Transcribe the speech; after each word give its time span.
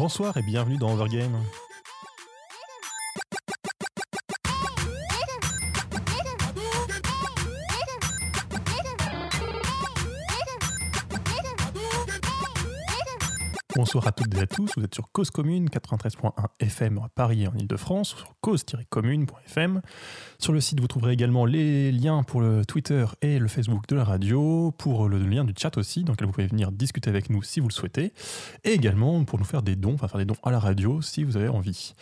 Bonsoir 0.00 0.34
et 0.38 0.42
bienvenue 0.42 0.78
dans 0.78 0.94
Overgame. 0.94 1.44
Bonsoir 13.80 14.06
à 14.06 14.12
toutes 14.12 14.34
et 14.34 14.40
à 14.40 14.46
tous, 14.46 14.72
vous 14.76 14.84
êtes 14.84 14.92
sur 14.92 15.10
Cause 15.10 15.30
Commune 15.30 15.70
93.1 15.70 16.32
FM 16.60 16.98
à 16.98 17.08
Paris 17.08 17.44
et 17.44 17.48
en 17.48 17.54
Ile-de-France, 17.54 18.08
sur 18.08 18.34
cause-commune.fm. 18.42 19.80
Sur 20.38 20.52
le 20.52 20.60
site, 20.60 20.80
vous 20.80 20.86
trouverez 20.86 21.14
également 21.14 21.46
les 21.46 21.90
liens 21.90 22.22
pour 22.22 22.42
le 22.42 22.66
Twitter 22.66 23.06
et 23.22 23.38
le 23.38 23.48
Facebook 23.48 23.86
de 23.88 23.96
la 23.96 24.04
radio, 24.04 24.70
pour 24.76 25.08
le 25.08 25.18
lien 25.18 25.44
du 25.44 25.54
chat 25.56 25.78
aussi, 25.78 26.04
dans 26.04 26.12
lequel 26.12 26.26
vous 26.26 26.34
pouvez 26.34 26.46
venir 26.46 26.72
discuter 26.72 27.08
avec 27.08 27.30
nous 27.30 27.42
si 27.42 27.60
vous 27.60 27.68
le 27.68 27.72
souhaitez, 27.72 28.12
et 28.64 28.72
également 28.72 29.24
pour 29.24 29.38
nous 29.38 29.46
faire 29.46 29.62
des 29.62 29.76
dons, 29.76 29.94
enfin 29.94 30.08
faire 30.08 30.18
des 30.18 30.26
dons 30.26 30.36
à 30.42 30.50
la 30.50 30.58
radio 30.58 31.00
si 31.00 31.24
vous 31.24 31.38
avez 31.38 31.48
envie. 31.48 31.94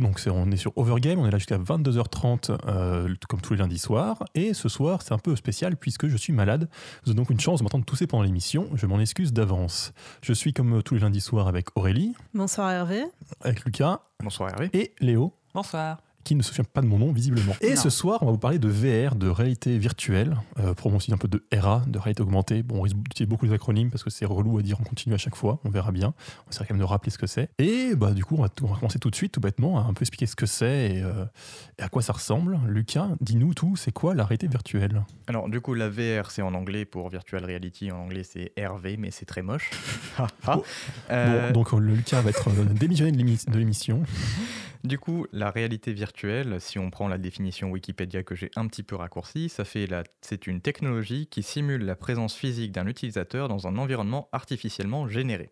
Donc 0.00 0.20
on 0.26 0.50
est 0.50 0.56
sur 0.56 0.76
Overgame, 0.76 1.18
on 1.18 1.26
est 1.26 1.30
là 1.30 1.38
jusqu'à 1.38 1.58
22h30 1.58 2.58
euh, 2.66 3.14
comme 3.28 3.40
tous 3.40 3.54
les 3.54 3.60
lundis 3.60 3.78
soirs. 3.78 4.24
Et 4.34 4.54
ce 4.54 4.68
soir, 4.68 5.02
c'est 5.02 5.12
un 5.12 5.18
peu 5.18 5.36
spécial 5.36 5.76
puisque 5.76 6.08
je 6.08 6.16
suis 6.16 6.32
malade. 6.32 6.68
Vous 7.04 7.10
avez 7.10 7.16
donc 7.16 7.30
une 7.30 7.40
chance 7.40 7.60
de 7.60 7.64
m'entendre 7.64 7.84
tousser 7.84 8.06
pendant 8.06 8.22
l'émission. 8.22 8.68
Je 8.74 8.86
m'en 8.86 9.00
excuse 9.00 9.32
d'avance. 9.32 9.92
Je 10.22 10.32
suis 10.32 10.52
comme 10.52 10.82
tous 10.82 10.94
les 10.94 11.00
lundis 11.00 11.20
soirs 11.20 11.48
avec 11.48 11.76
Aurélie. 11.76 12.14
Bonsoir 12.34 12.70
Hervé. 12.70 13.04
Avec 13.40 13.64
Lucas. 13.64 14.00
Bonsoir 14.22 14.50
Hervé. 14.50 14.70
Et 14.72 14.92
Léo. 15.00 15.32
Bonsoir 15.54 15.98
qui 16.24 16.34
ne 16.34 16.42
se 16.42 16.48
souvient 16.48 16.64
pas 16.64 16.80
de 16.80 16.86
mon 16.86 16.98
nom, 16.98 17.12
visiblement. 17.12 17.54
Et 17.60 17.76
ce 17.76 17.90
soir, 17.90 18.22
on 18.22 18.26
va 18.26 18.32
vous 18.32 18.38
parler 18.38 18.58
de 18.58 18.68
VR, 18.68 19.14
de 19.14 19.28
réalité 19.28 19.78
virtuelle, 19.78 20.36
euh, 20.58 20.74
aussi 20.94 21.12
un 21.12 21.16
peu 21.16 21.28
de 21.28 21.44
RA, 21.56 21.82
de 21.86 21.98
réalité 21.98 22.22
augmentée. 22.22 22.62
Bon, 22.62 22.78
on 22.78 22.82
risque 22.82 22.96
d'utiliser 22.96 23.28
beaucoup 23.28 23.46
les 23.46 23.52
acronymes 23.52 23.90
parce 23.90 24.04
que 24.04 24.10
c'est 24.10 24.24
relou 24.24 24.58
à 24.58 24.62
dire 24.62 24.80
en 24.80 24.84
continu 24.84 25.14
à 25.14 25.18
chaque 25.18 25.36
fois, 25.36 25.60
on 25.64 25.70
verra 25.70 25.92
bien. 25.92 26.14
On 26.46 26.50
essaie 26.50 26.60
quand 26.60 26.74
même 26.74 26.80
de 26.80 26.84
rappeler 26.84 27.10
ce 27.10 27.18
que 27.18 27.26
c'est. 27.26 27.50
Et 27.58 27.94
bah, 27.94 28.12
du 28.12 28.24
coup, 28.24 28.36
on 28.38 28.42
va, 28.42 28.48
commencer 28.48 28.98
tout 28.98 29.10
de 29.10 29.16
suite, 29.16 29.32
tout 29.32 29.40
bêtement, 29.40 29.78
à 29.78 29.82
un 29.82 29.92
peu 29.92 30.02
expliquer 30.02 30.26
ce 30.26 30.36
que 30.36 30.46
c'est 30.46 30.92
et, 30.92 31.02
euh, 31.02 31.24
et, 31.78 31.82
à 31.82 31.88
quoi 31.88 32.02
ça 32.02 32.12
ressemble. 32.12 32.58
Lucas, 32.66 33.08
dis-nous 33.20 33.54
tout, 33.54 33.76
c'est 33.76 33.92
quoi 33.92 34.14
la 34.14 34.24
réalité 34.24 34.46
virtuelle? 34.46 35.04
Alors, 35.26 35.48
du 35.48 35.60
coup, 35.60 35.74
la 35.74 35.88
VR, 35.88 36.30
c'est 36.30 36.42
en 36.42 36.54
anglais 36.54 36.84
pour 36.84 37.08
Virtual 37.08 37.44
Reality, 37.44 37.90
en 37.90 37.98
anglais 37.98 38.22
c'est 38.24 38.52
RV, 38.58 38.96
mais 38.98 39.10
c'est 39.10 39.26
très 39.26 39.42
moche. 39.42 39.70
bon, 40.46 40.62
euh, 41.10 41.52
donc, 41.52 41.72
Lucas 41.72 42.20
va 42.20 42.30
être 42.30 42.48
euh, 42.48 42.64
démissionné 42.64 43.12
de 43.12 43.58
l'émission. 43.58 44.02
Du 44.84 44.98
coup, 44.98 45.26
la 45.32 45.50
réalité 45.50 45.94
virtuelle, 45.94 46.13
si 46.58 46.78
on 46.78 46.90
prend 46.90 47.08
la 47.08 47.18
définition 47.18 47.70
Wikipédia 47.70 48.22
que 48.22 48.34
j'ai 48.34 48.50
un 48.56 48.66
petit 48.66 48.82
peu 48.82 48.96
raccourcie, 48.96 49.48
ça 49.48 49.64
fait 49.64 49.86
la... 49.86 50.04
c'est 50.20 50.46
une 50.46 50.60
technologie 50.60 51.26
qui 51.26 51.42
simule 51.42 51.84
la 51.84 51.96
présence 51.96 52.34
physique 52.34 52.72
d'un 52.72 52.86
utilisateur 52.86 53.48
dans 53.48 53.66
un 53.66 53.76
environnement 53.76 54.28
artificiellement 54.32 55.08
généré. 55.08 55.50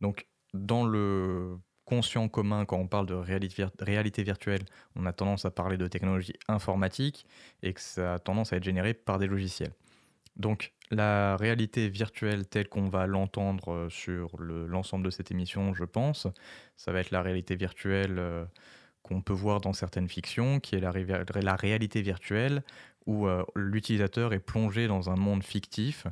Donc, 0.00 0.26
dans 0.54 0.84
le 0.84 1.58
conscient 1.84 2.28
commun, 2.28 2.64
quand 2.64 2.78
on 2.78 2.88
parle 2.88 3.06
de 3.06 3.14
réalité 3.14 4.22
virtuelle, 4.22 4.64
on 4.96 5.06
a 5.06 5.12
tendance 5.12 5.44
à 5.44 5.50
parler 5.50 5.76
de 5.76 5.86
technologie 5.86 6.34
informatique 6.48 7.26
et 7.62 7.72
que 7.72 7.80
ça 7.80 8.14
a 8.14 8.18
tendance 8.18 8.52
à 8.52 8.56
être 8.56 8.64
généré 8.64 8.92
par 8.92 9.18
des 9.18 9.26
logiciels. 9.26 9.72
Donc 10.36 10.74
la 10.90 11.36
réalité 11.36 11.88
virtuelle 11.88 12.46
telle 12.46 12.68
qu'on 12.68 12.88
va 12.88 13.06
l'entendre 13.06 13.72
euh, 13.72 13.88
sur 13.88 14.36
l'ensemble 14.38 15.04
de 15.04 15.10
cette 15.10 15.30
émission, 15.30 15.74
je 15.74 15.84
pense, 15.84 16.26
ça 16.76 16.92
va 16.92 17.00
être 17.00 17.10
la 17.10 17.22
réalité 17.22 17.56
virtuelle 17.56 18.18
euh, 18.18 18.44
qu'on 19.06 19.22
peut 19.22 19.32
voir 19.32 19.60
dans 19.60 19.72
certaines 19.72 20.08
fictions, 20.08 20.60
qui 20.60 20.74
est 20.74 20.80
la, 20.80 21.56
réalité 21.56 22.02
virtuelle 22.02 22.62
où 23.06 23.28
euh, 23.28 23.44
l'utilisateur 23.54 24.32
est 24.32 24.40
plongé 24.40 24.88
dans 24.88 25.10
un 25.10 25.16
monde 25.16 25.44
fictif, 25.44 26.06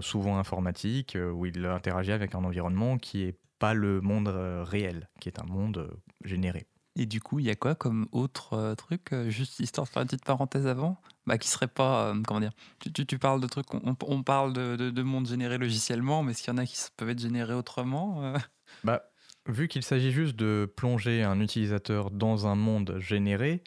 souvent 0.00 0.38
informatique, 0.38 1.18
où 1.34 1.44
il 1.44 1.66
interagit 1.66 2.12
avec 2.12 2.36
un 2.36 2.44
environnement 2.44 2.98
qui 2.98 3.24
n'est 3.24 3.34
pas 3.58 3.74
le 3.74 4.00
monde 4.00 4.28
réel, 4.28 5.08
qui 5.18 5.28
est 5.28 5.40
un 5.40 5.44
monde 5.44 5.98
généré. 6.24 6.68
Et 6.96 7.06
du 7.06 7.20
coup, 7.20 7.38
il 7.38 7.46
y 7.46 7.50
a 7.50 7.54
quoi 7.54 7.74
comme 7.74 8.06
autre 8.12 8.52
euh, 8.52 8.74
truc, 8.74 9.12
euh, 9.12 9.30
juste 9.30 9.60
histoire 9.60 9.86
de 9.86 9.92
faire 9.92 10.02
une 10.02 10.08
petite 10.08 10.24
parenthèse 10.24 10.66
avant, 10.66 11.00
bah, 11.26 11.38
qui 11.38 11.48
serait 11.48 11.68
pas, 11.68 12.08
euh, 12.08 12.22
comment 12.26 12.40
dire, 12.40 12.52
tu, 12.80 12.92
tu, 12.92 13.18
parles 13.18 13.40
de 13.40 13.46
trucs, 13.46 13.66
on, 13.72 14.22
parle 14.22 14.52
de, 14.52 14.76
de, 14.76 15.02
monde 15.02 15.26
généré 15.26 15.56
logiciellement, 15.56 16.22
mais 16.22 16.32
est-ce 16.32 16.42
qu'il 16.42 16.52
y 16.52 16.54
en 16.54 16.58
a 16.58 16.66
qui 16.66 16.76
peuvent 16.96 17.08
être 17.08 17.20
générés 17.20 17.54
autrement 17.54 18.34
bah, 18.84 19.02
Vu 19.48 19.66
qu'il 19.66 19.82
s'agit 19.82 20.12
juste 20.12 20.36
de 20.36 20.72
plonger 20.76 21.24
un 21.24 21.40
utilisateur 21.40 22.10
dans 22.12 22.46
un 22.46 22.54
monde 22.54 22.96
généré, 23.00 23.62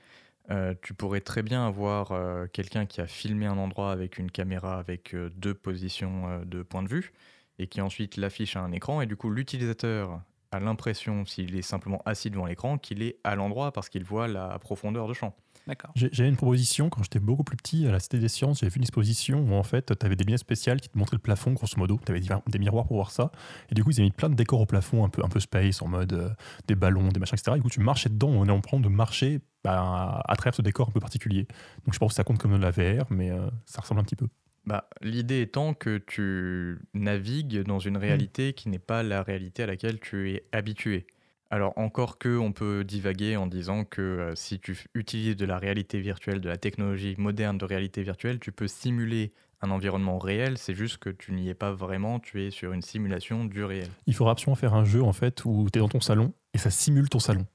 tu 0.81 0.94
pourrais 0.94 1.22
très 1.22 1.44
bien 1.44 1.68
avoir 1.68 2.13
quelqu'un 2.52 2.86
qui 2.86 3.02
a 3.02 3.08
filmé 3.08 3.46
un 3.46 3.58
endroit 3.58 3.91
avec 3.91 4.18
une 4.18 4.31
caméra 4.31 4.80
avec 4.80 5.16
deux 5.35 5.53
positions 5.53 6.44
de 6.46 6.64
point 6.64 6.84
de 6.84 6.88
vue 6.88 7.12
et 7.59 7.68
qui 7.68 7.81
ensuite 7.81 8.18
l'affiche 8.18 8.56
à 8.56 8.62
un 8.62 8.72
écran, 8.72 9.02
et 9.02 9.06
du 9.06 9.16
coup 9.18 9.30
l'utilisateur 9.30 10.22
l'impression, 10.60 11.26
s'il 11.26 11.56
est 11.56 11.62
simplement 11.62 12.02
assis 12.06 12.30
devant 12.30 12.46
l'écran, 12.46 12.78
qu'il 12.78 13.04
est 13.04 13.18
à 13.24 13.36
l'endroit 13.36 13.72
parce 13.72 13.90
qu'il 13.90 14.04
voit 14.04 14.28
la 14.28 14.60
profondeur 14.60 15.08
de 15.08 15.14
champ. 15.14 15.36
D'accord. 15.68 15.92
J'avais 15.96 16.30
une 16.30 16.36
proposition 16.36 16.90
quand 16.90 17.02
j'étais 17.02 17.20
beaucoup 17.20 17.44
plus 17.44 17.58
petit 17.58 17.88
à 17.88 17.92
la 17.92 18.00
Cité 18.00 18.20
des 18.20 18.28
Sciences. 18.28 18.60
J'avais 18.60 18.70
vu 18.70 18.78
une 18.78 18.84
exposition 18.84 19.40
où 19.40 19.54
en 19.56 19.64
fait 19.64 19.98
tu 20.00 20.06
avais 20.06 20.16
des 20.16 20.24
lunettes 20.24 20.42
spéciales 20.42 20.80
qui 20.80 20.90
te 20.90 20.98
montraient 20.98 21.16
le 21.16 21.22
plafond, 21.22 21.54
grosso 21.54 21.74
modo. 21.78 22.00
Tu 22.06 22.12
avais 22.12 22.22
des 22.22 22.60
miroirs 22.60 22.86
pour 22.86 22.98
voir 22.98 23.10
ça. 23.10 23.32
Et 23.72 23.76
du 23.76 23.84
coup, 23.84 23.90
ils 23.90 23.96
avaient 23.96 24.04
mis 24.04 24.12
plein 24.12 24.30
de 24.30 24.36
décors 24.36 24.62
au 24.62 24.68
plafond, 24.68 25.04
un 25.04 25.10
peu, 25.10 25.24
un 25.24 25.30
peu 25.30 25.40
space, 25.40 25.82
en 25.82 25.88
mode 25.88 26.14
euh, 26.14 26.30
des 26.68 26.76
ballons, 26.76 27.08
des 27.10 27.20
machins, 27.20 27.36
etc. 27.36 27.54
Et 27.54 27.56
du 27.56 27.64
coup, 27.64 27.70
tu 27.70 27.80
marchais 27.80 28.10
dedans, 28.10 28.30
on 28.30 28.46
est 28.46 28.52
en 28.52 28.62
train 28.62 28.80
de 28.80 28.90
marcher 28.90 29.40
bah, 29.64 30.22
à 30.24 30.36
travers 30.36 30.54
ce 30.54 30.62
décor 30.62 30.90
un 30.90 30.92
peu 30.92 31.00
particulier. 31.00 31.48
Donc 31.86 31.94
je 31.94 32.00
pense 32.00 32.12
que 32.12 32.16
ça 32.16 32.24
compte 32.24 32.38
comme 32.38 32.56
de 32.56 32.62
la 32.62 32.70
VR, 32.70 33.08
mais 33.10 33.32
euh, 33.32 33.50
ça 33.66 33.82
ressemble 33.82 34.02
un 34.02 34.04
petit 34.04 34.16
peu. 34.16 34.28
Bah, 34.66 34.90
L'idée 35.02 35.42
étant 35.42 35.74
que 35.74 35.98
tu 35.98 36.80
navigues 36.94 37.64
dans 37.64 37.80
une 37.80 37.98
réalité 37.98 38.53
qui 38.53 38.70
n'est 38.70 38.80
pas 38.80 39.03
la 39.03 39.22
réalité 39.22 39.64
à 39.64 39.68
laquelle 39.68 40.00
tu 40.00 40.31
es 40.31 40.44
habitué. 40.52 41.06
Alors 41.52 41.78
encore 41.78 42.18
que 42.18 42.38
on 42.38 42.52
peut 42.52 42.84
divaguer 42.84 43.38
en 43.38 43.46
disant 43.46 43.86
que 43.86 44.02
euh, 44.02 44.36
si 44.36 44.59
tu 44.59 44.78
utilises 44.96 45.36
de 45.36 45.46
la 45.46 45.59
réalité 45.59 46.00
virtuelle, 46.00 46.42
de 46.42 46.50
la 46.50 46.58
technologie 46.58 47.14
moderne 47.18 47.58
de 47.58 47.66
réalité 47.66 48.02
virtuelle, 48.02 48.40
tu 48.40 48.52
peux 48.52 48.68
simuler 48.68 49.31
un 49.62 49.70
environnement 49.70 50.18
réel, 50.18 50.58
c'est 50.58 50.74
juste 50.74 50.97
que 50.97 51.09
tu 51.09 51.32
n'y 51.34 51.50
es 51.50 51.53
pas 51.53 51.72
vraiment, 51.72 52.20
tu 52.20 52.44
es 52.44 52.52
sur 52.52 52.74
une 52.74 52.82
simulation 52.82 53.46
du 53.46 53.64
réel. 53.64 53.90
Il 54.08 54.16
faudra 54.16 54.32
absolument 54.32 54.56
faire 54.56 54.74
un 54.74 54.86
jeu 54.86 55.03
en 55.03 55.14
fait 55.14 55.46
où 55.46 55.68
tu 55.72 55.78
es 55.78 55.82
dans 55.82 55.88
ton 55.88 56.02
salon 56.02 56.34
et 56.53 56.58
ça 56.58 56.72
simule 56.72 57.09
ton 57.09 57.20
salon. 57.20 57.46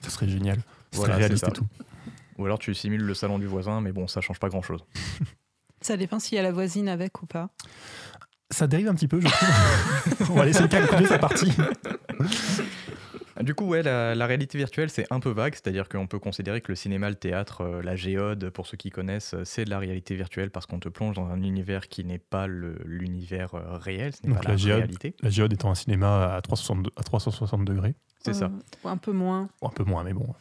Ça 0.00 0.10
serait 0.10 0.28
génial. 0.28 0.58
Ça 0.92 1.02
serait 1.02 1.14
réaliste 1.14 1.48
et 1.48 1.52
tout. 1.52 1.66
Ou 2.38 2.46
alors 2.46 2.58
tu 2.58 2.72
simules 2.72 3.02
le 3.02 3.14
salon 3.14 3.38
du 3.38 3.46
voisin, 3.46 3.80
mais 3.80 3.92
bon, 3.92 4.06
ça 4.06 4.20
change 4.20 4.38
pas 4.38 4.48
grand 4.48 4.62
chose. 4.62 4.84
Ça 5.80 5.96
dépend 5.96 6.18
s'il 6.18 6.36
y 6.36 6.38
a 6.38 6.42
la 6.42 6.52
voisine 6.52 6.88
avec 6.88 7.22
ou 7.22 7.26
pas. 7.26 7.50
Ça 8.50 8.66
dérive 8.66 8.88
un 8.88 8.94
petit 8.94 9.08
peu, 9.08 9.20
je 9.20 9.28
trouve. 9.28 10.30
On 10.30 10.34
va 10.34 10.44
laisser 10.44 10.62
le 10.62 10.68
cas 10.68 11.06
sa 11.06 11.18
partie. 11.18 11.52
Du 13.42 13.54
coup, 13.54 13.66
ouais, 13.66 13.82
la, 13.82 14.26
réalité 14.26 14.58
virtuelle, 14.58 14.90
c'est 14.90 15.06
un 15.10 15.20
peu 15.20 15.30
vague, 15.30 15.54
c'est-à-dire 15.54 15.88
qu'on 15.88 16.06
peut 16.06 16.18
considérer 16.18 16.60
que 16.60 16.72
le 16.72 16.76
cinéma, 16.76 17.08
le 17.08 17.14
théâtre, 17.14 17.62
euh, 17.62 17.82
la 17.82 17.96
géode, 17.96 18.50
pour 18.50 18.66
ceux 18.66 18.76
qui 18.76 18.90
connaissent, 18.90 19.34
euh, 19.34 19.44
c'est 19.44 19.64
de 19.64 19.70
la 19.70 19.78
réalité 19.78 20.14
virtuelle 20.14 20.50
parce 20.50 20.66
qu'on 20.66 20.78
te 20.78 20.88
plonge 20.88 21.16
dans 21.16 21.26
un 21.26 21.42
univers 21.42 21.88
qui 21.88 22.04
n'est 22.04 22.18
pas 22.18 22.46
l'univers 22.46 23.54
euh, 23.54 23.78
réel, 23.78 24.12
ce 24.14 24.26
n'est 24.26 24.34
pas 24.34 24.42
la, 24.42 24.56
réalité. 24.56 25.14
La 25.22 25.30
géode 25.30 25.52
étant 25.52 25.70
un 25.70 25.74
cinéma 25.74 26.34
à 26.34 26.42
360, 26.42 26.88
à 26.96 27.02
360 27.02 27.64
degrés. 27.64 27.94
C'est 28.22 28.34
ça. 28.34 28.50
Un 28.84 28.98
peu 28.98 29.12
moins. 29.12 29.48
un 29.62 29.70
peu 29.70 29.84
moins, 29.84 30.04
mais 30.04 30.12
bon. 30.12 30.34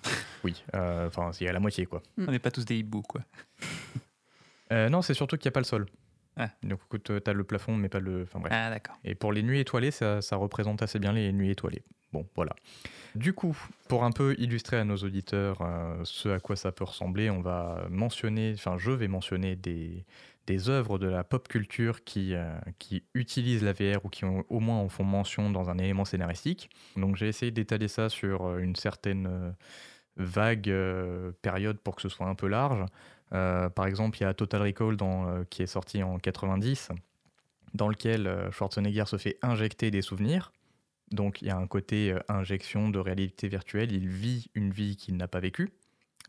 Oui, 0.43 0.61
enfin, 0.73 1.31
c'est 1.31 1.47
à 1.47 1.53
la 1.53 1.61
moitié, 1.61 1.85
quoi. 1.85 2.01
On 2.17 2.31
n'est 2.31 2.39
pas 2.39 2.51
tous 2.51 2.65
des 2.65 2.75
hiboux, 2.75 3.03
quoi. 3.03 3.21
Euh, 4.71 4.89
non, 4.89 5.01
c'est 5.01 5.13
surtout 5.13 5.37
qu'il 5.37 5.47
n'y 5.47 5.53
a 5.53 5.53
pas 5.53 5.59
le 5.59 5.65
sol. 5.65 5.85
Ah. 6.37 6.49
Donc, 6.63 6.79
tu 7.03 7.11
as 7.13 7.33
le 7.33 7.43
plafond, 7.43 7.75
mais 7.75 7.89
pas 7.89 7.99
le. 7.99 8.23
Enfin, 8.23 8.39
bref. 8.39 8.53
Ah, 8.55 8.69
d'accord. 8.69 8.95
Et 9.03 9.13
pour 9.13 9.33
les 9.33 9.43
nuits 9.43 9.59
étoilées, 9.59 9.91
ça, 9.91 10.19
représente 10.33 10.81
assez 10.81 10.99
bien 10.99 11.11
les 11.11 11.31
nuits 11.33 11.51
étoilées. 11.51 11.83
Bon, 12.13 12.25
voilà. 12.35 12.55
Du 13.13 13.33
coup, 13.33 13.57
pour 13.87 14.03
un 14.03 14.11
peu 14.11 14.35
illustrer 14.39 14.77
à 14.77 14.85
nos 14.85 14.95
auditeurs 14.97 15.61
euh, 15.61 15.99
ce 16.05 16.29
à 16.29 16.39
quoi 16.39 16.55
ça 16.55 16.71
peut 16.71 16.85
ressembler, 16.85 17.29
on 17.29 17.41
va 17.41 17.85
mentionner, 17.89 18.53
enfin, 18.55 18.77
je 18.77 18.91
vais 18.91 19.07
mentionner 19.07 19.55
des, 19.55 20.05
des 20.47 20.69
œuvres 20.69 20.97
de 20.97 21.07
la 21.07 21.23
pop 21.23 21.47
culture 21.47 22.03
qui, 22.03 22.33
euh, 22.33 22.57
qui 22.79 23.03
utilisent 23.13 23.63
la 23.63 23.73
VR 23.73 24.05
ou 24.05 24.09
qui 24.09 24.25
au 24.25 24.59
moins 24.59 24.77
en 24.77 24.89
font 24.89 25.03
mention 25.03 25.51
dans 25.51 25.69
un 25.69 25.77
élément 25.77 26.05
scénaristique. 26.05 26.69
Donc, 26.95 27.15
j'ai 27.15 27.27
essayé 27.27 27.51
d'étaler 27.51 27.89
ça 27.89 28.09
sur 28.09 28.57
une 28.57 28.75
certaine 28.75 29.53
vague 30.15 30.73
période 31.41 31.77
pour 31.79 31.95
que 31.95 32.01
ce 32.01 32.09
soit 32.09 32.27
un 32.27 32.35
peu 32.35 32.47
large. 32.47 32.85
Euh, 33.33 33.69
par 33.69 33.85
exemple, 33.85 34.17
il 34.19 34.21
y 34.21 34.25
a 34.25 34.33
Total 34.33 34.61
Recall 34.61 34.97
euh, 35.01 35.43
qui 35.49 35.61
est 35.61 35.67
sorti 35.67 36.01
en 36.03 36.17
90, 36.17 36.89
dans 37.73 37.87
lequel 37.87 38.27
euh, 38.27 38.51
Schwarzenegger 38.51 39.05
se 39.05 39.17
fait 39.17 39.37
injecter 39.41 39.91
des 39.91 40.01
souvenirs. 40.01 40.51
Donc 41.11 41.41
il 41.41 41.47
y 41.47 41.51
a 41.51 41.57
un 41.57 41.65
côté 41.65 42.15
injection 42.27 42.89
de 42.89 42.99
réalité 42.99 43.47
virtuelle, 43.47 43.91
il 43.91 44.07
vit 44.07 44.51
une 44.53 44.69
vie 44.69 44.95
qu'il 44.95 45.17
n'a 45.17 45.27
pas 45.27 45.39
vécue. 45.39 45.71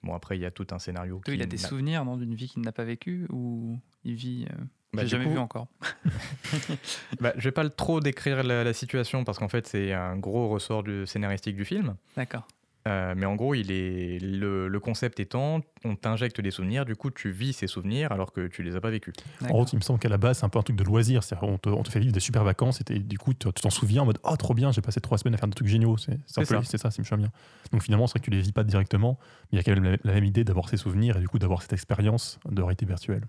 Bon, 0.02 0.14
après, 0.14 0.38
il 0.38 0.40
y 0.40 0.46
a 0.46 0.50
tout 0.50 0.66
un 0.70 0.78
scénario. 0.78 1.20
il 1.26 1.42
a 1.42 1.46
des 1.46 1.58
souvenirs 1.58 2.04
d'une 2.16 2.34
vie 2.34 2.48
qu'il 2.48 2.62
n'a 2.62 2.72
pas 2.72 2.84
vécue 2.84 3.26
ou 3.28 3.78
il 4.04 4.14
vit. 4.14 4.46
Bah, 4.94 5.02
J'ai 5.02 5.08
jamais 5.08 5.26
vu 5.26 5.36
encore. 5.36 5.68
bah, 7.20 7.34
je 7.36 7.44
vais 7.44 7.52
pas 7.52 7.68
trop 7.68 8.00
décrire 8.00 8.42
la, 8.42 8.72
situation 8.72 9.22
parce 9.22 9.38
qu'en 9.38 9.48
fait, 9.48 9.66
c'est 9.66 9.92
un 9.92 10.16
gros 10.16 10.48
ressort 10.48 10.82
du 10.82 11.06
scénaristique 11.06 11.56
du 11.56 11.66
film. 11.66 11.96
D'accord. 12.16 12.48
Euh, 12.88 13.14
mais 13.16 13.26
en 13.26 13.36
gros, 13.36 13.54
il 13.54 13.70
est 13.70 14.18
le, 14.22 14.68
le 14.68 14.80
concept 14.80 15.20
étant, 15.20 15.60
on 15.84 15.96
t'injecte 15.96 16.40
des 16.40 16.50
souvenirs, 16.50 16.86
du 16.86 16.96
coup, 16.96 17.10
tu 17.10 17.30
vis 17.30 17.52
ces 17.52 17.66
souvenirs 17.66 18.10
alors 18.10 18.32
que 18.32 18.46
tu 18.46 18.62
les 18.62 18.74
as 18.74 18.80
pas 18.80 18.90
vécus. 18.90 19.14
En 19.42 19.48
gros, 19.48 19.66
il 19.66 19.76
me 19.76 19.82
semble 19.82 19.98
qu'à 19.98 20.08
la 20.08 20.16
base, 20.16 20.38
c'est 20.38 20.46
un 20.46 20.48
peu 20.48 20.58
un 20.58 20.62
truc 20.62 20.76
de 20.76 20.84
loisir. 20.84 21.20
On 21.42 21.58
te, 21.58 21.68
on 21.68 21.82
te 21.82 21.90
fait 21.90 22.00
vivre 22.00 22.12
des 22.12 22.20
super 22.20 22.42
vacances 22.42 22.82
et 22.88 22.98
du 22.98 23.18
coup, 23.18 23.34
tu 23.34 23.52
t'en 23.52 23.70
souviens 23.70 24.02
en 24.02 24.06
mode 24.06 24.18
Oh, 24.24 24.36
trop 24.36 24.54
bien, 24.54 24.72
j'ai 24.72 24.80
passé 24.80 25.00
trois 25.00 25.18
semaines 25.18 25.34
à 25.34 25.38
faire 25.38 25.48
des 25.48 25.54
trucs 25.54 25.68
géniaux. 25.68 25.98
C'est 25.98 26.18
ça. 26.26 26.42
c'est 26.64 26.78
ça, 26.78 26.90
si 26.90 27.02
je 27.04 27.14
bien. 27.14 27.30
Donc 27.72 27.82
finalement, 27.82 28.06
c'est 28.06 28.12
vrai 28.12 28.20
que 28.20 28.24
tu 28.24 28.30
les 28.30 28.40
vis 28.40 28.52
pas 28.52 28.64
directement, 28.64 29.18
mais 29.52 29.56
il 29.56 29.56
y 29.56 29.60
a 29.60 29.62
quand 29.62 29.78
même 29.78 29.92
la, 29.92 29.98
la 30.02 30.14
même 30.14 30.24
idée 30.24 30.44
d'avoir 30.44 30.68
ces 30.68 30.76
souvenirs 30.76 31.16
et 31.16 31.20
du 31.20 31.28
coup 31.28 31.38
d'avoir 31.38 31.62
cette 31.62 31.74
expérience 31.74 32.40
de 32.48 32.62
réalité 32.62 32.86
virtuelle. 32.86 33.24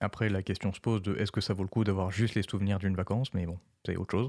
Après, 0.00 0.28
la 0.28 0.42
question 0.42 0.72
se 0.72 0.80
pose 0.80 1.00
de 1.00 1.14
est-ce 1.16 1.30
que 1.30 1.40
ça 1.40 1.54
vaut 1.54 1.62
le 1.62 1.68
coup 1.68 1.84
d'avoir 1.84 2.10
juste 2.10 2.34
les 2.34 2.42
souvenirs 2.42 2.78
d'une 2.80 2.96
vacance, 2.96 3.32
mais 3.34 3.46
bon, 3.46 3.58
c'est 3.86 3.96
autre 3.96 4.10
chose. 4.10 4.28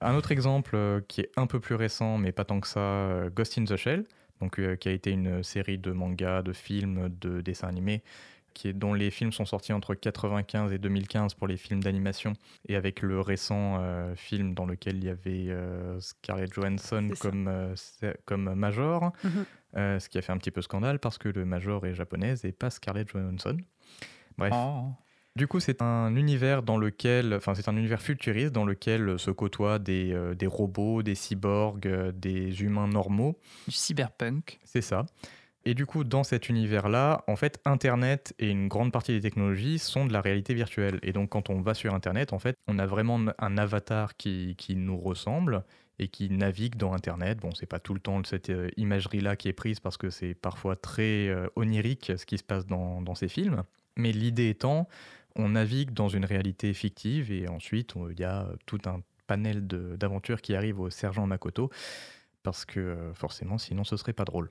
Un 0.00 0.14
autre 0.14 0.32
exemple 0.32 0.76
euh, 0.76 1.00
qui 1.08 1.20
est 1.20 1.30
un 1.36 1.46
peu 1.46 1.60
plus 1.60 1.74
récent, 1.74 2.16
mais 2.18 2.32
pas 2.32 2.44
tant 2.44 2.60
que 2.60 2.66
ça, 2.68 2.80
euh, 2.80 3.30
Ghost 3.30 3.58
in 3.58 3.64
the 3.64 3.76
Shell, 3.76 4.04
donc, 4.40 4.58
euh, 4.58 4.74
qui 4.76 4.88
a 4.88 4.92
été 4.92 5.10
une 5.10 5.42
série 5.42 5.76
de 5.78 5.92
mangas, 5.92 6.42
de 6.42 6.52
films, 6.54 7.10
de 7.20 7.42
dessins 7.42 7.68
animés, 7.68 8.02
qui 8.54 8.68
est, 8.68 8.72
dont 8.72 8.94
les 8.94 9.10
films 9.10 9.30
sont 9.30 9.44
sortis 9.44 9.72
entre 9.74 9.94
95 9.94 10.72
et 10.72 10.78
2015 10.78 11.34
pour 11.34 11.46
les 11.46 11.58
films 11.58 11.82
d'animation, 11.82 12.32
et 12.66 12.76
avec 12.76 13.02
le 13.02 13.20
récent 13.20 13.76
euh, 13.80 14.14
film 14.16 14.54
dans 14.54 14.64
lequel 14.64 14.96
il 14.96 15.04
y 15.04 15.08
avait 15.10 15.50
euh, 15.50 16.00
Scarlett 16.00 16.52
Johansson 16.52 17.10
comme, 17.20 17.46
euh, 17.48 18.54
Major, 18.54 19.12
Mhm. 19.22 19.44
euh, 19.76 19.98
ce 20.00 20.08
qui 20.08 20.16
a 20.16 20.22
fait 20.22 20.32
un 20.32 20.38
petit 20.38 20.50
peu 20.50 20.62
scandale 20.62 20.98
parce 20.98 21.18
que 21.18 21.28
le 21.28 21.44
Major 21.44 21.84
est 21.86 21.94
japonaise 21.94 22.44
et 22.46 22.52
pas 22.52 22.70
Scarlett 22.70 23.08
Johansson. 23.08 23.58
Bref. 24.38 24.52
Oh. 24.56 24.88
Du 25.40 25.46
coup, 25.46 25.58
c'est 25.58 25.80
un 25.80 26.16
univers 26.16 26.62
dans 26.62 26.76
lequel, 26.76 27.32
enfin, 27.32 27.54
c'est 27.54 27.66
un 27.66 27.74
univers 27.78 28.02
futuriste 28.02 28.52
dans 28.52 28.66
lequel 28.66 29.18
se 29.18 29.30
côtoient 29.30 29.78
des, 29.78 30.12
euh, 30.12 30.34
des 30.34 30.46
robots, 30.46 31.02
des 31.02 31.14
cyborgs, 31.14 31.86
euh, 31.86 32.12
des 32.12 32.62
humains 32.62 32.86
normaux. 32.86 33.38
Du 33.66 33.72
cyberpunk. 33.72 34.60
C'est 34.64 34.82
ça. 34.82 35.06
Et 35.64 35.72
du 35.72 35.86
coup, 35.86 36.04
dans 36.04 36.24
cet 36.24 36.50
univers-là, 36.50 37.24
en 37.26 37.36
fait, 37.36 37.58
Internet 37.64 38.34
et 38.38 38.50
une 38.50 38.68
grande 38.68 38.92
partie 38.92 39.12
des 39.12 39.22
technologies 39.22 39.78
sont 39.78 40.04
de 40.04 40.12
la 40.12 40.20
réalité 40.20 40.52
virtuelle. 40.52 40.98
Et 41.02 41.14
donc, 41.14 41.30
quand 41.30 41.48
on 41.48 41.62
va 41.62 41.72
sur 41.72 41.94
Internet, 41.94 42.34
en 42.34 42.38
fait, 42.38 42.58
on 42.68 42.78
a 42.78 42.84
vraiment 42.84 43.18
un 43.38 43.56
avatar 43.56 44.18
qui, 44.18 44.56
qui 44.58 44.76
nous 44.76 44.98
ressemble 44.98 45.64
et 45.98 46.08
qui 46.08 46.28
navigue 46.28 46.76
dans 46.76 46.92
Internet. 46.92 47.38
Bon, 47.38 47.48
c'est 47.54 47.64
pas 47.64 47.80
tout 47.80 47.94
le 47.94 48.00
temps 48.00 48.22
cette 48.24 48.50
euh, 48.50 48.68
imagerie-là 48.76 49.36
qui 49.36 49.48
est 49.48 49.54
prise 49.54 49.80
parce 49.80 49.96
que 49.96 50.10
c'est 50.10 50.34
parfois 50.34 50.76
très 50.76 51.34
onirique 51.56 52.12
ce 52.14 52.26
qui 52.26 52.36
se 52.36 52.44
passe 52.44 52.66
dans, 52.66 53.00
dans 53.00 53.14
ces 53.14 53.28
films. 53.28 53.62
Mais 53.96 54.12
l'idée 54.12 54.50
étant, 54.50 54.88
on 55.36 55.50
navigue 55.50 55.92
dans 55.92 56.08
une 56.08 56.24
réalité 56.24 56.72
fictive 56.74 57.32
et 57.32 57.48
ensuite, 57.48 57.94
il 58.10 58.18
y 58.18 58.24
a 58.24 58.48
tout 58.66 58.80
un 58.86 59.02
panel 59.26 59.66
d'aventures 59.66 60.42
qui 60.42 60.54
arrivent 60.54 60.80
au 60.80 60.90
sergent 60.90 61.26
Makoto 61.26 61.70
parce 62.42 62.64
que 62.64 62.80
euh, 62.80 63.14
forcément, 63.14 63.58
sinon, 63.58 63.84
ce 63.84 63.96
serait 63.96 64.12
pas 64.12 64.24
drôle. 64.24 64.50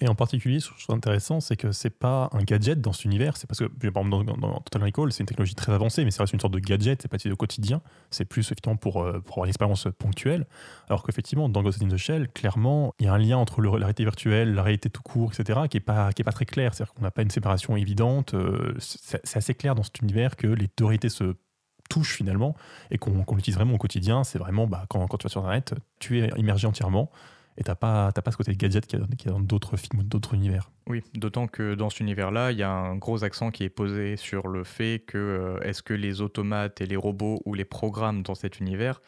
Et 0.00 0.08
en 0.08 0.14
particulier, 0.14 0.60
ce 0.60 0.68
que 0.70 0.74
je 0.78 0.84
trouve 0.84 0.96
intéressant, 0.96 1.40
c'est 1.40 1.56
que 1.56 1.72
c'est 1.72 1.90
pas 1.90 2.28
un 2.32 2.42
gadget 2.42 2.80
dans 2.80 2.92
cet 2.92 3.06
univers. 3.06 3.36
C'est 3.36 3.46
parce 3.46 3.60
que, 3.60 3.64
par 3.88 4.04
exemple, 4.04 4.26
dans, 4.26 4.36
dans 4.36 4.60
Total 4.60 4.82
Recall, 4.84 5.10
c'est 5.12 5.20
une 5.20 5.26
technologie 5.26 5.54
très 5.54 5.72
avancée, 5.72 6.04
mais 6.04 6.10
ça 6.10 6.22
reste 6.22 6.34
une 6.34 6.40
sorte 6.40 6.52
de 6.52 6.58
gadget, 6.58 7.00
c'est 7.00 7.08
pas 7.08 7.16
au 7.32 7.36
quotidien. 7.36 7.80
C'est 8.10 8.26
plus 8.26 8.42
effectivement 8.42 8.76
pour, 8.76 9.02
euh, 9.02 9.20
pour 9.20 9.34
avoir 9.36 9.44
une 9.46 9.50
expérience 9.50 9.88
ponctuelle. 9.98 10.46
Alors 10.88 11.02
qu'effectivement, 11.02 11.48
dans 11.48 11.62
Ghost 11.62 11.82
in 11.82 11.88
the 11.88 11.96
Shell, 11.96 12.28
clairement, 12.28 12.94
il 13.00 13.06
y 13.06 13.08
a 13.08 13.14
un 13.14 13.18
lien 13.18 13.38
entre 13.38 13.60
le- 13.62 13.70
la 13.70 13.86
réalité 13.86 14.04
virtuelle, 14.04 14.54
la 14.54 14.62
réalité 14.62 14.90
tout 14.90 15.02
court, 15.02 15.32
etc., 15.32 15.60
qui 15.70 15.78
est 15.78 15.80
pas, 15.80 16.12
qui 16.12 16.22
est 16.22 16.24
pas 16.24 16.32
très 16.32 16.46
clair. 16.46 16.74
C'est-à-dire 16.74 16.92
qu'on 16.94 17.02
n'a 17.02 17.10
pas 17.10 17.22
une 17.22 17.30
séparation 17.30 17.76
évidente. 17.76 18.34
euh, 18.34 18.74
c'est 18.78 19.36
assez 19.36 19.54
clair 19.54 19.74
dans 19.74 19.82
cet 19.82 20.00
univers 20.00 20.36
que 20.36 20.46
les 20.46 20.68
deux 20.76 20.84
réalités 20.84 21.08
se 21.08 21.34
touchent 21.88 22.14
finalement 22.14 22.54
et 22.90 22.98
qu'on 22.98 23.24
qu'on 23.24 23.36
l'utilise 23.36 23.56
vraiment 23.56 23.74
au 23.74 23.78
quotidien. 23.78 24.24
C'est 24.24 24.38
vraiment, 24.38 24.66
bah, 24.66 24.84
quand, 24.88 25.06
quand 25.06 25.18
tu 25.18 25.24
vas 25.24 25.30
sur 25.30 25.40
Internet, 25.42 25.74
tu 25.98 26.20
es 26.20 26.28
immergé 26.36 26.66
entièrement 26.66 27.10
et 27.58 27.64
t'as 27.64 27.74
pas, 27.74 28.12
pas 28.12 28.30
ce 28.30 28.36
côté 28.36 28.54
gadget 28.54 28.86
qu'il 28.86 28.98
y 28.98 29.02
a, 29.02 29.30
dans 29.30 29.40
d'autres 29.40 29.76
films 29.78 30.00
ou 30.00 30.02
d'autres 30.02 30.34
univers. 30.34 30.70
Oui, 30.88 31.02
d'autant 31.14 31.46
que 31.46 31.74
dans 31.74 31.88
cet 31.88 32.00
univers-là, 32.00 32.52
il 32.52 32.58
y 32.58 32.62
a 32.62 32.70
un 32.70 32.96
gros 32.96 33.24
accent 33.24 33.50
qui 33.50 33.64
est 33.64 33.70
posé 33.70 34.16
sur 34.16 34.46
le 34.48 34.62
fait 34.62 35.02
que 35.06 35.16
euh, 35.16 35.60
est-ce 35.62 35.82
que 35.82 35.94
les 35.94 36.20
automates 36.20 36.80
et 36.82 36.86
les 36.86 36.96
robots 36.96 37.40
ou 37.46 37.54
les 37.54 37.64
programmes 37.64 38.22
dans 38.22 38.34
cet 38.34 38.60
univers 38.60 39.00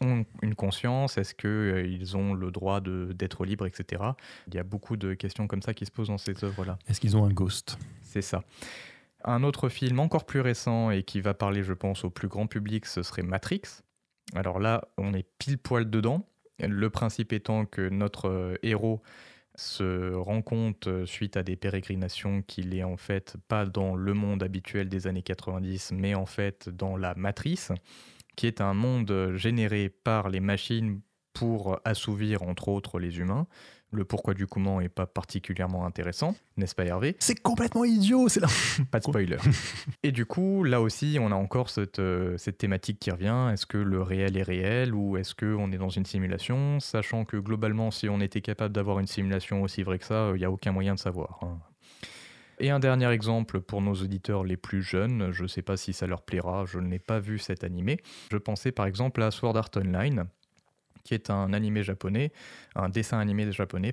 ont 0.00 0.24
une 0.42 0.54
conscience? 0.54 1.18
Est-ce 1.18 1.34
qu'ils 1.34 2.16
ont 2.16 2.34
le 2.34 2.50
droit 2.52 2.80
de- 2.80 3.12
d'être 3.14 3.44
libres, 3.44 3.66
etc. 3.66 4.02
Il 4.46 4.54
y 4.54 4.58
a 4.58 4.64
beaucoup 4.64 4.96
de 4.96 5.14
questions 5.14 5.46
comme 5.48 5.62
ça 5.62 5.74
qui 5.74 5.84
se 5.84 5.90
posent 5.90 6.08
dans 6.08 6.18
ces 6.18 6.44
œuvres-là. 6.44 6.78
Est-ce 6.88 7.00
qu'ils 7.00 7.16
ont 7.16 7.24
un 7.24 7.32
ghost? 7.32 7.78
C'est 8.02 8.22
ça. 8.22 8.44
Un 9.24 9.42
autre 9.42 9.68
film 9.68 10.00
encore 10.00 10.26
plus 10.26 10.40
récent 10.40 10.90
et 10.90 11.02
qui 11.02 11.20
va 11.20 11.34
parler, 11.34 11.62
je 11.62 11.72
pense, 11.72 12.04
au 12.04 12.10
plus 12.10 12.28
grand 12.28 12.46
public, 12.46 12.86
ce 12.86 13.02
serait 13.02 13.22
Matrix. 13.22 13.62
Alors 14.34 14.58
là, 14.58 14.88
on 14.98 15.14
est 15.14 15.26
pile 15.38 15.58
poil 15.58 15.88
dedans. 15.88 16.26
Le 16.58 16.90
principe 16.90 17.32
étant 17.32 17.66
que 17.66 17.88
notre 17.88 18.28
euh, 18.28 18.54
héros 18.62 19.02
se 19.54 20.14
rend 20.14 20.42
compte 20.42 20.86
euh, 20.86 21.06
suite 21.06 21.36
à 21.36 21.42
des 21.42 21.56
pérégrinations 21.56 22.42
qu'il 22.42 22.74
est 22.74 22.84
en 22.84 22.96
fait 22.96 23.36
pas 23.48 23.66
dans 23.66 23.94
le 23.94 24.14
monde 24.14 24.42
habituel 24.42 24.88
des 24.88 25.06
années 25.06 25.22
90, 25.22 25.92
mais 25.92 26.14
en 26.14 26.26
fait 26.26 26.68
dans 26.68 26.96
la 26.96 27.14
matrice, 27.14 27.72
qui 28.36 28.46
est 28.46 28.60
un 28.60 28.74
monde 28.74 29.10
euh, 29.10 29.36
généré 29.36 29.88
par 29.88 30.30
les 30.30 30.40
machines 30.40 31.00
pour 31.32 31.80
assouvir 31.84 32.42
entre 32.42 32.68
autres 32.68 32.98
les 32.98 33.18
humains. 33.18 33.46
Le 33.94 34.04
pourquoi 34.06 34.32
du 34.32 34.46
comment 34.46 34.80
est 34.80 34.88
pas 34.88 35.06
particulièrement 35.06 35.84
intéressant, 35.84 36.34
n'est-ce 36.56 36.74
pas 36.74 36.86
Hervé? 36.86 37.14
C'est 37.18 37.38
complètement 37.40 37.84
idiot, 37.84 38.28
c'est 38.30 38.40
là. 38.40 38.48
pas 38.90 38.98
de 39.00 39.04
spoiler. 39.04 39.36
Et 40.02 40.12
du 40.12 40.24
coup, 40.24 40.64
là 40.64 40.80
aussi, 40.80 41.18
on 41.20 41.30
a 41.30 41.34
encore 41.34 41.68
cette, 41.68 41.98
euh, 41.98 42.38
cette 42.38 42.56
thématique 42.56 42.98
qui 42.98 43.10
revient. 43.10 43.50
Est-ce 43.52 43.66
que 43.66 43.76
le 43.76 44.00
réel 44.00 44.38
est 44.38 44.42
réel 44.42 44.94
ou 44.94 45.18
est-ce 45.18 45.34
qu'on 45.34 45.70
est 45.72 45.76
dans 45.76 45.90
une 45.90 46.06
simulation? 46.06 46.80
Sachant 46.80 47.26
que 47.26 47.36
globalement, 47.36 47.90
si 47.90 48.08
on 48.08 48.20
était 48.20 48.40
capable 48.40 48.74
d'avoir 48.74 48.98
une 48.98 49.06
simulation 49.06 49.60
aussi 49.62 49.82
vraie 49.82 49.98
que 49.98 50.06
ça, 50.06 50.30
il 50.34 50.38
n'y 50.38 50.44
a 50.46 50.50
aucun 50.50 50.72
moyen 50.72 50.94
de 50.94 50.98
savoir. 50.98 51.38
hein. 51.42 51.58
Et 52.58 52.70
un 52.70 52.78
dernier 52.78 53.10
exemple 53.10 53.60
pour 53.60 53.82
nos 53.82 53.94
auditeurs 53.94 54.44
les 54.44 54.56
plus 54.56 54.82
jeunes, 54.82 55.32
je 55.32 55.42
ne 55.42 55.48
sais 55.48 55.62
pas 55.62 55.76
si 55.76 55.92
ça 55.92 56.06
leur 56.06 56.22
plaira, 56.22 56.64
je 56.64 56.78
n'ai 56.78 57.00
pas 57.00 57.18
vu 57.18 57.38
cet 57.38 57.64
animé. 57.64 57.98
Je 58.30 58.36
pensais 58.36 58.70
par 58.72 58.86
exemple 58.86 59.20
à 59.22 59.30
Sword 59.32 59.56
Art 59.56 59.70
Online, 59.76 60.26
qui 61.04 61.14
est 61.14 61.30
un 61.30 61.52
animé 61.52 61.82
japonais, 61.82 62.32
un 62.74 62.88
dessin 62.88 63.18
animé 63.18 63.50
japonais, 63.52 63.92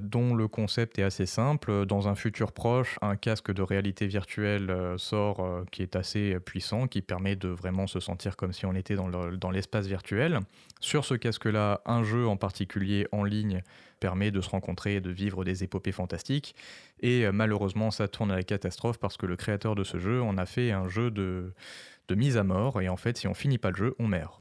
dont 0.00 0.34
le 0.34 0.46
concept 0.46 0.98
est 1.00 1.02
assez 1.02 1.26
simple. 1.26 1.84
Dans 1.84 2.06
un 2.06 2.14
futur 2.14 2.52
proche, 2.52 2.98
un 3.02 3.16
casque 3.16 3.52
de 3.52 3.62
réalité 3.62 4.06
virtuelle 4.06 4.70
euh, 4.70 4.96
sort 4.96 5.40
euh, 5.40 5.64
qui 5.72 5.82
est 5.82 5.96
assez 5.96 6.38
puissant, 6.38 6.86
qui 6.86 7.02
permet 7.02 7.34
de 7.34 7.48
vraiment 7.48 7.88
se 7.88 7.98
sentir 7.98 8.36
comme 8.36 8.52
si 8.52 8.64
on 8.64 8.74
était 8.74 8.94
dans 8.94 9.08
le- 9.08 9.36
dans 9.36 9.50
l'espace 9.50 9.88
virtuel. 9.88 10.38
Sur 10.78 11.04
ce 11.04 11.14
casque-là, 11.14 11.80
un 11.84 12.04
jeu 12.04 12.28
en 12.28 12.36
particulier 12.36 13.08
en 13.10 13.24
ligne 13.24 13.62
permet 13.98 14.30
de 14.30 14.40
se 14.40 14.50
rencontrer 14.50 14.94
et 14.96 15.00
de 15.00 15.10
vivre 15.10 15.42
des 15.44 15.64
épopées 15.64 15.90
fantastiques. 15.90 16.54
Et 17.00 17.26
euh, 17.26 17.32
malheureusement, 17.32 17.90
ça 17.90 18.06
tourne 18.06 18.30
à 18.30 18.36
la 18.36 18.44
catastrophe 18.44 18.98
parce 18.98 19.16
que 19.16 19.26
le 19.26 19.34
créateur 19.34 19.74
de 19.74 19.82
ce 19.82 19.98
jeu 19.98 20.22
en 20.22 20.38
a 20.38 20.46
fait 20.46 20.70
un 20.70 20.86
jeu 20.88 21.10
de, 21.10 21.52
de 22.06 22.14
mise 22.14 22.36
à 22.36 22.44
mort. 22.44 22.80
Et 22.80 22.88
en 22.88 22.96
fait, 22.96 23.16
si 23.16 23.26
on 23.26 23.34
finit 23.34 23.58
pas 23.58 23.70
le 23.70 23.76
jeu, 23.76 23.96
on 23.98 24.06
meurt. 24.06 24.40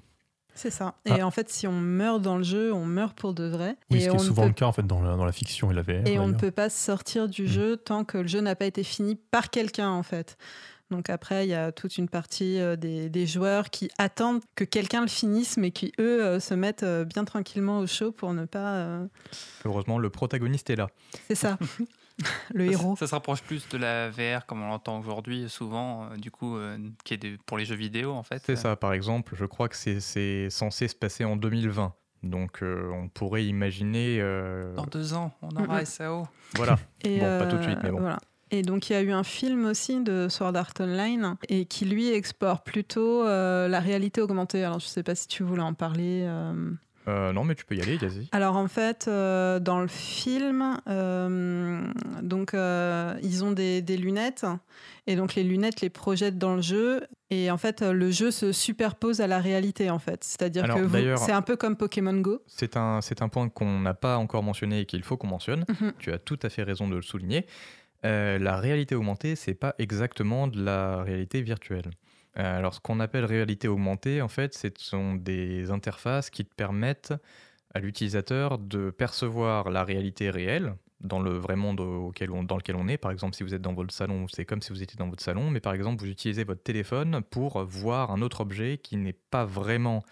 C'est 0.58 0.72
ça. 0.72 0.96
Et 1.06 1.22
en 1.22 1.30
fait, 1.32 1.50
si 1.50 1.68
on 1.68 1.72
meurt 1.80 2.22
dans 2.22 2.38
le 2.38 2.44
jeu, 2.44 2.74
on 2.74 2.84
meurt 2.86 3.16
pour 3.18 3.34
de 3.36 3.46
vrai. 3.48 3.76
Oui, 3.92 3.98
et 3.98 4.02
ce 4.02 4.06
qui 4.06 4.12
on 4.12 4.14
est 4.16 4.18
ne 4.18 4.24
souvent 4.24 4.42
peut 4.42 4.48
le 4.48 4.54
cas 4.56 4.66
en 4.66 4.72
fait 4.72 4.86
dans 4.88 5.02
la, 5.02 5.16
dans 5.16 5.24
la 5.26 5.32
fiction 5.32 5.70
et 5.72 5.74
la 5.76 5.84
VR. 5.84 6.08
Et 6.08 6.18
on 6.20 6.28
ne 6.28 6.34
peut 6.34 6.52
pas 6.52 6.70
sortir 6.70 7.28
du 7.30 7.44
Mm. 7.44 7.48
jeu 7.48 7.78
tant 7.78 8.04
que 8.04 8.18
le 8.18 8.28
jeu 8.28 8.42
n'a 8.42 8.56
pas 8.56 8.66
été 8.66 8.84
fini 8.84 9.16
par 9.16 9.50
quelqu'un, 9.52 9.90
en 9.92 10.02
fait. 10.04 10.36
Donc 10.90 11.10
après, 11.10 11.46
il 11.46 11.50
y 11.50 11.54
a 11.54 11.72
toute 11.74 11.98
une 11.98 12.08
partie 12.10 12.60
euh, 12.60 12.76
des, 12.78 13.10
des 13.10 13.28
joueurs 13.28 13.70
qui 13.70 13.92
attendent 13.98 14.42
que 14.56 14.64
quelqu'un 14.64 15.02
le 15.02 15.08
finisse, 15.08 15.58
mais 15.58 15.72
qui, 15.72 15.92
eux, 16.00 16.24
euh, 16.26 16.40
se 16.40 16.54
mettent 16.54 16.84
euh, 16.84 17.04
bien 17.06 17.24
tranquillement 17.26 17.80
au 17.80 17.88
chaud 17.88 18.12
pour 18.12 18.34
ne 18.34 18.46
pas... 18.46 18.76
euh, 18.76 19.06
Heureusement, 19.66 20.00
le 20.00 20.10
protagoniste 20.10 20.70
est 20.70 20.76
là. 20.78 20.88
C'est 21.28 21.36
ça, 21.36 21.58
le 22.54 22.66
Ça- 22.66 22.72
héros. 22.72 22.96
Ça, 22.96 23.08
se 23.08 23.14
rapproche 23.16 23.42
plus 23.44 23.68
de 23.70 23.78
la 23.78 24.10
VR 24.10 24.46
comme 24.46 24.62
on 24.64 24.68
l'entend 24.68 25.00
aujourd'hui, 25.00 25.50
souvent, 25.50 26.06
euh, 26.06 26.16
du 26.18 26.32
coup, 26.32 26.56
euh, 26.58 26.78
qui 27.04 27.14
est 27.14 27.38
pour 27.44 27.58
les 27.58 27.66
jeux 27.66 27.76
vidéo 27.76 28.12
en 28.14 28.24
fait. 28.24 28.42
C'est 28.46 28.56
ça, 28.56 28.76
par 28.76 28.94
exemple, 28.94 29.36
je 29.38 29.46
crois 29.46 29.70
que 29.70 29.76
c'est- 29.76 30.00
c'est 30.00 30.50
censé 30.50 30.88
se 30.88 30.96
passer 30.96 31.26
en 31.26 31.36
2020. 31.36 31.94
Donc 32.24 32.64
euh, 32.64 32.90
on 32.92 33.10
pourrait 33.10 33.46
imaginer... 33.46 34.18
euh, 34.20 34.74
Dans 34.76 34.86
deux 34.88 35.14
ans, 35.14 35.32
on 35.44 35.50
aura 35.56 35.80
Mhm. 35.80 35.86
SAO. 35.86 36.28
voilà. 36.56 36.78
Et, 37.04 37.20
Bon, 37.20 37.40
pas 37.40 37.46
tout 37.46 37.58
de 37.58 37.64
suite, 37.64 37.78
mais 37.84 37.92
bon. 37.92 38.00
voilà. 38.00 38.18
Et 38.50 38.62
donc, 38.62 38.90
il 38.90 38.94
y 38.94 38.96
a 38.96 39.02
eu 39.02 39.12
un 39.12 39.24
film 39.26 39.66
aussi 39.66 40.02
de 40.02 40.28
Sword 40.30 40.56
Art 40.56 40.72
Online 40.80 41.36
et 41.50 41.66
qui, 41.66 41.84
lui, 41.84 42.10
explore 42.14 42.64
plutôt 42.64 43.24
euh, 43.26 43.68
la 43.68 43.82
réalité 43.82 44.22
augmentée. 44.22 44.64
Alors, 44.64 44.80
je 44.80 44.86
ne 44.86 44.90
sais 44.90 45.04
pas 45.04 45.16
si 45.16 45.28
tu 45.28 45.44
voulais 45.44 45.62
en 45.62 45.74
parler. 45.74 46.26
Euh. 47.08 47.32
Non, 47.32 47.44
mais 47.44 47.56
tu 47.56 47.66
peux 47.66 47.76
y 47.76 47.82
aller, 47.82 47.98
vas-y. 47.98 48.28
Alors, 48.32 48.56
en 48.58 48.68
fait, 48.68 49.06
euh, 49.08 49.60
dans 49.60 49.80
le 49.80 49.88
film, 49.88 50.78
euh, 50.88 51.82
donc, 52.22 52.54
ils 52.54 53.44
ont 53.44 53.52
des, 53.52 53.82
des 53.82 53.98
lunettes 53.98 54.46
et 55.10 55.16
donc 55.16 55.36
les 55.36 55.44
lunettes 55.44 55.82
les 55.82 55.90
projettent 55.90 56.38
dans 56.38 56.56
le 56.56 56.62
jeu. 56.62 57.08
Et 57.30 57.50
en 57.50 57.58
fait, 57.58 57.82
le 57.82 58.12
jeu 58.12 58.32
se 58.32 58.52
superpose 58.52 59.22
à 59.22 59.28
la 59.28 59.40
réalité, 59.40 59.90
en 59.90 60.00
fait. 60.00 60.24
C'est-à-dire 60.24 60.66
que 60.66 61.16
c'est 61.18 61.32
un 61.32 61.42
peu 61.42 61.56
comme 61.56 61.76
Pokémon 61.76 62.20
Go. 62.20 62.42
C'est 62.48 62.78
un, 62.78 63.02
c'est 63.02 63.22
un 63.22 63.30
point 63.30 63.48
qu'on 63.50 63.80
n'a 63.80 63.94
pas 63.94 64.18
encore 64.18 64.44
mentionné 64.44 64.82
et 64.82 64.86
qu'il 64.86 65.04
faut 65.04 65.18
qu'on 65.18 65.28
mentionne. 65.28 65.66
Mhm. 65.70 65.94
Tu 66.00 66.12
as 66.12 66.20
tout 66.20 66.40
à 66.44 66.50
fait 66.50 66.64
raison 66.64 66.88
de 66.88 66.96
le 66.96 67.02
souligner. 67.02 67.46
La 68.04 68.58
réalité 68.58 68.96
augmentée, 68.96 69.36
c'est 69.36 69.54
pas 69.54 69.76
exactement 69.80 70.48
de 70.48 70.64
la 70.64 71.04
réalité 71.04 71.42
virtuelle. 71.42 71.90
Euh, 72.38 72.58
alors, 72.58 72.74
ce 72.74 72.80
qu'on 72.80 73.00
appelle 73.00 73.26
réalité 73.26 73.68
augmentée, 73.68 74.22
en 74.22 74.28
fait, 74.28 74.54
ce 74.54 74.70
sont 74.78 75.16
des 75.16 75.72
interfaces 75.72 76.30
qui 76.30 76.46
te 76.46 76.54
permettent 76.54 77.14
à 77.74 77.80
l'utilisateur 77.80 78.58
de 78.58 78.90
percevoir 78.92 79.70
la 79.70 79.84
réalité 79.84 80.30
réelle 80.30 80.76
dans 81.02 81.20
le 81.20 81.32
vrai 81.38 81.56
monde 81.56 81.80
auquel 81.80 82.32
on, 82.32 82.44
dans 82.44 82.58
lequel 82.58 82.76
on 82.76 82.88
est. 82.88 82.98
Par 82.98 83.12
exemple, 83.12 83.36
si 83.36 83.44
vous 83.44 83.54
êtes 83.54 83.62
dans 83.62 83.74
votre 83.74 83.94
salon, 83.94 84.28
c'est 84.28 84.46
comme 84.46 84.62
si 84.62 84.72
vous 84.72 84.82
étiez 84.82 84.98
dans 84.98 85.10
votre 85.10 85.24
salon, 85.24 85.50
mais 85.52 85.60
par 85.60 85.74
exemple, 85.74 86.02
vous 86.02 86.10
utilisez 86.10 86.44
votre 86.44 86.64
téléphone 86.64 87.22
pour 87.30 87.64
voir 87.64 88.12
un 88.12 88.22
autre 88.22 88.42
objet 88.42 88.80
qui 88.82 88.98
n'est 88.98 89.14
pas 89.14 89.46
vraiment 89.46 90.04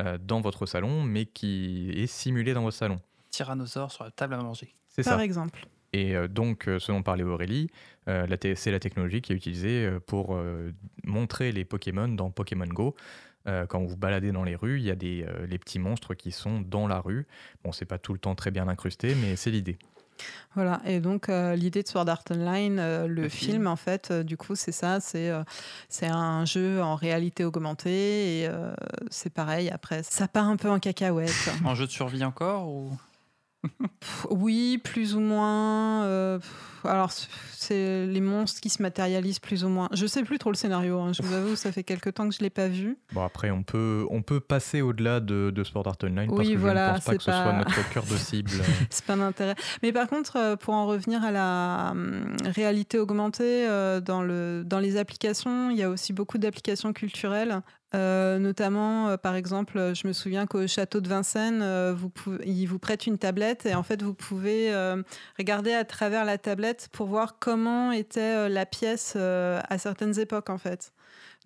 euh, 0.00 0.16
dans 0.20 0.40
votre 0.40 0.66
salon, 0.66 1.02
mais 1.02 1.26
qui 1.26 1.90
est 1.96 2.06
simulé 2.06 2.54
dans 2.54 2.62
votre 2.62 2.76
salon. 2.76 3.00
Tyrannosaure 3.30 3.90
sur 3.90 4.04
la 4.04 4.10
table 4.12 4.34
à 4.34 4.38
manger. 4.38 4.74
C'est 4.88 5.02
Par 5.02 5.18
ça. 5.18 5.24
exemple. 5.24 5.66
Et 5.92 6.14
euh, 6.14 6.28
donc, 6.28 6.68
euh, 6.68 6.78
ce 6.78 6.92
dont 6.92 7.02
parlait 7.02 7.24
Aurélie, 7.24 7.70
euh, 8.08 8.26
c'est 8.56 8.70
la 8.70 8.80
technologie 8.80 9.20
qui 9.22 9.32
est 9.32 9.36
utilisée 9.36 9.90
pour 10.06 10.34
euh, 10.34 10.72
montrer 11.04 11.52
les 11.52 11.64
Pokémon 11.64 12.08
dans 12.08 12.30
Pokémon 12.30 12.66
Go. 12.66 12.94
Euh, 13.46 13.66
quand 13.66 13.82
vous 13.84 13.96
baladez 13.96 14.32
dans 14.32 14.44
les 14.44 14.56
rues, 14.56 14.78
il 14.78 14.84
y 14.84 14.90
a 14.90 14.94
des, 14.96 15.24
euh, 15.26 15.46
les 15.46 15.58
petits 15.58 15.78
monstres 15.78 16.14
qui 16.14 16.32
sont 16.32 16.60
dans 16.60 16.86
la 16.86 17.00
rue. 17.00 17.26
Bon, 17.64 17.72
c'est 17.72 17.86
pas 17.86 17.98
tout 17.98 18.12
le 18.12 18.18
temps 18.18 18.34
très 18.34 18.50
bien 18.50 18.68
incrusté, 18.68 19.14
mais 19.14 19.36
c'est 19.36 19.50
l'idée. 19.50 19.78
Voilà, 20.56 20.82
et 20.84 20.98
donc 20.98 21.28
euh, 21.28 21.54
l'idée 21.54 21.84
de 21.84 21.88
Sword 21.88 22.08
Art 22.08 22.24
Online, 22.32 22.78
euh, 22.80 23.06
le, 23.06 23.22
Le 23.22 23.28
film, 23.28 23.52
film. 23.52 23.66
en 23.68 23.76
fait, 23.76 24.10
euh, 24.10 24.22
du 24.24 24.36
coup, 24.36 24.56
c'est 24.56 24.72
ça, 24.72 24.98
c'est 24.98 25.30
euh, 25.30 25.44
c'est 25.88 26.08
un 26.08 26.44
jeu 26.44 26.82
en 26.82 26.96
réalité 26.96 27.44
augmentée, 27.44 28.40
et 28.40 28.48
euh, 28.48 28.74
c'est 29.10 29.32
pareil, 29.32 29.70
après, 29.70 30.02
ça 30.02 30.26
part 30.26 30.48
un 30.48 30.56
peu 30.56 30.68
en 30.68 30.80
cacahuète. 30.80 31.50
En 31.64 31.76
jeu 31.76 31.86
de 31.86 31.92
survie 31.92 32.24
encore 32.24 32.68
ou? 32.68 32.90
Oui, 34.30 34.78
plus 34.82 35.14
ou 35.14 35.20
moins. 35.20 36.04
euh, 36.04 36.38
alors, 36.84 37.10
c'est 37.56 38.06
les 38.06 38.20
monstres 38.20 38.60
qui 38.60 38.70
se 38.70 38.80
matérialisent 38.80 39.40
plus 39.40 39.64
ou 39.64 39.68
moins. 39.68 39.88
Je 39.92 40.06
sais 40.06 40.22
plus 40.22 40.38
trop 40.38 40.50
le 40.50 40.56
scénario, 40.56 41.00
hein, 41.00 41.12
je 41.12 41.22
vous 41.22 41.34
avoue, 41.34 41.56
ça 41.56 41.72
fait 41.72 41.82
quelque 41.82 42.08
temps 42.08 42.28
que 42.28 42.34
je 42.34 42.40
l'ai 42.40 42.50
pas 42.50 42.68
vu. 42.68 42.98
Bon, 43.12 43.24
après, 43.24 43.50
on 43.50 43.62
peut, 43.64 44.06
on 44.10 44.22
peut 44.22 44.40
passer 44.40 44.80
au-delà 44.80 45.20
de, 45.20 45.50
de 45.50 45.64
Sword 45.64 45.86
Art 45.88 45.96
Online 46.04 46.28
parce 46.28 46.38
Oui, 46.38 46.54
que 46.54 46.58
voilà, 46.58 46.86
je 46.86 46.90
ne 46.90 46.96
pense 46.96 47.04
pas 47.04 47.16
que 47.16 47.22
ce 47.22 47.32
soit 47.32 47.52
notre 47.52 47.90
cœur 47.90 48.04
de 48.04 48.16
cible. 48.16 48.50
C'est 48.90 49.04
pas 49.04 49.16
d'intérêt. 49.16 49.54
Mais 49.82 49.92
par 49.92 50.06
contre, 50.08 50.36
euh, 50.36 50.56
pour 50.56 50.74
en 50.74 50.86
revenir 50.86 51.24
à 51.24 51.32
la 51.32 51.88
hum, 51.90 52.36
réalité 52.44 52.98
augmentée, 52.98 53.66
euh, 53.68 54.00
dans, 54.00 54.22
le, 54.22 54.62
dans 54.64 54.78
les 54.78 54.96
applications, 54.96 55.70
il 55.70 55.76
y 55.78 55.82
a 55.82 55.90
aussi 55.90 56.12
beaucoup 56.12 56.38
d'applications 56.38 56.92
culturelles. 56.92 57.60
Euh, 57.94 58.38
notamment, 58.38 59.08
euh, 59.08 59.16
par 59.16 59.34
exemple, 59.34 59.78
euh, 59.78 59.94
je 59.94 60.06
me 60.06 60.12
souviens 60.12 60.46
qu'au 60.46 60.66
château 60.66 61.00
de 61.00 61.08
Vincennes, 61.08 61.64
vous 61.94 62.10
ils 62.44 62.66
vous 62.66 62.78
prêtent 62.78 63.06
une 63.06 63.18
tablette 63.18 63.64
et 63.64 63.74
en 63.74 63.82
fait, 63.82 64.02
vous 64.02 64.14
pouvez 64.14 64.72
regarder 65.38 65.72
à 65.72 65.84
travers 65.84 66.24
la 66.24 66.38
tablette 66.38 66.88
pour 66.92 67.06
voir 67.06 67.38
comment 67.38 67.92
était 67.92 68.48
la 68.48 68.66
pièce 68.66 69.16
à 69.16 69.78
certaines 69.78 70.18
époques, 70.18 70.50
en 70.50 70.58
fait. 70.58 70.92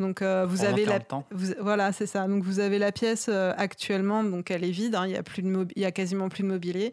Donc, 0.00 0.22
euh, 0.22 0.46
vous 0.48 0.64
avez 0.64 0.84
la, 0.86 0.98
vous- 1.30 1.54
voilà, 1.60 1.92
c'est 1.92 2.06
ça. 2.06 2.26
Donc 2.26 2.42
vous 2.42 2.60
avez 2.60 2.78
la 2.78 2.92
pièce 2.92 3.26
euh, 3.28 3.52
actuellement, 3.58 4.24
donc 4.24 4.50
elle 4.50 4.64
est 4.64 4.70
vide. 4.70 4.94
hein, 4.94 5.06
Il 5.06 5.12
y 5.12 5.16
a 5.16 5.22
plus 5.22 5.42
de 5.42 5.66
il 5.76 5.82
y 5.82 5.84
a 5.84 5.92
quasiment 5.92 6.28
plus 6.30 6.42
de 6.42 6.48
mobilier. 6.48 6.92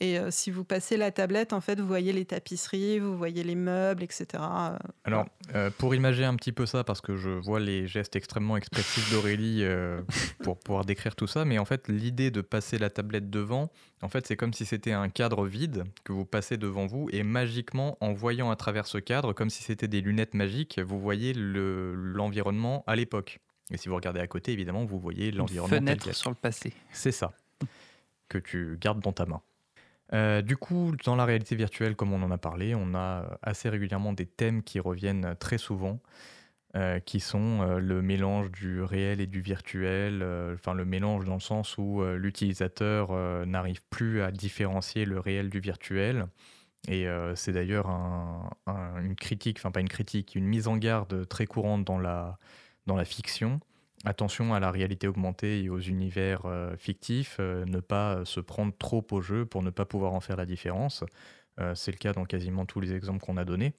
Et 0.00 0.18
euh, 0.18 0.30
si 0.30 0.50
vous 0.50 0.64
passez 0.64 0.96
la 0.96 1.10
tablette, 1.10 1.52
en 1.52 1.60
fait, 1.60 1.78
vous 1.78 1.86
voyez 1.86 2.12
les 2.12 2.24
tapisseries, 2.24 3.00
vous 3.00 3.16
voyez 3.18 3.42
les 3.44 3.54
meubles, 3.54 4.02
etc. 4.02 4.26
Euh, 4.34 4.76
Alors, 5.04 5.26
euh, 5.54 5.70
pour 5.76 5.94
imager 5.94 6.24
un 6.24 6.34
petit 6.36 6.52
peu 6.52 6.64
ça, 6.64 6.84
parce 6.84 7.00
que 7.02 7.16
je 7.16 7.28
vois 7.30 7.60
les 7.60 7.86
gestes 7.86 8.16
extrêmement 8.16 8.56
expressifs 8.56 9.10
d'Aurélie 9.12 9.60
euh, 9.62 10.00
pour 10.42 10.58
pouvoir 10.58 10.84
décrire 10.86 11.14
tout 11.16 11.26
ça, 11.26 11.44
mais 11.44 11.58
en 11.58 11.64
fait, 11.66 11.86
l'idée 11.88 12.30
de 12.30 12.40
passer 12.40 12.78
la 12.78 12.88
tablette 12.88 13.28
devant, 13.28 13.70
en 14.00 14.08
fait, 14.08 14.26
c'est 14.26 14.36
comme 14.36 14.52
si 14.54 14.64
c'était 14.64 14.92
un 14.92 15.08
cadre 15.10 15.44
vide 15.46 15.84
que 16.04 16.12
vous 16.12 16.24
passez 16.24 16.56
devant 16.56 16.86
vous, 16.86 17.08
et 17.12 17.22
magiquement, 17.24 17.98
en 18.00 18.14
voyant 18.14 18.50
à 18.50 18.56
travers 18.56 18.86
ce 18.86 18.96
cadre, 18.98 19.32
comme 19.34 19.50
si 19.50 19.62
c'était 19.62 19.88
des 19.88 20.00
lunettes 20.00 20.34
magiques, 20.34 20.80
vous 20.84 20.98
voyez 20.98 21.34
le- 21.34 21.94
l'environnement 21.94 22.37
à 22.86 22.96
l'époque. 22.96 23.40
Et 23.70 23.76
si 23.76 23.88
vous 23.88 23.94
regardez 23.94 24.20
à 24.20 24.26
côté, 24.26 24.52
évidemment, 24.52 24.84
vous 24.84 24.98
voyez 24.98 25.30
l'environnement 25.30 25.76
fenêtre 25.76 26.14
sur 26.14 26.30
le 26.30 26.36
passé. 26.36 26.72
C'est 26.92 27.12
ça, 27.12 27.32
que 28.28 28.38
tu 28.38 28.78
gardes 28.80 29.00
dans 29.00 29.12
ta 29.12 29.26
main. 29.26 29.42
Euh, 30.14 30.42
du 30.42 30.56
coup, 30.56 30.92
dans 31.04 31.16
la 31.16 31.24
réalité 31.24 31.54
virtuelle, 31.54 31.94
comme 31.94 32.12
on 32.12 32.22
en 32.22 32.30
a 32.30 32.38
parlé, 32.38 32.74
on 32.74 32.94
a 32.94 33.38
assez 33.42 33.68
régulièrement 33.68 34.12
des 34.12 34.26
thèmes 34.26 34.62
qui 34.62 34.80
reviennent 34.80 35.36
très 35.38 35.58
souvent, 35.58 36.00
euh, 36.76 36.98
qui 37.00 37.20
sont 37.20 37.60
euh, 37.60 37.78
le 37.78 38.00
mélange 38.00 38.50
du 38.50 38.82
réel 38.82 39.20
et 39.20 39.26
du 39.26 39.40
virtuel, 39.40 40.24
enfin 40.54 40.72
le 40.72 40.84
mélange 40.84 41.24
dans 41.26 41.34
le 41.34 41.40
sens 41.40 41.76
où 41.76 42.02
l'utilisateur 42.02 43.12
n'arrive 43.46 43.82
plus 43.90 44.22
à 44.22 44.30
différencier 44.30 45.04
le 45.04 45.20
réel 45.20 45.50
du 45.50 45.60
virtuel. 45.60 46.26
Et 46.86 47.06
euh, 47.08 47.34
c'est 47.34 47.52
d'ailleurs 47.52 47.88
un- 47.88 48.50
un- 48.66 49.00
une 49.02 49.16
critique, 49.16 49.58
enfin 49.58 49.70
pas 49.70 49.80
une 49.80 49.88
critique, 49.88 50.34
une 50.34 50.46
mise 50.46 50.68
en 50.68 50.76
garde 50.76 51.26
très 51.28 51.46
courante 51.46 51.84
dans 51.84 51.98
la, 51.98 52.38
fiction. 53.04 53.60
Attention 54.04 54.54
à 54.54 54.60
la 54.60 54.70
réalité 54.70 55.08
augmentée 55.08 55.62
et 55.62 55.68
aux 55.70 55.80
univers 55.80 56.46
euh, 56.46 56.76
fictifs, 56.76 57.36
euh, 57.40 57.64
ne 57.66 57.80
pas 57.80 58.24
se 58.24 58.40
prendre 58.40 58.72
trop 58.78 59.04
au 59.10 59.20
jeu 59.20 59.44
pour 59.44 59.62
ne 59.62 59.70
pas 59.70 59.84
pouvoir 59.86 60.14
en 60.14 60.20
faire 60.20 60.36
la 60.36 60.46
différence. 60.46 61.04
C'est 61.74 61.90
le 61.90 61.96
cas 61.98 62.12
dans 62.12 62.24
quasiment 62.24 62.66
tous 62.66 62.78
les 62.80 62.92
exemples 62.94 63.18
qu'on 63.24 63.36
a 63.36 63.44
donnés. 63.44 63.74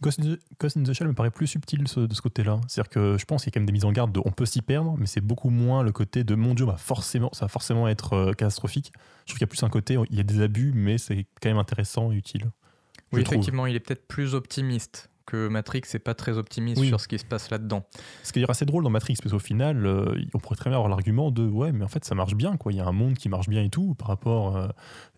Ghost 0.00 0.20
in, 0.20 0.22
the, 0.34 0.38
Ghost 0.60 0.76
in 0.76 0.82
the 0.82 0.92
Shell 0.92 1.08
me 1.08 1.12
paraît 1.12 1.30
plus 1.30 1.46
subtil 1.46 1.86
ce- 1.88 2.00
de 2.00 2.14
ce 2.14 2.22
côté-là. 2.22 2.60
C'est-à-dire 2.68 2.88
que 2.90 3.16
je 3.18 3.24
pense 3.24 3.42
qu'il 3.42 3.50
y 3.50 3.52
a 3.52 3.54
quand 3.54 3.60
même 3.60 3.66
des 3.66 3.72
mises 3.72 3.84
en 3.84 3.92
garde 3.92 4.12
de 4.12 4.20
on 4.24 4.30
peut 4.30 4.46
s'y 4.46 4.62
perdre, 4.62 4.94
mais 4.98 5.06
c'est 5.06 5.20
beaucoup 5.20 5.50
moins 5.50 5.82
le 5.82 5.92
côté 5.92 6.24
de 6.24 6.34
mon 6.34 6.54
Dieu, 6.54 6.64
bah 6.66 6.76
forcément, 6.78 7.30
ça 7.32 7.44
va 7.44 7.48
forcément 7.48 7.86
être 7.88 8.12
euh, 8.14 8.32
catastrophique. 8.32 8.92
Je 9.26 9.32
trouve 9.32 9.38
qu'il 9.38 9.42
y 9.42 9.44
a 9.44 9.48
plus 9.48 9.62
un 9.64 9.68
côté, 9.68 9.96
il 10.10 10.16
y 10.16 10.20
a 10.20 10.22
des 10.24 10.40
abus, 10.40 10.72
mais 10.74 10.96
c'est 10.98 11.26
quand 11.42 11.48
même 11.50 11.58
intéressant 11.58 12.12
et 12.12 12.16
utile. 12.16 12.50
Oui, 13.12 13.22
trouve. 13.24 13.34
effectivement, 13.34 13.66
il 13.66 13.74
est 13.74 13.80
peut-être 13.80 14.06
plus 14.06 14.34
optimiste 14.34 15.10
que 15.28 15.48
Matrix 15.48 15.82
n'est 15.92 16.00
pas 16.00 16.14
très 16.14 16.38
optimiste 16.38 16.80
Oui. 16.80 16.88
sur 16.88 17.00
ce 17.00 17.06
qui 17.08 17.18
se 17.18 17.24
passe 17.24 17.50
là-dedans. 17.50 17.84
Ce 18.22 18.32
qui 18.32 18.40
est 18.40 18.50
assez 18.50 18.64
drôle 18.64 18.82
dans 18.82 18.90
Matrix, 18.90 19.16
parce 19.22 19.32
qu'au 19.32 19.38
final, 19.38 19.84
euh, 19.86 20.18
on 20.34 20.38
pourrait 20.38 20.56
très 20.56 20.70
bien 20.70 20.78
avoir 20.78 20.88
l'argument 20.88 21.30
de 21.30 21.46
ouais, 21.46 21.70
mais 21.72 21.84
en 21.84 21.88
fait, 21.88 22.04
ça 22.04 22.14
marche 22.14 22.34
bien, 22.34 22.56
quoi. 22.56 22.72
Il 22.72 22.76
y 22.76 22.80
a 22.80 22.86
un 22.86 22.92
monde 22.92 23.14
qui 23.14 23.28
marche 23.28 23.48
bien 23.48 23.62
et 23.62 23.68
tout 23.70 23.94
par 23.94 24.08
rapport. 24.08 24.56
euh, 24.56 24.68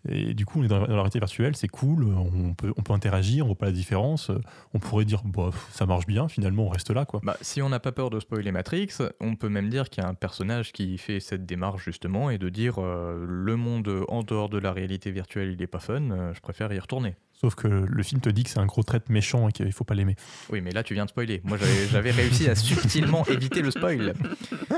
et 0.09 0.33
du 0.33 0.45
coup, 0.45 0.59
on 0.59 0.63
est 0.63 0.67
dans, 0.67 0.79
dans 0.79 0.87
la 0.87 0.95
réalité 0.95 1.19
virtuelle, 1.19 1.55
c'est 1.55 1.67
cool, 1.67 2.03
on 2.05 2.53
peut, 2.55 2.73
on 2.75 2.81
peut 2.81 2.93
interagir, 2.93 3.45
on 3.45 3.47
voit 3.49 3.57
pas 3.57 3.67
la 3.67 3.71
différence. 3.71 4.31
On 4.73 4.79
pourrait 4.79 5.05
dire, 5.05 5.21
bah, 5.23 5.51
ça 5.71 5.85
marche 5.85 6.07
bien, 6.07 6.27
finalement, 6.27 6.63
on 6.65 6.69
reste 6.69 6.89
là, 6.91 7.05
quoi. 7.05 7.21
Bah, 7.23 7.37
si 7.41 7.61
on 7.61 7.69
n'a 7.69 7.79
pas 7.79 7.91
peur 7.91 8.09
de 8.09 8.19
spoiler 8.19 8.51
Matrix, 8.51 8.89
on 9.19 9.35
peut 9.35 9.49
même 9.49 9.69
dire 9.69 9.89
qu'il 9.89 10.03
y 10.03 10.05
a 10.05 10.09
un 10.09 10.15
personnage 10.15 10.71
qui 10.73 10.97
fait 10.97 11.19
cette 11.19 11.45
démarche 11.45 11.83
justement 11.85 12.29
et 12.31 12.37
de 12.37 12.49
dire 12.49 12.75
euh, 12.79 13.23
le 13.27 13.55
monde 13.55 14.03
en 14.07 14.23
dehors 14.23 14.49
de 14.49 14.57
la 14.57 14.73
réalité 14.73 15.11
virtuelle, 15.11 15.51
il 15.51 15.59
n'est 15.59 15.67
pas 15.67 15.79
fun, 15.79 16.01
euh, 16.11 16.33
je 16.33 16.41
préfère 16.41 16.73
y 16.73 16.79
retourner. 16.79 17.15
Sauf 17.41 17.55
que 17.55 17.67
le 17.67 18.03
film 18.03 18.21
te 18.21 18.29
dit 18.29 18.43
que 18.43 18.51
c'est 18.51 18.59
un 18.59 18.67
gros 18.67 18.83
trait 18.83 19.01
méchant 19.09 19.49
et 19.49 19.51
qu'il 19.51 19.71
faut 19.73 19.83
pas 19.83 19.95
l'aimer. 19.95 20.15
Oui, 20.51 20.61
mais 20.61 20.69
là 20.69 20.83
tu 20.83 20.93
viens 20.93 21.05
de 21.05 21.09
spoiler. 21.09 21.41
Moi 21.43 21.57
j'avais 21.91 22.11
réussi 22.11 22.47
à 22.47 22.53
subtilement 22.53 23.25
éviter 23.29 23.63
le 23.63 23.71
spoil. 23.71 24.13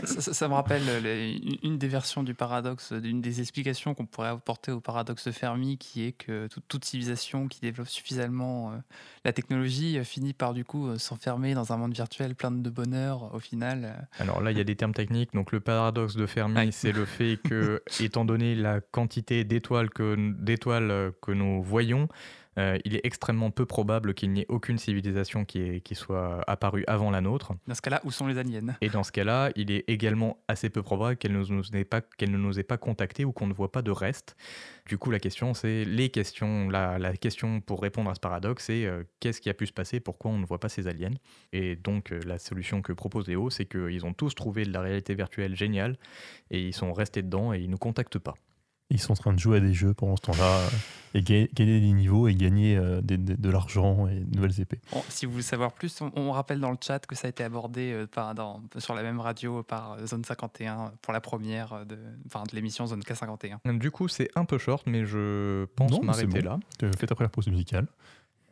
ça, 0.06 0.22
ça- 0.22 0.34
ça 0.34 0.48
me 0.48 0.54
rappelle 0.54 0.84
euh, 0.88 1.00
les- 1.02 1.42
une- 1.62 1.78
des 1.78 1.90
versions 1.90 2.24
du 2.24 2.34
paradoxe, 2.34 2.94
d'une 2.94 3.20
des 3.20 3.42
explications 3.42 3.94
qu'on 3.94 4.06
pourrait 4.06 4.30
apporter 4.30 4.72
au 4.72 4.80
paradoxe 4.80 5.28
de 5.28 5.32
Fermi, 5.34 5.78
qui 5.78 6.06
est 6.06 6.14
que 6.14 6.48
toute, 6.48 6.64
toute 6.70 6.86
civilisation 6.86 7.50
qui 7.50 7.60
développe 7.60 7.90
suffisamment 7.90 8.72
euh, 8.72 8.76
la 9.26 9.34
technologie 9.34 9.98
euh, 9.98 10.06
finit 10.06 10.32
par 10.34 10.54
du 10.54 10.64
coup 10.64 10.88
euh, 10.88 10.98
s'enfermer 10.98 11.54
dans 11.56 11.74
un 11.74 11.78
monde 11.78 11.94
virtuel 11.94 12.34
plein 12.34 12.52
de 12.52 12.70
bonheur 12.70 13.34
au 13.36 13.40
final. 13.40 14.08
Alors 14.20 14.40
là, 14.42 14.52
il 14.52 14.58
y 14.58 14.62
a 14.62 14.64
des 14.64 14.78
termes 14.78 14.94
techniques. 14.94 15.34
Donc 15.34 15.52
le 15.52 15.60
paradoxe 15.60 16.16
de 16.16 16.26
Fermi, 16.26 16.72
c'est 16.72 16.94
le 16.94 17.04
fait 17.04 17.38
que, 17.44 17.84
étant 18.00 18.24
donné 18.24 18.56
la 18.56 18.80
quantité 18.80 19.44
d'étoiles 19.44 19.90
que, 19.90 20.16
d'étoiles 20.40 21.12
que 21.22 21.32
nous 21.34 21.62
voyons, 21.62 22.08
euh, 22.58 22.78
il 22.86 22.96
est 22.96 23.02
extrêmement 23.04 23.52
peu 23.52 23.66
probable 23.66 24.14
qu'il 24.14 24.32
n'y 24.32 24.42
ait 24.42 24.46
aucune 24.50 24.78
civilisation 24.78 25.46
qui, 25.46 25.60
est- 25.60 25.82
qui 25.82 25.96
soit 25.96 26.44
apparue 26.48 26.84
avant 26.88 27.12
la 27.12 27.22
nôtre. 27.22 27.54
Dans 27.68 27.76
ce 27.76 27.82
cas-là, 27.82 28.02
où 28.04 28.12
sont 28.12 28.28
les 28.28 28.38
aliens? 28.38 28.76
Et 28.82 28.90
dans 28.90 29.04
ce 29.04 29.12
cas-là, 29.12 29.52
il 29.56 29.72
est 29.72 29.84
également 29.88 30.38
assez 30.48 30.70
peu 30.70 30.84
probable 30.84 31.18
qu'elle 31.18 31.34
ne 31.34 31.44
nous 31.44 31.64
ait 31.76 31.86
pas, 31.86 32.02
qu'elle 32.02 32.32
ne 32.32 32.38
nous 32.38 32.60
ait 32.60 32.64
pas 32.64 32.78
contactés 32.78 33.26
ou 33.26 33.32
qu'on 33.32 33.48
ne 33.48 33.54
voit 33.54 33.72
pas 33.72 33.82
de 33.82 33.92
reste. 33.92 34.36
Du 34.88 34.98
coup, 34.98 35.12
la 35.12 35.20
question, 35.20 35.54
c'est 35.54 35.86
les 35.86 36.10
questions. 36.10 36.70
La, 36.70 37.00
la 37.00 37.16
question 37.16 37.62
pour 37.62 37.82
répondre 37.82 38.10
à 38.10 38.16
ce 38.16 38.20
paradoxe, 38.20 38.66
c'est 38.66 38.86
euh, 38.86 39.04
qu'est-ce 39.20 39.42
qui 39.42 39.50
a 39.50 39.54
pu 39.54 39.66
se 39.66 39.74
passer? 39.74 40.00
Pourquoi 40.00 40.32
on 40.32 40.38
ne 40.38 40.46
voit 40.46 40.60
pas 40.60 40.70
ces 40.70 40.88
aliens? 40.88 41.16
Et 41.54 41.76
donc, 41.76 42.12
euh, 42.12 42.20
la 42.26 42.38
solution 42.38 42.82
que 42.82 42.94
propose 42.94 43.28
Léo, 43.28 43.50
c'est 43.50 43.66
qu'ils 43.66 44.06
ont 44.06 44.14
tous 44.14 44.36
trouvé 44.36 44.66
de 44.66 44.72
la 44.74 44.82
réalité 44.82 45.16
virtuelle 45.16 45.56
géniale 45.56 45.98
et 46.52 46.62
ils 46.62 46.74
sont 46.74 46.94
restés 46.94 47.22
dedans 47.22 47.54
et 47.54 47.60
ils 47.60 47.70
nous 47.70 47.78
contactent 47.78 48.20
pas. 48.20 48.36
Ils 48.94 49.00
sont 49.02 49.12
en 49.12 49.16
train 49.16 49.34
de 49.34 49.40
jouer 49.40 49.58
à 49.58 49.60
des 49.60 49.74
jeux 49.74 49.94
pendant 49.94 50.16
ce 50.16 50.22
temps-là 50.22 50.46
euh, 50.60 50.70
et 51.16 51.22
ga- 51.22 51.48
gagner 51.54 51.82
des 51.82 51.92
niveaux 51.92 52.28
et 52.28 52.36
gagner 52.36 52.78
euh, 52.78 53.02
des- 53.02 53.18
des- 53.18 53.36
de 53.36 53.50
l'argent 53.50 54.08
et 54.08 54.20
de 54.22 54.36
nouvelles 54.36 54.62
épées. 54.62 54.80
Bon, 54.94 55.04
si 55.10 55.26
vous 55.26 55.32
voulez 55.34 55.44
savoir 55.44 55.74
plus, 55.74 56.00
on, 56.02 56.12
on 56.16 56.32
rappelle 56.32 56.60
dans 56.60 56.72
le 56.72 56.78
chat 56.80 57.06
que 57.06 57.16
ça 57.16 57.28
a 57.28 57.30
été 57.30 57.44
abordé 57.44 57.92
euh, 57.92 58.08
par, 58.08 58.34
dans- 58.36 58.62
sur 58.78 58.94
la 58.94 59.04
même 59.04 59.20
radio 59.20 59.64
par 59.64 59.98
Zone 60.08 60.24
51 60.24 60.94
pour 61.02 61.12
la 61.12 61.20
première 61.22 61.86
de, 61.86 61.98
enfin, 62.28 62.44
de 62.50 62.56
l'émission 62.56 62.86
Zone 62.88 63.02
K51. 63.02 63.78
Du 63.80 63.92
coup, 63.92 64.08
c'est 64.08 64.30
un 64.36 64.46
peu 64.46 64.58
short, 64.58 64.84
mais 64.88 65.06
je 65.06 65.66
pense 65.76 66.02
m'arrêter 66.04 66.42
bon. 66.42 66.50
là. 66.50 66.60
Tu 66.80 66.86
fais 66.98 67.08
ta 67.08 67.16
première 67.16 67.32
pause 67.32 67.48
musicale. 67.48 67.88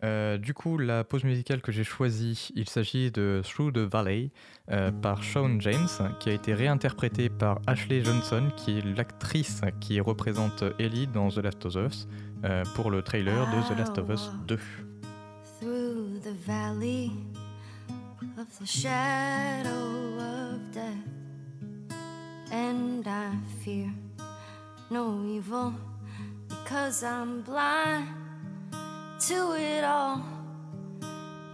Euh, 0.03 0.37
du 0.37 0.53
coup, 0.53 0.77
la 0.77 1.03
pause 1.03 1.23
musicale 1.23 1.61
que 1.61 1.71
j'ai 1.71 1.83
choisie, 1.83 2.49
il 2.55 2.67
s'agit 2.67 3.11
de 3.11 3.41
Through 3.43 3.73
the 3.73 3.79
Valley 3.79 4.31
euh, 4.71 4.91
par 4.91 5.21
Shawn 5.23 5.61
James, 5.61 5.87
qui 6.19 6.29
a 6.29 6.33
été 6.33 6.53
réinterprétée 6.53 7.29
par 7.29 7.59
Ashley 7.67 8.03
Johnson, 8.03 8.49
qui 8.57 8.79
est 8.79 8.97
l'actrice 8.97 9.61
qui 9.79 9.99
représente 9.99 10.63
Ellie 10.79 11.07
dans 11.07 11.29
The 11.29 11.37
Last 11.37 11.65
of 11.65 11.75
Us, 11.75 12.07
euh, 12.45 12.63
pour 12.75 12.89
le 12.89 13.03
trailer 13.03 13.45
de 13.47 13.73
The 13.73 13.77
Last 13.77 13.97
of 13.99 14.09
Us 14.09 14.31
2. 14.47 14.57
through 15.61 16.19
the 16.23 16.33
valley 16.33 17.11
of 18.39 18.47
the 18.59 18.65
shadow 18.65 20.17
of 20.17 20.71
death, 20.73 21.93
and 22.51 23.07
I 23.07 23.29
fear 23.63 23.93
no 24.89 25.23
evil 25.23 25.71
because 26.49 27.03
I'm 27.03 27.43
blind 27.43 28.07
to 29.27 29.53
it 29.53 29.83
all 29.83 30.23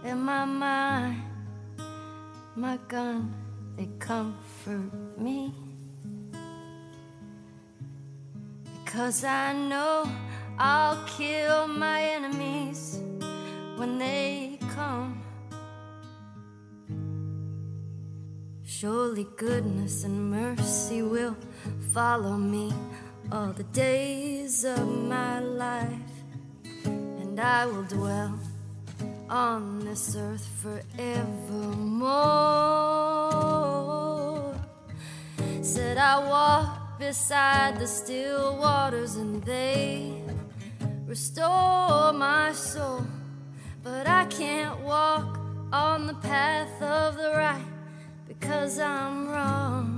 in 0.02 0.18
my 0.20 0.44
mind. 0.44 1.22
My 2.56 2.78
gun, 2.88 3.34
they 3.76 3.88
comfort 3.98 5.18
me 5.18 5.52
because 8.84 9.22
I 9.22 9.52
know 9.52 10.10
I'll 10.58 11.04
kill 11.06 11.68
my 11.68 12.02
enemies 12.02 13.02
when 13.76 13.98
they 13.98 14.58
come. 14.74 15.22
Surely 18.64 19.26
goodness 19.36 20.04
and 20.04 20.30
mercy 20.30 21.02
will 21.02 21.36
follow 21.92 22.36
me 22.36 22.72
all 23.30 23.52
the 23.52 23.64
days 23.64 24.64
of 24.64 24.88
my 24.88 25.38
life, 25.40 26.07
and 27.38 27.46
I 27.46 27.66
will 27.66 27.84
dwell 27.84 28.34
on 29.30 29.84
this 29.84 30.16
earth 30.16 30.44
forevermore. 30.60 32.08
Said 35.62 35.98
I 35.98 36.18
walk 36.18 36.98
beside 36.98 37.78
the 37.78 37.86
still 37.86 38.56
waters, 38.56 39.14
and 39.14 39.40
they 39.44 40.20
restore 41.06 42.12
my 42.12 42.50
soul, 42.52 43.06
but 43.84 44.08
I 44.08 44.24
can't 44.26 44.80
walk 44.80 45.38
on 45.72 46.08
the 46.08 46.14
path 46.14 46.82
of 46.82 47.16
the 47.16 47.34
right 47.36 47.66
because 48.26 48.80
I'm 48.80 49.28
wrong. 49.28 49.97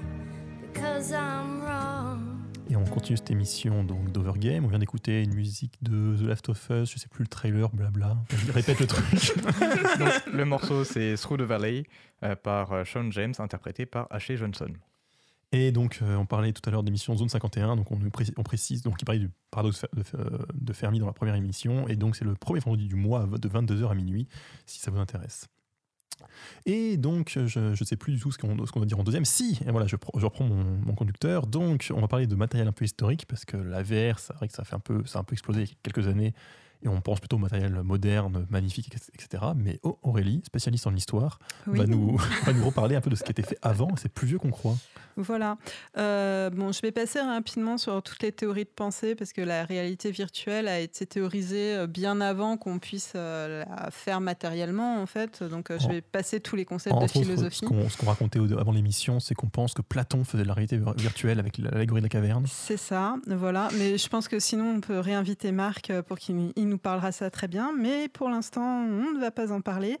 Et 2.69 2.75
on 2.77 2.85
continue 2.85 3.17
cette 3.17 3.31
émission 3.31 3.83
donc 3.83 4.11
d'Overgame. 4.11 4.63
On 4.63 4.69
vient 4.69 4.79
d'écouter 4.79 5.23
une 5.23 5.33
musique 5.33 5.73
de 5.81 6.15
The 6.17 6.21
Last 6.21 6.47
of 6.47 6.69
Us, 6.69 6.91
je 6.93 6.99
sais 6.99 7.09
plus 7.09 7.23
le 7.23 7.27
trailer, 7.27 7.69
blabla. 7.69 8.15
Je 8.29 8.51
répète 8.53 8.79
le 8.79 8.87
truc. 8.87 9.33
Donc, 9.99 10.25
le 10.33 10.45
morceau, 10.45 10.85
c'est 10.85 11.15
Through 11.15 11.39
the 11.39 11.41
Valley 11.41 11.83
euh, 12.23 12.35
par 12.35 12.71
euh, 12.71 12.85
Sean 12.85 13.11
James, 13.11 13.33
interprété 13.39 13.85
par 13.85 14.07
Ashley 14.09 14.37
Johnson. 14.37 14.69
Et 15.51 15.73
donc, 15.73 15.99
euh, 16.01 16.15
on 16.15 16.25
parlait 16.25 16.53
tout 16.53 16.61
à 16.65 16.71
l'heure 16.71 16.83
d'émission 16.83 17.13
Zone 17.13 17.27
51, 17.27 17.75
donc 17.75 17.91
on, 17.91 17.97
précise, 18.09 18.33
on 18.37 18.43
précise, 18.43 18.83
donc 18.83 19.01
il 19.01 19.05
parlait 19.05 19.19
du 19.19 19.29
paradoxe 19.49 19.85
de, 19.93 20.03
de 20.53 20.73
Fermi 20.73 20.99
dans 20.99 21.07
la 21.07 21.11
première 21.11 21.35
émission, 21.35 21.89
et 21.89 21.97
donc 21.97 22.15
c'est 22.15 22.23
le 22.23 22.35
premier 22.35 22.61
vendredi 22.61 22.87
du 22.87 22.95
mois 22.95 23.25
de 23.25 23.49
22h 23.49 23.89
à 23.89 23.95
minuit, 23.95 24.29
si 24.65 24.79
ça 24.79 24.91
vous 24.91 24.99
intéresse. 24.99 25.49
Et 26.65 26.97
donc, 26.97 27.37
je 27.45 27.69
ne 27.69 27.75
sais 27.75 27.95
plus 27.95 28.13
du 28.13 28.19
tout 28.19 28.31
ce 28.31 28.37
qu'on 28.37 28.55
va 28.55 28.85
dire 28.85 28.99
en 28.99 29.03
deuxième. 29.03 29.25
Si, 29.25 29.59
et 29.65 29.71
voilà, 29.71 29.87
je, 29.87 29.95
pr- 29.95 30.17
je 30.19 30.25
reprends 30.25 30.45
mon, 30.45 30.63
mon 30.63 30.93
conducteur. 30.93 31.47
Donc, 31.47 31.91
on 31.95 32.01
va 32.01 32.07
parler 32.07 32.27
de 32.27 32.35
matériel 32.35 32.67
un 32.67 32.71
peu 32.71 32.85
historique, 32.85 33.25
parce 33.27 33.45
que 33.45 33.57
la 33.57 33.81
VR, 33.83 34.19
c'est 34.19 34.33
vrai 34.33 34.47
que 34.47 34.53
ça, 34.53 34.63
fait 34.63 34.75
un 34.75 34.79
peu, 34.79 35.03
ça 35.05 35.19
a 35.19 35.21
un 35.21 35.23
peu 35.23 35.33
explosé 35.33 35.61
il 35.61 35.67
y 35.67 35.71
a 35.71 35.75
quelques 35.83 36.07
années, 36.07 36.33
et 36.83 36.87
on 36.87 37.01
pense 37.01 37.19
plutôt 37.19 37.35
au 37.37 37.39
matériel 37.39 37.71
moderne, 37.83 38.45
magnifique, 38.49 38.89
etc. 39.13 39.43
Mais 39.55 39.79
Aurélie, 40.03 40.41
spécialiste 40.45 40.87
en 40.87 40.95
histoire, 40.95 41.39
Oui. 41.67 41.79
va, 41.79 41.85
nous, 41.87 42.17
va 42.45 42.53
nous 42.53 42.65
reparler 42.65 42.95
un 42.95 43.01
peu 43.01 43.09
de 43.09 43.15
ce 43.15 43.23
qui 43.23 43.31
était 43.31 43.43
fait 43.43 43.57
avant. 43.61 43.89
C'est 43.97 44.09
plus 44.11 44.27
vieux 44.27 44.37
qu'on 44.39 44.51
croit. 44.51 44.75
Voilà. 45.17 45.57
Euh, 45.97 46.49
bon, 46.49 46.71
je 46.71 46.81
vais 46.81 46.91
passer 46.91 47.19
rapidement 47.19 47.77
sur 47.77 48.01
toutes 48.01 48.23
les 48.23 48.31
théories 48.31 48.63
de 48.63 48.69
pensée 48.73 49.13
parce 49.13 49.33
que 49.33 49.41
la 49.41 49.65
réalité 49.65 50.09
virtuelle 50.09 50.67
a 50.69 50.79
été 50.79 51.05
théorisée 51.05 51.75
euh, 51.75 51.85
bien 51.87 52.21
avant 52.21 52.55
qu'on 52.57 52.79
puisse 52.79 53.11
euh, 53.15 53.63
la 53.65 53.91
faire 53.91 54.21
matériellement, 54.21 55.01
en 55.01 55.05
fait. 55.05 55.43
Donc, 55.43 55.69
je 55.77 55.87
vais 55.89 56.01
passer 56.01 56.39
tous 56.39 56.55
les 56.55 56.63
concepts 56.65 56.95
de 56.95 57.03
autres, 57.03 57.11
philosophie. 57.11 57.65
ce 57.89 57.97
qu'on 57.97 58.05
racontait 58.07 58.39
avant 58.57 58.71
l'émission, 58.71 59.19
c'est 59.19 59.35
qu'on 59.35 59.49
pense 59.49 59.73
que 59.73 59.81
Platon 59.81 60.23
faisait 60.23 60.43
de 60.43 60.47
la 60.47 60.53
réalité 60.53 60.77
vir- 60.77 60.97
virtuelle 60.97 61.39
avec 61.39 61.57
l'allégorie 61.57 62.01
de 62.01 62.05
la 62.05 62.09
caverne. 62.09 62.45
C'est 62.47 62.77
ça, 62.77 63.15
voilà. 63.27 63.67
Mais 63.77 63.97
je 63.97 64.07
pense 64.07 64.27
que 64.29 64.39
sinon, 64.39 64.75
on 64.77 64.79
peut 64.79 64.99
réinviter 64.99 65.51
Marc 65.51 65.91
pour 66.07 66.17
qu'il 66.19 66.53
il 66.55 66.67
nous 66.71 66.77
parlera 66.77 67.11
ça 67.11 67.29
très 67.29 67.47
bien. 67.47 67.71
Mais 67.77 68.07
pour 68.07 68.29
l'instant, 68.29 68.63
on 68.63 69.11
ne 69.11 69.19
va 69.19 69.29
pas 69.29 69.51
en 69.51 69.61
parler. 69.61 69.99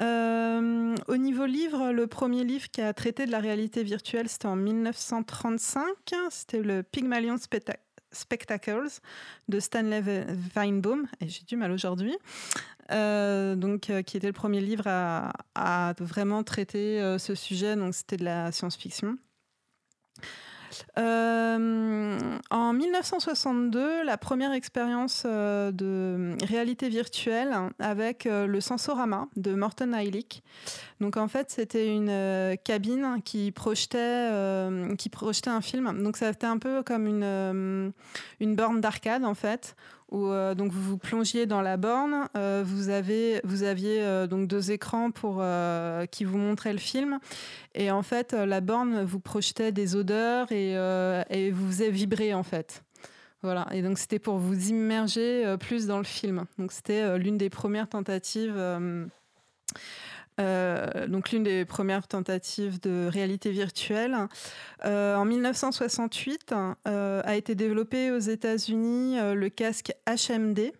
Euh, 0.00 0.94
au 1.08 1.16
niveau 1.16 1.44
livre, 1.44 1.92
le 1.92 2.06
premier 2.06 2.44
livre 2.44 2.70
qui 2.70 2.80
a 2.80 2.94
traité 2.94 3.26
de 3.26 3.30
la 3.30 3.40
réalité 3.40 3.82
virtuelle, 3.82 4.28
c'était 4.28 4.46
en 4.46 4.56
1935. 4.56 5.84
C'était 6.30 6.62
le 6.62 6.82
Pygmalion 6.82 7.36
Specta- 7.36 7.76
Spectacles 8.12 8.88
de 9.48 9.60
Stanley 9.60 10.02
Weinbaum. 10.54 11.06
Et 11.20 11.28
j'ai 11.28 11.44
du 11.44 11.56
mal 11.56 11.72
aujourd'hui. 11.72 12.16
Euh, 12.92 13.56
donc, 13.56 13.90
euh, 13.90 14.02
qui 14.02 14.16
était 14.16 14.28
le 14.28 14.32
premier 14.32 14.60
livre 14.60 14.84
à, 14.86 15.94
vraiment 15.98 16.42
traiter 16.44 17.16
ce 17.18 17.34
sujet. 17.34 17.76
Donc, 17.76 17.94
c'était 17.94 18.16
de 18.16 18.24
la 18.24 18.52
science-fiction. 18.52 19.18
Euh, 20.98 22.38
en 22.50 22.72
1962, 22.72 24.04
la 24.04 24.16
première 24.16 24.52
expérience 24.52 25.24
euh, 25.26 25.72
de 25.72 26.36
réalité 26.44 26.88
virtuelle 26.88 27.54
avec 27.78 28.26
euh, 28.26 28.46
le 28.46 28.60
Sensorama 28.60 29.28
de 29.36 29.54
Morten 29.54 29.94
Heilig. 29.94 30.42
Donc 31.00 31.16
en 31.16 31.28
fait, 31.28 31.50
c'était 31.50 31.88
une 31.88 32.56
cabine 32.62 33.20
qui 33.24 33.52
projetait, 33.52 34.28
qui 34.98 35.08
projetait 35.08 35.50
un 35.50 35.62
film. 35.62 36.02
Donc 36.02 36.18
ça 36.18 36.28
était 36.28 36.46
un 36.46 36.58
peu 36.58 36.82
comme 36.82 37.06
une, 37.06 37.92
une 38.40 38.54
borne 38.54 38.80
d'arcade 38.82 39.24
en 39.24 39.34
fait, 39.34 39.76
où 40.10 40.28
euh, 40.28 40.54
donc 40.54 40.72
vous 40.72 40.82
vous 40.82 40.98
plongiez 40.98 41.46
dans 41.46 41.60
la 41.62 41.76
borne. 41.76 42.28
euh, 42.36 42.62
vous 42.64 42.88
avez, 42.88 43.40
vous 43.44 43.62
aviez 43.62 44.02
euh, 44.02 44.26
donc 44.26 44.48
deux 44.48 44.70
écrans 44.70 45.10
pour 45.10 45.42
qui 46.10 46.24
vous 46.24 46.38
montraient 46.38 46.72
le 46.72 46.78
film. 46.78 47.18
Et 47.74 47.90
en 47.90 48.02
fait, 48.02 48.32
la 48.32 48.60
borne 48.60 49.04
vous 49.04 49.20
projetait 49.20 49.72
des 49.72 49.96
odeurs 49.96 50.50
et, 50.52 50.72
et 51.30 51.50
vous 51.50 51.66
faisait 51.68 51.90
vibrer 51.90 52.34
en 52.34 52.42
fait. 52.42 52.82
Voilà. 53.42 53.66
Et 53.72 53.82
donc 53.82 53.98
c'était 53.98 54.18
pour 54.18 54.38
vous 54.38 54.68
immerger 54.68 55.56
plus 55.60 55.86
dans 55.86 55.98
le 55.98 56.04
film. 56.04 56.44
Donc 56.58 56.72
c'était 56.72 57.18
l'une 57.18 57.38
des 57.38 57.50
premières 57.50 57.88
tentatives. 57.88 58.54
Euh, 60.40 61.06
donc 61.06 61.30
l'une 61.32 61.42
des 61.42 61.64
premières 61.64 62.08
tentatives 62.08 62.80
de 62.80 63.06
réalité 63.06 63.50
virtuelle. 63.50 64.16
Euh, 64.84 65.14
en 65.16 65.24
1968 65.24 66.54
euh, 66.86 67.20
a 67.24 67.36
été 67.36 67.54
développé 67.54 68.10
aux 68.10 68.18
États-Unis 68.18 69.16
le 69.34 69.48
casque 69.48 69.92
HMD. 70.06 70.72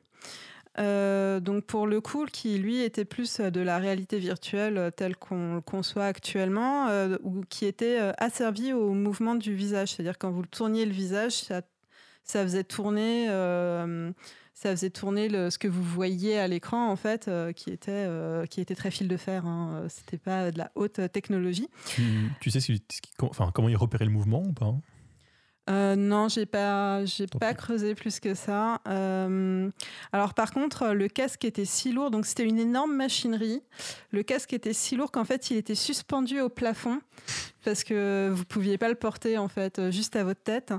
Donc 0.79 1.65
pour 1.67 1.87
le 1.87 2.01
coup, 2.01 2.25
qui 2.25 2.57
lui 2.59 2.81
était 2.81 3.05
plus 3.05 3.41
de 3.41 3.61
la 3.61 3.79
réalité 3.79 4.19
virtuelle 4.19 4.93
telle 4.97 5.17
qu'on 5.17 5.57
le 5.57 5.61
conçoit 5.61 6.07
actuellement, 6.07 6.89
ou 7.23 7.43
qui 7.49 7.67
était 7.67 7.99
euh, 8.01 8.13
asservi 8.19 8.73
au 8.73 8.93
mouvement 8.95 9.35
du 9.35 9.55
visage. 9.55 9.93
C'est-à-dire 9.93 10.17
quand 10.19 10.31
vous 10.31 10.47
tourniez 10.47 10.87
le 10.87 10.93
visage, 10.93 11.33
ça, 11.33 11.63
faisait 12.25 12.65
tourner, 12.65 13.29
ça 14.63 14.71
faisait 14.73 14.91
tourner 14.91 15.29
ce 15.51 15.57
que 15.59 15.69
vous 15.69 15.83
voyiez 15.83 16.39
à 16.39 16.47
l'écran 16.47 16.91
en 16.91 16.97
fait, 16.97 17.29
euh, 17.29 17.53
qui 17.53 17.71
était 17.71 17.91
euh, 17.93 18.45
qui 18.45 18.61
était 18.61 18.75
très 18.75 18.91
fil 18.91 19.09
de 19.09 19.17
fer. 19.17 19.47
Hein. 19.47 19.85
C'était 19.89 20.19
pas 20.19 20.51
de 20.51 20.59
la 20.59 20.71
haute 20.75 21.01
technologie. 21.13 21.69
Tu, 22.41 22.51
sais 22.51 22.61
qui- 23.01 23.13
enfin, 23.21 23.51
comment 23.55 23.69
le 24.05 24.11
mouvement 24.11 24.43
ou 24.43 24.53
pas? 24.53 24.75
Euh, 25.71 25.95
non, 25.95 26.29
j'ai 26.29 26.47
pas, 26.47 27.05
j'ai 27.05 27.27
pas 27.27 27.55
creusé 27.55 27.95
plus 27.95 28.19
que 28.19 28.35
ça. 28.35 28.81
Euh, 28.89 29.71
alors 30.13 30.35
par 30.35 30.53
contre, 30.53 30.89
le 30.89 31.09
casque 31.09 31.45
était 31.45 31.65
si 31.65 31.93
lourd, 31.93 32.11
donc 32.11 32.27
c'était 32.27 32.45
une 32.45 32.59
énorme 32.59 32.95
machinerie. 32.95 33.63
Le 34.11 34.23
casque 34.23 34.53
était 34.53 34.73
si 34.73 34.97
lourd 34.97 35.13
qu'en 35.13 35.25
fait, 35.25 35.51
il 35.51 35.57
était 35.57 35.75
suspendu 35.77 36.41
au 36.41 36.49
plafond 36.49 37.01
parce 37.65 37.85
que 37.85 38.31
vous 38.33 38.45
pouviez 38.45 38.79
pas 38.79 38.89
le 38.89 38.95
porter 38.95 39.39
en 39.39 39.49
fait 39.49 39.79
euh, 39.79 39.91
juste 39.91 40.17
à 40.17 40.25
votre 40.25 40.43
tête. 40.43 40.73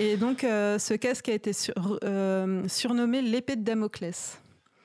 Et 0.00 0.16
donc, 0.16 0.42
euh, 0.42 0.78
ce 0.78 0.94
casque 0.94 1.28
a 1.28 1.32
été 1.32 1.52
sur- 1.52 2.00
surnommé 2.66 3.22
l'épée 3.22 3.56
de 3.56 3.62
Damoclès. 3.62 4.38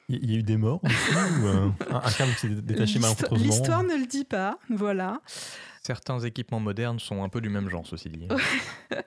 Il 0.10 0.30
y 0.30 0.36
a 0.36 0.40
eu 0.40 0.44
des 0.44 0.58
morts 0.58 0.82
dessus 0.84 1.42
ou 1.42 1.48
euh, 1.48 1.70
un, 1.92 2.12
câble 2.12 2.34
qui 2.34 2.40
s'est 2.40 2.50
détaché 2.50 3.00
malencontreusement 3.00 3.46
L'histoire 3.46 3.84
ne 3.84 3.96
le 3.96 4.08
dit 4.08 4.26
pas, 4.26 4.58
voilà. 4.70 5.22
Certains 5.84 6.20
équipements 6.20 6.60
modernes 6.60 7.00
sont 7.00 7.24
un 7.24 7.30
peu 7.30 7.42
du 7.42 7.50
même 7.50 7.70
genre, 7.70 7.86
ceci 7.86 8.10
dit. 8.10 8.28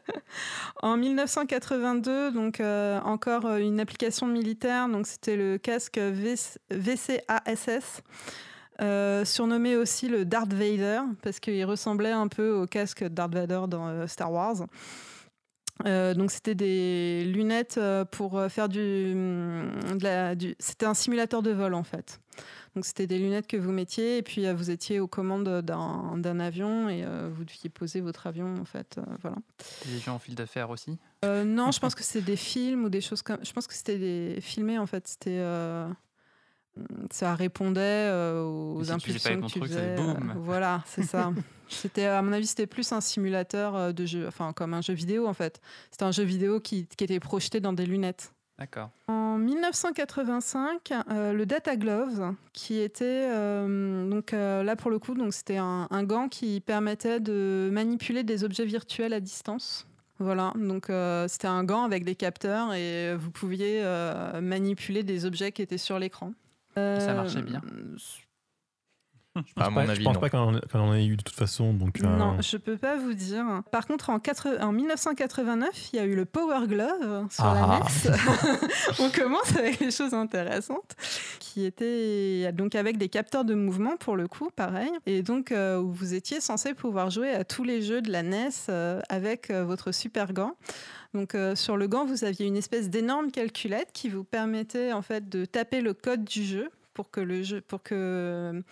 En 0.83 0.97
1982, 0.97 2.33
donc 2.33 2.59
euh, 2.59 2.99
encore 3.03 3.45
euh, 3.47 3.59
une 3.59 3.79
application 3.79 4.27
militaire, 4.27 4.89
donc 4.89 5.07
c'était 5.07 5.37
le 5.37 5.59
casque 5.59 5.99
VC 5.99 6.59
VCASS, 6.71 8.03
euh, 8.81 9.25
surnommé 9.25 9.77
aussi 9.77 10.09
le 10.09 10.25
Darth 10.25 10.53
Vader 10.53 11.01
parce 11.23 11.39
qu'il 11.41 11.65
ressemblait 11.67 12.11
un 12.11 12.27
peu 12.27 12.51
au 12.51 12.67
casque 12.67 13.05
Darth 13.05 13.35
Vader 13.35 13.63
dans 13.69 13.87
euh, 13.87 14.07
Star 14.07 14.33
Wars. 14.33 14.67
Euh, 15.87 16.15
donc 16.15 16.31
c'était 16.31 16.55
des 16.55 17.25
lunettes 17.25 17.77
euh, 17.79 18.05
pour 18.05 18.39
euh, 18.39 18.49
faire 18.49 18.69
du, 18.69 19.13
hum, 19.15 19.99
de 19.99 20.05
la- 20.05 20.35
du- 20.35 20.55
c'était 20.61 20.87
un 20.87 20.95
simulateur 20.95 21.43
de 21.43 21.51
vol 21.51 21.75
en 21.75 21.83
fait. 21.83 22.21
Donc 22.77 22.85
c'était 22.87 23.07
des 23.07 23.19
lunettes 23.19 23.47
que 23.47 23.57
vous 23.57 23.73
mettiez 23.73 24.19
et 24.19 24.23
puis 24.23 24.51
vous 24.53 24.71
étiez 24.71 25.01
aux 25.01 25.07
commandes 25.09 25.61
d'un 25.63 26.17
d'un 26.19 26.41
avion 26.41 26.89
et 26.89 27.03
euh, 27.05 27.29
vous 27.35 27.45
deviez 27.45 27.69
poser 27.69 28.01
votre 28.01 28.27
avion 28.27 28.55
en 28.61 28.65
fait. 28.65 28.97
euh, 28.99 29.03
voilà. 29.23 29.37
Les 29.91 29.99
gens 29.99 30.15
en 30.15 30.19
fil 30.19 30.35
d'affaires 30.35 30.71
aussi? 30.71 30.99
Non, 31.25 31.71
je 31.73 31.81
pense 31.81 31.95
que 31.95 32.03
c'est 32.05 32.23
des 32.23 32.37
films 32.37 32.85
ou 32.85 32.89
des 32.89 33.01
choses 33.01 33.23
comme. 33.23 33.39
Je 33.45 33.53
pense 33.53 33.67
que 33.67 33.75
c'était 33.75 33.99
des 33.99 34.41
filmés 34.41 34.79
en 34.79 34.87
fait. 34.87 35.07
C'était. 35.09 35.39
Ça 37.11 37.35
répondait 37.35 37.81
euh, 37.83 38.43
aux 38.43 38.83
si 38.83 38.89
tu 38.89 38.95
impulsions 38.95 39.31
avec 39.31 39.41
que 39.43 39.47
tu 39.47 39.59
truc, 39.59 39.71
faisais. 39.71 39.81
euh, 39.81 39.97
boum. 39.97 40.35
voilà, 40.39 40.83
c'est 40.87 41.03
ça. 41.03 41.33
C'était 41.69 42.05
à 42.05 42.21
mon 42.21 42.33
avis 42.33 42.47
c'était 42.47 42.67
plus 42.67 42.93
un 42.93 43.01
simulateur 43.01 43.75
euh, 43.75 43.93
de 43.93 44.05
jeu, 44.05 44.27
enfin 44.29 44.53
comme 44.53 44.75
un 44.75 44.83
jeu 44.83 44.93
vidéo 44.93 45.27
en 45.27 45.33
fait. 45.33 45.61
C'était 45.91 46.05
un 46.05 46.13
jeu 46.13 46.23
vidéo 46.23 46.61
qui, 46.61 46.87
qui 46.87 47.05
était 47.05 47.21
projeté 47.21 47.61
dans 47.61 47.73
des 47.73 47.87
lunettes. 47.87 48.33
D'accord. 48.59 48.91
En 49.09 49.39
1985, 49.39 50.93
euh, 51.11 51.33
le 51.33 51.47
Data 51.47 51.77
Gloves, 51.77 52.35
qui 52.53 52.79
était 52.79 53.27
euh, 53.31 54.09
donc 54.09 54.33
euh, 54.35 54.63
là 54.63 54.77
pour 54.77 54.91
le 54.91 54.99
coup, 54.99 55.15
donc 55.15 55.33
c'était 55.33 55.57
un, 55.57 55.89
un 55.91 56.05
gant 56.05 56.29
qui 56.29 56.61
permettait 56.61 57.19
de 57.21 57.71
manipuler 57.73 58.23
des 58.23 58.45
objets 58.45 58.67
virtuels 58.67 59.15
à 59.15 59.21
distance. 59.21 59.87
Voilà, 60.19 60.53
donc 60.55 60.89
c'était 61.27 61.49
un 61.49 61.65
gant 61.65 61.83
avec 61.83 62.05
des 62.05 62.15
capteurs 62.15 62.73
et 62.75 63.17
vous 63.17 63.33
pouviez 63.33 63.83
manipuler 64.41 65.03
des 65.03 65.25
objets 65.25 65.51
qui 65.51 65.63
étaient 65.63 65.79
sur 65.79 65.99
l'écran. 65.99 66.33
Ça 66.75 67.15
marchait 67.15 67.43
bien 67.43 67.61
Je 69.35 69.41
À 69.57 69.65
pense 69.65 69.69
mon 69.71 69.87
pas, 69.87 69.95
je 69.95 70.03
pense 70.03 70.15
non. 70.15 70.21
pas 70.21 70.29
qu'on 70.29 70.61
qu'on 70.71 70.79
en 70.79 70.95
ait 70.95 71.07
eu 71.07 71.17
de 71.17 71.23
toute 71.23 71.35
façon. 71.35 71.73
Donc, 71.73 72.03
euh, 72.03 72.07
Non, 72.19 72.37
je 72.43 72.59
peux 72.59 72.77
pas 72.77 72.97
vous 72.97 73.15
dire. 73.15 73.63
Par 73.71 73.87
contre, 73.87 74.11
en, 74.11 74.19
quatre- 74.21 74.59
en 74.61 74.73
1989, 74.73 75.89
il 75.93 75.97
y 75.97 75.99
a 76.01 76.05
eu 76.05 76.15
le 76.15 76.27
Power 76.27 76.67
Glove 76.67 77.29
sur 77.31 77.43
Ah. 77.45 77.55
la 77.55 77.79
NES. 77.79 78.17
On 79.01 79.09
commence 79.09 79.57
avec 79.57 79.81
les 79.81 79.91
choses 79.91 80.13
intéressantes, 80.13 80.95
qui 81.41 81.65
était 81.65 82.53
donc 82.53 82.75
avec 82.75 82.99
des 82.99 83.09
capteurs 83.09 83.47
de 83.47 83.55
mouvement 83.55 83.97
pour 83.97 84.17
le 84.17 84.29
coup, 84.29 84.51
pareil, 84.55 84.91
et 85.07 85.23
donc 85.23 85.51
euh, 85.51 85.79
où 85.81 85.91
vous 85.91 86.13
étiez 86.13 86.43
censé 86.43 86.75
pouvoir 86.75 87.09
jouer 87.09 87.31
à 87.31 87.45
tous 87.45 87.65
les 87.65 87.81
jeux 87.81 88.03
de 88.03 88.11
la 88.13 88.23
NES 88.23 88.51
euh, 88.69 89.01
avec 89.09 89.49
euh, 89.51 89.65
votre 89.65 89.93
super 89.93 90.35
gant. 90.35 90.57
Donc 91.15 91.35
euh, 91.35 91.55
sur 91.55 91.77
le 91.77 91.89
gant, 91.89 92.05
vous 92.05 92.25
aviez 92.25 92.47
une 92.47 92.57
espèce 92.57 92.89
d'énorme 92.91 93.31
calculette 93.31 93.91
qui 93.93 94.09
vous 94.09 94.25
permettait 94.25 94.93
en 94.93 95.03
fait 95.03 95.29
de 95.29 95.45
taper 95.45 95.81
le 95.81 95.95
code 95.95 96.25
du 96.25 96.45
jeu 96.45 96.71
pour 96.95 97.11
que 97.11 97.21
le 97.21 97.43
jeu, 97.43 97.61
pour 97.61 97.83
que 97.83 98.63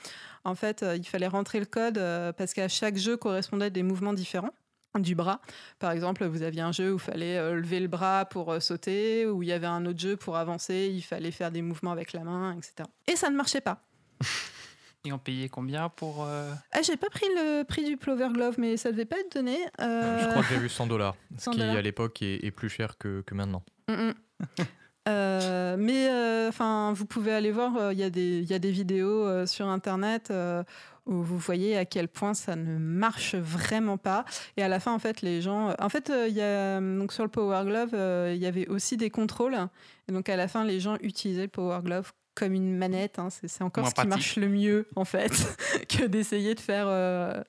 en 0.44 0.55
fait, 0.55 0.83
euh, 0.83 0.96
il 0.96 1.07
fallait 1.07 1.26
rentrer 1.26 1.61
le 1.61 1.66
code 1.66 1.98
euh, 1.98 2.33
parce 2.33 2.55
qu'à 2.55 2.68
chaque 2.68 2.96
jeu 2.96 3.16
correspondait 3.16 3.70
des 3.70 3.83
mouvements 3.83 4.14
différents 4.14 4.53
du 4.98 5.14
bras. 5.14 5.40
Par 5.79 5.92
exemple, 5.92 6.26
vous 6.26 6.42
aviez 6.42 6.62
un 6.62 6.72
jeu 6.72 6.92
où 6.92 6.96
il 6.96 7.00
fallait 7.00 7.38
euh, 7.38 7.55
lever 7.55 7.79
le 7.79 7.87
bras 7.87 8.24
pour 8.24 8.50
euh, 8.50 8.61
sauter, 8.61 9.26
où 9.26 9.42
il 9.42 9.48
y 9.48 9.53
avait 9.53 9.66
un 9.66 9.87
autre 9.87 10.00
jeu 10.00 10.16
pour 10.16 10.37
avancer, 10.37 10.90
il 10.92 11.03
fallait 11.03 11.31
faire 11.31 11.53
des 11.53 11.62
mouvements 11.62 11.92
avec 11.92 12.12
la 12.12 12.24
main, 12.24 12.57
etc. 12.57 12.88
Et 13.07 13.14
ça 13.14 13.31
ne 13.31 13.37
marchait 13.37 13.61
pas. 13.61 13.83
Et 15.07 15.13
on 15.13 15.19
payait 15.19 15.49
combien 15.49 15.89
pour. 15.89 16.25
euh, 16.27 16.53
Ah, 16.73 16.83
j'ai 16.83 16.97
pas 16.99 17.09
pris 17.09 17.25
le 17.35 17.63
prix 17.65 17.85
du 17.85 17.97
Plover 17.97 18.29
Glove, 18.33 18.57
mais 18.59 18.77
ça 18.77 18.91
devait 18.93 19.07
pas 19.07 19.19
être 19.19 19.35
donné. 19.35 19.57
Euh, 19.81 20.19
Je 20.21 20.29
crois 20.29 20.43
que 20.43 20.49
j'ai 20.49 20.59
vu 20.59 20.69
100 20.69 20.87
dollars, 20.89 21.17
ce 21.39 21.45
100 21.45 21.51
qui 21.53 21.63
à 21.63 21.81
l'époque 21.81 22.21
est, 22.23 22.45
est 22.45 22.51
plus 22.51 22.69
cher 22.69 22.99
que, 22.99 23.23
que 23.23 23.35
maintenant. 23.35 23.63
Mm, 23.89 23.93
mm. 23.95 24.15
Euh, 25.09 25.77
mais 25.79 26.09
euh, 26.11 26.51
enfin, 26.51 26.93
vous 26.95 27.07
pouvez 27.07 27.33
aller 27.33 27.51
voir. 27.51 27.75
euh, 27.79 27.93
Il 27.95 27.99
y 27.99 28.03
a 28.03 28.11
des 28.11 28.41
il 28.41 28.51
y 28.51 28.53
a 28.53 28.59
des 28.59 28.71
vidéos 28.71 29.27
euh, 29.27 29.47
sur 29.47 29.67
internet 29.67 30.29
euh, 30.31 30.63
où 31.07 31.15
vous 31.23 31.39
voyez 31.39 31.75
à 31.79 31.87
quel 31.87 32.07
point 32.07 32.35
ça 32.35 32.55
ne 32.55 32.77
marche 32.79 33.35
vraiment 33.35 33.97
pas. 33.97 34.27
Et 34.59 34.63
à 34.63 34.69
la 34.69 34.79
fin, 34.79 34.93
en 34.93 34.99
fait, 34.99 35.23
les 35.23 35.41
gens. 35.41 35.75
En 35.79 35.89
fait, 35.89 36.11
euh, 36.11 36.29
il 36.29 36.35
y 36.35 36.43
a 36.43 36.79
donc 36.81 37.13
sur 37.15 37.25
le 37.25 37.31
Power 37.31 37.63
Glove, 37.65 37.91
euh, 37.95 38.33
il 38.37 38.43
y 38.43 38.47
avait 38.47 38.69
aussi 38.69 38.99
des 38.99 39.09
contrôles. 39.09 39.57
Et 40.07 40.13
donc 40.13 40.29
à 40.29 40.37
la 40.37 40.49
fin, 40.49 40.65
les 40.65 40.81
gens 40.81 40.97
utilisaient 41.01 41.43
le 41.45 41.49
Power 41.49 41.79
Glove 41.83 42.13
comme 42.40 42.55
une 42.55 42.76
manette. 42.76 43.18
hein. 43.18 43.29
C'est 43.31 43.62
encore 43.62 43.83
Moins 43.83 43.90
ce 43.90 43.94
qui 43.94 43.96
pratique. 43.96 44.11
marche 44.11 44.37
le 44.37 44.48
mieux, 44.48 44.88
en 44.96 45.05
fait, 45.05 45.31
que 45.88 46.07
d'essayer 46.07 46.55
de 46.55 46.61
faire 46.61 46.87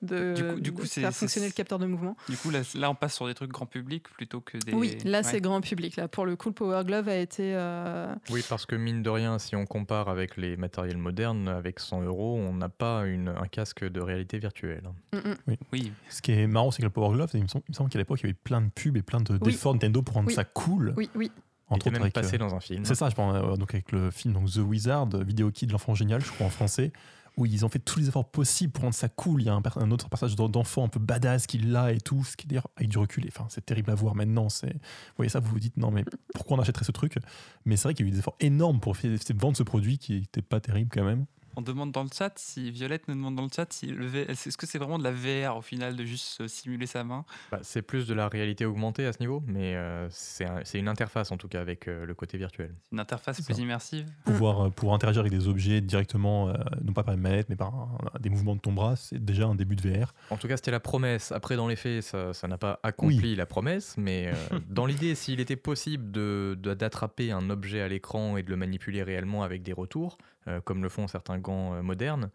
de, 0.02 0.34
Du 0.34 0.42
coup- 0.44 0.60
du 0.60 0.72
coup, 0.72 0.82
de 0.82 0.86
faire 0.88 1.12
fonctionner 1.12 1.46
le 1.48 1.52
capteur 1.52 1.78
de 1.78 1.86
mouvement. 1.86 2.16
Du 2.28 2.36
coup, 2.36 2.50
là, 2.50 2.60
là, 2.74 2.90
on 2.90 2.94
passe 2.94 3.14
sur 3.14 3.26
des 3.26 3.34
trucs 3.34 3.50
grand 3.50 3.66
public 3.66 4.04
plutôt 4.10 4.40
que 4.40 4.58
des. 4.58 4.72
Oui, 4.74 4.96
là, 5.04 5.18
Ouais. 5.18 5.22
c'est 5.24 5.40
grand 5.40 5.60
public. 5.60 5.96
Là, 5.96 6.08
pour 6.08 6.26
le 6.26 6.36
coup, 6.36 6.48
le 6.48 6.54
Power 6.54 6.82
Glove 6.84 7.08
a 7.08 7.16
été. 7.16 7.54
euh, 7.54 8.14
Oui, 8.30 8.44
parce 8.48 8.66
que 8.66 8.76
mine 8.76 9.02
de 9.02 9.10
rien, 9.10 9.38
si 9.38 9.56
on 9.56 9.64
compare 9.66 10.08
avec 10.08 10.36
les 10.36 10.56
matériels 10.56 10.98
modernes, 10.98 11.48
avec 11.48 11.80
100 11.80 12.02
euros, 12.02 12.36
on 12.38 12.52
n'a 12.54 12.68
pas 12.68 13.06
une, 13.06 13.28
un 13.28 13.46
casque 13.48 13.84
de 13.84 14.00
réalité 14.00 14.38
virtuelle. 14.38 14.82
mm, 15.12 15.18
mm. 15.18 15.56
Oui, 15.72 15.92
Ce 16.08 16.20
qui 16.22 16.32
est 16.32 16.46
marrant, 16.46 16.70
c'est 16.70 16.78
que 16.82 16.86
le 16.86 16.90
Power 16.90 17.14
Glove, 17.14 17.30
il 17.34 17.42
me 17.42 17.48
semble, 17.48 17.90
qu'à 17.90 17.98
l'époque, 17.98 18.20
il 18.20 18.24
y 18.24 18.26
avait 18.26 18.38
plein 18.44 18.60
de 18.60 18.68
pubs 18.68 18.96
et 18.96 19.02
plein 19.02 19.20
de- 19.20 19.32
Oui. 19.34 19.38
d'efforts 19.40 19.72
Nintendo 19.74 20.02
pour 20.02 20.14
rendre 20.14 20.28
Oui. 20.28 20.34
ça 20.34 20.44
cool. 20.44 20.92
Oui, 20.96 21.08
oui. 21.14 21.30
Il 21.72 21.76
Entre 21.76 21.86
était 21.88 21.98
même 21.98 22.12
passé 22.12 22.36
euh, 22.36 22.38
dans 22.38 22.54
un 22.54 22.60
film. 22.60 22.84
C'est 22.84 22.94
ça, 22.94 23.08
je 23.08 23.14
pense, 23.14 23.34
euh, 23.34 23.56
donc 23.56 23.72
avec 23.74 23.92
le 23.92 24.10
film 24.10 24.34
donc, 24.34 24.50
The 24.50 24.58
Wizard, 24.58 25.06
Vidéo 25.24 25.50
Kid, 25.50 25.72
l'enfant 25.72 25.94
génial, 25.94 26.20
je 26.24 26.30
crois 26.30 26.46
en 26.46 26.50
français, 26.50 26.92
où 27.38 27.46
ils 27.46 27.64
ont 27.64 27.68
fait 27.70 27.78
tous 27.78 27.98
les 27.98 28.08
efforts 28.08 28.28
possibles 28.30 28.72
pour 28.72 28.82
rendre 28.84 28.94
ça 28.94 29.08
cool. 29.08 29.40
Il 29.40 29.46
y 29.46 29.48
a 29.48 29.54
un, 29.54 29.62
un 29.76 29.90
autre 29.90 30.08
personnage 30.10 30.36
d'en- 30.36 30.50
d'enfant 30.50 30.84
un 30.84 30.88
peu 30.88 31.00
badass 31.00 31.46
qui 31.46 31.56
l'a 31.58 31.92
et 31.92 31.98
tout, 32.00 32.24
ce 32.24 32.36
qui 32.36 32.46
est 32.46 32.48
d'ailleurs 32.50 32.68
avec 32.76 32.90
du 32.90 32.98
recul. 32.98 33.24
Enfin, 33.28 33.46
c'est 33.48 33.64
terrible 33.64 33.90
à 33.90 33.94
voir 33.94 34.14
maintenant. 34.14 34.50
C'est, 34.50 34.72
vous 34.72 34.80
voyez 35.16 35.30
ça, 35.30 35.40
vous 35.40 35.50
vous 35.50 35.58
dites 35.60 35.78
non, 35.78 35.90
mais 35.90 36.04
pourquoi 36.34 36.58
on 36.58 36.60
achèterait 36.60 36.84
ce 36.84 36.92
truc? 36.92 37.16
Mais 37.64 37.76
c'est 37.76 37.84
vrai 37.84 37.94
qu'il 37.94 38.04
y 38.04 38.08
a 38.08 38.10
eu 38.10 38.12
des 38.12 38.18
efforts 38.18 38.36
énormes 38.40 38.80
pour 38.80 38.96
faire- 38.98 39.16
vendre 39.36 39.56
ce 39.56 39.62
produit 39.62 39.96
qui 39.96 40.20
n'était 40.20 40.42
pas 40.42 40.60
terrible 40.60 40.90
quand 40.92 41.04
même. 41.04 41.24
On 41.56 41.62
demande 41.62 41.92
dans 41.92 42.02
le 42.02 42.08
chat 42.12 42.32
si. 42.36 42.70
Violette 42.70 43.08
nous 43.08 43.14
demande 43.14 43.36
dans 43.36 43.42
le 43.42 43.48
chat 43.54 43.72
si 43.72 43.92
V- 43.92 44.26
est-ce 44.28 44.56
que 44.56 44.66
c'est 44.66 44.78
vraiment 44.78 44.98
de 44.98 45.04
la 45.04 45.12
VR 45.12 45.56
au 45.56 45.62
final 45.62 45.96
de 45.96 46.04
juste 46.04 46.46
simuler 46.48 46.86
sa 46.86 47.04
main? 47.04 47.24
Bah, 47.50 47.58
c'est 47.62 47.82
plus 47.82 48.06
de 48.06 48.14
la 48.14 48.28
réalité 48.28 48.64
augmentée 48.66 49.06
à 49.06 49.12
ce 49.12 49.18
niveau, 49.20 49.42
mais 49.46 49.74
euh, 49.76 50.06
c'est 50.10 50.44
un- 50.46 50.60
c'est 50.64 50.78
une 50.78 50.88
interface 50.88 51.30
en 51.32 51.36
tout 51.36 51.48
cas 51.48 51.60
avec 51.60 51.88
euh, 51.88 52.04
le 52.06 52.14
côté 52.14 52.38
virtuel. 52.38 52.74
Une 52.92 53.00
interface 53.00 53.40
plus 53.42 53.54
ça. 53.54 53.60
immersive 53.62 54.08
Pouvoir, 54.24 54.66
euh, 54.66 54.70
pour 54.70 54.94
interagir 54.94 55.20
avec 55.20 55.32
des 55.32 55.48
objets 55.48 55.80
directement, 55.80 56.48
euh, 56.48 56.54
non 56.84 56.92
pas 56.92 57.02
par 57.02 57.14
une 57.14 57.20
manette, 57.20 57.48
mais 57.48 57.56
par 57.56 57.74
un- 57.74 57.98
des 58.20 58.30
mouvements 58.30 58.54
de 58.56 58.60
ton 58.60 58.72
bras, 58.72 58.96
c'est 58.96 59.22
déjà 59.24 59.46
un 59.46 59.54
début 59.54 59.76
de 59.76 59.88
VR. 59.88 60.14
En 60.30 60.36
tout 60.36 60.48
cas, 60.48 60.56
c'était 60.56 60.70
la 60.70 60.80
promesse. 60.80 61.32
Après, 61.32 61.56
dans 61.56 61.68
les 61.68 61.76
faits, 61.76 62.02
ça 62.02 62.48
n'a 62.48 62.58
pas 62.58 62.80
accompli 62.82 63.30
Oui. 63.30 63.34
la 63.36 63.46
promesse, 63.46 63.94
mais 63.98 64.28
euh, 64.28 64.32
dans 64.70 64.86
l'idée, 64.86 65.14
s'il 65.14 65.40
était 65.40 65.56
possible 65.56 66.10
de- 66.10 66.56
de- 66.60 66.74
d'attraper 66.74 67.32
un 67.32 67.50
objet 67.50 67.80
à 67.80 67.88
l'écran 67.88 68.36
et 68.36 68.42
de 68.42 68.50
le 68.50 68.56
manipuler 68.56 69.02
réellement 69.02 69.42
avec 69.42 69.62
des 69.62 69.72
retours, 69.72 70.18
euh, 70.48 70.60
comme 70.60 70.82
le 70.82 70.88
font 70.88 71.08
certains 71.08 71.38
gants 71.38 71.74
euh, 71.74 71.82
modernes, 71.82 72.30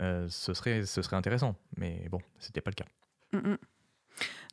euh, 0.00 0.26
ce, 0.28 0.54
serait, 0.54 0.84
ce 0.84 1.02
serait 1.02 1.16
intéressant. 1.16 1.56
Mais 1.76 2.06
bon, 2.10 2.20
c'était 2.38 2.60
pas 2.60 2.70
le 2.70 2.74
cas. 2.74 2.84
Mm, 3.32 3.52
mm. 3.52 3.58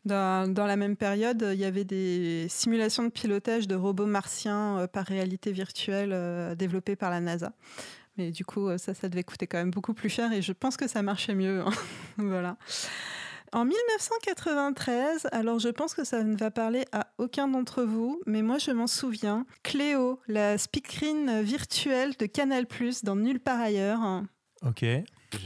Dans, 0.06 0.54
dans 0.54 0.66
la 0.66 0.76
même 0.76 0.98
période, 0.98 1.48
il 1.54 1.60
y 1.60 1.64
avait 1.64 1.86
des 1.86 2.48
simulations 2.50 3.04
de 3.04 3.10
pilotage 3.10 3.68
de 3.68 3.76
robots 3.76 4.06
martiens 4.06 4.86
par 4.92 5.06
réalité 5.06 5.54
virtuelle 5.54 6.56
développées 6.58 6.98
par 6.98 7.10
la 7.10 7.22
NASA. 7.22 7.54
Mais 8.18 8.32
du 8.32 8.44
coup, 8.44 8.78
ça, 8.78 8.94
ça 8.94 9.08
devait 9.08 9.24
coûter 9.24 9.48
quand 9.48 9.60
même 9.60 9.72
beaucoup 9.72 9.94
plus 9.94 10.10
cher 10.10 10.34
et 10.34 10.42
je 10.42 10.52
pense 10.52 10.76
que 10.76 10.90
ça 10.90 11.02
marchait 11.02 11.36
mieux. 11.36 11.62
hein. 11.62 11.72
voilà. 12.18 12.58
En 13.54 13.66
1993, 13.66 15.28
alors 15.32 15.60
je 15.60 15.70
pense 15.70 15.94
que 15.94 16.04
ça 16.04 16.24
ne 16.24 16.36
va 16.36 16.50
parler 16.50 16.86
à 16.92 17.12
aucun 17.20 17.48
d'entre 17.48 17.84
vous, 17.84 18.20
mais 18.26 18.42
moi 18.42 18.58
je 18.58 18.72
m'en 18.72 18.88
souviens. 18.88 19.46
Cléo, 19.62 20.20
la 20.28 20.58
speakerine 20.58 21.42
virtuelle 21.44 22.16
de 22.18 22.26
Canal+, 22.26 22.66
dans 23.04 23.16
Nulle 23.16 23.40
part 23.40 23.62
ailleurs. 23.62 24.24
Ok. 24.66 24.84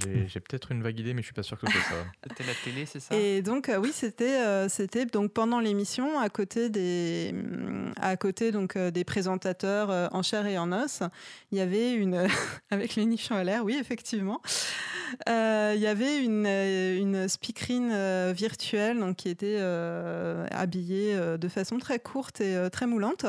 J'ai 0.04 0.28
j'ai 0.28 0.40
peut-être 0.40 0.72
une 0.72 0.84
vague 0.84 1.00
idée, 1.00 1.14
mais 1.14 1.22
je 1.22 1.28
suis 1.28 1.34
pas 1.34 1.44
sûr 1.44 1.58
que 1.60 1.68
ce 1.68 1.74
soit 1.74 1.82
ça. 1.82 1.96
C'était 2.30 2.44
la 2.44 2.54
télé, 2.64 2.86
c'est 2.86 3.00
ça? 3.00 3.16
Et 3.16 3.42
donc 3.42 3.70
euh, 3.70 3.78
oui, 3.78 3.92
c'était 3.94 4.38
euh, 4.40 4.70
c'était 4.70 5.06
donc 5.06 5.32
pendant 5.32 5.60
l'émission 5.60 6.20
à 6.20 6.30
côté 6.30 6.70
des 6.70 7.32
hum, 7.34 7.92
à 8.00 8.16
côté 8.18 8.52
donc 8.52 8.76
euh, 8.76 8.92
des 8.92 9.04
présentateurs 9.04 9.90
euh, 9.90 10.08
en 10.12 10.22
chair 10.24 10.46
et 10.46 10.58
en 10.58 10.72
os, 10.72 11.04
il 11.52 11.58
y 11.58 11.62
avait 11.62 11.94
une 11.94 12.28
avec 12.70 12.96
les 12.96 13.06
nichons 13.06 13.36
à 13.36 13.44
l'air, 13.44 13.64
oui 13.64 13.78
effectivement, 13.80 14.42
Euh, 15.30 15.72
il 15.74 15.82
y 15.82 15.88
avait 15.88 16.22
une 16.22 16.46
une 16.46 17.30
speakerine 17.30 17.92
euh, 17.94 18.34
virtuelle 18.36 19.00
donc 19.00 19.16
qui 19.16 19.30
était 19.30 19.56
euh, 19.58 20.46
habillée 20.52 21.16
euh, 21.16 21.38
de 21.38 21.48
façon 21.48 21.78
très 21.78 21.98
courte 21.98 22.42
et 22.42 22.58
euh, 22.58 22.70
très 22.70 22.88
moulante 22.88 23.26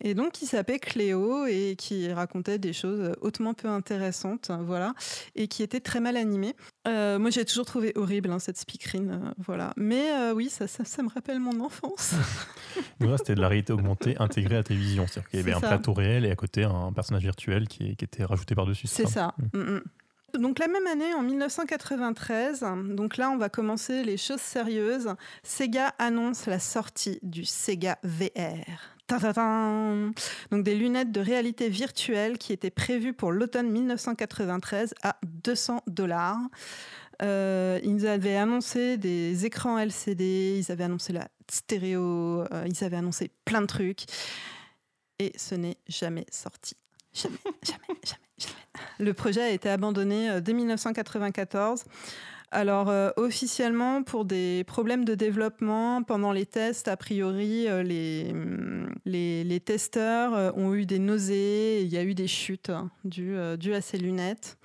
et 0.00 0.14
donc 0.14 0.32
qui 0.32 0.46
s'appelait 0.46 0.80
Cléo 0.80 1.46
et 1.46 1.76
qui 1.78 2.12
racontait 2.12 2.58
des 2.58 2.72
choses 2.72 3.12
hautement 3.20 3.54
peu 3.54 3.68
intéressantes, 3.68 4.50
voilà, 4.62 4.94
et 5.34 5.46
qui 5.48 5.62
était 5.62 5.75
très 5.80 6.00
mal 6.00 6.16
animée. 6.16 6.54
Euh, 6.86 7.18
moi, 7.18 7.30
j'ai 7.30 7.44
toujours 7.44 7.66
trouvé 7.66 7.92
horrible 7.96 8.30
hein, 8.30 8.38
cette 8.38 8.58
speakerine, 8.58 9.10
euh, 9.10 9.30
voilà. 9.38 9.72
Mais 9.76 10.10
euh, 10.10 10.32
oui, 10.32 10.48
ça, 10.48 10.66
ça, 10.66 10.84
ça 10.84 11.02
me 11.02 11.08
rappelle 11.08 11.40
mon 11.40 11.60
enfance. 11.60 12.14
C'était 13.18 13.34
de 13.34 13.40
la 13.40 13.48
réalité 13.48 13.72
augmentée 13.72 14.16
intégrée 14.18 14.54
à 14.54 14.58
la 14.58 14.64
télévision. 14.64 15.06
C'est-à-dire 15.06 15.30
qu'il 15.30 15.40
y 15.40 15.42
avait 15.42 15.52
un 15.52 15.60
ça. 15.60 15.68
plateau 15.68 15.92
réel 15.92 16.24
et 16.24 16.30
à 16.30 16.36
côté 16.36 16.64
un 16.64 16.92
personnage 16.92 17.22
virtuel 17.22 17.68
qui, 17.68 17.96
qui 17.96 18.04
était 18.04 18.24
rajouté 18.24 18.54
par-dessus. 18.54 18.86
C'est 18.86 19.06
ça. 19.06 19.34
Mm, 19.54 19.58
mm. 19.58 19.82
Donc 20.38 20.58
la 20.58 20.68
même 20.68 20.86
année, 20.86 21.14
en 21.14 21.22
1993, 21.22 22.64
donc 22.90 23.16
là 23.16 23.30
on 23.30 23.38
va 23.38 23.48
commencer 23.48 24.04
les 24.04 24.16
choses 24.16 24.40
sérieuses. 24.40 25.14
Sega 25.42 25.94
annonce 25.98 26.46
la 26.46 26.58
sortie 26.58 27.18
du 27.22 27.44
Sega 27.44 27.98
VR. 28.02 28.95
Donc 29.08 30.62
des 30.64 30.74
lunettes 30.74 31.12
de 31.12 31.20
réalité 31.20 31.68
virtuelle 31.68 32.38
qui 32.38 32.52
étaient 32.52 32.70
prévues 32.70 33.12
pour 33.12 33.32
l'automne 33.32 33.70
1993 33.70 34.94
à 35.02 35.16
200 35.24 35.82
dollars. 35.86 36.38
Euh, 37.22 37.80
ils 37.82 38.06
avaient 38.06 38.36
annoncé 38.36 38.98
des 38.98 39.46
écrans 39.46 39.78
LCD, 39.78 40.62
ils 40.62 40.72
avaient 40.72 40.84
annoncé 40.84 41.12
la 41.12 41.28
stéréo, 41.50 42.42
euh, 42.52 42.66
ils 42.66 42.84
avaient 42.84 42.96
annoncé 42.96 43.30
plein 43.44 43.62
de 43.62 43.66
trucs. 43.66 44.04
Et 45.18 45.32
ce 45.36 45.54
n'est 45.54 45.78
jamais 45.88 46.26
sorti. 46.30 46.76
Jamais, 47.14 47.38
jamais, 47.62 48.00
jamais, 48.04 48.20
jamais. 48.38 48.54
Le 48.98 49.14
projet 49.14 49.42
a 49.42 49.50
été 49.50 49.70
abandonné 49.70 50.30
euh, 50.30 50.40
dès 50.40 50.52
1994. 50.52 51.84
Alors 52.52 52.88
euh, 52.88 53.10
officiellement 53.16 54.02
pour 54.02 54.24
des 54.24 54.64
problèmes 54.64 55.04
de 55.04 55.14
développement 55.14 56.02
pendant 56.02 56.32
les 56.32 56.46
tests, 56.46 56.88
a 56.88 56.96
priori 56.96 57.66
euh, 57.68 57.82
les, 57.82 58.28
hum, 58.30 58.88
les, 59.04 59.42
les 59.44 59.60
testeurs 59.60 60.34
euh, 60.34 60.50
ont 60.54 60.74
eu 60.74 60.86
des 60.86 60.98
nausées, 60.98 61.82
il 61.82 61.88
y 61.88 61.96
a 61.96 62.04
eu 62.04 62.14
des 62.14 62.28
chutes 62.28 62.70
hein, 62.70 62.90
dues, 63.04 63.36
euh, 63.36 63.56
dues 63.56 63.74
à 63.74 63.80
ces 63.80 63.98
lunettes. 63.98 64.58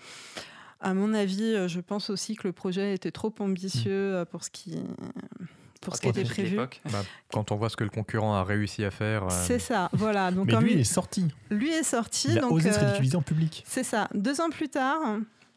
À 0.80 0.94
mon 0.94 1.14
avis, 1.14 1.68
je 1.68 1.80
pense 1.80 2.10
aussi 2.10 2.36
que 2.36 2.48
le 2.48 2.54
projet 2.54 2.96
était 2.96 3.12
trop 3.12 3.32
ambitieux 3.40 4.26
pour 4.32 4.44
ce 4.44 4.50
qui 4.50 4.80
pour 5.82 5.96
ce 5.96 6.02
qui 6.02 6.10
était 6.10 6.24
prévu. 6.24 6.52
l'époque. 6.52 6.80
Bah, 6.92 7.04
quand 7.32 7.52
on 7.52 7.56
voit 7.56 7.70
ce 7.70 7.76
que 7.76 7.84
le 7.84 7.90
concurrent 7.90 8.36
a 8.36 8.44
réussi 8.44 8.86
à 8.86 8.92
faire, 8.92 9.26
euh, 9.26 9.30
C'est 9.30 9.60
ça, 9.60 9.90
voilà. 9.94 10.32
Donc 10.32 10.46
Mais 10.48 10.56
lui, 10.62 10.74
il 10.74 10.80
est 10.80 10.84
sorti. 10.84 11.26
lui 11.50 11.72
est 11.72 11.84
sorti. 11.84 12.30
Il 12.32 12.38
a 12.38 12.42
donc, 12.42 12.52
osé 12.52 12.72
se 12.72 12.78
euh, 12.78 12.82
ridiculiser 12.82 13.18
en 13.18 13.22
public. 13.22 13.64
C'est 13.68 13.84
ça. 13.84 14.08
Deux 14.14 14.40
ans 14.42 14.50
plus 14.50 14.70
tard, 14.70 15.00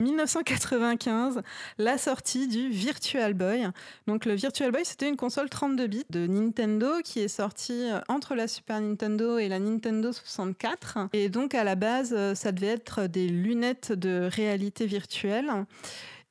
1995, 0.00 1.42
la 1.78 1.98
sortie 1.98 2.48
du 2.48 2.68
Virtual 2.68 3.34
Boy. 3.34 3.68
Donc 4.06 4.24
le 4.24 4.34
Virtual 4.34 4.70
Boy, 4.70 4.84
c'était 4.84 5.08
une 5.08 5.16
console 5.16 5.48
32 5.48 5.86
bits 5.86 6.04
de 6.10 6.26
Nintendo 6.26 7.00
qui 7.02 7.20
est 7.20 7.28
sortie 7.28 7.90
euh, 7.90 8.00
entre 8.08 8.34
la 8.34 8.48
Super 8.48 8.80
Nintendo 8.80 9.38
et 9.38 9.48
la 9.48 9.58
Nintendo 9.58 10.12
64. 10.12 11.08
Et 11.12 11.28
donc 11.28 11.54
à 11.54 11.64
la 11.64 11.74
base, 11.74 12.14
euh, 12.16 12.34
ça 12.34 12.52
devait 12.52 12.68
être 12.68 13.06
des 13.06 13.28
lunettes 13.28 13.92
de 13.92 14.28
réalité 14.30 14.86
virtuelle. 14.86 15.50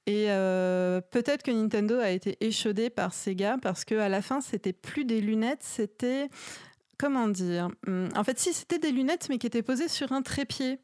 Et 0.05 0.25
euh, 0.29 0.99
peut-être 1.11 1.43
que 1.43 1.51
Nintendo 1.51 1.97
a 1.99 2.09
été 2.09 2.37
échaudé 2.41 2.89
par 2.89 3.13
Sega 3.13 3.57
parce 3.61 3.85
que 3.85 3.95
à 3.95 4.09
la 4.09 4.21
fin, 4.21 4.41
c'était 4.41 4.73
plus 4.73 5.05
des 5.05 5.21
lunettes, 5.21 5.63
c'était 5.63 6.29
comment 6.97 7.27
dire 7.27 7.69
Hum, 7.87 8.09
En 8.15 8.23
fait, 8.23 8.37
si 8.37 8.53
c'était 8.53 8.79
des 8.79 8.91
lunettes, 8.91 9.27
mais 9.29 9.37
qui 9.37 9.47
étaient 9.47 9.63
posées 9.63 9.87
sur 9.87 10.11
un 10.11 10.21
trépied. 10.21 10.79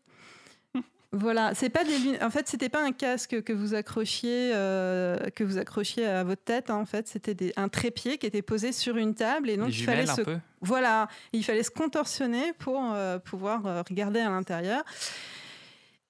Voilà, 1.12 1.56
c'est 1.56 1.70
pas 1.70 1.84
des 1.84 1.98
lunettes. 1.98 2.22
En 2.22 2.30
fait, 2.30 2.48
c'était 2.48 2.70
pas 2.70 2.84
un 2.86 2.92
casque 2.92 3.42
que 3.42 3.52
vous 3.52 3.74
accrochiez, 3.74 4.52
euh, 4.54 5.18
que 5.32 5.44
vous 5.44 5.58
accrochiez 5.58 6.06
à 6.06 6.24
votre 6.24 6.44
tête. 6.44 6.70
hein. 6.70 6.76
En 6.76 6.86
fait, 6.86 7.08
c'était 7.08 7.34
des- 7.34 7.52
un 7.58 7.68
trépied 7.68 8.20
qui 8.20 8.28
était 8.28 8.44
posé 8.44 8.72
sur 8.72 8.96
une 8.96 9.16
table 9.16 9.50
et 9.50 9.58
donc 9.58 9.70
il 9.70 9.84
fallait 9.84 10.06
se, 10.06 10.22
peu. 10.22 10.38
voilà, 10.62 11.08
il 11.34 11.44
fallait 11.44 11.64
se 11.64 11.72
contorsionner 11.72 12.54
pour 12.60 12.80
euh, 12.94 13.18
pouvoir 13.18 13.66
euh, 13.66 13.82
regarder 13.90 14.20
à 14.20 14.30
l'intérieur. 14.30 14.84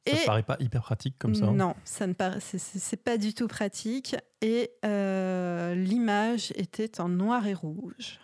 Ça 0.07 0.15
te 0.15 0.25
paraît 0.25 0.43
pas 0.43 0.57
hyper 0.59 0.81
pratique 0.81 1.15
comme 1.19 1.35
ça 1.35 1.45
hein? 1.45 1.53
Non, 1.53 1.75
ça 1.83 2.07
ne 2.07 2.13
paraît, 2.13 2.39
c'est- 2.41 3.03
pas 3.03 3.17
du 3.17 3.33
tout 3.33 3.47
pratique. 3.47 4.15
Et 4.41 4.71
euh, 4.83 5.75
l'image 5.75 6.51
était 6.55 6.99
en 6.99 7.07
noir 7.09 7.45
et 7.47 7.53
rouge. 7.53 8.19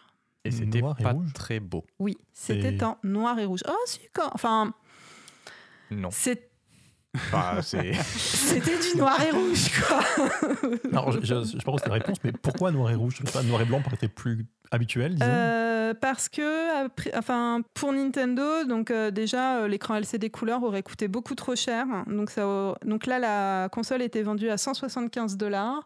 et 0.46 0.52
c'était 0.52 0.82
Noir 0.82 0.96
et 1.00 1.04
pas 1.04 1.12
rouge? 1.12 1.32
très 1.34 1.60
beau. 1.60 1.86
Oui, 2.00 2.18
c'était 2.34 2.84
en 2.84 2.98
noir 3.04 3.38
et 3.40 3.46
rouge. 3.46 3.62
Oh, 3.68 3.74
si, 3.86 4.00
quand- 4.14 4.30
enfin, 4.34 4.74
Non. 5.92 6.10
c'est- 6.12 6.50
C'était 7.62 8.78
du 8.78 8.98
noir 8.98 9.20
et 9.22 9.32
rouge, 9.32 9.70
quoi. 9.88 10.00
Alors, 10.92 11.12
je, 11.12 11.20
je, 11.22 11.44
je 11.58 11.64
pense 11.64 11.76
que 11.78 11.84
c'est 11.84 11.90
la 11.90 11.96
réponse, 11.96 12.18
mais 12.24 12.32
pourquoi 12.32 12.72
noir 12.72 12.92
et 12.92 12.96
rouge? 12.96 13.18
Je 13.22 13.26
sais 13.26 13.32
pas, 13.32 13.44
Noir 13.44 13.62
et 13.62 13.66
blanc 13.66 13.82
paraît 13.82 14.08
plus 14.08 14.46
habituel, 14.72 15.16
disons. 15.16 15.26
Euh, 15.30 15.94
parce 15.94 16.30
que, 16.30 16.86
après- 16.86 17.12
enfin, 17.16 17.62
pour 17.74 17.94
Nintendo, 17.94 18.64
donc 18.66 18.92
euh, 18.92 19.12
déjà 19.12 19.58
euh, 19.60 19.68
l'écran 19.68 19.96
LCD 19.96 20.30
couleur 20.30 20.64
aurait 20.64 20.84
coûté 20.84 21.08
beaucoup 21.08 21.36
trop 21.36 21.56
cher. 21.56 21.86
Donc, 22.08 22.30
ça, 22.32 22.76
donc 22.86 23.06
là, 23.06 23.20
la 23.20 23.70
console 23.72 24.02
était 24.02 24.22
vendue 24.24 24.50
à 24.50 24.58
175 24.58 25.38
dollars. 25.38 25.84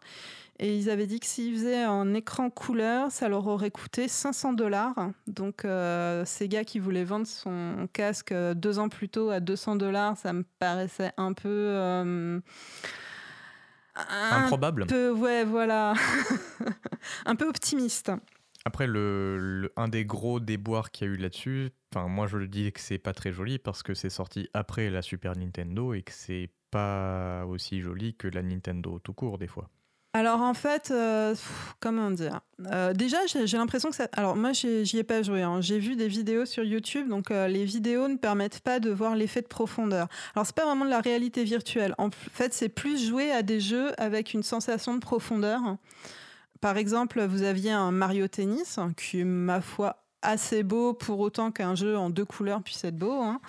Et 0.62 0.76
ils 0.76 0.90
avaient 0.90 1.06
dit 1.06 1.20
que 1.20 1.26
s'ils 1.26 1.54
faisaient 1.54 1.82
un 1.84 2.12
écran 2.12 2.50
couleur, 2.50 3.10
ça 3.10 3.30
leur 3.30 3.46
aurait 3.46 3.70
coûté 3.70 4.08
500 4.08 4.52
dollars. 4.52 4.94
Donc, 5.26 5.64
euh, 5.64 6.24
Sega 6.26 6.64
qui 6.64 6.78
voulait 6.78 7.04
vendre 7.04 7.26
son 7.26 7.88
casque 7.94 8.32
euh, 8.32 8.52
deux 8.52 8.78
ans 8.78 8.90
plus 8.90 9.08
tôt 9.08 9.30
à 9.30 9.40
200 9.40 9.76
dollars, 9.76 10.18
ça 10.18 10.34
me 10.34 10.44
paraissait 10.58 11.12
un 11.16 11.32
peu. 11.32 11.48
euh, 11.48 12.40
un 13.96 14.42
improbable. 14.44 14.86
peu, 14.86 15.10
ouais, 15.10 15.44
voilà. 15.44 15.94
un 17.26 17.36
peu 17.36 17.48
optimiste. 17.48 18.12
Après, 18.66 18.86
le, 18.86 19.38
le- 19.38 19.72
un 19.76 19.88
des 19.88 20.04
gros 20.04 20.40
déboires 20.40 20.90
qu'il 20.90 21.06
y 21.06 21.10
a 21.10 21.14
eu 21.14 21.16
là-dessus, 21.16 21.70
enfin, 21.94 22.06
moi 22.08 22.26
je 22.26 22.36
le 22.36 22.46
dis 22.48 22.70
que 22.72 22.80
c'est 22.80 22.98
pas 22.98 23.14
très 23.14 23.32
joli 23.32 23.58
parce 23.58 23.82
que 23.82 23.94
c'est 23.94 24.10
sorti 24.10 24.48
après 24.52 24.90
la 24.90 25.00
Super 25.00 25.34
Nintendo 25.36 25.94
et 25.94 26.02
que 26.02 26.12
c'est 26.12 26.50
pas 26.70 27.46
aussi 27.46 27.80
joli 27.80 28.14
que 28.14 28.28
la 28.28 28.42
Nintendo 28.42 28.98
tout 28.98 29.14
court 29.14 29.38
des 29.38 29.46
fois. 29.46 29.70
Alors 30.12 30.40
en 30.40 30.54
fait, 30.54 30.90
euh, 30.90 31.36
comment 31.78 32.10
dire 32.10 32.40
Euh, 32.66 32.92
Déjà, 32.92 33.18
j'ai 33.26 33.56
l'impression 33.56 33.90
que 33.90 33.96
ça. 33.96 34.08
Alors 34.14 34.34
moi, 34.34 34.50
j'y 34.52 34.98
ai 34.98 35.04
pas 35.04 35.22
joué. 35.22 35.42
hein. 35.42 35.60
J'ai 35.60 35.78
vu 35.78 35.94
des 35.94 36.08
vidéos 36.08 36.46
sur 36.46 36.64
YouTube, 36.64 37.08
donc 37.08 37.30
euh, 37.30 37.46
les 37.46 37.64
vidéos 37.64 38.08
ne 38.08 38.16
permettent 38.16 38.58
pas 38.60 38.80
de 38.80 38.90
voir 38.90 39.14
l'effet 39.14 39.40
de 39.40 39.46
profondeur. 39.46 40.08
Alors 40.34 40.46
c'est 40.46 40.54
pas 40.54 40.64
vraiment 40.64 40.84
de 40.84 40.90
la 40.90 41.00
réalité 41.00 41.44
virtuelle. 41.44 41.94
En 41.96 42.10
fait, 42.10 42.52
c'est 42.52 42.68
plus 42.68 43.06
jouer 43.08 43.30
à 43.30 43.42
des 43.42 43.60
jeux 43.60 43.92
avec 43.98 44.34
une 44.34 44.42
sensation 44.42 44.94
de 44.94 45.00
profondeur. 45.00 45.60
Par 46.60 46.76
exemple, 46.76 47.24
vous 47.24 47.42
aviez 47.42 47.70
un 47.70 47.92
Mario 47.92 48.26
Tennis 48.26 48.80
qui 48.96 49.20
est 49.20 49.24
ma 49.24 49.60
foi 49.60 50.02
assez 50.22 50.62
beau 50.64 50.92
pour 50.92 51.20
autant 51.20 51.50
qu'un 51.52 51.74
jeu 51.76 51.96
en 51.96 52.10
deux 52.10 52.24
couleurs 52.26 52.62
puisse 52.62 52.82
être 52.84 52.98
beau. 52.98 53.12
hein. 53.22 53.40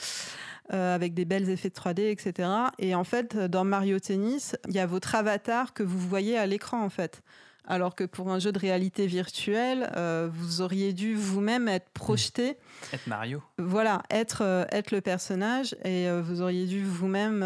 Euh, 0.73 0.95
avec 0.95 1.13
des 1.13 1.25
belles 1.25 1.49
effets 1.49 1.69
de 1.69 1.73
3D, 1.73 2.11
etc. 2.11 2.49
Et 2.79 2.95
en 2.95 3.03
fait, 3.03 3.35
dans 3.35 3.63
Mario 3.63 3.99
Tennis, 3.99 4.55
il 4.67 4.73
y 4.73 4.79
a 4.79 4.85
votre 4.85 5.15
avatar 5.15 5.73
que 5.73 5.83
vous 5.83 5.99
voyez 5.99 6.37
à 6.37 6.45
l'écran, 6.45 6.81
en 6.83 6.89
fait. 6.89 7.21
Alors 7.67 7.93
que 7.95 8.03
pour 8.03 8.31
un 8.31 8.39
jeu 8.39 8.51
de 8.51 8.57
réalité 8.57 9.05
virtuelle, 9.05 9.91
euh, 9.95 10.27
vous 10.33 10.61
auriez 10.61 10.93
dû 10.93 11.13
vous-même 11.13 11.67
être 11.67 11.89
projeté, 11.91 12.57
Être 12.91 13.05
Mario. 13.07 13.43
voilà, 13.59 14.01
être, 14.09 14.41
euh, 14.41 14.65
être 14.71 14.91
le 14.91 14.99
personnage, 14.99 15.75
et 15.85 16.09
euh, 16.09 16.21
vous 16.21 16.41
auriez 16.41 16.65
dû 16.65 16.83
vous-même, 16.83 17.43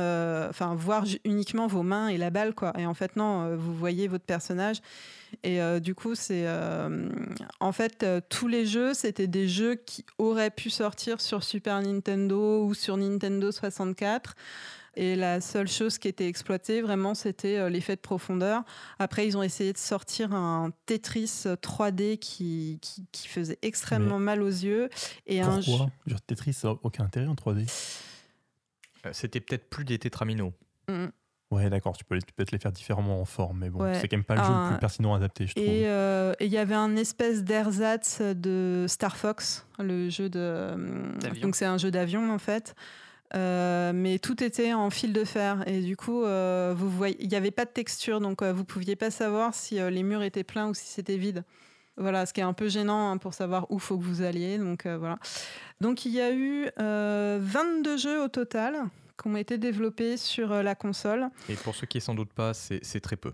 enfin, 0.49 0.73
voir 0.73 1.04
uniquement 1.25 1.67
vos 1.67 1.84
mains 1.84 2.08
et 2.08 2.17
la 2.17 2.30
balle, 2.30 2.56
quoi. 2.56 2.71
Et 2.78 2.86
en 2.86 2.93
fait, 2.93 3.17
non, 3.17 3.56
vous 3.58 3.75
voyez 3.75 4.08
votre 4.08 4.25
personnage. 4.25 4.78
Et 5.43 5.60
du 5.82 5.95
coup, 5.95 6.15
c'est. 6.15 6.47
en 7.60 7.71
fait, 7.73 8.06
tous 8.30 8.47
les 8.47 8.65
jeux, 8.65 8.93
c'était 8.93 9.28
des 9.28 9.49
jeux 9.49 9.75
qui 9.75 10.06
auraient 10.17 10.49
pu 10.49 10.69
sortir 10.69 11.19
sur 11.19 11.43
Super 11.43 11.82
Nintendo 11.82 12.63
ou 12.63 12.73
sur 12.73 12.95
Nintendo 12.95 13.51
64. 13.51 14.36
Et 14.95 15.15
la 15.15 15.41
seule 15.41 15.67
chose 15.67 15.97
qui 15.97 16.08
était 16.08 16.27
exploitée, 16.27 16.81
vraiment, 16.81 17.13
c'était 17.15 17.58
euh, 17.58 17.69
l'effet 17.69 17.95
de 17.95 18.01
profondeur. 18.01 18.63
Après, 18.99 19.27
ils 19.27 19.38
ont 19.38 19.43
essayé 19.43 19.73
de 19.73 19.77
sortir 19.77 20.34
un 20.34 20.71
Tetris 20.86 21.43
3D 21.62 22.17
qui, 22.17 22.79
qui, 22.81 23.05
qui 23.12 23.27
faisait 23.27 23.60
extrêmement 23.62 24.19
mal 24.19 24.41
aux 24.41 24.47
yeux. 24.47 24.89
Et 25.27 25.41
un 25.41 25.60
jeu- 25.62 25.71
Pourquoi 25.71 25.91
Je 26.05 26.12
veux 26.12 26.15
dire, 26.17 26.21
Tetris, 26.25 26.53
ça 26.53 26.69
n'a 26.69 26.75
aucun 26.84 27.03
intérêt 27.05 27.27
en 27.27 27.36
3D. 27.36 27.65
Euh, 29.05 29.10
C'était 29.13 29.39
peut-être 29.39 29.69
plus 29.69 29.86
des 29.86 29.99
tétraminos. 29.99 30.51
Mm. 30.89 31.05
Ouais, 31.51 31.69
d'accord, 31.69 31.95
tu 31.95 32.03
peux, 32.03 32.17
te 32.19 32.51
les 32.51 32.58
faire 32.58 32.71
différemment 32.71 33.21
en 33.21 33.25
forme, 33.25 33.60
mais 33.60 33.69
bon, 33.69 33.84
Ouais. 33.84 33.93
c'est 34.01 34.08
quand 34.08 34.17
même 34.17 34.23
pas 34.23 34.36
le 34.36 34.41
jeu 34.43 34.49
Un- 34.49 34.63
le 34.63 34.69
plus 34.75 34.79
pertinent 34.79 35.13
adapté, 35.13 35.45
je 35.45 35.53
trouve. 35.53 35.63
Et 35.63 35.84
euh, 35.88 36.34
et 36.39 36.47
il 36.47 36.51
y 36.51 36.58
avait 36.58 36.73
un 36.75 36.95
espèce 36.95 37.43
d'ersatz 37.43 38.19
de 38.21 38.86
Star 38.89 39.15
Fox, 39.15 39.65
le 39.77 40.10
jeu 40.10 40.27
de. 40.27 40.75
D'avion. 41.21 41.41
Donc 41.43 41.55
c'est 41.55 41.65
un 41.65 41.77
jeu 41.77 41.91
d'avion 41.91 42.34
en 42.34 42.39
fait. 42.39 42.73
Euh, 43.33 43.91
mais 43.93 44.19
tout 44.19 44.43
était 44.43 44.73
en 44.73 44.89
fil 44.89 45.11
de 45.11 45.23
fer 45.23 45.63
et 45.67 45.81
du 45.81 45.97
coup, 45.97 46.23
euh, 46.23 46.73
vous 46.77 46.89
voyez, 46.89 47.17
il 47.19 47.27
n'y 47.27 47.35
avait 47.35 47.51
pas 47.51 47.65
de 47.65 47.71
texture, 47.71 48.21
donc 48.21 48.41
euh, 48.41 48.53
vous 48.53 48.63
pouviez 48.63 48.95
pas 48.95 49.09
savoir 49.09 49.53
si 49.55 49.75
les 49.75 50.03
murs 50.03 50.23
étaient 50.23 50.43
pleins 50.43 50.69
ou 50.69 50.73
si 50.73 50.88
c'était 50.88 51.17
vide. 51.17 51.43
Voilà, 51.97 52.25
ce 52.25 52.33
qui 52.33 52.41
est 52.41 52.43
un 52.43 52.53
peu 52.53 52.67
gênant 52.67 53.11
hein, 53.11 53.17
pour 53.17 53.33
savoir 53.33 53.71
où 53.71 53.79
faut 53.79 53.97
que 53.97 54.03
vous 54.03 54.21
alliez. 54.21 54.57
Donc 54.57 54.85
voilà. 54.85 55.17
Donc 55.81 56.05
il 56.05 56.11
y 56.11 56.21
a 56.21 56.33
eu 56.33 56.69
22 56.77 57.97
jeux 57.97 58.21
au 58.21 58.27
total 58.27 58.83
qui 59.21 59.29
ont 59.29 59.38
été 59.38 59.57
développés 59.57 60.17
sur 60.17 60.49
la 60.61 60.75
console. 60.75 61.29
Et 61.47 61.55
pour 61.55 61.73
ceux 61.73 61.88
qui 61.88 61.99
ne 61.99 62.01
s'en 62.01 62.13
doutent 62.13 62.33
pas, 62.33 62.53
c'est 62.53 62.99
très 62.99 63.15
peu. 63.15 63.33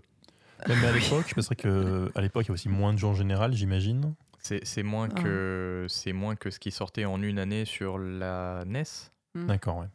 mais 0.68 0.86
à 0.86 0.92
l'époque, 0.92 1.32
parce 1.34 1.48
que 1.48 2.10
à 2.14 2.20
l'époque, 2.20 2.44
il 2.44 2.48
y 2.48 2.52
a 2.52 2.54
aussi 2.54 2.68
moins 2.68 2.92
de 2.92 2.98
jeux 2.98 3.08
en 3.08 3.14
général, 3.14 3.52
j'imagine. 3.52 4.14
C'est 4.40 4.82
moins, 4.82 5.08
ah. 5.10 5.22
que, 5.22 6.12
moins 6.12 6.34
que 6.34 6.50
ce 6.50 6.58
qui 6.58 6.72
sortait 6.72 7.04
en 7.04 7.22
une 7.22 7.38
année 7.38 7.64
sur 7.64 7.98
la 7.98 8.64
NES. 8.66 8.84
Mm. 9.34 9.46
D'accord, 9.46 9.78
ouais. 9.78 9.88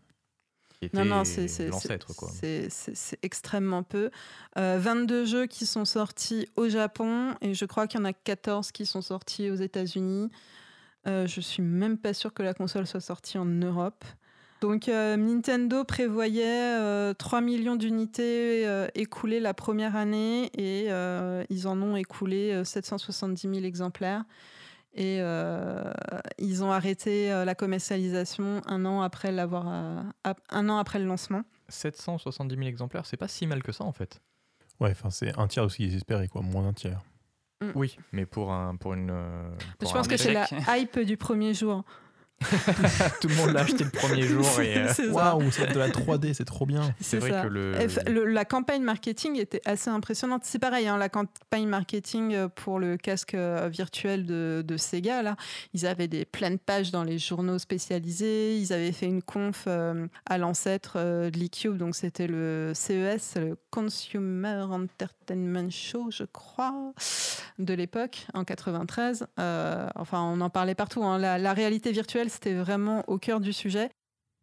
Non, 0.93 1.05
non, 1.05 1.23
c'est 1.23 3.19
extrêmement 3.23 3.83
peu. 3.83 4.11
22 4.55 5.15
euh, 5.15 5.25
jeux 5.25 5.45
qui 5.47 5.65
sont 5.65 5.85
sortis 5.85 6.47
au 6.55 6.69
Japon 6.69 7.33
et 7.41 7.53
je 7.53 7.65
crois 7.65 7.87
qu'il 7.87 7.99
y 7.99 8.03
en 8.03 8.05
a 8.05 8.13
14 8.13 8.71
qui 8.71 8.85
sont 8.85 9.01
sortis 9.01 9.49
aux 9.49 9.55
États-Unis. 9.55 10.29
Euh, 11.07 11.25
je 11.25 11.41
suis 11.41 11.63
même 11.63 11.97
pas 11.97 12.13
sûr 12.13 12.33
que 12.33 12.43
la 12.43 12.53
console 12.53 12.85
soit 12.85 12.99
sortie 12.99 13.37
en 13.37 13.45
Europe. 13.45 14.05
Donc 14.61 14.89
euh, 14.89 15.17
Nintendo 15.17 15.83
prévoyait 15.83 17.13
3 17.15 17.41
millions 17.41 17.75
d'unités 17.75 18.67
écoulées 18.93 19.39
la 19.39 19.53
première 19.53 19.95
année 19.95 20.51
et 20.55 20.89
ils 21.49 21.67
en 21.67 21.81
ont 21.81 21.95
écoulé 21.95 22.63
770 22.63 23.41
000 23.41 23.65
exemplaires. 23.65 24.25
Et 24.93 25.17
euh, 25.21 25.91
ils 26.39 26.63
ont 26.63 26.71
arrêté 26.71 27.31
euh, 27.31 27.45
la 27.45 27.55
commercialisation 27.55 28.61
un 28.65 28.85
an 28.85 29.01
après 29.01 29.31
l'avoir, 29.31 29.67
euh, 29.67 30.33
un 30.49 30.69
an 30.69 30.77
après 30.77 30.99
le 30.99 31.05
lancement. 31.05 31.43
770 31.69 32.55
000 32.55 32.67
exemplaires, 32.67 33.05
c'est 33.05 33.17
pas 33.17 33.27
si 33.27 33.45
mal 33.45 33.61
que 33.61 33.71
ça 33.71 33.83
en 33.83 33.91
fait. 33.91 34.21
Ouais, 34.79 34.91
enfin 34.91 35.09
c'est 35.09 35.37
un 35.37 35.47
tiers 35.47 35.63
aussi 35.63 35.83
qu'ils 35.83 35.95
espéraient 35.95 36.27
quoi, 36.27 36.41
moins 36.41 36.63
d'un 36.63 36.73
tiers. 36.73 37.01
Mm. 37.61 37.71
Oui, 37.75 37.97
mais 38.11 38.25
pour 38.25 38.51
un 38.51 38.75
pour 38.75 38.93
une. 38.93 39.13
Je 39.81 39.91
pense 39.91 40.07
que 40.07 40.17
c'est 40.17 40.33
la 40.33 40.47
hype 40.77 40.99
du 40.99 41.17
premier 41.17 41.53
jour. 41.53 41.83
Tout 43.21 43.29
le 43.29 43.35
monde 43.35 43.51
l'a 43.51 43.61
acheté 43.61 43.83
le 43.83 43.89
premier 43.89 44.21
jour. 44.21 44.45
et 44.61 44.77
euh, 44.77 45.11
Waouh, 45.11 45.51
c'est 45.51 45.73
de 45.73 45.79
la 45.79 45.89
3D, 45.89 46.33
c'est 46.33 46.45
trop 46.45 46.65
bien. 46.67 46.93
C'est 47.01 47.17
vrai 47.17 47.31
que 47.41 47.47
le... 47.47 48.25
La 48.27 48.45
campagne 48.45 48.83
marketing 48.83 49.39
était 49.39 49.61
assez 49.65 49.89
impressionnante. 49.89 50.43
C'est 50.45 50.59
pareil, 50.59 50.87
hein, 50.87 50.97
la 50.97 51.09
campagne 51.09 51.67
marketing 51.67 52.35
euh, 52.35 52.47
pour 52.47 52.79
le 52.79 52.97
casque 52.97 53.33
euh, 53.33 53.69
virtuel 53.71 54.25
de, 54.25 54.63
de, 54.65 54.77
Sega, 54.77 55.23
là, 55.23 55.35
ils 55.73 55.87
avaient 55.87 56.07
des 56.07 56.25
pleines 56.25 56.59
pages 56.59 56.91
dans 56.91 57.03
les 57.03 57.17
journaux 57.17 57.57
spécialisés. 57.57 58.57
Ils 58.57 58.71
avaient 58.71 58.91
fait 58.91 59.07
une 59.07 59.23
conf 59.23 59.67
à 59.67 60.37
l'ancêtre 60.37 60.97
de 60.97 61.37
l'eCube, 61.37 61.77
donc 61.77 61.95
c'était 61.95 62.27
le 62.27 62.71
CES, 62.75 63.35
le 63.37 63.57
Consumer 63.71 64.65
Entertainment 64.69 65.69
Show, 65.71 66.09
je 66.11 66.23
crois, 66.23 66.93
de 67.57 67.73
l'époque, 67.73 68.27
en 68.33 68.43
93. 68.43 69.27
enfin, 69.37 70.21
on 70.21 70.41
en 70.41 70.49
parlait 70.49 70.75
partout. 70.75 71.03
Hein. 71.03 71.17
La, 71.17 71.37
la 71.37 71.53
réalité 71.53 71.91
virtuelle 71.91 72.26
c'était 72.29 72.53
vraiment 72.53 73.03
au 73.07 73.17
cœur 73.17 73.39
du 73.39 73.53
sujet. 73.53 73.89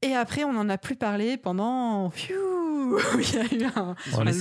Et 0.03 0.15
après, 0.15 0.45
on 0.45 0.53
n'en 0.53 0.69
a 0.69 0.79
plus 0.79 0.97
parlé 0.97 1.37
pendant. 1.37 2.11
il 2.19 3.35
y 3.35 3.39
a 3.39 3.55
eu 3.55 3.71
un, 3.75 3.95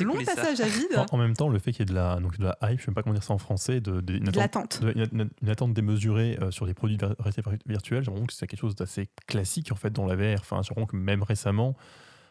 long 0.04 0.26
passage 0.26 0.60
à 0.60 0.68
vide. 0.68 1.06
En, 1.12 1.18
même 1.18 1.36
temps, 1.36 1.48
le 1.48 1.60
fait 1.60 1.72
qu'il 1.72 1.82
y 1.82 1.84
ait 1.84 1.86
de 1.86 1.94
la, 1.94 2.18
donc 2.18 2.38
de 2.38 2.44
la 2.44 2.58
hype, 2.64 2.72
je 2.72 2.74
ne 2.74 2.78
sais 2.78 2.84
même 2.88 2.96
pas 2.96 3.04
comment 3.04 3.14
dire 3.14 3.24
ça 3.24 3.34
en 3.34 3.38
français, 3.38 3.80
de, 3.80 4.02
de, 4.02 4.16
une, 4.16 4.38
attente, 4.40 4.82
une, 4.96 5.50
attente 5.50 5.74
démesurée 5.74 6.38
euh, 6.42 6.52
sur 6.52 6.66
des 6.66 6.74
produits 6.74 6.98
de 6.98 7.06
réalité 7.06 7.42
virtuelle, 7.66 8.04
j'ai 8.04 8.08
l'impression 8.08 8.26
que 8.26 8.34
c'est 8.34 8.48
quelque 8.48 8.60
chose 8.60 8.76
d'assez 8.76 9.08
classique 9.28 9.72
en 9.72 9.76
fait 9.76 9.92
dans 9.92 10.06
la 10.06 10.16
VR. 10.16 10.42
Enfin, 10.42 10.62
j'ai 10.62 10.70
l'impression 10.70 10.86
que 10.86 10.98
même 10.98 11.24
récemment, 11.24 11.76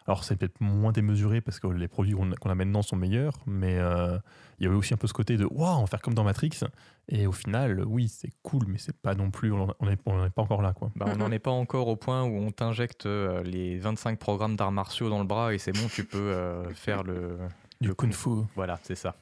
alors 0.06 0.24
c'est 0.24 0.36
peut-être 0.36 0.60
moins 0.60 0.92
démesuré 0.92 1.40
parce 1.40 1.60
que 1.60 1.66
les 1.66 1.88
produits 1.88 2.14
qu'on 2.14 2.50
a 2.50 2.54
maintenant 2.54 2.82
sont 2.82 2.96
meilleurs, 2.96 3.34
mais 3.46 3.78
euh, 3.78 4.18
il 4.58 4.64
y 4.64 4.66
avait 4.66 4.76
aussi 4.76 4.94
un 4.94 4.96
peu 4.96 5.06
ce 5.06 5.12
côté 5.12 5.36
de 5.36 5.44
waouh, 5.44 5.78
on 5.78 5.80
va 5.82 5.86
faire 5.86 6.02
comme 6.02 6.14
dans 6.14 6.24
Matrix. 6.24 6.60
Et 7.08 7.26
au 7.26 7.32
final, 7.32 7.82
oui, 7.84 8.08
c'est 8.08 8.30
cool, 8.42 8.64
mais 8.68 8.78
c'est 8.78 8.96
pas 8.96 9.14
non 9.14 9.30
plus, 9.30 9.52
on 9.52 9.66
n'est 9.82 9.96
pas 9.96 10.42
encore 10.42 10.62
là. 10.62 10.72
Quoi. 10.72 10.90
Bah, 10.96 11.06
on 11.08 11.16
n'en 11.16 11.32
est 11.32 11.40
pas 11.40 11.50
encore 11.50 11.88
au 11.88 11.96
point 11.96 12.22
où 12.22 12.36
on 12.36 12.50
t'injecte 12.50 13.06
euh, 13.06 13.42
les 13.42 13.78
25 13.78 14.18
programmes 14.18 14.56
d'arts 14.56 14.72
martiaux 14.72 15.08
dans 15.08 15.18
le 15.18 15.24
bras 15.24 15.52
et 15.54 15.58
c'est 15.58 15.72
bon, 15.72 15.88
tu 15.92 16.04
peux 16.04 16.18
euh, 16.18 16.68
faire 16.74 17.02
le. 17.02 17.38
Du 17.80 17.94
kung 17.94 18.12
fu. 18.12 18.30
Voilà, 18.54 18.78
c'est 18.82 18.94
ça. 18.94 19.16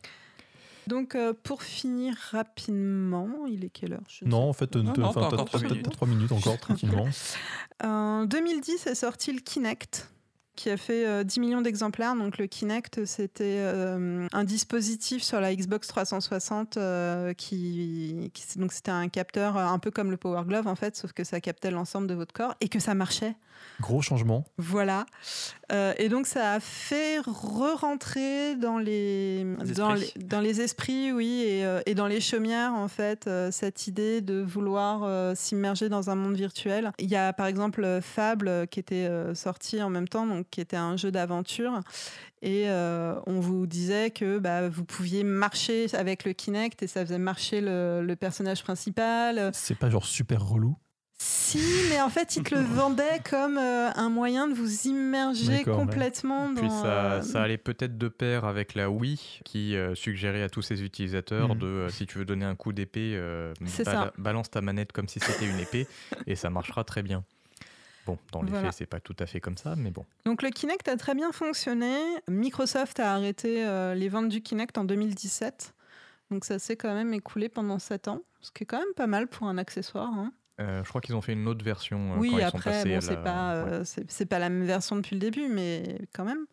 Donc, 0.86 1.16
pour 1.44 1.62
finir 1.62 2.14
rapidement, 2.30 3.46
il 3.46 3.64
est 3.64 3.70
quelle 3.70 3.92
heure? 3.92 4.00
Non, 4.24 4.48
en 4.48 4.52
fait, 4.52 4.70
tu 4.70 4.78
as 4.78 5.90
3 5.90 6.08
minutes 6.08 6.32
encore, 6.32 6.58
tranquillement. 6.58 7.06
En 7.82 8.26
2010 8.26 8.88
est 8.88 8.94
sorti 8.94 9.32
le 9.32 9.40
Kinect 9.40 10.10
qui 10.56 10.70
a 10.70 10.76
fait 10.76 11.24
10 11.24 11.38
euh, 11.38 11.40
millions 11.40 11.60
d'exemplaires. 11.60 12.14
Donc 12.16 12.38
le 12.38 12.46
Kinect, 12.46 13.04
c'était 13.04 13.58
euh, 13.60 14.26
un 14.32 14.44
dispositif 14.44 15.22
sur 15.22 15.40
la 15.40 15.54
Xbox 15.54 15.88
360 15.88 16.76
euh, 16.76 17.32
qui, 17.34 18.30
donc 18.56 18.72
c'était 18.72 18.90
un 18.90 19.08
capteur 19.08 19.56
un 19.56 19.78
peu 19.78 19.90
comme 19.90 20.10
le 20.10 20.16
Power 20.16 20.42
Glove 20.46 20.66
en 20.66 20.74
fait, 20.74 20.96
sauf 20.96 21.12
que 21.12 21.24
ça 21.24 21.40
captait 21.40 21.70
l'ensemble 21.70 22.06
de 22.06 22.14
votre 22.14 22.32
corps 22.32 22.54
et 22.60 22.68
que 22.68 22.78
ça 22.78 22.94
marchait. 22.94 23.34
Gros 23.80 24.02
changement. 24.02 24.44
Voilà. 24.58 25.06
Et 25.98 26.08
donc 26.08 26.26
ça 26.26 26.52
a 26.52 26.60
fait 26.60 27.20
re-rentrer 27.20 28.56
dans 28.56 28.78
les, 28.78 29.44
dans 29.76 29.94
les, 29.94 30.12
dans 30.16 30.40
les 30.40 30.60
esprits, 30.60 31.12
oui, 31.12 31.42
et, 31.42 31.64
et, 31.86 31.94
dans 31.94 32.06
les 32.06 32.20
chaumières 32.20 32.74
en 32.74 32.88
fait 32.88 33.28
cette 33.50 33.86
idée 33.86 34.20
de 34.20 34.40
vouloir 34.40 35.36
s'immerger 35.36 35.88
dans 35.88 36.10
un 36.10 36.14
monde 36.14 36.36
virtuel. 36.36 36.92
Il 36.98 37.08
y 37.08 37.16
a 37.16 37.32
par 37.32 37.46
exemple 37.46 38.00
Fable 38.02 38.66
qui 38.68 38.80
était 38.80 39.08
sorti 39.34 39.82
en 39.82 39.90
même 39.90 40.08
temps, 40.08 40.26
donc 40.26 40.46
qui 40.50 40.60
était 40.60 40.76
un 40.76 40.96
jeu 40.96 41.10
d'aventure. 41.10 41.80
Et 42.42 42.64
euh, 42.68 43.14
on 43.26 43.38
vous 43.40 43.66
disait 43.66 44.10
que 44.10 44.38
bah, 44.38 44.68
vous 44.68 44.84
pouviez 44.84 45.24
marcher 45.24 45.86
avec 45.92 46.24
le 46.24 46.32
Kinect 46.32 46.82
et 46.82 46.86
ça 46.86 47.04
faisait 47.04 47.18
marcher 47.18 47.60
le, 47.60 48.14
personnage 48.18 48.62
principal. 48.62 49.50
C'est 49.52 49.76
pas 49.76 49.90
genre 49.90 50.04
super 50.04 50.46
relou? 50.46 50.76
Si, 51.22 51.60
mais 51.90 52.00
en 52.00 52.08
fait, 52.08 52.36
il 52.36 52.42
te 52.42 52.54
le 52.54 52.60
vendait 52.74 53.20
comme 53.28 53.58
euh, 53.58 53.90
un 53.94 54.08
moyen 54.08 54.48
de 54.48 54.54
vous 54.54 54.86
immerger 54.86 55.64
complètement 55.64 56.48
dans. 56.48 56.60
Puis 56.60 56.70
ça, 56.70 57.20
ça 57.22 57.42
allait 57.42 57.58
peut-être 57.58 57.98
de 57.98 58.08
pair 58.08 58.46
avec 58.46 58.74
la 58.74 58.90
Wii 58.90 59.40
qui 59.44 59.76
euh, 59.76 59.94
suggérait 59.94 60.42
à 60.42 60.48
tous 60.48 60.62
ses 60.62 60.82
utilisateurs 60.82 61.54
mm. 61.54 61.58
de 61.58 61.86
si 61.90 62.06
tu 62.06 62.18
veux 62.18 62.24
donner 62.24 62.46
un 62.46 62.54
coup 62.54 62.72
d'épée, 62.72 63.20
balance 64.16 64.50
ta 64.50 64.62
manette 64.62 64.92
comme 64.92 65.08
si 65.08 65.20
c'était 65.20 65.46
une 65.46 65.60
épée 65.60 65.86
et 66.26 66.36
ça 66.36 66.48
marchera 66.48 66.84
très 66.84 67.02
bien. 67.02 67.22
Bon, 68.06 68.18
dans 68.32 68.42
les 68.42 68.52
faits, 68.52 68.72
c'est 68.72 68.86
pas 68.86 69.00
tout 69.00 69.16
à 69.18 69.26
fait 69.26 69.40
comme 69.40 69.56
ça, 69.56 69.74
mais 69.76 69.90
bon. 69.90 70.06
Donc 70.24 70.42
le 70.42 70.50
Kinect 70.50 70.88
a 70.88 70.96
très 70.96 71.14
bien 71.14 71.32
fonctionné. 71.32 71.96
Microsoft 72.28 72.98
a 72.98 73.14
arrêté 73.14 73.66
euh, 73.66 73.94
les 73.94 74.08
ventes 74.08 74.28
du 74.30 74.40
Kinect 74.40 74.78
en 74.78 74.84
2017. 74.84 75.74
Donc 76.30 76.44
ça 76.44 76.58
s'est 76.58 76.76
quand 76.76 76.94
même 76.94 77.12
écoulé 77.12 77.48
pendant 77.48 77.78
7 77.78 78.08
ans, 78.08 78.22
ce 78.40 78.50
qui 78.52 78.62
est 78.62 78.66
quand 78.66 78.78
même 78.78 78.94
pas 78.96 79.06
mal 79.06 79.26
pour 79.26 79.48
un 79.48 79.58
accessoire. 79.58 80.10
Hein. 80.12 80.32
Euh, 80.60 80.82
je 80.84 80.88
crois 80.88 81.00
qu'ils 81.00 81.14
ont 81.14 81.20
fait 81.20 81.32
une 81.32 81.48
autre 81.48 81.64
version. 81.64 82.14
Euh, 82.14 82.16
oui, 82.18 82.30
quand 82.32 82.46
après, 82.46 82.82
sont 82.82 83.00
c'est 83.00 83.22
pas, 83.22 83.84
c'est 83.84 84.26
pas 84.26 84.38
la 84.38 84.48
même 84.48 84.66
version 84.66 84.96
depuis 84.96 85.14
le 85.14 85.20
début, 85.20 85.48
mais 85.48 85.98
quand 86.12 86.24
même. 86.24 86.46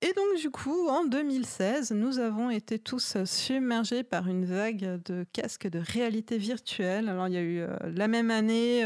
Et 0.00 0.12
donc 0.14 0.40
du 0.40 0.50
coup, 0.50 0.88
en 0.88 1.04
2016, 1.04 1.90
nous 1.90 2.18
avons 2.18 2.50
été 2.50 2.78
tous 2.78 3.16
submergés 3.24 4.04
par 4.04 4.28
une 4.28 4.44
vague 4.44 5.02
de 5.04 5.26
casques 5.32 5.66
de 5.68 5.80
réalité 5.80 6.38
virtuelle. 6.38 7.08
Alors 7.08 7.26
il 7.26 7.34
y 7.34 7.36
a 7.36 7.42
eu 7.42 7.62
la 7.82 8.06
même 8.06 8.30
année 8.30 8.84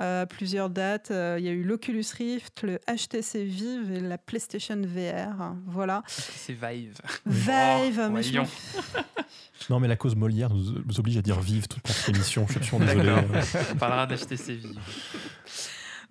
à 0.00 0.26
plusieurs 0.26 0.70
dates. 0.70 1.10
Euh, 1.10 1.36
il 1.38 1.44
y 1.44 1.48
a 1.48 1.52
eu 1.52 1.62
l'Oculus 1.62 2.04
Rift, 2.16 2.62
le 2.62 2.78
HTC 2.88 3.44
Vive 3.44 3.92
et 3.92 4.00
la 4.00 4.18
PlayStation 4.18 4.80
VR. 4.80 5.54
Voilà. 5.66 6.02
C'est 6.06 6.54
Vive. 6.54 6.96
Vive, 7.26 8.00
oh, 8.06 8.10
mais 8.10 8.22
Non, 9.68 9.78
mais 9.78 9.88
la 9.88 9.96
cause 9.96 10.16
Molière 10.16 10.50
nous, 10.50 10.98
oblige 10.98 11.18
à 11.18 11.22
dire 11.22 11.40
Vive 11.40 11.68
toute 11.68 11.86
notre 11.86 12.08
émission. 12.08 12.46
Je 12.48 12.58
suis 12.60 12.78
désolé. 12.78 13.14
On 13.72 13.76
parlera 13.76 14.06
d'HTC 14.06 14.54
Vive. 14.54 14.80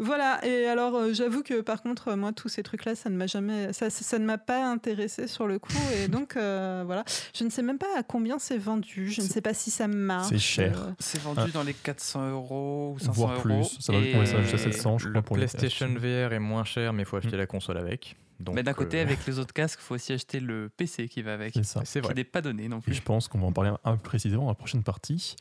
Voilà, 0.01 0.39
et 0.45 0.65
alors 0.65 0.95
euh, 0.95 1.13
j'avoue 1.13 1.43
que 1.43 1.59
par 1.59 1.81
contre, 1.81 2.15
moi, 2.15 2.31
tous 2.31 2.47
ces 2.47 2.63
trucs-là, 2.63 2.95
ça 2.95 3.09
ne 3.09 3.17
m'a 3.17 3.27
jamais, 3.27 3.73
ça, 3.73 3.89
ça 3.89 4.17
ne 4.17 4.25
m'a 4.25 4.37
pas 4.37 4.65
intéressé 4.65 5.27
sur 5.27 5.45
le 5.45 5.59
coup, 5.59 5.73
et 5.93 6.07
donc 6.07 6.37
euh, 6.37 6.83
voilà, 6.85 7.03
je 7.35 7.43
ne 7.43 7.49
sais 7.49 7.61
même 7.61 7.77
pas 7.77 7.97
à 7.97 8.03
combien 8.03 8.39
c'est 8.39 8.57
vendu, 8.57 9.11
je 9.11 9.21
ne 9.21 9.27
sais 9.27 9.41
pas 9.41 9.53
si 9.53 9.71
ça 9.71 9.89
marche. 9.89 10.29
C'est 10.29 10.39
cher. 10.39 10.79
Euh. 10.79 10.91
C'est 10.99 11.21
vendu 11.21 11.41
ah. 11.43 11.49
dans 11.53 11.63
les 11.63 11.73
400 11.73 12.31
euros 12.31 12.93
ou 12.95 12.99
500 12.99 13.11
Voire 13.11 13.33
euros. 13.33 13.41
plus, 13.41 13.77
ça 13.81 13.91
va 13.91 14.41
jusqu'à 14.41 14.57
700, 14.57 14.99
je 14.99 15.09
crois. 15.09 15.21
Le 15.21 15.21
PlayStation 15.21 15.87
VR 15.87 16.31
est 16.31 16.39
moins 16.39 16.63
cher, 16.63 16.93
mais 16.93 17.03
il 17.03 17.05
faut 17.05 17.17
acheter 17.17 17.35
mm. 17.35 17.39
la 17.39 17.47
console 17.47 17.77
avec. 17.77 18.15
Donc, 18.39 18.55
mais 18.55 18.63
d'un 18.63 18.73
côté, 18.73 19.01
avec 19.01 19.19
les 19.27 19.37
autres 19.37 19.53
casques, 19.53 19.79
il 19.81 19.85
faut 19.85 19.95
aussi 19.95 20.13
acheter 20.13 20.39
le 20.39 20.69
PC 20.69 21.09
qui 21.09 21.21
va 21.21 21.33
avec. 21.33 21.53
C'est 21.53 21.63
ça. 21.63 21.81
C'est 21.83 21.99
vrai. 21.99 22.13
Qui 22.13 22.19
n'est 22.19 22.23
pas 22.23 22.41
donné 22.41 22.69
non 22.69 22.79
plus. 22.79 22.93
Et 22.93 22.95
je 22.95 23.01
pense 23.01 23.27
qu'on 23.27 23.39
va 23.39 23.47
en 23.47 23.51
parler 23.51 23.71
un 23.83 23.97
peu 23.97 24.01
précisément 24.01 24.43
dans 24.43 24.49
la 24.49 24.55
prochaine 24.55 24.83
partie. 24.83 25.35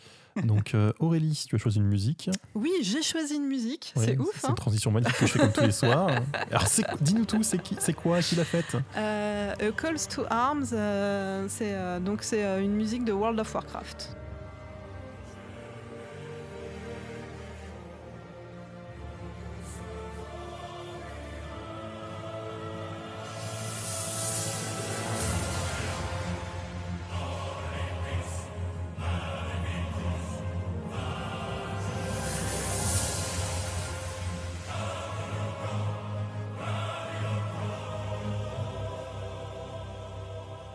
Donc 0.44 0.74
euh, 0.74 0.92
Aurélie, 0.98 1.44
tu 1.48 1.57
as 1.57 1.59
choisi 1.59 1.79
une 1.79 1.87
musique. 1.87 2.31
Oui, 2.55 2.70
j'ai 2.83 3.03
choisi 3.03 3.37
une 3.37 3.46
musique. 3.46 3.92
c'est 3.96 4.19
ouf. 4.19 4.29
C'est 4.35 4.46
une 4.46 4.52
hein. 4.52 4.54
transition 4.54 4.90
magnifique 4.90 5.17
que 5.19 5.27
je 5.27 5.33
fais 5.33 5.38
comme 5.38 5.52
tous 5.52 5.65
les 5.65 5.73
soirs. 5.73 6.08
Alors 6.50 6.65
dis-nous 7.00 7.25
tout, 7.25 7.42
c'est 7.42 7.92
quoi 7.92 8.21
Qui 8.21 8.37
l'a 8.37 8.44
faite? 8.44 8.77
Euh, 8.96 9.54
Calls 9.77 10.06
to 10.08 10.23
Arms, 10.31 10.67
euh, 10.73 11.46
c'est 11.48 11.77
donc 12.00 12.23
c'est 12.23 12.63
une 12.63 12.75
musique 12.75 13.04
de 13.04 13.13
World 13.13 13.38
of 13.40 13.54
Warcraft. 13.54 14.17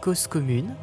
Cause 0.03 0.27
commune 0.27 0.75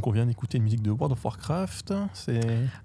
Donc 0.00 0.06
on 0.06 0.12
vient 0.12 0.24
d'écouter 0.24 0.56
une 0.56 0.64
musique 0.64 0.80
de 0.80 0.90
World 0.90 1.12
of 1.12 1.22
Warcraft. 1.22 1.92
C'est 2.14 2.40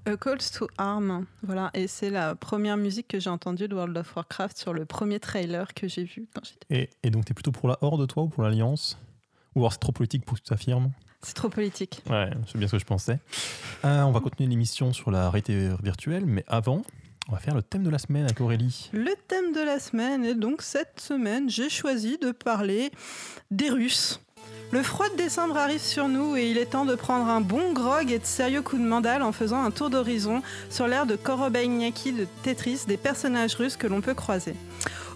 A 0.06 0.18
Calls 0.18 0.40
to 0.54 0.68
Arm, 0.78 1.26
voilà, 1.44 1.72
et 1.74 1.88
c'est 1.88 2.10
la 2.10 2.36
première 2.36 2.76
musique 2.76 3.08
que 3.08 3.22
j'ai 3.22 3.30
entendue 3.30 3.70
de 3.70 3.74
World 3.74 3.98
of 3.98 4.14
Warcraft 4.18 4.58
sur 4.58 4.74
le 4.74 4.84
premier 4.84 5.22
trailer 5.22 5.74
que 5.74 5.88
j'ai 5.88 6.04
vu 6.04 6.28
quand 6.36 6.42
j'étais. 6.44 6.68
et, 6.70 6.90
et 7.04 7.12
donc 7.12 7.24
t'es 7.24 7.34
plutôt 7.34 7.54
pour 7.54 7.70
la 7.70 7.78
Horde 7.80 8.06
toi 8.06 8.24
ou 8.24 8.28
pour 8.28 8.44
l'Alliance? 8.44 8.98
Ou 9.56 9.62
alors 9.62 9.72
c'est 9.72 9.80
trop 9.80 9.94
politique 9.94 10.26
pour 10.26 10.36
que 10.36 10.42
tu 10.42 10.50
t'affirmes? 10.50 10.92
C'est 11.22 11.36
trop 11.36 11.48
politique. 11.48 12.04
Ouais, 12.10 12.30
c'est 12.48 12.58
bien 12.58 12.68
ce 12.68 12.74
que 12.74 12.80
je 12.80 12.86
pensais. 12.86 13.18
Euh, 13.86 14.02
on 14.02 14.12
va 14.12 14.20
continuer 14.20 14.50
l'émission 14.50 14.92
sur 14.92 15.10
la 15.10 15.30
réalité 15.30 15.70
virtuelle, 15.82 16.26
mais 16.26 16.44
avant, 16.50 16.82
on 17.30 17.32
va 17.32 17.38
faire 17.38 17.56
le 17.56 17.64
thème 17.64 17.84
de 17.84 17.90
la 17.90 17.98
semaine 17.98 18.26
avec 18.26 18.42
Aurélie. 18.42 18.90
Le 18.92 19.16
thème 19.30 19.54
de 19.54 19.62
la 19.62 19.80
semaine, 19.80 20.26
et 20.26 20.36
donc 20.36 20.62
cette 20.62 21.00
semaine, 21.00 21.50
j'ai 21.50 21.70
choisi 21.70 22.18
de 22.18 22.34
parler 22.34 22.92
des 23.52 23.70
Russes. 23.70 24.20
Le 24.76 24.84
froid 24.84 25.08
de 25.08 25.16
décembre 25.16 25.56
arrive 25.56 25.80
sur 25.80 26.10
nous 26.10 26.36
et 26.36 26.50
il 26.50 26.58
est 26.58 26.66
temps 26.66 26.84
de 26.84 26.96
prendre 26.96 27.30
un 27.30 27.40
bon 27.40 27.72
grog 27.72 28.12
et 28.12 28.20
de 28.20 28.26
sérieux 28.26 28.62
coups 28.62 28.82
de 28.82 28.86
mandale 28.86 29.24
en 29.24 29.32
faisant 29.32 29.64
un 29.64 29.72
tour 29.72 29.90
d'horizon 29.90 30.42
sur 30.70 30.86
l'air 30.86 31.06
de 31.06 31.16
Korobaignaki 31.16 32.12
de 32.12 32.28
Tetris 32.44 32.82
des 32.86 32.98
personnages 32.98 33.56
russes 33.56 33.78
que 33.78 33.88
l'on 33.88 34.02
peut 34.02 34.14
croiser. 34.14 34.54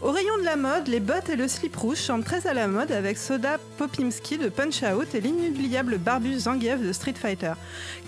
Au 0.01 0.11
rayon 0.11 0.37
de 0.37 0.45
la 0.45 0.55
mode, 0.55 0.87
les 0.87 1.01
bottes 1.01 1.27
et 1.27 1.35
le 1.35 1.49
slip 1.49 1.75
rouge 1.75 1.97
chantent 1.97 2.23
très 2.23 2.47
à 2.47 2.53
la 2.53 2.69
mode 2.69 2.89
avec 2.89 3.17
Soda 3.17 3.57
Popimski 3.77 4.37
de 4.37 4.47
Punch 4.47 4.81
Out 4.81 5.13
et 5.13 5.19
l'inoubliable 5.19 5.97
Barbu 5.97 6.39
Zangief 6.39 6.79
de 6.79 6.93
Street 6.93 7.15
Fighter. 7.15 7.51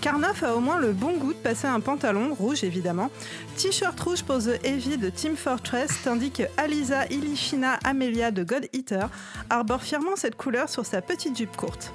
Karnov 0.00 0.42
a 0.42 0.56
au 0.56 0.60
moins 0.60 0.78
le 0.78 0.92
bon 0.92 1.18
goût 1.18 1.34
de 1.34 1.38
passer 1.38 1.66
un 1.66 1.80
pantalon, 1.80 2.32
rouge 2.32 2.64
évidemment, 2.64 3.10
t-shirt 3.58 4.00
rouge 4.00 4.22
pour 4.22 4.38
The 4.38 4.58
Heavy 4.64 4.96
de 4.96 5.10
Team 5.10 5.36
Fortress, 5.36 5.90
tandis 6.02 6.30
que 6.30 6.44
Alisa 6.56 7.04
Ilishina 7.10 7.74
Amelia 7.84 8.30
de 8.30 8.42
God 8.42 8.68
Eater 8.72 9.08
arbore 9.50 9.82
fièrement 9.82 10.16
cette 10.16 10.36
couleur 10.36 10.70
sur 10.70 10.86
sa 10.86 11.02
petite 11.02 11.36
jupe 11.36 11.54
courte. 11.58 11.92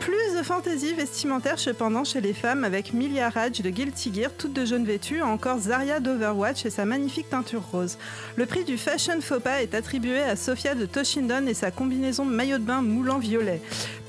Plus 0.00 0.34
de 0.34 0.42
fantaisie 0.42 0.94
vestimentaire 0.94 1.58
cependant 1.58 2.04
chez 2.04 2.22
les 2.22 2.32
femmes 2.32 2.64
avec 2.64 2.94
Milia 2.94 3.28
Raj 3.28 3.60
de 3.60 3.68
Guilty 3.68 4.10
Gear, 4.14 4.30
toute 4.36 4.54
de 4.54 4.64
jaune 4.64 4.86
vêtue, 4.86 5.20
encore 5.20 5.58
Zarya 5.58 6.00
d'Overwatch 6.00 6.64
et 6.64 6.70
sa 6.70 6.86
magnifique 6.86 7.28
teinture 7.28 7.62
rose. 7.70 7.98
Le 8.36 8.46
prix 8.46 8.64
du 8.64 8.78
Fashion 8.78 9.20
Faux 9.20 9.46
est 9.60 9.74
attribué 9.74 10.22
à 10.22 10.36
Sofia 10.36 10.74
de 10.74 10.86
Toshindon 10.86 11.46
et 11.46 11.54
sa 11.54 11.70
combinaison 11.70 12.24
maillot 12.24 12.56
de 12.56 12.64
bain 12.64 12.80
moulant 12.80 13.18
violet. 13.18 13.60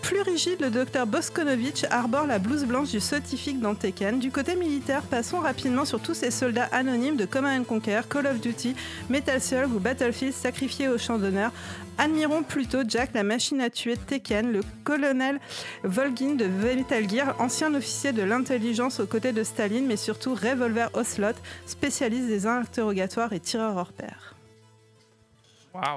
Plus 0.01 0.21
rigide, 0.21 0.59
le 0.61 0.69
docteur 0.69 1.07
Boskonovitch 1.07 1.85
arbore 1.89 2.25
la 2.25 2.39
blouse 2.39 2.65
blanche 2.65 2.89
du 2.89 2.99
scientifique 2.99 3.59
dans 3.59 3.75
Tekken. 3.75 4.19
Du 4.19 4.31
côté 4.31 4.55
militaire, 4.55 5.03
passons 5.03 5.39
rapidement 5.39 5.85
sur 5.85 6.01
tous 6.01 6.13
ces 6.13 6.31
soldats 6.31 6.67
anonymes 6.71 7.15
de 7.15 7.25
Command 7.25 7.65
Conquer, 7.65 8.01
Call 8.09 8.27
of 8.27 8.41
Duty, 8.41 8.75
Metal 9.09 9.39
Slug 9.39 9.73
ou 9.73 9.79
Battlefield 9.79 10.33
sacrifiés 10.33 10.89
au 10.89 10.97
champ 10.97 11.17
d'honneur. 11.17 11.51
Admirons 11.97 12.43
plutôt 12.43 12.79
Jack, 12.87 13.11
la 13.13 13.23
machine 13.23 13.61
à 13.61 13.69
tuer 13.69 13.95
Tekken, 13.95 14.51
le 14.51 14.61
colonel 14.83 15.39
Volgin 15.83 16.35
de 16.35 16.45
Metal 16.45 17.07
Gear, 17.09 17.35
ancien 17.39 17.73
officier 17.75 18.11
de 18.11 18.23
l'intelligence 18.23 18.99
aux 18.99 19.07
côtés 19.07 19.33
de 19.33 19.43
Staline, 19.43 19.85
mais 19.85 19.97
surtout 19.97 20.33
Revolver 20.33 20.89
Ocelot, 20.93 21.35
spécialiste 21.65 22.27
des 22.27 22.47
interrogatoires 22.47 23.33
et 23.33 23.39
tireur 23.39 23.77
hors 23.77 23.93
pair. 23.93 24.35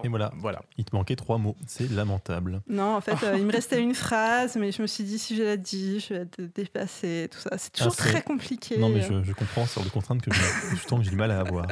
Et 0.02 0.08
voilà, 0.08 0.32
Voilà. 0.36 0.62
il 0.78 0.84
te 0.84 0.94
manquait 0.94 1.16
trois 1.16 1.38
mots. 1.38 1.56
C'est 1.66 1.90
lamentable. 1.90 2.62
Non, 2.68 2.96
en 2.96 3.00
fait, 3.00 3.22
euh, 3.24 3.36
il 3.38 3.44
me 3.46 3.52
restait 3.52 3.80
une 3.82 3.94
phrase, 3.94 4.56
mais 4.56 4.72
je 4.72 4.82
me 4.82 4.86
suis 4.86 5.04
dit, 5.04 5.18
si 5.18 5.36
je 5.36 5.42
la 5.42 5.56
dis, 5.56 6.00
je 6.00 6.14
vais 6.14 6.20
être 6.20 6.40
dépassée, 6.54 7.28
tout 7.30 7.38
ça. 7.38 7.50
C'est 7.58 7.72
toujours 7.72 7.94
Ah, 7.98 8.02
très 8.10 8.22
compliqué. 8.22 8.78
Non, 8.78 8.88
mais 8.88 9.00
je, 9.02 9.22
je 9.22 9.32
comprends, 9.32 9.66
c'est 9.66 9.78
hors 9.78 9.84
de 9.84 9.90
contraintes 9.90 10.22
que 10.22 10.30
j'ai 11.02 11.10
du 11.10 11.16
mal 11.16 11.30
à 11.30 11.40
avoir. 11.40 11.66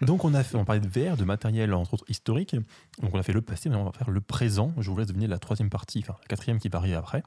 Donc, 0.00 0.24
on 0.24 0.34
a 0.34 0.42
fait, 0.42 0.56
on 0.56 0.64
parlait 0.64 0.80
de 0.80 0.88
VR, 0.88 1.16
de 1.16 1.24
matériel, 1.24 1.72
entre 1.74 1.94
autres 1.94 2.04
historique. 2.08 2.56
Donc, 3.00 3.14
on 3.14 3.18
a 3.18 3.22
fait 3.22 3.32
le 3.32 3.40
passé, 3.42 3.68
mais 3.68 3.76
on 3.76 3.84
va 3.84 3.92
faire 3.92 4.10
le 4.10 4.20
présent. 4.20 4.72
Je 4.78 4.90
vous 4.90 4.96
laisse 4.96 5.06
deviner 5.06 5.28
la 5.28 5.38
troisième 5.38 5.70
partie, 5.70 6.00
enfin, 6.00 6.16
la 6.22 6.26
quatrième 6.28 6.58
qui 6.58 6.68
va 6.68 6.78
arriver 6.78 6.96
après. 6.96 7.22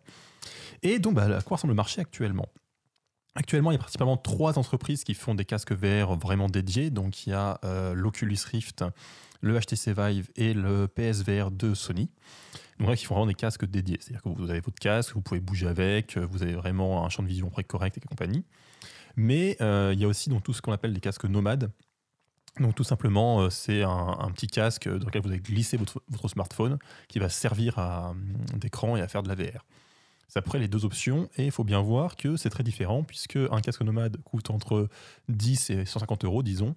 Et 0.84 1.00
donc, 1.00 1.14
bah, 1.16 1.24
à 1.38 1.42
quoi 1.42 1.56
ressemble 1.56 1.72
le 1.72 1.76
marché 1.76 2.02
actuellement? 2.02 2.48
Actuellement, 3.38 3.72
il 3.72 3.74
y 3.74 3.78
a 3.78 3.80
principalement 3.80 4.16
trois 4.18 4.58
entreprises 4.58 5.04
qui 5.04 5.14
font 5.14 5.36
des 5.36 5.44
casques 5.46 5.74
VR 5.74 6.16
vraiment 6.16 6.48
dédiés. 6.48 6.90
Donc, 6.90 7.28
il 7.28 7.32
y 7.32 7.34
a 7.34 7.60
euh, 7.66 7.94
l'Oculus 7.94 8.38
Rift, 8.50 8.84
le 9.42 9.60
HTC 9.60 9.94
Vive 9.94 10.30
et 10.36 10.54
le 10.54 10.88
PSVR 10.88 11.52
de 11.52 11.74
Sony. 11.74 12.10
Donc 12.80 12.90
là, 12.90 12.96
qui 12.96 13.06
font 13.06 13.16
vraiment 13.16 13.28
des 13.28 13.36
casques 13.36 13.66
dédiés. 13.66 13.98
C'est-à-dire 14.02 14.22
que 14.22 14.30
vous 14.30 14.50
avez 14.50 14.60
votre 14.60 14.80
casque, 14.80 15.14
vous 15.14 15.22
pouvez 15.22 15.40
bouger 15.40 15.68
avec, 15.68 16.18
vous 16.18 16.44
avez 16.44 16.54
vraiment 16.54 17.06
un 17.06 17.10
champ 17.10 17.24
de 17.24 17.28
vision 17.28 17.50
très 17.50 17.64
correct 17.64 17.98
et 17.98 18.02
compagnie. 18.02 18.44
Mais 19.16 19.56
euh, 19.62 19.92
il 19.94 20.00
y 20.00 20.06
a 20.06 20.08
aussi 20.08 20.30
donc, 20.30 20.44
tout 20.44 20.54
ce 20.54 20.62
qu'on 20.62 20.74
appelle 20.74 20.92
les 20.92 21.00
casques 21.00 21.26
nomades. 21.26 21.72
Donc 22.60 22.76
tout 22.76 22.84
simplement, 22.84 23.42
euh, 23.42 23.50
c'est 23.50 23.84
un, 23.84 24.32
petit 24.34 24.48
casque 24.48 24.88
dans 24.88 25.06
lequel 25.06 25.22
vous 25.22 25.30
allez 25.30 25.40
glisser 25.40 25.78
votre, 25.78 26.28
smartphone 26.28 26.78
qui 27.08 27.20
va 27.20 27.30
servir 27.30 27.78
hum, 27.78 28.36
d'écran 28.56 28.96
et 28.96 29.02
à 29.02 29.08
faire 29.08 29.24
de 29.24 29.30
la 29.30 29.36
VR. 29.36 29.66
C'est 30.28 30.40
après 30.40 30.60
les 30.60 30.68
deux 30.68 30.86
options 30.86 31.30
et 31.38 31.46
il 31.46 31.52
faut 31.52 31.64
bien 31.64 31.82
voir 31.82 32.16
que 32.16 32.36
c'est 32.36 32.50
très 32.50 32.64
différent 32.64 33.04
puisque 33.04 33.38
un 33.38 33.62
casque 33.62 33.82
nomade 33.82 34.18
coûte 34.24 34.50
entre 34.50 34.90
10 35.30 35.70
et 35.70 35.86
150 35.86 36.26
euros, 36.26 36.44
disons. 36.44 36.76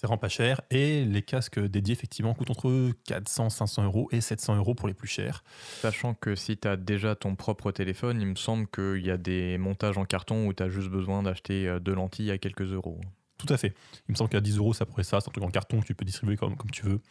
C'est 0.00 0.06
vraiment 0.06 0.16
pas 0.16 0.30
cher 0.30 0.62
et 0.70 1.04
les 1.04 1.20
casques 1.20 1.60
dédiés 1.60 1.92
effectivement 1.92 2.32
coûtent 2.32 2.48
entre 2.48 2.90
400, 3.04 3.50
500 3.50 3.84
euros 3.84 4.08
et 4.12 4.22
700 4.22 4.56
euros 4.56 4.74
pour 4.74 4.88
les 4.88 4.94
plus 4.94 5.08
chers. 5.08 5.44
Sachant 5.82 6.14
que 6.14 6.34
si 6.34 6.56
tu 6.56 6.66
as 6.66 6.78
déjà 6.78 7.14
ton 7.14 7.36
propre 7.36 7.70
téléphone, 7.70 8.18
il 8.18 8.26
me 8.26 8.34
semble 8.34 8.66
qu'il 8.66 9.04
y 9.04 9.10
a 9.10 9.18
des 9.18 9.58
montages 9.58 9.98
en 9.98 10.06
carton 10.06 10.46
où 10.46 10.54
tu 10.54 10.62
as 10.62 10.70
juste 10.70 10.88
besoin 10.88 11.22
d'acheter 11.22 11.68
euh, 11.68 11.80
deux 11.80 11.92
lentilles 11.92 12.30
à 12.30 12.38
quelques 12.38 12.72
euros. 12.72 12.98
Tout 13.36 13.52
à 13.52 13.58
fait. 13.58 13.74
Il 14.08 14.12
me 14.12 14.16
semble 14.16 14.30
qu'à 14.30 14.40
10 14.40 14.56
euros, 14.56 14.72
peu 14.72 14.86
près 14.86 15.04
ça. 15.04 15.20
C'est 15.20 15.28
un 15.28 15.32
truc 15.32 15.44
en 15.44 15.50
carton 15.50 15.80
que 15.82 15.86
tu 15.86 15.94
peux 15.94 16.06
distribuer 16.06 16.38
comme, 16.38 16.56
comme 16.56 16.70
tu 16.70 16.86
veux. 16.86 17.02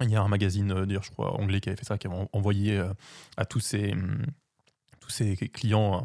Il 0.00 0.08
y 0.08 0.16
a 0.16 0.22
un 0.22 0.28
magazine, 0.28 0.72
euh, 0.72 0.86
d'ailleurs, 0.86 1.02
je 1.04 1.10
crois, 1.10 1.34
anglais 1.38 1.60
qui 1.60 1.68
avait 1.68 1.76
fait 1.76 1.84
ça, 1.84 1.98
qui 1.98 2.06
avait 2.06 2.16
en- 2.16 2.30
envoyé 2.32 2.78
euh, 2.78 2.90
à 3.36 3.44
tous 3.44 3.60
ses, 3.60 3.92
hum, 3.92 4.24
tous 5.08 5.14
ses 5.14 5.36
clients 5.36 6.02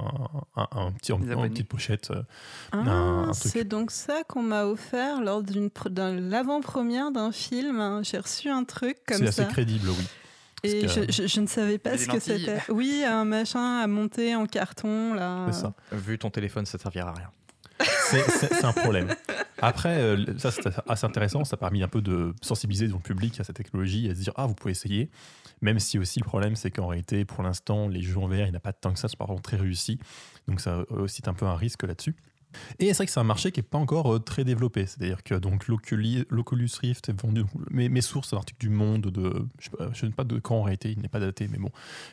un, 0.55 0.61
un- 0.61 0.67
un 0.87 0.91
petit, 0.93 1.11
une 1.11 1.49
petite 1.49 1.67
pochette. 1.67 2.11
euh, 2.11 2.23
Ah, 2.71 2.77
un- 2.77 3.29
un 3.29 3.31
truc. 3.31 3.51
c'est 3.51 3.63
donc 3.65 3.91
ça 3.91 4.23
qu'on 4.27 4.43
m'a 4.43 4.65
offert 4.65 5.21
lors 5.21 5.43
d'une 5.43 5.67
pr- 5.67 5.89
d'un- 5.89 6.13
l'avant-première 6.19 7.11
d'un 7.11 7.31
film. 7.31 7.79
hein. 7.79 8.01
J'ai 8.03 8.17
reçu 8.17 8.49
un 8.49 8.63
truc 8.63 8.97
comme 9.07 9.17
C'est 9.17 9.31
ça. 9.31 9.43
assez 9.43 9.51
crédible, 9.51 9.89
oui. 9.89 10.05
Et 10.65 10.81
que- 10.83 10.87
je, 10.87 11.01
je- 11.11 11.27
je 11.27 11.41
ne 11.41 11.47
savais 11.47 11.77
pas 11.77 11.97
ce 11.97 12.07
que 12.07 12.19
c'était. 12.19 12.61
Oui, 12.69 13.03
un 13.05 13.25
machin 13.25 13.79
à 13.81 13.87
monter 13.87 14.33
en 14.35 14.45
carton 14.45 15.13
là. 15.13 15.47
C'est 15.51 15.59
ça. 15.61 15.73
Vu 15.91 16.17
ton 16.17 16.29
téléphone, 16.29 16.65
ça 16.65 16.77
servira 16.77 17.09
à 17.09 17.13
rien. 17.13 17.29
C'est- 18.09 18.63
un 18.65 18.73
problème. 18.73 19.07
Après, 19.61 19.97
euh, 19.99 20.37
ça 20.37 20.51
c'est 20.51 20.61
assez 20.87 21.05
intéressant, 21.05 21.43
ça 21.43 21.55
a 21.55 21.57
permis 21.57 21.83
un 21.83 21.87
peu 21.87 22.01
de 22.01 22.33
sensibiliser 22.41 22.87
le 22.87 22.97
public 22.99 23.39
à 23.39 23.43
cette 23.43 23.55
technologie, 23.55 24.09
à 24.09 24.15
se 24.15 24.19
dire 24.21 24.33
ah 24.35 24.45
vous 24.45 24.53
pouvez 24.55 24.71
essayer, 24.71 25.09
même 25.61 25.79
si 25.79 25.97
aussi 25.99 26.19
le 26.19 26.25
problème 26.25 26.55
c'est 26.55 26.71
qu'en 26.71 26.87
réalité 26.87 27.25
pour 27.25 27.43
l'instant 27.43 27.87
les 27.87 28.01
jeux 28.01 28.17
en 28.17 28.27
VR 28.27 28.45
il 28.47 28.51
n'y 28.51 28.55
a 28.57 28.59
pas 28.59 28.73
tant 28.73 28.91
que 28.93 28.99
ça, 28.99 29.07
c'est 29.07 29.17
par 29.17 29.27
contre 29.27 29.41
très 29.43 29.57
réussi, 29.57 29.99
donc 30.47 30.59
ça 30.61 30.71
euh, 30.79 30.85
aussi 30.91 31.17
c'est 31.23 31.27
un 31.29 31.33
peu 31.33 31.45
un 31.45 31.55
risque 31.55 31.83
là-dessus. 31.83 32.15
Et 32.79 32.87
c'est 32.87 32.93
vrai 32.93 33.05
que 33.05 33.11
c'est 33.11 33.19
un 33.19 33.23
marché 33.23 33.51
qui 33.51 33.59
n'est 33.59 33.67
pas 33.67 33.77
encore 33.77 34.15
euh, 34.15 34.19
très 34.19 34.43
développé. 34.43 34.85
C'est-à-dire 34.85 35.23
que 35.23 35.35
donc 35.35 35.67
l'Oculus 35.67 36.69
Rift 36.81 37.09
est 37.09 37.21
vendu. 37.21 37.43
Mes, 37.69 38.01
sources, 38.01 38.33
un 38.33 38.37
article 38.37 38.59
du 38.59 38.69
Monde 38.69 39.07
de. 39.07 39.47
Je 39.59 39.69
ne 39.83 39.93
sais 39.93 40.09
pas 40.09 40.23
de 40.23 40.39
quand 40.39 40.57
en 40.57 40.63
réalité, 40.63 40.91
il 40.91 40.99
n'est 40.99 41.07
pas 41.07 41.19
daté, 41.19 41.47
mais 41.47 41.57
bon, 41.57 41.69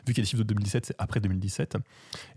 vu 0.07 0.13
qu'il 0.13 0.17
y 0.17 0.21
a 0.21 0.23
des 0.23 0.29
chiffres 0.29 0.43
de 0.43 0.47
2017, 0.47 0.85
c'est 0.87 0.95
après 0.97 1.19
2017. 1.19 1.77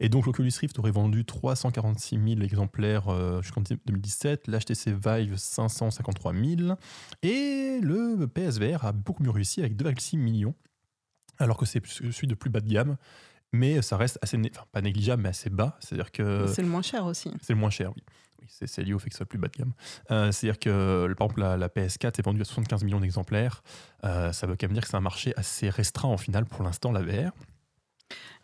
Et 0.01 0.09
donc 0.09 0.27
l'Oculus 0.27 0.53
Rift 0.61 0.79
aurait 0.79 0.91
vendu 0.91 1.25
346 1.25 2.19
000 2.37 2.41
exemplaires 2.43 3.09
euh, 3.09 3.43
jusqu'en 3.43 3.63
2017, 3.63 4.49
l'HTC 4.49 4.93
Vive 4.93 5.37
553 5.37 6.33
000, 6.33 6.79
et 7.23 7.79
le 7.83 8.27
PSVR 8.27 8.85
a 8.85 8.93
beaucoup 8.93 9.23
mieux 9.23 9.31
réussi 9.31 9.61
avec 9.61 9.77
2,6 9.77 10.19
millions, 10.19 10.55
alors 11.39 11.57
que 11.57 11.67
c'est 11.67 11.85
celui 11.87 12.27
de 12.27 12.35
plus 12.35 12.51
bas 12.51 12.61
de 12.61 12.69
gamme. 12.69 12.97
Mais 13.57 13.83
ça 13.83 13.97
reste 13.97 14.19
assez, 14.21 14.37
né- 14.37 14.51
enfin, 14.55 14.65
pas 14.73 14.81
négligeable, 14.81 15.23
mais 15.23 15.29
assez 15.29 15.49
bas. 15.51 15.77
C'est-à-dire 15.81 16.11
que 16.13 16.47
C'est 16.49 16.63
le 16.63 16.69
moins 16.69 16.83
cher 16.83 17.05
aussi. 17.07 17.31
c'est 17.41 17.53
le 17.53 17.59
moins 17.59 17.71
cher, 17.71 17.93
oui. 17.97 18.03
Oui, 18.43 18.49
c'est 18.67 18.83
lié 18.83 18.93
au 18.93 18.99
fait 18.99 19.09
que 19.09 19.15
ce 19.15 19.19
soit 19.19 19.27
plus 19.27 19.39
bas 19.39 19.49
de 19.49 19.57
gamme. 19.57 19.73
Euh, 20.11 20.31
C'est-à-dire 20.33 20.59
que, 20.59 21.07
par 21.17 21.27
exemple, 21.29 21.41
la, 21.41 21.57
la 21.57 21.69
PS4 21.69 22.19
est 22.19 22.23
vendue 22.25 22.43
à 22.43 22.45
75 22.45 22.85
millions 22.85 23.01
d'exemplaires. 23.01 23.63
Euh, 24.05 24.33
ça 24.33 24.47
veut 24.47 24.57
quand 24.59 24.67
même 24.67 24.75
dire 24.75 24.83
que 24.83 24.89
c'est 24.89 24.97
un 24.97 25.01
marché 25.01 25.33
assez 25.37 25.71
restreint, 25.71 26.09
en 26.09 26.17
final, 26.19 26.45
pour 26.45 26.63
l'instant, 26.65 26.91
la 26.93 27.01
VR. 27.03 27.31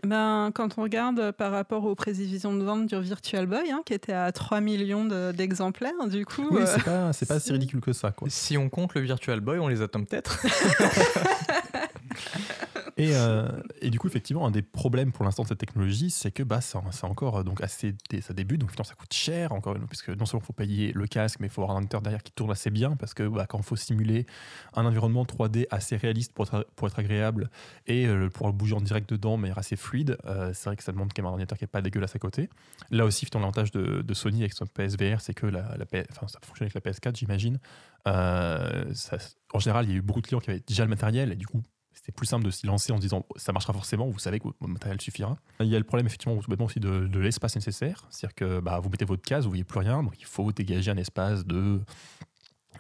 Eh 0.03 0.07
Ben, 0.07 0.51
quand 0.55 0.79
on 0.79 0.83
regarde 0.83 1.33
par 1.33 1.53
rapport 1.53 1.85
aux 1.85 1.95
prévisions 1.95 2.55
de 2.55 2.65
vente 2.65 2.87
du 2.87 2.99
Virtual 3.03 3.45
Boy, 3.47 3.71
hein, 3.71 3.83
qui 3.85 3.93
était 3.93 4.15
à 4.15 4.33
3 4.33 4.63
millions 4.63 5.05
de- 5.05 5.33
d'exemplaires, 5.33 6.09
du 6.09 6.25
coup. 6.25 6.49
Oui, 6.51 6.63
euh, 6.63 6.67
c'est 6.67 6.85
pas, 6.85 7.13
c'est 7.13 7.27
pas 7.27 7.39
si 7.41 7.53
ridicule 7.53 7.81
que 7.83 7.93
ça, 7.93 8.11
quoi. 8.11 8.27
Si 8.31 8.57
on 8.57 8.71
compte 8.71 8.95
le 8.95 9.03
Virtual 9.03 9.41
Boy, 9.41 9.59
on 9.59 9.69
les 9.69 9.83
attend 9.83 10.03
peut-être. 10.05 10.41
Et, 13.01 13.15
euh, 13.15 13.49
et 13.81 13.89
du 13.89 13.99
coup, 13.99 14.09
effectivement, 14.09 14.47
un 14.47 14.51
des 14.51 14.61
problèmes 14.61 15.11
pour 15.11 15.25
l'instant 15.25 15.43
de 15.43 15.49
cette 15.49 15.59
technologie, 15.59 16.11
c'est 16.11 16.31
que 16.31 16.43
bah, 16.43 16.61
ça- 16.61 16.83
encore 17.05 17.39
euh, 17.39 17.43
donc 17.43 17.63
assez, 17.63 17.95
ça 18.21 18.35
débute, 18.35 18.61
donc 18.61 18.73
ça 18.75 18.95
coûte 18.95 19.15
cher, 19.15 19.53
encore 19.53 19.75
parce 19.89 20.03
que 20.03 20.13
non 20.13 20.27
seulement 20.27 20.43
il 20.43 20.47
faut 20.47 20.53
payer 20.53 20.93
le 20.93 21.07
casque, 21.07 21.41
mais 21.41 21.47
il 21.47 21.51
faut 21.51 21.63
avoir 21.63 21.71
un 21.71 21.81
ordinateur 21.81 22.03
derrière 22.03 22.23
qui 22.23 22.33
tourne 22.33 22.51
assez 22.51 22.69
bien, 22.69 22.97
parce 22.97 23.15
que 23.15 23.27
bah, 23.27 23.47
quand 23.49 23.57
il 23.57 23.65
faut 23.65 23.77
simuler 23.77 24.27
un 24.75 24.85
environnement 24.85 25.25
3D 25.25 25.67
assez 25.71 25.97
réaliste 25.97 26.35
pour 26.35 26.45
être, 26.47 26.67
pour 26.77 26.89
être 26.89 26.99
agréable 26.99 27.49
et 27.87 28.07
euh, 28.07 28.29
pouvoir 28.29 28.53
bouger 28.53 28.75
en 28.75 28.83
direct 28.83 29.09
dedans, 29.09 29.39
mais 29.39 29.51
assez 29.57 29.77
fluide, 29.77 30.19
euh, 30.27 30.51
c'est 30.53 30.69
vrai 30.69 30.77
que 30.77 30.83
ça 30.83 30.93
demande 30.93 31.15
quand 31.17 31.23
même 31.23 31.29
un 31.29 31.31
ordinateur 31.31 31.57
qui 31.57 31.65
n'est 31.65 31.69
pas 31.69 31.81
dégueulasse 31.81 32.15
à 32.17 32.19
côté. 32.19 32.51
Là 32.91 33.07
aussi, 33.07 33.27
l'avantage 33.33 33.71
de, 33.71 34.13
Sony 34.13 34.41
avec 34.41 34.53
son 34.53 34.67
PSVR, 34.67 35.23
c'est 35.23 35.33
que 35.33 35.47
la, 35.47 35.75
la 35.79 35.87
ça 36.05 36.39
fonctionne 36.43 36.69
avec 36.71 36.75
la 36.75 36.83
PS4, 36.83 37.17
j'imagine. 37.17 37.61
En 38.05 39.59
général, 39.59 39.87
il 39.87 39.91
y 39.91 39.95
a 39.95 39.97
eu 39.97 40.03
beaucoup 40.03 40.21
de 40.21 40.27
clients 40.27 40.41
qui 40.41 40.51
avaient 40.51 40.63
déjà 40.67 40.85
le 40.85 40.91
matériel, 40.91 41.33
et 41.33 41.37
du 41.37 41.47
coup, 41.47 41.63
c'était 42.01 42.13
plus 42.13 42.27
simple 42.27 42.47
de 42.47 42.51
s'y 42.51 42.67
lancer 42.67 42.93
en 42.93 42.97
se 42.97 43.03
disant 43.03 43.27
ça 43.37 43.53
marchera 43.53 43.75
forcément, 43.75 44.09
vous 44.09 44.19
savez 44.19 44.39
que 44.39 44.45
votre 44.45 44.67
matériel 44.67 44.99
suffira. 45.03 45.37
Il 45.61 45.67
y 45.67 45.77
a 45.77 45.79
le 45.79 45.85
problème 45.85 46.07
effectivement 46.07 46.35
tout 46.41 46.51
bêtement 46.51 46.65
aussi 46.65 46.81
de, 46.81 47.07
de 47.07 47.21
l'espace 47.21 47.57
nécessaire, 47.57 48.07
c'est-à-dire 48.09 48.35
que 48.35 48.61
bah, 48.61 48.81
vous 48.81 48.89
mettez 48.89 49.05
votre 49.05 49.23
case, 49.23 49.45
vous 49.45 49.51
voyez 49.51 49.65
plus 49.65 49.81
rien, 49.81 50.03
donc 50.03 50.19
il 50.19 50.25
faut 50.25 50.51
dégager 50.51 50.91
un 50.91 50.97
espace 50.97 51.45
de 51.45 51.79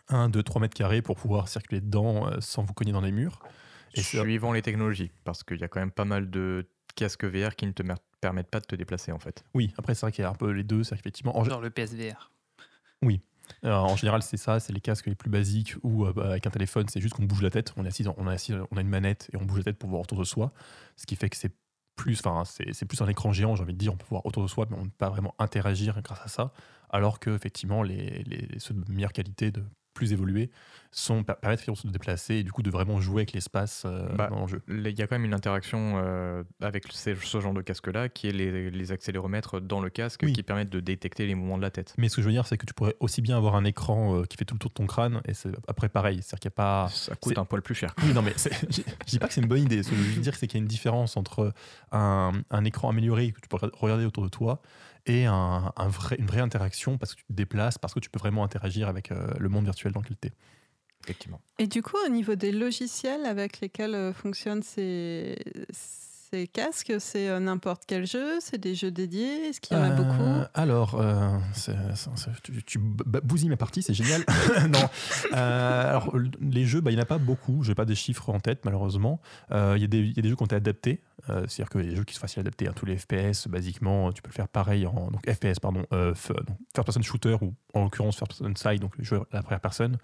1, 0.08 0.30
2, 0.30 0.42
3 0.42 0.62
mètres 0.62 0.74
carrés 0.74 1.02
pour 1.02 1.16
pouvoir 1.16 1.48
circuler 1.48 1.82
dedans 1.82 2.28
euh, 2.28 2.40
sans 2.40 2.62
vous 2.62 2.72
cogner 2.72 2.92
dans 2.92 3.02
les 3.02 3.12
murs. 3.12 3.40
Et 3.92 4.00
Suivant 4.00 4.52
les 4.52 4.62
technologies, 4.62 5.10
parce 5.24 5.42
qu'il 5.42 5.58
y 5.58 5.64
a 5.64 5.68
quand 5.68 5.80
même 5.80 5.90
pas 5.90 6.06
mal 6.06 6.30
de 6.30 6.66
casques 6.94 7.24
VR 7.24 7.56
qui 7.56 7.66
ne 7.66 7.72
te 7.72 7.82
permettent 8.22 8.50
pas 8.50 8.60
de 8.60 8.66
te 8.66 8.74
déplacer 8.74 9.12
en 9.12 9.18
fait. 9.18 9.44
Oui, 9.52 9.74
après 9.76 9.94
c'est 9.94 10.06
vrai 10.06 10.12
qu'il 10.12 10.22
y 10.22 10.26
a 10.26 10.30
un 10.30 10.34
peu 10.34 10.50
les 10.50 10.64
deux, 10.64 10.82
c'est 10.82 10.96
qu'effectivement, 10.96 11.36
en, 11.36 11.44
Genre 11.44 11.60
le 11.60 11.68
PSVR. 11.68 12.30
En 13.62 13.96
général, 13.96 14.22
c'est 14.22 14.36
ça, 14.36 14.60
c'est 14.60 14.72
les 14.72 14.80
casques 14.80 15.06
les 15.06 15.14
plus 15.14 15.30
basiques 15.30 15.74
où 15.82 16.06
euh, 16.06 16.12
bah, 16.12 16.30
avec 16.30 16.46
un 16.46 16.50
téléphone, 16.50 16.86
c'est 16.88 17.00
juste 17.00 17.14
qu'on 17.14 17.24
bouge 17.24 17.42
la 17.42 17.50
tête, 17.50 17.72
on 17.76 17.84
est 17.84 17.88
assis, 17.88 18.04
on 18.08 18.26
a 18.76 18.80
une 18.80 18.88
manette 18.88 19.30
et 19.32 19.36
on 19.36 19.44
bouge 19.44 19.58
la 19.58 19.64
tête 19.64 19.78
pour 19.78 19.90
voir 19.90 20.02
autour 20.02 20.18
de 20.18 20.24
soi, 20.24 20.52
ce 20.96 21.06
qui 21.06 21.16
fait 21.16 21.28
que 21.28 21.36
c'est 21.36 21.52
plus, 21.96 22.20
enfin, 22.24 22.44
c'est 22.44 22.86
plus 22.86 23.02
un 23.02 23.08
écran 23.08 23.32
géant, 23.32 23.56
j'ai 23.56 23.62
envie 23.62 23.74
de 23.74 23.78
dire, 23.78 23.92
on 23.92 23.96
peut 23.96 24.06
voir 24.08 24.24
autour 24.24 24.42
de 24.42 24.48
soi, 24.48 24.66
mais 24.70 24.76
on 24.76 24.84
ne 24.84 24.88
peut 24.88 24.96
pas 24.96 25.10
vraiment 25.10 25.34
interagir 25.38 26.00
grâce 26.02 26.20
à 26.22 26.28
ça, 26.28 26.52
alors 26.88 27.20
que 27.20 27.30
effectivement, 27.30 27.82
les 27.82 28.24
ceux 28.58 28.74
de 28.74 28.90
meilleure 28.90 29.12
qualité, 29.12 29.50
de 29.50 29.62
plus 29.94 30.12
évolués, 30.12 30.50
sont 30.92 31.22
per- 31.22 31.34
permettent 31.40 31.68
de 31.68 31.74
se 31.74 31.86
déplacer 31.88 32.34
et 32.36 32.42
du 32.42 32.50
coup 32.52 32.62
de 32.62 32.70
vraiment 32.70 33.00
jouer 33.00 33.20
avec 33.22 33.32
l'espace 33.32 33.84
euh, 33.86 34.08
Bah, 34.16 34.28
dans 34.30 34.42
le 34.42 34.48
jeu. 34.48 34.62
Il 34.68 34.98
y 34.98 35.02
a 35.02 35.06
quand 35.06 35.14
même 35.16 35.24
une 35.24 35.34
interaction 35.34 35.94
euh, 35.96 36.42
avec 36.60 36.84
ces- 36.92 37.14
ce 37.14 37.40
genre 37.40 37.54
de 37.54 37.62
casque-là, 37.62 38.08
qui 38.08 38.28
est 38.28 38.32
les, 38.32 38.70
les 38.70 38.92
accéléromètres 38.92 39.60
dans 39.60 39.80
le 39.80 39.90
casque 39.90 40.22
Oui. 40.24 40.32
qui 40.32 40.42
permettent 40.42 40.70
de 40.70 40.80
détecter 40.80 41.26
les 41.26 41.34
mouvements 41.34 41.58
de 41.58 41.62
la 41.62 41.70
tête. 41.70 41.94
Mais 41.98 42.08
ce 42.08 42.16
que 42.16 42.22
je 42.22 42.26
veux 42.26 42.32
dire, 42.32 42.46
c'est 42.46 42.56
que 42.56 42.66
tu 42.66 42.74
pourrais 42.74 42.96
aussi 43.00 43.20
bien 43.22 43.36
avoir 43.36 43.54
un 43.56 43.64
écran 43.64 44.16
euh, 44.16 44.24
qui 44.24 44.36
fait 44.36 44.44
tout 44.44 44.54
le 44.54 44.58
tour 44.60 44.70
de 44.70 44.74
ton 44.74 44.86
crâne, 44.86 45.20
et 45.26 45.34
c'est 45.34 45.50
après 45.68 45.88
pareil, 45.88 46.16
c'est-à-dire 46.22 46.40
qu'il 46.40 46.48
n'y 46.48 46.54
a 46.54 46.56
pas. 46.56 46.88
Ça 46.92 47.14
coûte 47.16 47.38
un 47.38 47.44
poil 47.44 47.62
plus 47.62 47.74
cher. 47.74 47.94
Oui, 48.02 48.12
non, 48.12 48.22
mais 48.22 48.34
je 48.36 48.48
je 48.70 48.82
dis 49.06 49.18
pas 49.18 49.28
que 49.28 49.34
c'est 49.34 49.40
une 49.42 49.48
bonne 49.48 49.62
idée. 49.62 49.82
Ce 49.82 49.90
que 49.90 49.96
je 49.96 50.00
veux 50.02 50.20
dire, 50.20 50.34
c'est 50.34 50.46
qu'il 50.46 50.58
y 50.58 50.60
a 50.60 50.62
une 50.62 50.68
différence 50.68 51.16
entre 51.16 51.52
un, 51.92 52.32
un 52.50 52.64
écran 52.64 52.90
amélioré 52.90 53.32
que 53.32 53.40
tu 53.40 53.48
peux 53.48 53.58
regarder 53.74 54.04
autour 54.04 54.24
de 54.24 54.28
toi 54.28 54.60
et 55.06 55.26
un, 55.26 55.72
un 55.76 55.88
vrai, 55.88 56.16
une 56.18 56.26
vraie 56.26 56.40
interaction 56.40 56.98
parce 56.98 57.14
que 57.14 57.20
tu 57.20 57.26
te 57.26 57.32
déplaces, 57.32 57.78
parce 57.78 57.94
que 57.94 58.00
tu 58.00 58.10
peux 58.10 58.18
vraiment 58.18 58.44
interagir 58.44 58.88
avec 58.88 59.10
euh, 59.12 59.28
le 59.38 59.48
monde 59.48 59.64
virtuel 59.64 59.92
dans 59.92 60.00
lequel 60.00 60.16
tu 60.20 60.28
es. 60.28 60.32
Effectivement. 61.04 61.40
Et 61.58 61.66
du 61.66 61.82
coup, 61.82 61.96
au 62.04 62.08
niveau 62.10 62.34
des 62.34 62.52
logiciels 62.52 63.24
avec 63.24 63.60
lesquels 63.60 63.94
euh, 63.94 64.12
fonctionnent 64.12 64.62
ces, 64.62 65.34
ces 65.72 66.46
casques, 66.46 66.92
c'est 66.98 67.28
euh, 67.30 67.40
n'importe 67.40 67.84
quel 67.86 68.06
jeu 68.06 68.38
C'est 68.40 68.58
des 68.58 68.74
jeux 68.74 68.90
dédiés 68.90 69.48
Est-ce 69.48 69.60
qu'il 69.62 69.76
y 69.76 69.80
en 69.80 69.82
a 69.82 69.90
beaucoup? 69.90 70.46
Alors, 70.52 70.94
euh, 71.00 71.38
tu, 72.42 72.62
tu 72.64 72.78
bousilles 72.78 73.48
ma 73.48 73.56
partie, 73.56 73.82
c'est 73.82 73.94
génial. 73.94 74.22
non. 74.68 74.78
Euh, 75.32 75.88
alors, 75.88 76.14
les 76.40 76.66
jeux, 76.66 76.80
bah, 76.80 76.90
il 76.90 76.94
n'y 76.94 77.00
en 77.00 77.04
a 77.04 77.06
pas 77.06 77.18
beaucoup. 77.18 77.62
Je 77.64 77.70
n'ai 77.70 77.74
pas 77.74 77.84
des 77.86 77.94
chiffres 77.94 78.28
en 78.30 78.40
tête, 78.40 78.64
malheureusement. 78.64 79.20
Euh, 79.52 79.72
Il 79.76 79.80
y, 79.80 79.84
a 79.84 79.88
des- 79.88 80.00
il 80.00 80.16
y 80.16 80.18
a 80.18 80.22
des 80.22 80.28
jeux 80.28 80.36
qui 80.36 80.42
ont 80.42 80.46
été 80.46 80.56
adaptés. 80.56 81.00
Euh, 81.28 81.44
C'est-à-dire 81.48 81.68
a 81.80 81.82
des 81.90 81.96
jeux 81.96 82.04
qui 82.04 82.14
sont 82.14 82.20
faciles 82.20 82.40
à 82.40 82.42
adapter. 82.42 82.68
hein. 82.68 82.72
Tous 82.74 82.86
les 82.86 82.96
FPS, 82.96 83.46
basiquement, 83.48 84.12
tu 84.12 84.22
peux 84.22 84.30
le 84.30 84.34
faire 84.34 84.48
pareil 84.48 84.86
en 84.86 85.10
donc 85.10 85.28
FPS, 85.28 85.58
pardon, 85.60 85.84
euh, 85.92 86.14
f- 86.14 86.32
donc 86.44 86.56
first 86.74 86.86
person 86.86 87.02
shooter 87.02 87.36
ou 87.42 87.54
en 87.74 87.84
l'occurrence 87.84 88.16
first 88.16 88.38
person 88.38 88.54
side, 88.56 88.80
donc 88.80 88.96
le 88.96 89.04
jeu 89.04 89.18
à 89.30 89.36
la 89.36 89.42
première 89.42 89.60
personne. 89.60 89.98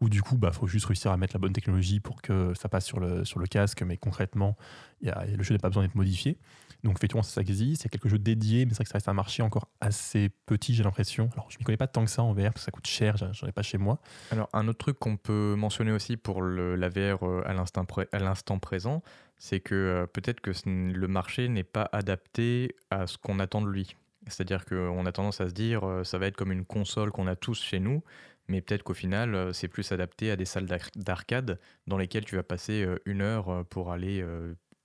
Où 0.00 0.08
du 0.08 0.22
coup, 0.22 0.36
bah, 0.36 0.52
faut 0.52 0.68
juste 0.68 0.86
réussir 0.86 1.10
à 1.10 1.16
mettre 1.16 1.34
la 1.34 1.40
bonne 1.40 1.52
technologie 1.52 1.98
pour 1.98 2.22
que 2.22 2.52
ça 2.54 2.68
passe 2.68 2.84
sur 2.86 3.00
le, 3.00 3.24
sur 3.24 3.40
le 3.40 3.46
casque, 3.48 3.82
mais 3.82 3.96
concrètement, 3.96 4.56
le 5.02 5.42
jeu 5.42 5.54
n'a 5.54 5.58
pas 5.58 5.68
besoin 5.68 5.82
d'être 5.84 5.94
modifié. 5.94 6.38
Donc 6.84 6.96
effectivement, 6.96 7.22
ça 7.22 7.40
existe. 7.40 7.82
Il 7.82 7.86
y 7.86 7.88
a 7.88 7.90
quelques 7.90 8.08
jeux 8.08 8.18
dédiés, 8.18 8.64
mais 8.64 8.70
c'est 8.70 8.76
vrai 8.76 8.84
que 8.84 8.90
ça 8.90 8.94
reste 8.98 9.08
un 9.08 9.14
marché 9.14 9.42
encore 9.42 9.68
assez 9.80 10.30
petit, 10.46 10.74
j'ai 10.74 10.84
l'impression. 10.84 11.28
Alors, 11.32 11.50
je 11.50 11.58
m'y 11.58 11.64
connais 11.64 11.76
pas 11.76 11.88
tant 11.88 12.04
que 12.04 12.10
ça 12.10 12.22
en 12.22 12.32
VR, 12.32 12.44
parce 12.52 12.54
que 12.54 12.60
ça 12.60 12.70
coûte 12.70 12.86
cher, 12.86 13.16
j'en 13.16 13.46
ai 13.48 13.52
pas 13.52 13.62
chez 13.62 13.78
moi. 13.78 14.00
Alors, 14.30 14.48
un 14.52 14.68
autre 14.68 14.78
truc 14.78 14.98
qu'on 14.98 15.16
peut 15.16 15.56
mentionner 15.56 15.90
aussi 15.90 16.16
pour 16.16 16.40
le, 16.40 16.76
la 16.76 16.88
VR 16.88 17.24
euh, 17.24 17.42
à 17.44 18.18
l'instant 18.20 18.58
présent, 18.60 19.02
c'est 19.38 19.60
que 19.60 19.74
euh, 19.74 20.06
peut-être 20.06 20.40
que 20.40 20.52
le 20.66 21.08
marché 21.08 21.48
n'est 21.48 21.64
pas 21.64 21.88
adapté 21.92 22.76
à 22.90 23.06
ce 23.08 23.18
qu'on 23.18 23.40
attend 23.40 23.60
de 23.60 23.68
lui. 23.68 23.96
C'est-à-dire 24.28 24.64
qu'on 24.64 25.04
a 25.06 25.10
tendance 25.12 25.40
à 25.40 25.48
se 25.48 25.54
dire 25.54 25.84
euh, 25.84 26.04
ça 26.04 26.18
va 26.18 26.26
être 26.26 26.36
comme 26.36 26.52
une 26.52 26.64
console 26.64 27.10
qu'on 27.10 27.26
a 27.26 27.34
tous 27.34 27.60
chez 27.60 27.80
nous, 27.80 28.04
mais 28.46 28.60
peut-être 28.60 28.84
qu'au 28.84 28.94
final, 28.94 29.52
c'est 29.52 29.68
plus 29.68 29.90
adapté 29.90 30.30
à 30.30 30.36
des 30.36 30.44
salles 30.44 30.66
d'ar- 30.66 30.90
d'arcade 30.94 31.58
dans 31.88 31.98
lesquelles 31.98 32.24
tu 32.24 32.36
vas 32.36 32.42
passer 32.42 32.86
une 33.04 33.20
heure 33.20 33.64
pour 33.66 33.92
aller 33.92 34.24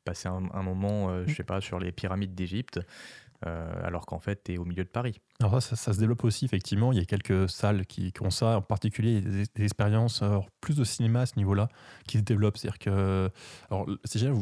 passer 0.04 0.28
un, 0.28 0.44
un 0.54 0.64
moment, 0.64 1.10
euh, 1.10 1.26
je 1.28 1.34
sais 1.34 1.44
pas, 1.44 1.62
sur 1.62 1.80
les 1.80 1.92
pyramides 1.92 2.36
d'Égypte, 2.36 2.80
euh, 3.46 3.74
alors 3.84 4.06
qu'en 4.06 4.20
fait, 4.20 4.44
tu 4.44 4.54
es 4.54 4.58
au 4.58 4.66
milieu 4.66 4.84
de 4.84 4.90
Paris. 4.90 5.22
Alors 5.44 5.62
ça, 5.62 5.72
ça, 5.72 5.76
ça 5.76 5.94
se 5.94 6.00
développe 6.00 6.24
aussi, 6.24 6.46
effectivement. 6.46 6.94
Il 6.94 7.00
y 7.00 7.02
a 7.02 7.06
quelques 7.06 7.50
salles 7.50 7.86
qui, 7.86 8.14
qui 8.14 8.22
ont 8.22 8.30
ça. 8.30 8.60
En 8.60 8.62
particulier, 8.62 9.20
des, 9.20 9.44
des 9.54 9.64
expériences, 9.64 10.22
alors, 10.22 10.48
plus 10.62 10.78
de 10.78 10.86
cinéma 10.86 11.22
à 11.22 11.26
ce 11.26 11.36
niveau-là, 11.36 11.68
qui 12.08 12.18
se 12.18 12.24
développent. 12.24 12.56
C'est-à-dire 12.56 12.80
que... 12.80 13.30
Alors, 13.70 13.86
c'est 14.06 14.20
génial. 14.20 14.38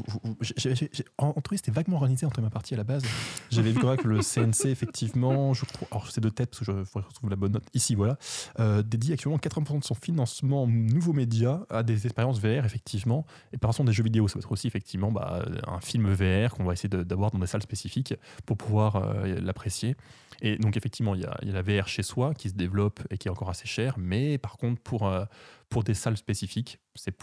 entre 1.17 1.55
c'était 1.55 1.71
vaguement 1.71 1.95
organisé 1.97 2.27
entre 2.27 2.39
ma 2.41 2.51
partie 2.51 2.75
à 2.75 2.77
la 2.77 2.83
base. 2.83 3.01
J'avais 3.49 3.71
vu 3.71 3.79
que 3.79 4.07
le 4.07 4.19
CNC, 4.21 4.67
effectivement, 4.67 5.55
je 5.55 5.65
crois... 5.65 5.87
Alors, 5.89 6.11
c'est 6.11 6.21
de 6.21 6.29
tête, 6.29 6.51
parce 6.51 6.59
que 6.59 6.65
je 6.65 6.83
faudrait 6.83 7.07
retrouver 7.07 7.31
la 7.31 7.35
bonne 7.35 7.53
note. 7.53 7.65
Ici, 7.73 7.95
voilà. 7.95 8.17
Euh, 8.59 8.83
dédie 8.83 9.11
actuellement 9.11 9.37
80% 9.37 9.79
de 9.79 9.83
son 9.83 9.95
financement 9.95 10.67
nouveaux 10.67 11.13
médias 11.13 11.61
à 11.71 11.81
des 11.81 12.05
expériences 12.05 12.39
VR, 12.39 12.63
effectivement. 12.63 13.25
Et 13.53 13.57
par 13.57 13.71
exemple, 13.71 13.89
des 13.89 13.93
jeux 13.93 14.03
vidéo. 14.03 14.27
Ça 14.27 14.35
va 14.35 14.41
être 14.41 14.51
aussi, 14.51 14.67
effectivement, 14.67 15.11
bah, 15.11 15.45
un 15.65 15.79
film 15.81 16.13
VR 16.13 16.53
qu'on 16.53 16.63
va 16.63 16.73
essayer 16.73 16.89
d'avoir 16.89 17.31
dans 17.31 17.39
des 17.39 17.47
salles 17.47 17.63
spécifiques 17.63 18.13
pour 18.45 18.55
pouvoir 18.55 18.97
euh, 18.97 19.39
l'apprécier. 19.41 19.95
Et 20.41 20.57
donc, 20.57 20.77
effectivement, 20.77 20.90
il 20.99 21.21
y, 21.21 21.25
a, 21.25 21.37
il 21.41 21.47
y 21.47 21.51
a 21.51 21.53
la 21.53 21.61
VR 21.61 21.87
chez 21.87 22.03
soi 22.03 22.33
qui 22.33 22.49
se 22.49 22.53
développe 22.55 22.99
et 23.09 23.17
qui 23.17 23.27
est 23.27 23.31
encore 23.31 23.49
assez 23.49 23.67
chère. 23.67 23.95
Mais 23.97 24.37
par 24.37 24.57
contre, 24.57 24.81
pour, 24.81 25.07
euh, 25.07 25.25
pour 25.69 25.83
des 25.83 25.93
salles 25.93 26.17
spécifiques, 26.17 26.79
c'est 26.95 27.15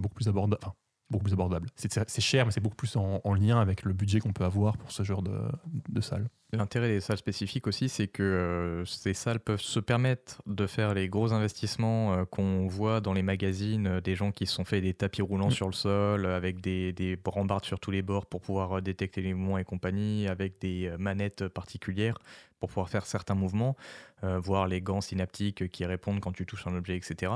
beaucoup 0.00 0.14
plus 0.14 0.28
abordable. 0.28 0.60
Enfin, 0.62 0.74
beaucoup 1.10 1.24
plus 1.24 1.32
abordable. 1.32 1.68
C'est- 1.74 2.20
cher, 2.20 2.44
mais 2.44 2.52
c'est 2.52 2.60
beaucoup 2.60 2.76
plus 2.76 2.94
en, 2.96 3.20
en 3.24 3.34
lien 3.34 3.58
avec 3.60 3.82
le 3.82 3.94
budget 3.94 4.20
qu'on 4.20 4.32
peut 4.34 4.44
avoir 4.44 4.76
pour 4.76 4.92
ce 4.92 5.02
genre 5.02 5.22
de, 5.22 5.40
de 5.88 6.00
salle. 6.02 6.28
L'intérêt 6.52 6.88
des 6.88 7.00
salles 7.00 7.18
spécifiques 7.18 7.66
aussi, 7.66 7.88
c'est 7.90 8.08
que 8.08 8.22
euh, 8.22 8.84
ces 8.86 9.12
salles 9.14 9.40
peuvent 9.40 9.60
se 9.60 9.80
permettre 9.80 10.42
de 10.46 10.66
faire 10.66 10.94
les 10.94 11.08
gros 11.08 11.32
investissements 11.34 12.14
euh, 12.14 12.24
qu'on 12.24 12.66
voit 12.66 13.00
dans 13.02 13.12
les 13.12 13.22
magazines, 13.22 13.86
euh, 13.86 14.00
des 14.00 14.14
gens 14.16 14.32
qui 14.32 14.46
se 14.46 14.54
sont 14.54 14.64
fait 14.64 14.80
des 14.80 14.94
tapis 14.94 15.20
roulants 15.22 15.48
Mm. 15.48 15.52
sur 15.52 15.66
le 15.66 15.72
sol, 15.74 16.24
avec 16.26 16.60
des, 16.62 16.92
des 16.94 17.18
sur 17.62 17.80
tous 17.80 17.90
les 17.90 18.00
bords 18.02 18.26
pour 18.26 18.40
pouvoir 18.40 18.80
détecter 18.80 19.20
les 19.22 19.34
mouvements 19.34 19.58
et 19.58 19.64
compagnie, 19.64 20.26
avec 20.28 20.58
des 20.60 20.90
manettes 20.98 21.48
particulières. 21.48 22.18
Pour 22.60 22.68
pouvoir 22.70 22.88
faire 22.88 23.06
certains 23.06 23.34
mouvements, 23.34 23.76
euh, 24.24 24.38
voir 24.40 24.66
les 24.66 24.80
gants 24.80 25.00
synaptiques 25.00 25.70
qui 25.70 25.84
répondent 25.84 26.18
quand 26.20 26.32
tu 26.32 26.44
touches 26.44 26.66
un 26.66 26.74
objet, 26.76 26.96
etc. 26.96 27.32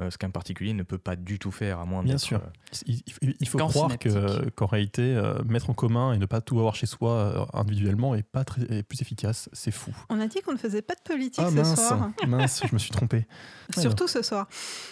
euh, 0.00 0.10
ce 0.10 0.18
qu'un 0.18 0.28
particulier 0.30 0.74
ne 0.74 0.82
peut 0.82 0.98
pas 0.98 1.16
du 1.16 1.38
tout 1.38 1.50
faire, 1.50 1.78
à 1.80 1.86
moins 1.86 2.02
Bien 2.02 2.18
sûr. 2.18 2.38
euh, 2.38 2.92
Il, 3.40 3.48
faut 3.48 3.58
croire 3.58 3.98
que- 3.98 4.50
qu'en 4.50 4.66
réalité, 4.66 5.02
euh, 5.16 5.42
mettre 5.44 5.70
en 5.70 5.74
commun 5.74 6.12
et 6.12 6.18
ne 6.18 6.26
pas 6.26 6.40
tout 6.42 6.58
avoir 6.58 6.74
chez 6.74 6.84
soi 6.86 7.10
euh, 7.12 7.44
individuellement 7.54 8.14
est 8.14 8.22
pas 8.22 8.44
très, 8.44 8.62
est 8.70 8.82
plus 8.82 9.00
efficace. 9.00 9.48
C'est 9.54 9.70
fou. 9.70 9.92
On 10.10 10.20
a 10.20 10.26
dit 10.26 10.40
qu'on 10.42 10.52
ne 10.52 10.58
faisait 10.58 10.82
pas 10.82 10.94
de 10.94 11.00
politique 11.00 11.42
Ah 11.44 11.50
ce 11.50 11.54
mince, 11.54 11.74
soir. 11.86 12.10
mince, 12.26 12.62
je 12.68 12.74
me 12.74 12.78
suis 12.78 12.90
trompé. 12.90 13.26
Surtout 13.78 14.06
ce 14.08 14.22
soir. 14.22 14.46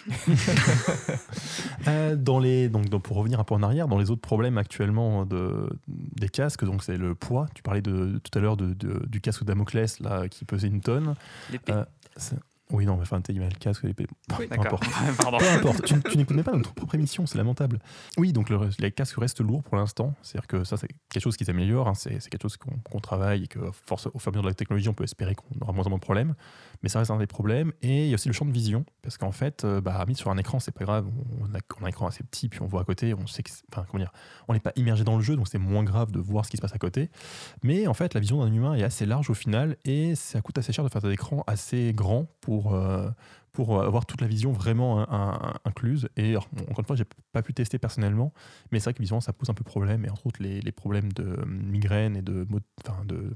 Euh, 1.89 2.17
dans 2.17 2.39
les, 2.39 2.69
donc, 2.69 2.89
donc, 2.89 3.03
pour 3.03 3.17
revenir 3.17 3.41
un 3.41 3.45
peu 3.45 3.55
en 3.55 3.63
arrière, 3.63 3.89
dans 3.89 3.99
les 3.99 4.11
autres 4.11 4.21
problèmes 4.23 4.57
actuellement 4.59 5.27
de, 5.27 5.69
des 5.89 6.29
casques, 6.29 6.65
donc 6.65 6.83
c'est 6.83 6.97
le 6.97 7.15
poids. 7.15 7.47
Tu 7.55 7.63
parlais 7.63 7.83
de, 7.83 8.19
tout 8.23 8.39
à 8.39 8.41
l'heure 8.41 8.57
de, 8.57 8.73
de- 8.73 9.05
du 9.07 9.21
casque 9.21 9.45
Damoclès 9.45 9.74
là, 10.01 10.29
qui 10.29 10.45
pesait 10.45 10.69
une 10.69 10.81
tonne. 10.81 11.15
L'épée. 11.51 11.73
Euh, 11.73 11.85
oui, 12.71 12.87
non, 12.87 12.97
mais 12.97 13.03
enfin, 13.03 13.21
t'as 13.21 13.33
le 13.33 13.49
casque, 13.61 13.83
l'épée. 13.83 14.07
Peu 14.29 14.47
importe. 14.51 14.85
Pardon. 15.19 15.39
Peu 15.39 15.49
importe, 15.49 15.85
tu, 15.85 16.01
tu 16.03 16.17
n'écoutes 16.17 16.43
pas 16.43 16.53
notre 16.53 16.73
propre 16.73 16.95
émission, 16.95 17.27
c'est 17.27 17.37
lamentable. 17.37 17.79
Oui, 18.17 18.33
donc 18.33 18.49
le, 18.49 18.59
les 18.79 18.91
casques 18.91 19.17
restent 19.19 19.41
lourds 19.43 19.63
pour 19.63 19.77
l'instant. 19.77 20.15
C'est-à-dire 20.23 20.47
que 20.47 20.65
ça, 20.65 20.77
c'est 20.79 20.89
quelque 21.11 21.23
chose 21.23 21.37
qui 21.37 21.45
s'améliore. 21.45 21.89
hein. 21.89 21.95
C'est 21.95 22.19
quelque 22.31 22.43
chose 22.43 22.57
qu'on 22.57 22.77
qu'on 22.91 23.01
travaille 23.01 23.45
et 23.45 23.47
que, 23.49 23.59
force, 23.87 24.09
au 24.13 24.19
fur 24.19 24.29
et 24.29 24.31
à 24.31 24.33
mesure 24.33 24.43
de 24.45 24.49
la 24.49 24.55
technologie, 24.55 24.89
on 24.89 24.95
peut 24.95 25.05
espérer 25.05 25.35
qu'on 25.35 25.61
aura 25.61 25.73
moins 25.73 25.85
en 25.85 25.91
moins 25.91 25.99
de 25.99 26.03
problèmes. 26.03 26.35
Mais 26.85 26.91
ça 26.91 26.99
reste 26.99 27.11
un 27.11 27.17
des 27.17 27.27
problèmes. 27.27 27.73
Et 27.81 28.05
il 28.05 28.09
y 28.09 28.13
a 28.13 28.15
aussi 28.17 28.29
le 28.29 28.35
champ 28.35 28.45
de 28.45 28.53
vision. 28.53 28.85
Parce 29.01 29.17
qu'en 29.17 29.33
fait, 29.33 29.65
euh, 29.65 29.81
bah, 29.81 30.05
mis 30.07 30.15
sur 30.15 30.31
un 30.31 30.37
écran, 30.37 30.61
c'est 30.61 30.71
pas 30.71 30.85
grave. 30.85 31.07
On 31.41 31.47
a, 31.55 31.59
un 31.83 31.87
écran 31.89 32.07
assez 32.07 32.23
petit, 32.23 32.51
puis 32.51 32.61
on 32.61 32.67
voit 32.67 32.83
à 32.83 32.85
côté. 32.85 33.15
On 33.15 33.27
sait 33.27 33.43
enfin, 33.73 33.87
comment 33.91 34.05
dire, 34.05 34.13
on 34.49 34.53
n'est 34.53 34.61
pas 34.61 34.73
immergé 34.77 35.03
dans 35.03 35.17
le 35.17 35.23
jeu, 35.23 35.35
donc 35.35 35.49
c'est 35.49 35.57
moins 35.57 35.83
grave 35.83 36.13
de 36.13 36.21
voir 36.21 36.45
ce 36.45 36.51
qui 36.51 36.59
se 36.59 36.63
passe 36.63 36.75
à 36.75 36.79
côté. 36.79 37.09
Mais 37.63 37.87
en 37.87 37.95
fait, 37.95 38.13
la 38.13 38.21
vision 38.21 38.45
d'un 38.45 38.53
humain 38.53 38.75
est 38.75 38.83
assez 38.83 39.07
large 39.07 39.31
au 39.31 39.35
final. 39.35 39.79
Et 39.87 40.15
ça 40.15 40.43
coûte 40.43 40.59
assez 40.59 40.75
cher 40.75 40.85
de 40.85 40.91
faire 40.91 41.01
des 41.01 41.11
écrans 41.11 41.43
assez 41.47 41.95
grands 41.95 42.27
pour. 42.43 42.75
euh, 42.75 43.09
pour 43.55 43.81
avoir 43.81 44.05
toute 44.05 44.21
la 44.21 44.27
vision 44.27 44.51
vraiment 44.51 44.99
in- 44.99 45.07
in- 45.11 45.55
incluse. 45.65 46.09
Et 46.17 46.37
encore 46.37 46.81
une 46.81 46.85
fois, 46.85 46.97
j'ai 46.97 47.07
pas 47.33 47.41
pu 47.41 47.55
tester 47.55 47.79
personnellement, 47.79 48.33
mais 48.73 48.81
c'est 48.81 48.87
vrai 48.87 48.95
que 48.95 49.01
visuellement, 49.01 49.21
ça 49.21 49.33
pose 49.33 49.49
un 49.49 49.55
peu 49.55 49.63
problème. 49.63 50.05
Et 50.05 50.11
entre 50.11 50.27
autres, 50.27 50.43
les, 50.43 50.73
problèmes 50.73 51.13
de 51.13 51.45
migraine 51.47 52.17
et 52.17 52.23
de, 52.23 52.45
enfin, 52.85 53.05
de, 53.05 53.33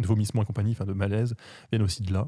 de 0.00 0.06
vomissement 0.06 0.42
et 0.42 0.46
compagnie, 0.46 0.74
de 0.74 0.92
malaise, 0.94 1.34
viennent 1.70 1.82
aussi 1.82 2.02
de 2.02 2.14
là. 2.14 2.26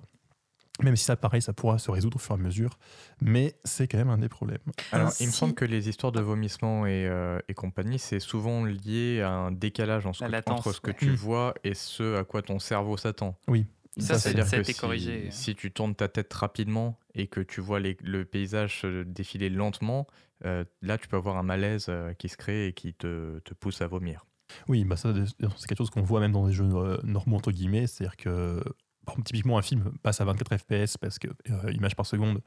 Même 0.83 0.97
si 0.97 1.05
ça, 1.05 1.17
pareil, 1.17 1.43
ça 1.43 1.53
pourra 1.53 1.79
se 1.79 1.91
résoudre 1.91 2.17
au 2.17 2.19
fur 2.21 2.35
et 2.37 2.39
à 2.39 2.43
mesure, 2.43 2.79
mais 3.21 3.55
c'est 3.65 3.87
quand 3.89 3.99
même 3.99 4.09
un 4.11 4.19
des 4.19 4.29
problèmes. 4.29 4.59
Alors, 4.93 5.13
il 5.21 5.27
me 5.27 5.33
semble 5.33 5.55
que 5.55 5.65
les 5.65 5.89
histoires 5.89 6.13
de 6.13 6.21
vomissement 6.21 6.87
et, 6.87 7.07
euh, 7.07 7.39
et 7.49 7.55
compagnie, 7.55 7.99
c'est 7.99 8.21
souvent 8.21 8.65
lié 8.65 9.21
à 9.23 9.31
un 9.31 9.53
décalage 9.53 10.07
en 10.07 10.13
ce 10.13 10.23
La 10.23 10.29
que- 10.29 10.33
latence, 10.33 10.61
entre 10.61 10.73
ce 10.75 10.81
que 10.81 10.91
ouais. 10.91 10.97
tu 10.99 11.11
Mm. 11.11 11.15
vois 11.15 11.55
et 11.65 11.75
ce 11.75 12.17
à 12.17 12.25
quoi 12.25 12.43
ton 12.43 12.59
cerveau 12.59 12.97
s'attend. 12.97 13.37
Ça, 13.99 14.15
c'est- 14.15 14.19
C'est-à-dire 14.31 14.47
ça 14.47 14.57
a 14.57 14.59
que 14.61 14.63
été 14.63 14.73
si, 14.73 14.81
corrigé. 14.81 15.29
si 15.33 15.55
tu 15.57 15.73
tournes 15.73 15.95
ta 15.97 16.09
tête 16.09 16.33
rapidement 16.33 16.99
et 17.15 17.27
que 17.27 17.41
tu 17.41 17.61
vois 17.61 17.81
les- 17.81 17.97
le 18.03 18.25
paysage 18.25 18.81
se 18.83 19.03
défiler 19.03 19.51
lentement, 19.51 20.07
euh, 20.47 20.65
là, 20.81 20.97
tu 20.97 21.09
peux 21.09 21.17
avoir 21.17 21.37
un 21.37 21.43
malaise 21.43 21.87
euh, 21.89 22.15
qui 22.15 22.29
se 22.29 22.37
crée 22.37 22.69
et 22.69 22.73
qui 22.73 22.95
te, 22.95 23.41
te 23.41 23.53
pousse 23.53 23.83
à 23.83 23.89
vomir. 23.89 24.25
Oui, 24.69 24.85
bah 24.85 24.97
ça, 24.97 25.13
c'est 25.15 25.67
quelque 25.69 25.79
chose 25.79 25.91
qu'on 25.91 26.03
voit 26.03 26.21
même 26.21 26.33
dans 26.33 26.47
des 26.47 26.53
jeux 26.53 26.69
euh, 26.73 26.99
normaux, 27.03 27.37
entre 27.37 27.51
guillemets. 27.53 27.87
C'est-à-dire 27.89 28.17
que, 28.17 28.63
typiquement, 29.25 29.59
un 29.59 29.63
film 29.63 29.93
passe 30.03 30.21
à 30.21 30.25
24 30.25 30.57
FPS, 30.57 30.97
parce 30.99 31.19
que, 31.19 31.29
euh, 31.51 31.73
images 31.73 31.97
par 31.97 32.07
seconde, 32.07 32.41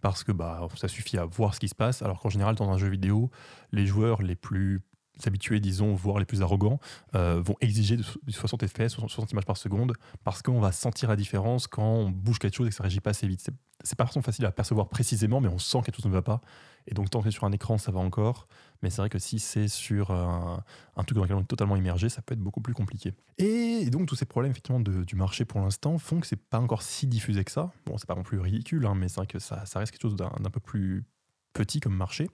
parce 0.00 0.24
que 0.24 0.32
bah, 0.32 0.66
ça 0.76 0.88
suffit 0.88 1.18
à 1.18 1.24
voir 1.24 1.54
ce 1.54 1.60
qui 1.60 1.68
se 1.68 1.74
passe. 1.74 2.02
Alors 2.02 2.20
qu'en 2.20 2.28
général, 2.30 2.54
dans 2.54 2.70
un 2.70 2.78
jeu 2.78 2.88
vidéo, 2.88 3.30
les 3.72 3.86
joueurs 3.86 4.22
les 4.22 4.36
plus 4.36 4.80
habitués, 5.26 5.60
disons, 5.60 5.94
voire 5.94 6.18
les 6.18 6.24
plus 6.24 6.40
arrogants, 6.42 6.78
euh, 7.14 7.42
vont 7.44 7.54
exiger 7.60 7.96
du 7.96 8.04
du 8.22 8.32
60 8.32 8.66
FPS, 8.66 8.88
60 8.88 9.32
images 9.32 9.44
par 9.44 9.56
seconde, 9.56 9.92
parce 10.24 10.40
qu'on 10.42 10.60
va 10.60 10.72
sentir 10.72 11.08
la 11.08 11.16
différence 11.16 11.66
quand 11.66 11.82
on 11.84 12.10
bouge 12.10 12.38
quelque 12.38 12.54
chose 12.56 12.66
et 12.66 12.70
que 12.70 12.76
ça 12.76 12.82
réagit 12.84 13.00
pas 13.00 13.10
assez 13.10 13.26
vite. 13.26 13.40
C'est- 13.40 13.94
pas 13.96 14.06
facile 14.06 14.44
à 14.46 14.52
percevoir 14.52 14.88
précisément, 14.88 15.40
mais 15.40 15.48
on 15.48 15.58
sent 15.58 15.80
que 15.80 15.86
quelque 15.86 15.96
chose 15.96 16.06
ne 16.06 16.10
va 16.12 16.22
pas. 16.22 16.40
Et 16.86 16.94
donc, 16.94 17.10
tant 17.10 17.22
que 17.22 17.30
sur 17.30 17.44
un 17.44 17.52
écran, 17.52 17.78
ça 17.78 17.90
va 17.92 18.00
encore. 18.00 18.46
Mais 18.82 18.90
c'est 18.90 19.02
vrai 19.02 19.10
que 19.10 19.18
si 19.18 19.38
c'est 19.38 19.68
sur 19.68 20.10
un, 20.10 20.62
un 20.96 21.04
truc 21.04 21.16
dans 21.16 21.22
lequel 21.22 21.36
on 21.36 21.42
est 21.42 21.44
totalement 21.44 21.76
immergé, 21.76 22.08
ça 22.08 22.22
peut 22.22 22.34
être 22.34 22.40
beaucoup 22.40 22.60
plus 22.60 22.74
compliqué. 22.74 23.14
Et 23.38 23.88
donc 23.90 24.06
tous 24.06 24.16
ces 24.16 24.26
problèmes 24.26 24.52
effectivement 24.52 24.80
du 24.80 25.16
marché 25.16 25.44
pour 25.44 25.60
l'instant 25.60 25.98
font 25.98 26.20
que 26.20 26.26
c'est 26.26 26.36
pas 26.36 26.58
encore 26.58 26.82
si 26.82 27.06
diffusé 27.06 27.44
que 27.44 27.50
ça. 27.50 27.72
Bon, 27.86 27.98
c'est 27.98 28.06
pas 28.06 28.14
non 28.14 28.22
plus 28.22 28.38
ridicule, 28.38 28.86
hein, 28.86 28.94
mais 28.94 29.08
c'est 29.08 29.16
vrai 29.16 29.26
que 29.26 29.38
ça, 29.38 29.64
reste 29.74 29.92
quelque 29.92 30.02
chose 30.02 30.16
d'un 30.16 30.50
peu 30.50 30.60
plus 30.60 31.04
petit 31.52 31.80
comme 31.80 31.96
marché. 31.96 32.28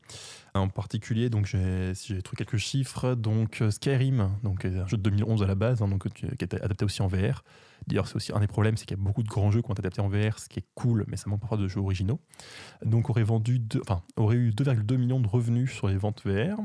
En 0.54 0.68
particulier, 0.68 1.28
donc 1.28 1.46
j'ai 1.46 1.94
si 1.94 2.14
j'ai 2.14 2.22
trouvé 2.22 2.44
quelques 2.44 2.56
chiffres. 2.56 3.14
Donc 3.14 3.60
euh, 3.60 3.70
Skyrim, 3.70 4.30
donc 4.42 4.64
euh, 4.64 4.82
un 4.82 4.86
jeu 4.86 4.96
de 4.96 5.02
2011 5.02 5.42
à 5.42 5.46
la 5.46 5.54
base, 5.54 5.82
hein, 5.82 5.88
donc 5.88 6.08
qui 6.12 6.24
est 6.26 6.54
adapté 6.54 6.84
aussi 6.84 7.02
en 7.02 7.08
VR. 7.08 7.42
D'ailleurs, 7.86 8.08
c'est 8.08 8.16
aussi 8.16 8.32
un 8.32 8.40
des 8.40 8.46
problèmes, 8.46 8.76
c'est 8.76 8.86
qu'il 8.86 8.96
y 8.96 9.00
a 9.00 9.02
beaucoup 9.02 9.22
de 9.22 9.28
grands 9.28 9.50
jeux 9.50 9.62
qui 9.62 9.70
ont 9.70 9.74
été 9.74 9.80
adaptés 9.80 10.00
en 10.00 10.08
VR, 10.08 10.38
ce 10.38 10.48
qui 10.48 10.60
est 10.60 10.66
cool, 10.74 11.04
mais 11.08 11.16
ça 11.16 11.28
manque 11.28 11.40
parfois 11.40 11.58
de 11.58 11.68
jeux 11.68 11.80
originaux. 11.80 12.20
Donc 12.84 13.10
aurait 13.10 13.22
vendu, 13.22 13.62
enfin 13.82 14.02
aurait 14.16 14.36
eu 14.36 14.50
2,2 14.50 14.96
millions 14.96 15.20
de 15.20 15.28
revenus 15.28 15.72
sur 15.72 15.88
les 15.88 15.96
ventes 15.96 16.22
VR. 16.24 16.58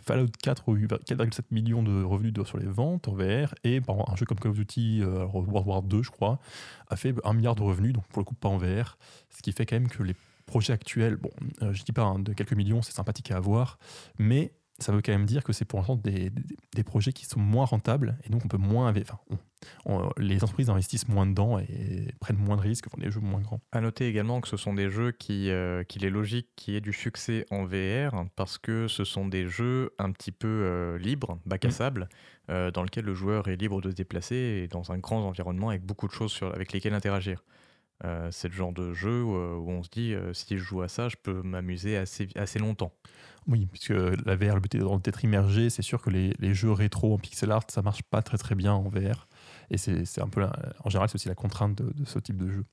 Fallout 0.00 0.28
4 0.42 0.72
a 0.72 0.76
eu 0.76 0.86
4,7 0.86 1.42
millions 1.50 1.82
de 1.82 2.02
revenus 2.02 2.32
sur 2.44 2.58
les 2.58 2.66
ventes 2.66 3.08
en 3.08 3.12
VR 3.12 3.54
et 3.64 3.80
par 3.80 4.10
un 4.10 4.16
jeu 4.16 4.24
comme 4.26 4.38
Call 4.38 4.52
of 4.52 4.56
Duty 4.56 5.00
euh, 5.02 5.26
World 5.26 5.66
War 5.66 5.82
2 5.82 6.02
je 6.02 6.10
crois 6.10 6.38
a 6.88 6.96
fait 6.96 7.14
1 7.24 7.32
milliard 7.34 7.56
de 7.56 7.62
revenus 7.62 7.92
donc 7.92 8.06
pour 8.06 8.20
le 8.20 8.24
coup 8.24 8.34
pas 8.34 8.48
en 8.48 8.58
VR 8.58 8.96
ce 9.28 9.42
qui 9.42 9.52
fait 9.52 9.66
quand 9.66 9.76
même 9.76 9.88
que 9.88 10.02
les 10.02 10.14
projets 10.48 10.72
actuels 10.72 11.16
bon 11.16 11.30
euh, 11.62 11.72
je 11.72 11.84
dis 11.84 11.92
pas 11.92 12.02
hein, 12.02 12.18
de 12.18 12.32
quelques 12.32 12.54
millions 12.54 12.82
c'est 12.82 12.92
sympathique 12.92 13.30
à 13.30 13.36
avoir 13.36 13.78
mais 14.18 14.52
ça 14.80 14.92
veut 14.92 15.02
quand 15.02 15.10
même 15.10 15.26
dire 15.26 15.42
que 15.42 15.52
c'est 15.52 15.64
pour 15.64 15.80
l'instant 15.80 15.96
des, 15.96 16.30
des- 16.30 16.56
des 16.76 16.84
projets 16.84 17.12
qui 17.12 17.26
sont 17.26 17.40
moins 17.40 17.64
rentables 17.64 18.16
et 18.22 18.28
donc 18.30 18.42
on 18.44 18.48
peut 18.48 18.58
moins 18.58 18.90
enfin, 18.96 19.18
on- 19.28 19.38
on- 19.92 20.10
les 20.18 20.44
entreprises 20.44 20.70
investissent 20.70 21.08
moins 21.08 21.26
dedans 21.26 21.58
et 21.58 22.06
prennent 22.20 22.36
moins 22.36 22.56
de 22.56 22.60
risques 22.62 22.88
font 22.88 23.00
des 23.00 23.10
jeux 23.10 23.18
moins 23.18 23.40
grands 23.40 23.60
À 23.72 23.80
noter 23.80 24.06
également 24.06 24.40
que 24.40 24.46
ce 24.46 24.56
sont 24.56 24.74
des 24.74 24.88
jeux 24.88 25.10
qui, 25.10 25.50
euh, 25.50 25.82
qu'il 25.82 26.04
est 26.04 26.10
logique 26.10 26.46
qu'il 26.54 26.74
y 26.74 26.76
ait 26.76 26.80
du 26.80 26.92
succès 26.92 27.44
en 27.50 27.64
VR 27.64 28.26
parce 28.36 28.56
que 28.56 28.86
ce 28.86 29.02
sont 29.02 29.26
des 29.26 29.48
jeux 29.48 29.90
un 29.98 30.12
petit 30.12 30.30
peu 30.30 30.46
euh, 30.48 30.96
libres, 30.98 31.40
bac 31.44 31.64
à 31.64 31.68
Mm. 31.68 31.72
sable, 31.72 32.08
euh, 32.50 32.70
dans 32.70 32.84
lequel 32.84 33.04
le 33.04 33.14
joueur 33.14 33.48
est 33.48 33.56
libre 33.56 33.80
de 33.80 33.90
se 33.90 33.96
déplacer 33.96 34.36
et 34.62 34.68
dans 34.68 34.92
un 34.92 34.98
grand 34.98 35.26
environnement 35.26 35.70
avec 35.70 35.82
beaucoup 35.84 36.06
de 36.06 36.12
choses 36.12 36.30
sur, 36.30 36.54
avec 36.54 36.72
lesquelles 36.72 36.94
interagir. 36.94 37.42
Euh, 38.04 38.28
c'est 38.30 38.48
le 38.48 38.54
genre 38.54 38.72
de 38.72 38.92
jeu 38.92 39.22
où, 39.22 39.34
euh, 39.34 39.56
où 39.56 39.70
on 39.70 39.82
se 39.82 39.88
dit 39.90 40.14
euh, 40.14 40.32
si 40.32 40.56
je 40.56 40.62
joue 40.62 40.82
à 40.82 40.88
ça, 40.88 41.08
je 41.08 41.16
peux 41.20 41.42
m'amuser 41.42 41.96
assez, 41.96 42.28
assez 42.36 42.58
longtemps. 42.58 42.92
Oui, 43.48 43.66
puisque 43.66 43.90
la 43.90 44.36
VR, 44.36 44.54
le 44.54 44.60
but 44.60 44.74
est 44.74 44.98
d'être 45.02 45.24
immergé. 45.24 45.70
C'est 45.70 45.82
sûr 45.82 46.02
que 46.02 46.10
les, 46.10 46.34
les 46.38 46.54
jeux 46.54 46.70
rétro 46.70 47.14
en 47.14 47.18
pixel 47.18 47.50
art, 47.50 47.64
ça 47.68 47.80
marche 47.80 48.02
pas 48.02 48.20
très 48.20 48.36
très 48.36 48.54
bien 48.54 48.74
en 48.74 48.88
VR. 48.88 49.26
Et 49.70 49.78
c'est 49.78 50.20
un 50.20 50.28
peu, 50.28 50.44
en 50.44 50.90
général, 50.90 51.08
c'est 51.08 51.14
aussi 51.14 51.28
la 51.28 51.34
contrainte 51.34 51.74
de 51.74 52.04
ce 52.04 52.18
type 52.18 52.36
de 52.36 52.50
jeu. 52.50 52.64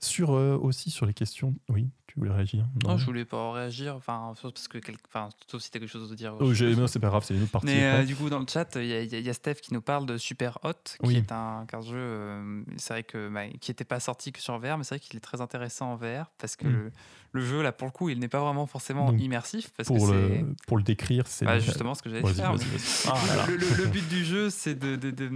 Sur 0.00 0.32
euh, 0.34 0.56
aussi 0.56 0.90
sur 0.90 1.06
les 1.06 1.12
questions, 1.14 1.56
oui, 1.68 1.88
tu 2.06 2.20
voulais 2.20 2.30
réagir? 2.32 2.64
Non, 2.84 2.90
Non 2.92 2.98
je 2.98 3.04
voulais 3.04 3.24
pas 3.24 3.50
réagir, 3.52 3.96
enfin, 3.96 4.32
parce 4.40 4.68
que, 4.68 4.78
quel- 4.78 4.94
enfin, 5.08 5.28
sauf 5.50 5.60
si 5.60 5.72
t'as 5.72 5.80
quelque 5.80 5.88
chose 5.90 6.12
à 6.12 6.14
dire. 6.14 6.36
Oh, 6.38 6.54
je 6.54 6.66
non, 6.66 6.86
c'est 6.86 7.00
pas 7.00 7.08
grave, 7.08 7.24
c'est 7.26 7.34
une 7.34 7.42
autre 7.42 7.50
partie. 7.50 7.66
Mais 7.66 7.82
euh, 7.82 8.04
du 8.04 8.14
coup, 8.14 8.30
dans 8.30 8.38
le 8.38 8.46
chat, 8.48 8.76
il 8.76 8.86
y, 8.86 8.92
a- 8.94 9.02
y 9.02 9.34
Steph 9.34 9.56
qui 9.56 9.74
nous 9.74 9.82
parle 9.82 10.06
de 10.06 10.16
Super 10.16 10.58
Hot, 10.62 10.72
qui 11.00 11.06
Oui. 11.06 11.16
est 11.16 11.32
un, 11.32 11.66
jeu, 11.82 11.96
euh, 11.96 12.62
c'est 12.76 12.94
vrai 12.94 13.02
que 13.02 13.28
bah, 13.28 13.48
qui 13.60 13.72
n'était 13.72 13.84
pas 13.84 13.98
sorti 13.98 14.30
que 14.30 14.40
sur 14.40 14.56
VR, 14.60 14.78
mais 14.78 14.84
c'est 14.84 14.94
vrai 14.96 15.00
qu'il 15.00 15.16
est 15.16 15.20
très 15.20 15.40
intéressant 15.40 15.92
en 15.92 15.96
VR 15.96 16.30
parce 16.38 16.54
que 16.54 16.66
Mm. 16.68 16.70
le, 16.70 16.92
le 17.32 17.40
jeu, 17.44 17.62
là, 17.62 17.72
pour 17.72 17.86
le 17.86 17.92
coup, 17.92 18.08
il 18.08 18.20
n'est 18.20 18.28
pas 18.28 18.40
vraiment 18.40 18.66
forcément 18.66 19.10
Donc, 19.10 19.20
immersif 19.20 19.70
parce 19.76 19.88
pour, 19.88 20.06
le, 20.06 20.54
pour 20.68 20.76
le 20.76 20.82
décrire, 20.84 21.26
c'est. 21.26 21.44
bah, 21.44 21.58
justement 21.58 21.94
ce 21.94 22.02
que 22.02 22.08
j'allais 22.10 22.32
faire. 22.34 22.52
mais-. 22.54 22.58
Ah, 23.06 23.14
là, 23.26 23.36
là. 23.36 23.46
le, 23.48 23.86
but 23.88 24.08
du 24.08 24.24
jeu, 24.24 24.48
c'est 24.50 24.74
de, 24.78 24.94
de- 24.96 25.10
de- 25.10 25.28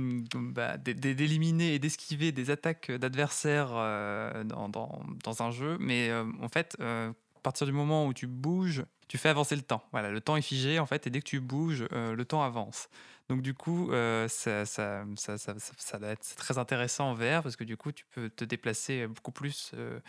bah, 0.52 0.76
d'éliminer 0.78 1.74
et 1.74 1.78
d'esquiver 1.80 2.30
des 2.32 2.50
attaques 2.50 2.90
d'adversaires 2.92 3.70
euh, 3.74 4.44
dans, 4.52 4.68
dans- 4.68 5.02
dans 5.24 5.42
un 5.42 5.50
jeu. 5.50 5.76
Mais 5.80 6.10
euh, 6.10 6.24
en 6.40 6.48
fait, 6.48 6.76
euh, 6.80 7.10
à 7.10 7.40
partir 7.42 7.66
du 7.66 7.72
moment 7.72 8.06
où 8.06 8.14
tu 8.14 8.26
bouges, 8.26 8.84
tu 9.08 9.18
fais 9.18 9.28
avancer 9.28 9.56
le 9.56 9.62
temps. 9.62 9.82
Voilà, 9.92 10.10
le 10.10 10.20
temps 10.20 10.36
est 10.36 10.42
figé 10.42 10.78
en 10.78 10.86
fait, 10.86 11.06
et 11.06 11.10
dès 11.10 11.20
que 11.20 11.26
tu 11.28 11.40
bouges, 11.40 11.86
euh, 11.92 12.14
le 12.14 12.24
temps 12.24 12.42
avance. 12.42 12.88
Donc 13.28 13.42
du 13.42 13.54
coup, 13.54 13.90
euh, 13.92 14.28
ça, 14.28 14.64
ça, 14.66 15.04
ça, 15.16 15.36
ça, 15.38 15.98
doit 15.98 16.08
être 16.10 16.34
très 16.36 16.58
intéressant 16.58 17.10
en 17.10 17.14
VR 17.14 17.42
parce 17.42 17.56
que 17.56 17.64
du 17.64 17.76
coup, 17.76 17.92
tu 17.92 18.04
peux 18.14 18.30
te 18.30 18.44
déplacer 18.44 19.06
beaucoup 19.06 19.32
plus 19.32 19.72
euh, 19.74 20.00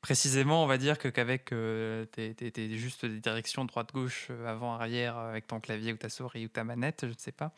précisément, 0.00 0.62
on 0.64 0.66
va 0.66 0.78
dire, 0.78 0.98
que 0.98 1.08
qu'avec 1.08 1.52
euh, 1.52 2.04
tes, 2.06 2.34
tes- 2.34 2.50
tes- 2.52 2.76
juste 2.76 3.04
des 3.06 3.20
directions 3.20 3.64
droite-gauche, 3.64 4.28
euh, 4.30 4.46
avant-arrière, 4.46 5.16
avec 5.16 5.46
ton 5.46 5.60
clavier 5.60 5.92
ou 5.92 5.96
ta 5.96 6.08
souris 6.08 6.46
ou 6.46 6.48
ta 6.48 6.64
manette, 6.64 7.00
je 7.02 7.08
ne 7.08 7.18
sais 7.18 7.32
pas. 7.32 7.52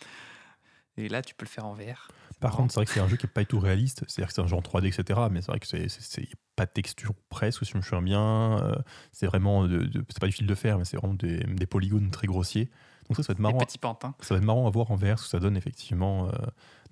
Et 1.01 1.09
là, 1.09 1.23
tu 1.23 1.35
peux 1.35 1.45
le 1.45 1.51
faire 1.51 1.67
en 1.67 1.75
VR. 1.75 2.09
Par 2.41 2.51
marrant. 2.53 2.63
contre, 2.63 2.73
c'est 2.75 2.81
vrai 2.81 2.87
que 2.87 2.93
c'est 2.93 3.01
un 3.01 3.09
jeu 3.09 3.17
qui 3.17 3.27
n'est 3.27 3.33
pas 3.33 3.41
du 3.43 3.47
tout 3.47 3.59
réaliste. 3.61 4.05
C'est-à-dire 4.09 4.29
que 4.29 4.35
c'est 4.35 4.41
un 4.41 4.47
jeu 4.47 4.57
en 4.57 4.61
3D, 4.63 4.87
etc. 4.87 5.21
Mais 5.31 5.41
c'est 5.43 5.49
vrai 5.51 5.61
que 5.61 5.67
c'est 5.67 6.29
pas 6.57 6.67
de 6.67 6.71
texture 6.71 7.13
presque, 7.29 7.65
si 7.65 7.73
je 7.73 7.77
me 7.77 7.83
souviens 7.83 8.03
bien. 8.03 8.63
Euh, 8.63 8.77
c'est 9.13 9.27
vraiment. 9.27 9.67
De, 9.67 9.79
de- 9.85 10.05
c'est 10.09 10.21
pas 10.21 10.27
du 10.27 10.33
fil 10.33 10.47
de 10.47 10.55
fer, 10.55 10.79
mais 10.79 10.85
c'est 10.85 10.97
vraiment 10.97 11.15
des, 11.15 11.39
des 11.45 11.67
polygones 11.67 12.11
très 12.11 12.27
grossiers. 12.27 12.71
Donc 13.09 13.17
ça, 13.17 13.23
ça 13.23 13.29
va 13.29 13.33
être 13.33 13.39
des 13.39 13.43
marrant. 13.43 13.59
petits 13.59 13.79
pantins. 13.79 14.15
Ça 14.21 14.35
va 14.35 14.39
être 14.39 14.45
marrant 14.47 14.67
à 14.67 14.71
voir 14.71 14.91
en 14.91 14.97
VR 14.97 15.19
ce 15.19 15.25
que 15.25 15.31
ça 15.31 15.41
donne 15.41 15.57
effectivement 15.57 16.29
euh, 16.29 16.33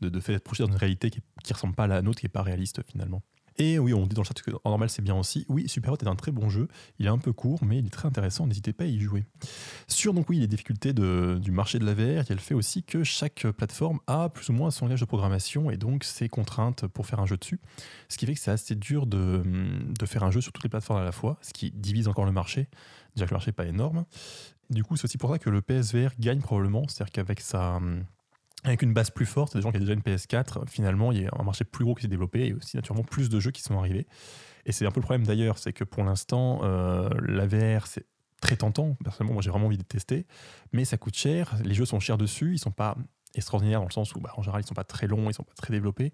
de, 0.01 0.09
de 0.09 0.21
fait 0.21 0.35
être 0.35 0.43
projeté 0.45 0.65
dans 0.65 0.71
une 0.73 0.79
réalité 0.79 1.11
qui, 1.11 1.21
qui 1.45 1.53
ressemble 1.53 1.75
pas 1.75 1.85
à 1.85 1.87
la 1.87 2.03
nôtre, 2.03 2.21
qui 2.21 2.27
est 2.27 2.31
pas 2.31 2.43
réaliste 2.43 2.83
finalement. 2.91 3.23
Et 3.59 3.79
oui, 3.79 3.93
on 3.93 4.07
dit 4.07 4.15
dans 4.15 4.23
le 4.23 4.27
chat 4.27 4.41
que 4.41 4.53
en 4.65 4.71
normal 4.71 4.89
c'est 4.89 5.03
bien 5.03 5.17
aussi. 5.17 5.45
Oui, 5.49 5.69
Superhot 5.69 5.97
est 5.97 6.07
un 6.07 6.15
très 6.15 6.31
bon 6.31 6.49
jeu. 6.49 6.69
Il 6.99 7.07
est 7.07 7.11
un 7.11 7.19
peu 7.19 7.33
court, 7.33 7.59
mais 7.65 7.79
il 7.79 7.87
est 7.87 7.91
très 7.91 8.07
intéressant. 8.07 8.47
N'hésitez 8.47 8.73
pas 8.73 8.85
à 8.85 8.87
y 8.87 9.01
jouer. 9.01 9.25
Sur 9.89 10.15
donc 10.15 10.29
oui 10.29 10.39
les 10.39 10.47
difficultés 10.47 10.93
du 10.93 11.51
marché 11.51 11.79
de 11.79 11.85
la 11.85 11.95
VR, 11.95 12.23
il 12.23 12.29
y 12.29 12.33
a 12.33 12.35
le 12.35 12.41
fait 12.41 12.55
aussi 12.55 12.85
que 12.85 13.03
chaque 13.03 13.47
plateforme 13.57 13.99
a 14.07 14.29
plus 14.29 14.49
ou 14.51 14.53
moins 14.53 14.71
son 14.71 14.87
langage 14.87 15.01
de 15.01 15.07
programmation 15.07 15.71
et 15.71 15.77
donc 15.77 16.05
ses 16.05 16.29
contraintes 16.29 16.87
pour 16.87 17.07
faire 17.07 17.21
un 17.21 17.27
jeu 17.27 17.37
dessus. 17.37 17.61
Ce 18.09 18.17
qui 18.17 18.27
fait 18.27 18.35
que 18.35 18.41
c'est 18.41 18.53
assez 18.53 18.77
dur 18.77 19.07
de, 19.07 19.43
de 19.99 20.07
faire 20.07 20.23
un 20.23 20.31
jeu 20.31 20.41
sur 20.41 20.53
toutes 20.53 20.65
les 20.65 20.71
plateformes 20.71 21.01
à 21.01 21.05
la 21.05 21.13
fois, 21.13 21.39
ce 21.43 21.53
qui 21.53 21.73
divise 21.73 22.07
encore 22.07 22.27
le 22.27 22.33
marché. 22.33 22.69
Déjà 23.17 23.27
que 23.27 23.31
le 23.31 23.37
marché 23.37 23.49
n'est 23.49 23.55
pas 23.55 23.67
énorme. 23.67 24.05
Du 24.71 24.85
coup, 24.85 24.97
c'est 24.97 25.07
aussi 25.07 25.19
pour 25.19 25.31
ça 25.31 25.39
que 25.39 25.51
le 25.51 25.63
PSVR 25.63 26.11
gagne 26.21 26.41
probablement, 26.41 26.87
c'est-à-dire 26.89 27.11
qu'avec 27.11 27.41
sa 27.41 27.81
avec 28.65 28.83
une 28.83 28.93
base 28.93 29.11
plus 29.11 29.27
forte, 29.27 29.57
des 29.57 29.63
gens 29.63 29.71
qui 29.71 29.77
ont 29.77 29.81
déjà 29.81 29.93
une 29.93 30.01
PS4, 30.01 30.69
finalement, 30.69 31.13
il 31.13 31.23
y 31.23 31.27
a 31.27 31.31
un 31.39 31.45
marché 31.45 31.65
plus 31.65 31.85
gros 31.85 31.95
qui 31.95 32.03
s'est 32.03 32.09
développé 32.09 32.47
et 32.47 32.53
aussi 32.55 32.77
naturellement 32.77 33.05
plus 33.05 33.29
de 33.29 33.39
jeux 33.41 33.51
qui 33.51 33.63
sont 33.63 33.79
arrivés. 33.79 34.07
Et 34.67 34.73
c'est 34.73 34.85
un 34.85 34.91
peu 34.91 35.01
le 35.01 35.05
problème 35.05 35.27
d'ailleurs, 35.27 35.59
c'est 35.59 35.73
que 35.73 35.85
pour 35.85 36.05
l'instant, 36.05 36.61
euh, 36.63 37.09
la 37.23 37.47
VR, 37.47 37.87
c'est 37.87 38.07
très 38.41 38.57
tentant. 38.57 38.97
Personnellement, 39.03 39.35
moi 39.35 39.43
j'ai 39.43 39.51
vraiment 39.51 39.67
envie 39.67 39.79
de 39.79 39.83
tester, 39.83 40.27
mais 40.73 40.85
ça 40.85 40.97
coûte 40.97 41.17
cher. 41.17 41.55
Les 41.65 41.75
jeux 41.75 41.85
sont 41.85 42.01
chers 42.01 42.19
dessus, 42.19 42.55
ils 42.55 42.59
sont 42.59 42.73
pas 42.73 42.97
extraordinaires 43.35 43.81
dans 43.81 43.87
le 43.87 43.93
sens 43.93 44.15
où, 44.15 44.21
bah, 44.21 44.33
en 44.37 44.43
général, 44.43 44.63
ils 44.63 44.67
sont 44.67 44.75
pas 44.75 44.85
très 44.85 45.07
longs, 45.07 45.31
ils 45.31 45.35
sont 45.35 45.43
pas 45.43 45.55
très 45.55 45.73
développés. 45.73 46.13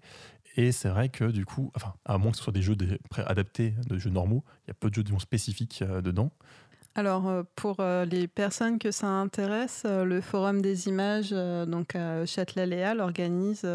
Et 0.57 0.71
c'est 0.71 0.89
vrai 0.89 1.09
que 1.09 1.25
du 1.25 1.45
coup, 1.45 1.71
enfin, 1.75 1.93
à 2.05 2.17
moins 2.17 2.31
que 2.31 2.37
ce 2.37 2.43
soit 2.43 2.53
des 2.53 2.61
jeux 2.61 2.77
adaptés 3.25 3.73
de 3.87 3.97
jeux 3.97 4.09
normaux, 4.09 4.43
il 4.65 4.69
y 4.69 4.71
a 4.71 4.73
peu 4.73 4.89
de 4.89 4.95
jeux 4.95 5.19
spécifiques 5.19 5.81
euh, 5.81 6.01
dedans. 6.01 6.31
Alors, 6.97 7.27
euh, 7.27 7.43
pour 7.55 7.81
euh, 7.81 8.05
les 8.05 8.25
personnes 8.27 8.79
que 8.79 8.89
ça 8.89 9.07
intéresse, 9.07 9.83
euh, 9.85 10.05
le 10.05 10.21
Forum 10.21 10.61
des 10.61 10.87
images, 10.87 11.31
donc 11.31 11.93
à 11.95 12.25
Châtelet-Léal, 12.25 13.01
organise 13.01 13.67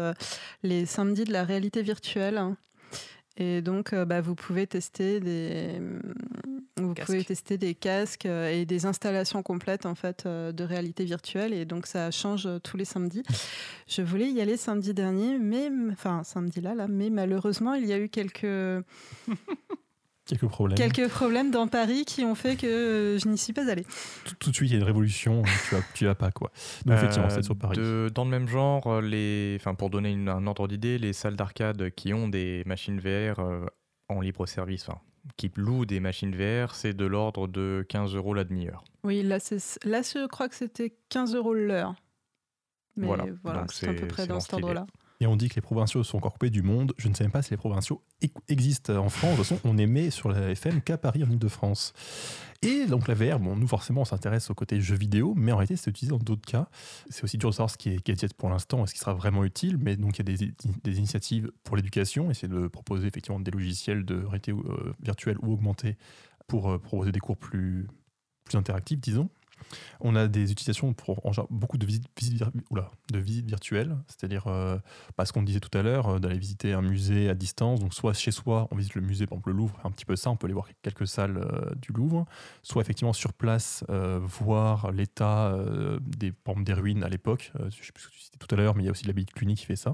les 0.63 0.85
samedis 0.87 1.25
de 1.25 1.31
la 1.31 1.43
réalité 1.43 1.83
virtuelle. 1.83 2.41
Et 3.37 3.61
donc, 3.61 3.95
bah, 3.95 4.21
vous 4.21 4.35
pouvez 4.35 4.67
tester 4.67 5.19
des, 5.19 5.79
vous 6.77 6.93
Casques. 6.93 7.05
pouvez 7.05 7.23
tester 7.23 7.57
des 7.57 7.75
casques 7.75 8.25
et 8.25 8.65
des 8.65 8.85
installations 8.85 9.41
complètes 9.41 9.85
en 9.85 9.95
fait 9.95 10.27
de 10.27 10.63
réalité 10.63 11.05
virtuelle. 11.05 11.53
Et 11.53 11.65
donc, 11.65 11.87
ça 11.87 12.11
change 12.11 12.47
tous 12.63 12.75
les 12.75 12.85
samedis. 12.85 13.23
Je 13.87 14.01
voulais 14.01 14.29
y 14.29 14.41
aller 14.41 14.57
samedi 14.57 14.93
dernier, 14.93 15.39
mais 15.39 15.69
enfin 15.91 16.23
samedi 16.23 16.59
là, 16.59 16.75
là, 16.75 16.87
mais 16.87 17.09
malheureusement, 17.09 17.73
il 17.73 17.85
y 17.85 17.93
a 17.93 17.99
eu 17.99 18.09
quelques 18.09 18.83
Quelques 20.31 20.47
problèmes. 20.49 20.77
quelques 20.77 21.09
problèmes 21.09 21.51
dans 21.51 21.67
Paris 21.67 22.05
qui 22.05 22.23
ont 22.23 22.35
fait 22.35 22.55
que 22.55 22.65
euh, 22.65 23.19
je 23.19 23.27
n'y 23.27 23.37
suis 23.37 23.51
pas 23.53 23.69
allée. 23.69 23.85
Tout, 24.25 24.35
tout 24.39 24.49
de 24.51 24.55
suite, 24.55 24.69
il 24.69 24.73
y 24.73 24.75
a 24.75 24.79
une 24.79 24.85
révolution, 24.85 25.43
tu 25.67 25.75
vas, 25.75 25.81
tu 25.93 26.05
vas 26.05 26.15
pas 26.15 26.31
quoi. 26.31 26.51
Donc 26.85 26.95
effectivement, 26.97 27.27
Euh, 27.27 27.29
c'est 27.29 27.43
sur 27.43 27.57
Paris. 27.57 27.75
de- 27.77 28.09
dans 28.13 28.23
le 28.23 28.29
même 28.29 28.47
genre, 28.47 29.01
les, 29.01 29.57
enfin, 29.59 29.75
pour 29.75 29.89
donner 29.89 30.11
une- 30.11 30.29
un 30.29 30.47
ordre 30.47 30.67
d'idée, 30.67 30.97
les 30.97 31.11
salles 31.13 31.35
d'arcade 31.35 31.89
qui 31.91 32.13
ont 32.13 32.29
des 32.29 32.63
machines 32.65 32.99
VR 32.99 33.39
euh, 33.39 33.65
en 34.07 34.21
libre 34.21 34.45
service, 34.45 34.87
enfin, 34.87 34.99
qui 35.37 35.51
louent 35.57 35.85
des 35.85 35.99
machines 35.99 36.33
VR, 36.35 36.73
c'est 36.75 36.93
de 36.93 37.05
l'ordre 37.05 37.47
de 37.47 37.85
15 37.89 38.15
euros 38.15 38.33
la 38.33 38.43
demi-heure. 38.45 38.83
Oui, 39.03 39.23
là, 39.23 39.39
c'est- 39.39 39.83
là 39.83 40.01
je 40.01 40.27
crois 40.27 40.47
que 40.47 40.55
c'était 40.55 40.93
15 41.09 41.35
euros 41.35 41.53
l'heure. 41.53 41.93
Mais 42.97 43.07
Voilà, 43.07 43.25
voilà, 43.43 43.59
donc 43.61 43.71
c'est 43.73 43.87
à 43.87 43.93
peu 43.93 44.05
près 44.07 44.27
dans 44.27 44.39
cet 44.39 44.53
ordre-là. 44.53 44.85
Et 45.21 45.27
on 45.27 45.35
dit 45.35 45.49
que 45.49 45.55
les 45.55 45.61
provinciaux 45.61 46.03
sont 46.03 46.17
encore 46.17 46.33
coupés 46.33 46.49
du 46.49 46.63
monde. 46.63 46.93
Je 46.97 47.07
ne 47.07 47.13
sais 47.13 47.23
même 47.23 47.31
pas 47.31 47.43
si 47.43 47.51
les 47.51 47.57
provinciaux 47.57 48.01
existent 48.49 48.95
en 48.95 49.07
France. 49.07 49.33
De 49.33 49.35
toute 49.37 49.45
façon, 49.45 49.61
on 49.63 49.77
émet 49.77 50.09
sur 50.09 50.29
la 50.29 50.49
FM 50.49 50.81
qu'à 50.81 50.97
Paris, 50.97 51.23
en 51.23 51.29
Ile-de-France. 51.29 51.93
Et 52.63 52.87
donc 52.87 53.07
la 53.07 53.13
VR, 53.13 53.39
bon, 53.39 53.55
nous 53.55 53.67
forcément, 53.67 54.01
on 54.01 54.05
s'intéresse 54.05 54.49
au 54.49 54.55
côté 54.55 54.81
jeux 54.81 54.95
vidéo, 54.95 55.33
mais 55.37 55.51
en 55.51 55.57
réalité, 55.57 55.75
c'est 55.75 55.91
utilisé 55.91 56.09
dans 56.09 56.23
d'autres 56.23 56.45
cas. 56.45 56.69
C'est 57.11 57.23
aussi 57.23 57.37
dur 57.37 57.49
de 57.49 57.53
savoir 57.53 57.69
ce 57.69 57.77
qui 57.77 57.89
est 57.89 58.03
gadget 58.03 58.33
pour 58.33 58.49
l'instant 58.49 58.83
et 58.83 58.87
ce 58.87 58.93
qui 58.93 58.99
sera 58.99 59.13
vraiment 59.13 59.43
utile. 59.43 59.77
Mais 59.77 59.95
donc, 59.95 60.17
il 60.17 60.27
y 60.27 60.33
a 60.33 60.37
des, 60.37 60.53
des 60.83 60.97
initiatives 60.97 61.51
pour 61.63 61.75
l'éducation, 61.75 62.31
essayer 62.31 62.47
de 62.47 62.67
proposer 62.67 63.05
effectivement 63.07 63.39
des 63.39 63.51
logiciels 63.51 64.05
de 64.05 64.23
réalité 64.23 64.51
euh, 64.51 64.93
virtuelle 65.03 65.37
ou 65.43 65.53
augmentée 65.53 65.97
pour 66.47 66.71
euh, 66.71 66.79
proposer 66.79 67.11
des 67.11 67.19
cours 67.19 67.37
plus, 67.37 67.87
plus 68.43 68.57
interactifs, 68.57 68.99
disons. 68.99 69.29
On 69.99 70.15
a 70.15 70.27
des 70.27 70.51
utilisations 70.51 70.93
pour 70.93 71.21
beaucoup 71.49 71.77
de 71.77 71.85
visites, 71.85 72.07
virtuelles, 73.45 73.97
c'est-à-dire 74.07 74.47
euh, 74.47 74.77
bah, 75.17 75.25
ce 75.25 75.33
qu'on 75.33 75.43
disait 75.43 75.59
tout 75.59 75.75
à 75.77 75.81
l'heure, 75.81 76.07
euh, 76.07 76.19
d'aller 76.19 76.37
visiter 76.37 76.73
un 76.73 76.81
musée 76.81 77.29
à 77.29 77.35
distance. 77.35 77.79
Donc, 77.79 77.93
soit 77.93 78.13
chez 78.13 78.31
soi, 78.31 78.67
on 78.71 78.75
visite 78.75 78.95
le 78.95 79.01
musée, 79.01 79.25
par 79.25 79.37
exemple 79.37 79.49
le 79.51 79.57
Louvre, 79.57 79.79
un 79.83 79.91
petit 79.91 80.05
peu 80.05 80.15
ça, 80.15 80.29
on 80.29 80.35
peut 80.35 80.47
aller 80.47 80.53
voir 80.53 80.67
quelques 80.81 81.07
salles 81.07 81.37
euh, 81.37 81.73
du 81.75 81.91
Louvre. 81.93 82.25
Soit 82.63 82.81
effectivement 82.81 83.13
sur 83.13 83.33
place, 83.33 83.83
euh, 83.89 84.19
voir 84.21 84.91
l'état 84.91 85.55
des, 86.01 86.33
des 86.57 86.73
ruines 86.73 87.03
à 87.03 87.09
l'époque. 87.09 87.51
Je 87.57 87.65
ne 87.65 87.69
sais 87.69 87.91
plus 87.93 88.03
ce 88.03 88.07
que 88.07 88.13
tu 88.13 88.19
citais 88.19 88.37
tout 88.37 88.53
à 88.53 88.57
l'heure, 88.57 88.75
mais 88.75 88.83
il 88.83 88.85
y 88.85 88.89
a 88.89 88.91
aussi 88.91 89.05
l'abbaye 89.05 89.25
de 89.25 89.31
Cluny 89.31 89.55
qui 89.55 89.65
fait 89.65 89.75
ça. 89.75 89.93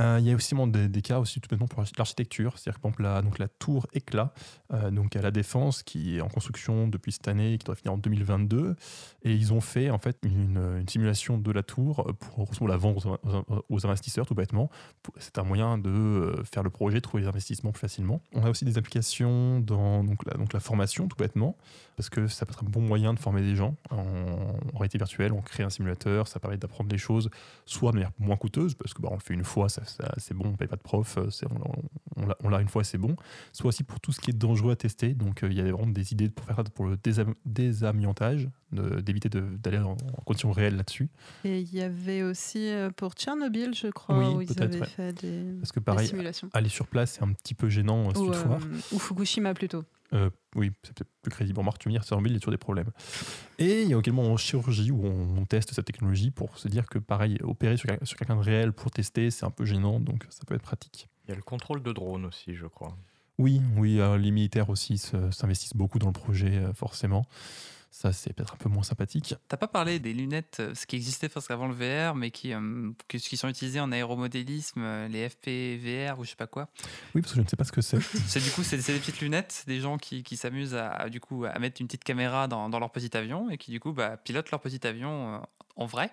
Euh, 0.00 0.18
il 0.20 0.26
y 0.26 0.32
a 0.32 0.34
aussi 0.34 0.54
des, 0.54 1.02
cas 1.02 1.18
aussi 1.18 1.40
tout 1.40 1.48
bêtement 1.48 1.66
pour 1.66 1.82
l'architecture, 1.96 2.58
c'est-à-dire 2.58 2.80
par 2.80 2.90
exemple, 2.90 3.38
la, 3.38 3.48
tour 3.48 3.86
Éclat, 3.92 4.32
euh, 4.72 4.90
donc 4.90 5.16
à 5.16 5.22
la 5.22 5.30
Défense, 5.30 5.82
qui 5.82 6.16
est 6.16 6.20
en 6.20 6.28
construction 6.28 6.88
depuis 6.88 7.12
cette 7.12 7.28
année, 7.28 7.56
qui 7.58 7.64
doit 7.64 7.74
finir 7.74 7.94
en 7.94 7.98
2022, 7.98 8.76
et 9.22 9.32
ils 9.32 9.52
ont 9.52 9.60
fait 9.60 9.90
en 9.90 9.98
fait 9.98 10.18
une, 10.22 10.84
simulation 10.88 11.38
de 11.38 11.50
la 11.50 11.62
tour 11.62 12.06
pour, 12.20 12.68
la 12.68 12.76
vendre 12.76 13.18
aux, 13.68 13.86
investisseurs 13.86 14.26
tout 14.26 14.34
bêtement. 14.34 14.70
C'est 15.18 15.38
un 15.38 15.44
moyen 15.44 15.78
de 15.78 15.90
euh, 15.90 16.44
faire 16.44 16.62
le 16.62 16.70
projet, 16.70 17.00
trouver 17.00 17.22
les 17.22 17.28
investissements 17.28 17.72
plus 17.72 17.80
facilement. 17.80 18.20
On 18.32 18.44
a 18.44 18.50
aussi 18.50 18.64
des 18.64 18.78
applications 18.78 19.60
dans 19.60 20.02
la, 20.26 20.34
donc 20.34 20.52
la 20.52 20.60
formation 20.60 21.08
tout 21.08 21.16
bêtement, 21.16 21.56
parce 21.96 22.10
que 22.10 22.26
ça 22.28 22.44
peut 22.46 22.52
être 22.52 22.62
un 22.64 22.68
bon 22.68 22.80
moyen 22.82 23.14
de 23.14 23.18
former 23.18 23.40
des 23.42 23.56
gens 23.56 23.74
en, 23.90 23.96
en 23.96 24.78
réalité 24.78 24.98
virtuelle. 24.98 25.32
On 25.32 25.40
crée 25.40 25.62
un 25.62 25.70
simulateur, 25.70 26.28
ça 26.28 26.38
permet 26.40 26.56
d'apprendre 26.58 26.88
des 26.90 26.98
choses, 26.98 27.30
soit 27.64 27.90
de 27.92 27.96
manière 27.96 28.12
moins 28.18 28.36
coûteuse, 28.36 28.74
parce 28.74 28.92
que 28.94 29.02
bah, 29.02 29.08
on 29.10 29.14
le 29.14 29.20
fait 29.20 29.34
une 29.34 29.44
fois, 29.44 29.68
ça, 29.68 29.84
ça- 29.84 30.14
c'est 30.18 30.34
bon, 30.34 30.48
on 30.48 30.52
paye 30.56 30.68
pas 30.68 30.76
de 30.76 30.82
prof, 30.82 31.16
euh, 31.18 31.30
c'est- 31.30 31.46
on, 31.46 32.26
on 32.42 32.48
l'a- 32.48 32.60
une 32.60 32.68
fois, 32.68 32.84
c'est 32.84 32.98
bon. 32.98 33.16
Soit 33.52 33.68
aussi 33.68 33.82
pour 33.84 34.00
tout 34.00 34.12
ce 34.12 34.20
qui 34.20 34.30
est 34.30 34.34
dangereux 34.38 34.72
à 34.72 34.76
tester. 34.76 35.14
Donc 35.14 35.42
euh, 35.42 35.48
il 35.50 35.56
y 35.56 35.60
a 35.60 35.64
vraiment 35.64 35.86
des 35.86 36.12
idées 36.12 36.28
pour 36.28 36.46
faire 36.46 36.56
ça 36.56 36.64
pour 36.64 36.86
le 36.86 36.96
désam- 36.96 37.34
désamiantage, 37.44 38.48
d'éviter 38.72 39.28
d'aller 39.28 39.78
en, 39.78 39.92
en 39.92 40.22
conditions 40.24 40.50
réelles 40.52 40.76
là-dessus. 40.76 41.08
Et 41.44 41.60
il 41.60 41.74
y 41.74 41.80
avait 41.82 42.22
aussi 42.22 42.68
euh, 42.68 42.90
pour 42.90 43.12
Tchernobyl, 43.12 43.74
je 43.74 43.88
crois, 43.88 44.18
Oui, 44.18 44.34
où 44.34 44.40
ils 44.42 44.62
avaient 44.62 44.80
ouais. 44.80 44.86
fait 44.86 45.12
des, 45.12 45.52
Parce 45.60 45.72
que 45.72 45.80
des 45.80 45.84
pareil, 45.84 46.08
simulations. 46.08 46.48
aller 46.52 46.68
sur 46.68 46.86
place, 46.86 47.12
c'est 47.12 47.22
un 47.22 47.32
petit 47.32 47.54
peu 47.54 47.68
gênant 47.68 48.08
euh, 48.10 48.18
Ou, 48.18 48.32
euh, 48.32 48.58
ou 48.92 48.98
Fukushima 48.98 49.54
plutôt. 49.54 49.84
Euh, 50.12 50.30
oui, 50.54 50.70
c'est 50.82 50.94
peut-être 50.94 51.10
plus 51.22 51.30
crédible. 51.30 51.58
Remarque, 51.58 51.78
tu 51.78 51.88
me 51.88 51.98
dis, 51.98 52.04
Tchernobyl, 52.04 52.32
il 52.32 52.34
y 52.34 52.38
a 52.38 52.40
toujours 52.40 52.52
des 52.52 52.58
problèmes. 52.58 52.90
Et 53.58 53.82
il 53.82 53.88
y 53.88 53.94
a 53.94 53.98
également 53.98 54.22
en 54.22 54.36
chirurgie 54.36 54.90
où 54.92 55.04
on, 55.04 55.38
on 55.38 55.44
teste 55.44 55.72
cette 55.74 55.84
technologie 55.84 56.30
pour 56.30 56.58
se 56.58 56.68
dire 56.68 56.86
que, 56.86 56.98
pareil, 56.98 57.38
opérer 57.42 57.76
sur, 57.76 57.88
quel- 57.88 58.06
sur 58.06 58.16
quelqu'un 58.16 58.36
de 58.36 58.40
réel 58.42 58.72
pour 58.72 58.90
tester, 58.90 59.30
c'est 59.30 59.44
un 59.44 59.50
peu 59.50 59.64
gênant, 59.64 59.98
donc 60.00 60.24
ça 60.30 60.44
peut 60.46 60.54
être 60.54 60.62
pratique. 60.62 61.08
Il 61.24 61.30
y 61.30 61.32
a 61.32 61.36
le 61.36 61.42
contrôle 61.42 61.82
de 61.82 61.92
drone 61.92 62.24
aussi, 62.26 62.54
je 62.54 62.66
crois. 62.66 62.96
Oui, 63.38 63.60
oui, 63.76 63.98
euh, 64.00 64.16
les 64.16 64.30
militaires 64.30 64.70
aussi 64.70 64.96
se- 64.96 65.30
s'investissent 65.30 65.74
beaucoup 65.76 65.98
dans 65.98 66.06
le 66.06 66.12
projet, 66.12 66.56
euh, 66.56 66.72
forcément. 66.72 67.26
Ça, 67.98 68.12
c'est 68.12 68.34
peut-être 68.34 68.52
un 68.52 68.56
peu 68.58 68.68
moins 68.68 68.82
sympathique. 68.82 69.34
T'as 69.48 69.56
pas 69.56 69.68
parlé 69.68 69.98
des 69.98 70.12
lunettes, 70.12 70.58
euh, 70.60 70.74
ce 70.74 70.84
qui 70.84 70.96
existait 70.96 71.30
parce 71.30 71.48
qu'avant 71.48 71.66
le 71.66 71.72
VR, 71.72 72.14
mais 72.14 72.30
qui, 72.30 72.52
euh, 72.52 72.90
qui 73.08 73.38
sont 73.38 73.48
utilisées 73.48 73.80
en 73.80 73.90
aéromodélisme, 73.90 74.82
euh, 74.82 75.08
les 75.08 75.26
FPVR 75.30 76.18
ou 76.18 76.24
je 76.24 76.28
sais 76.30 76.36
pas 76.36 76.46
quoi? 76.46 76.68
Oui, 77.14 77.22
parce 77.22 77.32
que 77.32 77.38
je 77.38 77.42
ne 77.44 77.48
sais 77.48 77.56
pas 77.56 77.64
ce 77.64 77.72
que 77.72 77.80
c'est. 77.80 77.98
C'est 78.26 78.40
du 78.44 78.50
coup, 78.50 78.62
c'est 78.62 78.76
des 78.76 78.98
petites 78.98 79.20
lunettes, 79.22 79.64
des 79.66 79.80
gens 79.80 79.96
qui, 79.96 80.22
qui 80.22 80.36
s'amusent 80.36 80.74
à, 80.74 80.90
à, 80.90 81.08
du 81.08 81.20
coup 81.20 81.46
à 81.46 81.58
mettre 81.58 81.80
une 81.80 81.86
petite 81.86 82.04
caméra 82.04 82.48
dans, 82.48 82.68
dans 82.68 82.78
leur 82.78 82.90
petit 82.90 83.16
avion 83.16 83.48
et 83.48 83.56
qui 83.56 83.70
du 83.70 83.80
coup 83.80 83.92
bah, 83.94 84.18
pilotent 84.18 84.50
leur 84.50 84.60
petit 84.60 84.86
avion 84.86 85.36
euh, 85.36 85.38
en 85.76 85.86
vrai, 85.86 86.10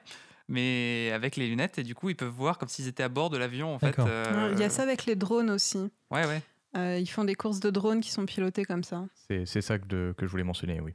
mais 0.47 1.11
avec 1.13 1.35
les 1.35 1.47
lunettes 1.49 1.79
et 1.79 1.83
du 1.83 1.95
coup 1.95 2.09
ils 2.09 2.15
peuvent 2.15 2.29
voir 2.29 2.57
comme 2.59 2.69
s'ils 2.69 2.87
étaient 2.87 3.03
à 3.03 3.09
bord 3.09 3.29
de 3.29 3.37
l'avion 3.37 3.75
en 3.75 3.79
fait. 3.79 3.99
Euh, 3.99 4.51
Il 4.53 4.59
y 4.59 4.63
a 4.63 4.69
ça 4.69 4.83
avec 4.83 5.05
les 5.05 5.15
drones 5.17 5.49
aussi. 5.49 5.91
Ouais 6.11 6.25
ouais. 6.25 6.41
Euh, 6.77 6.97
ils 6.97 7.07
font 7.07 7.23
des 7.25 7.35
courses 7.35 7.59
de 7.59 7.69
drones 7.69 7.99
qui 8.01 8.09
sont 8.11 8.25
pilotées 8.25 8.63
comme 8.65 8.83
ça. 8.85 9.05
C'est 9.27 9.45
c'est 9.45 9.61
ça 9.61 9.77
que, 9.79 9.85
de- 9.87 10.13
que 10.17 10.25
je 10.25 10.31
voulais 10.31 10.43
mentionner, 10.45 10.79
oui. 10.79 10.93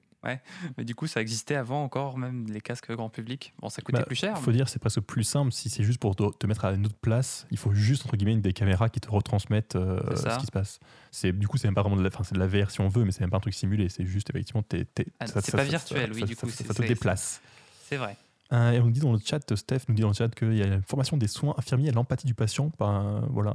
Mais 0.76 0.84
du 0.84 0.94
coup 0.94 1.06
ça 1.06 1.20
existait 1.20 1.54
avant 1.54 1.82
encore 1.84 2.18
même 2.18 2.46
les 2.48 2.60
casques 2.60 2.90
grand 2.92 3.08
public? 3.08 3.54
Bon 3.60 3.68
ça 3.68 3.82
coûtait 3.82 3.98
Bah, 3.98 4.04
plus 4.04 4.16
cher. 4.16 4.36
faut 4.38 4.52
dire, 4.52 4.68
c'est 4.68 4.78
presque 4.78 5.00
plus 5.00 5.22
simple. 5.24 5.52
Si 5.52 5.70
c'est 5.70 5.84
juste 5.84 6.00
pour 6.00 6.16
te, 6.16 6.46
mettre 6.46 6.64
à 6.64 6.72
une 6.72 6.86
autre 6.86 6.96
place, 7.00 7.46
il 7.50 7.56
faut 7.58 7.72
juste, 7.72 8.04
entre 8.04 8.16
guillemets, 8.16 8.36
des 8.36 8.52
caméras 8.52 8.88
qui 8.88 9.00
te 9.00 9.10
retransmettent 9.10 9.76
euh, 9.76 10.00
ce 10.16 10.38
qui 10.40 10.46
se 10.46 10.50
passe. 10.50 10.80
C'est, 11.10 11.32
du 11.32 11.46
coup, 11.46 11.56
c'est 11.56 11.68
même 11.68 11.74
pas 11.74 11.82
vraiment 11.82 11.96
de 11.96 12.02
la, 12.02 12.10
c'est 12.24 12.34
de 12.34 12.38
la 12.38 12.46
VR 12.46 12.70
si 12.70 12.80
on 12.80 12.88
veut, 12.88 13.04
mais 13.04 13.12
c'est 13.12 13.20
même 13.20 13.30
pas 13.30 13.36
un 13.38 13.40
truc 13.40 13.54
simulé. 13.54 13.88
C'est 13.88 14.04
juste, 14.04 14.30
effectivement, 14.30 14.62
t'es, 14.62 14.84
t'es- 14.84 15.06
Ah, 15.20 15.26
ça- 15.26 15.40
c'est 15.40 15.52
ça- 15.52 15.56
pas 15.58 15.64
ça- 15.64 15.70
virtuel, 15.70 16.08
ça- 16.08 16.14
oui, 16.14 16.20
ça- 16.20 16.26
du 16.26 16.36
coup, 16.36 16.48
ça, 16.48 16.74
te 16.74 16.82
déplace. 16.82 17.40
C'est 17.88 17.96
vrai. 17.96 18.16
Euh, 18.52 18.72
et 18.72 18.80
on 18.80 18.84
nous 18.86 18.90
dit 18.90 19.00
dans 19.00 19.12
le 19.12 19.18
chat, 19.18 19.40
Steph 19.56 19.80
nous 19.88 19.94
dit 19.94 20.02
dans 20.02 20.08
le 20.08 20.14
chat 20.14 20.34
qu'il 20.34 20.54
y 20.54 20.62
a 20.62 20.66
une 20.66 20.82
formation 20.82 21.16
des 21.16 21.28
soins 21.28 21.54
infirmiers 21.58 21.90
à 21.90 21.92
l'empathie 21.92 22.26
du 22.26 22.34
patient. 22.34 22.72
Ben, 22.78 23.22
voilà, 23.30 23.54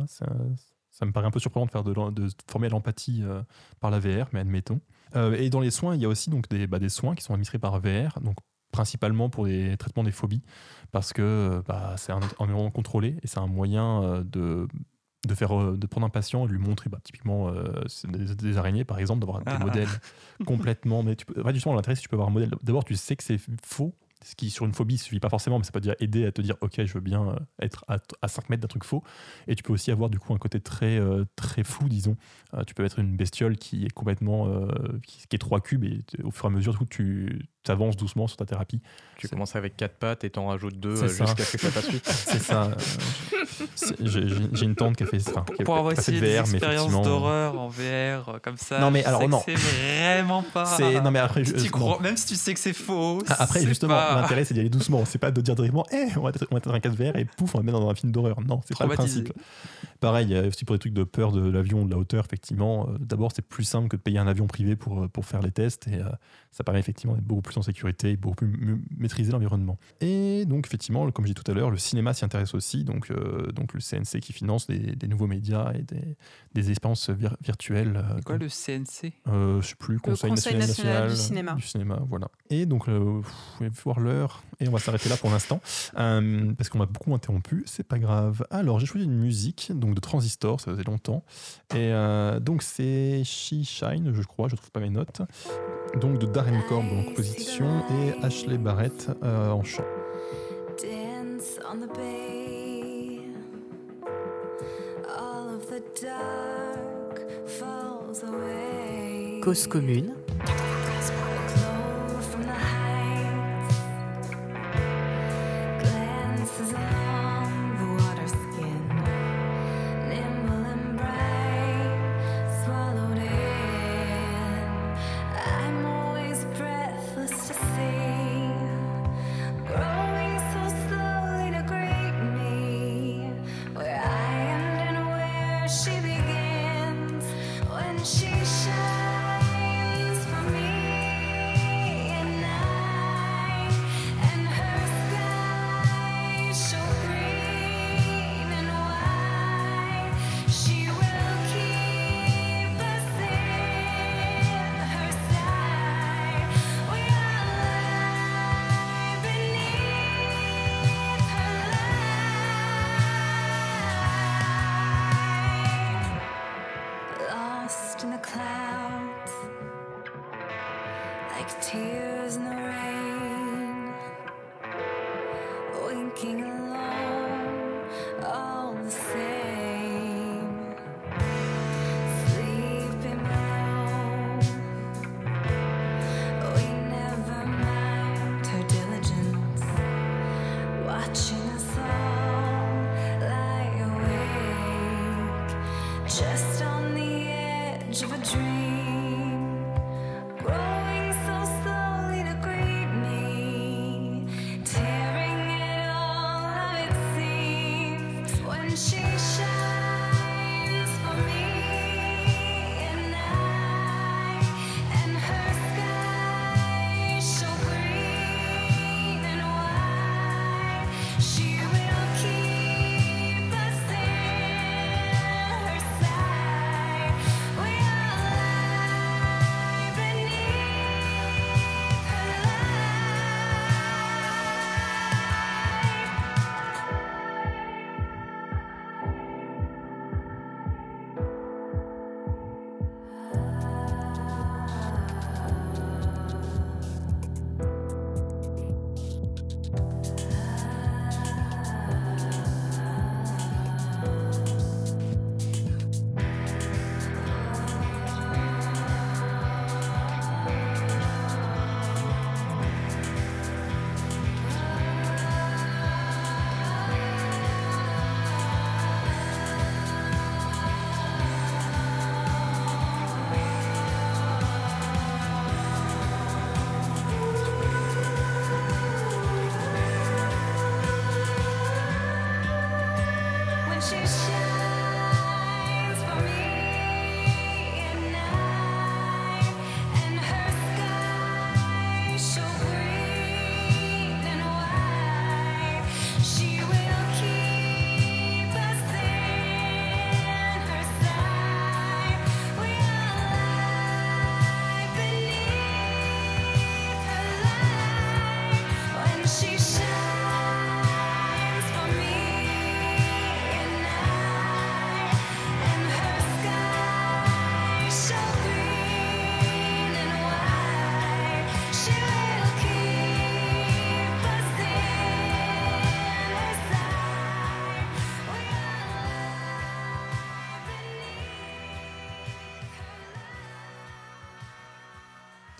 ça 0.93 1.05
me 1.05 1.11
paraît 1.11 1.27
un 1.27 1.31
peu 1.31 1.39
surprenant 1.39 1.65
de, 1.65 1.71
faire 1.71 1.83
de, 1.83 1.91
de 2.11 2.29
former 2.49 2.69
l'empathie 2.69 3.21
euh, 3.23 3.41
par 3.81 3.91
la 3.91 3.99
VR, 3.99 4.27
mais 4.31 4.39
admettons. 4.39 4.79
Euh, 5.15 5.33
et 5.33 5.49
dans 5.49 5.59
les 5.59 5.71
soins, 5.71 5.95
il 5.95 6.01
y 6.01 6.05
a 6.05 6.07
aussi 6.07 6.29
donc 6.29 6.47
des, 6.49 6.67
bah, 6.67 6.79
des 6.79 6.89
soins 6.89 7.15
qui 7.15 7.23
sont 7.23 7.33
administrés 7.33 7.59
par 7.59 7.79
VR, 7.79 8.19
donc 8.21 8.37
principalement 8.71 9.29
pour 9.29 9.45
les 9.45 9.75
traitements 9.77 10.03
des 10.03 10.11
phobies, 10.11 10.43
parce 10.91 11.11
que 11.13 11.61
bah, 11.67 11.95
c'est 11.97 12.11
un 12.11 12.19
environnement 12.39 12.71
contrôlé 12.71 13.17
et 13.23 13.27
c'est 13.27 13.39
un 13.39 13.47
moyen 13.47 14.03
euh, 14.03 14.23
de 14.23 14.67
de 15.27 15.35
faire 15.35 15.57
euh, 15.57 15.77
de 15.77 15.87
prendre 15.87 16.05
un 16.05 16.09
patient 16.09 16.45
et 16.45 16.49
lui 16.49 16.57
montrer 16.59 16.89
bah, 16.89 16.99
typiquement 17.01 17.47
euh, 17.47 17.63
des, 18.09 18.35
des 18.35 18.57
araignées 18.57 18.83
par 18.83 18.99
exemple 18.99 19.21
d'avoir 19.21 19.41
Ah. 19.45 19.57
des 19.57 19.63
modèles 19.63 19.87
complètement 20.45 21.01
mais 21.01 21.15
tu 21.15 21.25
peux 21.25 21.41
justement 21.53 21.75
l'intérêt 21.75 21.95
que 21.95 22.01
tu 22.01 22.09
peux 22.09 22.17
avoir 22.17 22.27
un 22.27 22.33
modèle 22.33 22.51
d'abord 22.61 22.83
tu 22.83 22.95
sais 22.95 23.15
que 23.15 23.23
c'est 23.23 23.39
faux 23.63 23.95
Ce 24.23 24.35
qui, 24.35 24.49
sur 24.49 24.65
une 24.65 24.73
phobie, 24.73 24.97
suffit 24.97 25.19
pas 25.19 25.29
forcément, 25.29 25.57
mais 25.59 25.65
ça 25.65 25.71
peut 25.71 25.81
déjà 25.81 25.95
aider 25.99 26.25
à 26.25 26.31
te 26.31 26.41
dire, 26.41 26.55
ok, 26.61 26.83
je 26.85 26.93
veux 26.93 27.01
bien 27.01 27.27
euh, 27.27 27.35
être 27.61 27.83
à, 27.87 27.97
à 28.21 28.27
5 28.27 28.49
mètres 28.49 28.61
d'un 28.61 28.67
truc 28.67 28.83
faux. 28.85 29.03
Et 29.47 29.55
tu 29.55 29.63
peux 29.63 29.73
aussi 29.73 29.91
avoir 29.91 30.09
du 30.09 30.17
coup 30.19 30.33
un 30.33 30.37
côté 30.37 30.59
très, 30.59 30.97
euh, 30.97 31.25
très 31.35 31.63
flou, 31.63 31.89
disons. 31.89 32.15
Euh, 32.53 32.63
tu 32.65 32.73
peux 32.73 32.85
être 32.85 32.99
une 32.99 33.15
bestiole 33.15 33.57
qui 33.57 33.85
est 33.85 33.91
complètement, 33.93 34.47
euh, 34.47 34.67
qui, 35.05 35.27
qui 35.27 35.35
est 35.35 35.39
3 35.39 35.59
cubes, 35.61 35.83
et 35.83 35.99
au 36.23 36.31
fur 36.31 36.45
et 36.45 36.47
à 36.47 36.51
mesure, 36.51 36.71
du 36.73 36.77
coup, 36.79 36.85
tu 36.85 37.47
avances 37.67 37.95
doucement 37.95 38.27
sur 38.27 38.37
ta 38.37 38.45
thérapie. 38.45 38.81
Tu 39.17 39.27
commences 39.27 39.55
avec 39.55 39.77
quatre 39.77 39.95
pattes 39.95 40.23
et 40.25 40.29
t'en 40.29 40.47
rajoutes 40.47 40.79
deux 40.79 40.95
ça. 41.07 41.25
jusqu'à 41.25 41.43
ce 41.45 41.51
que 41.57 41.57
ça 41.61 41.71
fasse 41.71 41.89
8. 41.91 42.03
C'est 42.09 42.39
ça. 42.39 42.71
J'ai 44.01 44.65
une 44.65 44.75
tante 44.75 44.95
qui 44.97 45.03
a 45.03 45.05
fait, 45.05 45.17
enfin, 45.29 45.45
qui 45.55 45.61
a 45.61 45.65
Pour 45.65 45.77
avoir 45.77 45.93
de 45.93 45.99
essayé 45.99 46.19
des 46.19 46.37
VR, 46.37 46.43
mais 46.47 46.53
expériences 46.57 46.91
d'horreur 47.03 47.59
en 47.59 47.67
VR 47.69 48.39
comme 48.41 48.57
ça. 48.57 48.79
Non, 48.79 48.91
mais 48.91 49.03
alors, 49.05 49.27
non. 49.27 49.41
C'est 49.45 49.55
vraiment 49.55 50.43
pas. 50.43 50.77
Non, 51.03 51.11
mais 51.11 51.19
après, 51.19 51.43
je- 51.43 51.69
crois- 51.69 51.99
même 52.01 52.17
si 52.17 52.27
tu 52.27 52.35
sais 52.35 52.53
que 52.53 52.59
c'est 52.59 52.73
faux. 52.73 53.19
Ah, 53.29 53.43
Après, 53.43 53.65
justement, 53.65 53.95
pas- 53.95 54.12
l'intérêt, 54.21 54.45
c'est 54.45 54.53
d'y 54.53 54.59
aller 54.59 54.69
doucement. 54.69 55.03
C'est 55.05 55.17
pas 55.19 55.31
de 55.31 55.41
dire 55.41 55.55
directement, 55.55 55.85
Eh, 55.91 56.07
on 56.17 56.21
va 56.21 56.29
être 56.29 56.45
on 56.51 56.55
va 56.55 56.59
dans 56.61 56.71
un 56.71 56.79
casque 56.79 56.97
VR 56.97 57.15
et 57.15 57.25
pouf, 57.25 57.55
on 57.55 57.59
va 57.59 57.63
mettre 57.63 57.79
dans 57.79 57.89
un 57.89 57.95
film 57.95 58.11
d'horreur. 58.11 58.39
Non, 58.41 58.61
c'est 58.65 58.77
pas 58.77 58.85
le 58.85 58.93
principe. 58.93 59.31
Pareil, 59.99 60.35
aussi 60.37 60.65
pour 60.65 60.75
des 60.75 60.79
trucs 60.79 60.93
de 60.93 61.03
peur 61.03 61.31
de 61.31 61.49
l'avion, 61.49 61.85
de 61.85 61.91
la 61.91 61.97
hauteur, 61.97 62.25
effectivement. 62.25 62.87
euh, 62.89 62.97
D'abord, 62.99 63.31
c'est 63.33 63.41
plus 63.41 63.63
simple 63.63 63.87
que 63.87 63.95
de 63.95 64.01
payer 64.01 64.19
un 64.19 64.27
avion 64.27 64.47
privé 64.47 64.75
pour, 64.75 65.03
euh, 65.03 65.07
pour 65.07 65.25
faire 65.25 65.41
les 65.41 65.51
tests 65.51 65.87
et 65.87 65.95
euh, 65.99 66.09
ça 66.53 66.63
permet 66.63 66.79
effectivement 66.79 67.15
d'être 67.15 67.25
beaucoup 67.25 67.41
plus 67.41 67.57
en 67.57 67.61
sécurité 67.61 68.11
et 68.11 68.15
beaucoup 68.15 68.35
plus 68.35 68.47
mieux 68.47 68.79
maîtriser 68.97 69.31
l'environnement. 69.33 69.77
Et 69.99 70.45
donc, 70.45 70.65
effectivement, 70.67 71.09
comme 71.11 71.25
j'ai 71.25 71.33
dit 71.33 71.41
tout 71.43 71.51
à 71.51 71.53
l'heure, 71.53 71.69
le 71.71 71.77
cinéma 71.77 72.13
s'y 72.13 72.23
intéresse 72.23 72.53
aussi. 72.53 72.85
Donc, 72.85 73.11
euh, 73.11 73.51
donc 73.51 73.73
le 73.73 73.81
CNC 73.81 74.21
qui 74.21 74.31
finance 74.31 74.67
des, 74.67 74.95
des 74.95 75.07
nouveaux 75.07 75.27
médias 75.27 75.73
et 75.73 75.81
des, 75.81 76.15
des 76.53 76.69
expériences 76.69 77.09
vir- 77.09 77.35
virtuelles. 77.43 77.97
euh, 77.97 78.21
Quoi 78.25 78.37
le 78.37 78.47
CNC 78.47 79.13
euh, 79.27 79.61
je 79.61 79.67
sais 79.67 79.75
plus, 79.75 79.99
Conseil, 79.99 80.29
Conseil 80.29 80.55
national, 80.55 80.67
national 80.67 81.09
du 81.09 81.15
cinéma. 81.17 81.53
Du 81.53 81.61
cinéma, 81.63 81.99
voilà. 82.07 82.29
Et 82.49 82.65
donc, 82.65 82.87
euh, 82.87 83.21
pff, 83.21 83.33
je 83.59 83.63
vais 83.65 83.71
voir 83.83 83.99
l'heure 83.99 84.43
et 84.59 84.67
on 84.67 84.71
va 84.71 84.79
s'arrêter 84.79 85.09
là 85.09 85.17
pour 85.17 85.29
l'instant 85.31 85.59
euh, 85.97 86.53
parce 86.53 86.69
qu'on 86.69 86.77
m'a 86.77 86.85
beaucoup 86.85 87.13
interrompu. 87.13 87.63
C'est 87.65 87.87
pas 87.87 87.97
grave. 87.99 88.45
Alors, 88.51 88.79
j'ai 88.79 88.85
choisi 88.85 89.05
une 89.05 89.17
musique 89.17 89.71
donc 89.73 89.95
de 89.95 89.99
Transistor, 89.99 90.59
ça 90.61 90.71
faisait 90.71 90.83
longtemps. 90.83 91.23
Et 91.71 91.77
euh, 91.91 92.39
donc, 92.39 92.61
c'est 92.61 93.23
She 93.23 93.63
Shine, 93.63 94.11
je 94.13 94.21
crois, 94.21 94.47
je 94.49 94.55
trouve 94.55 94.69
pas 94.71 94.79
mes 94.79 94.89
notes. 94.91 95.21
Donc, 95.99 96.19
de 96.19 96.25
Darren 96.43 96.61
Korb 96.67 96.85
en 96.91 97.03
composition 97.03 97.67
et 97.89 98.25
Ashley 98.25 98.57
Barrett 98.57 99.07
euh, 99.23 99.51
en 99.51 99.63
chant. 99.63 99.85
dance 100.81 101.57
on 101.63 101.79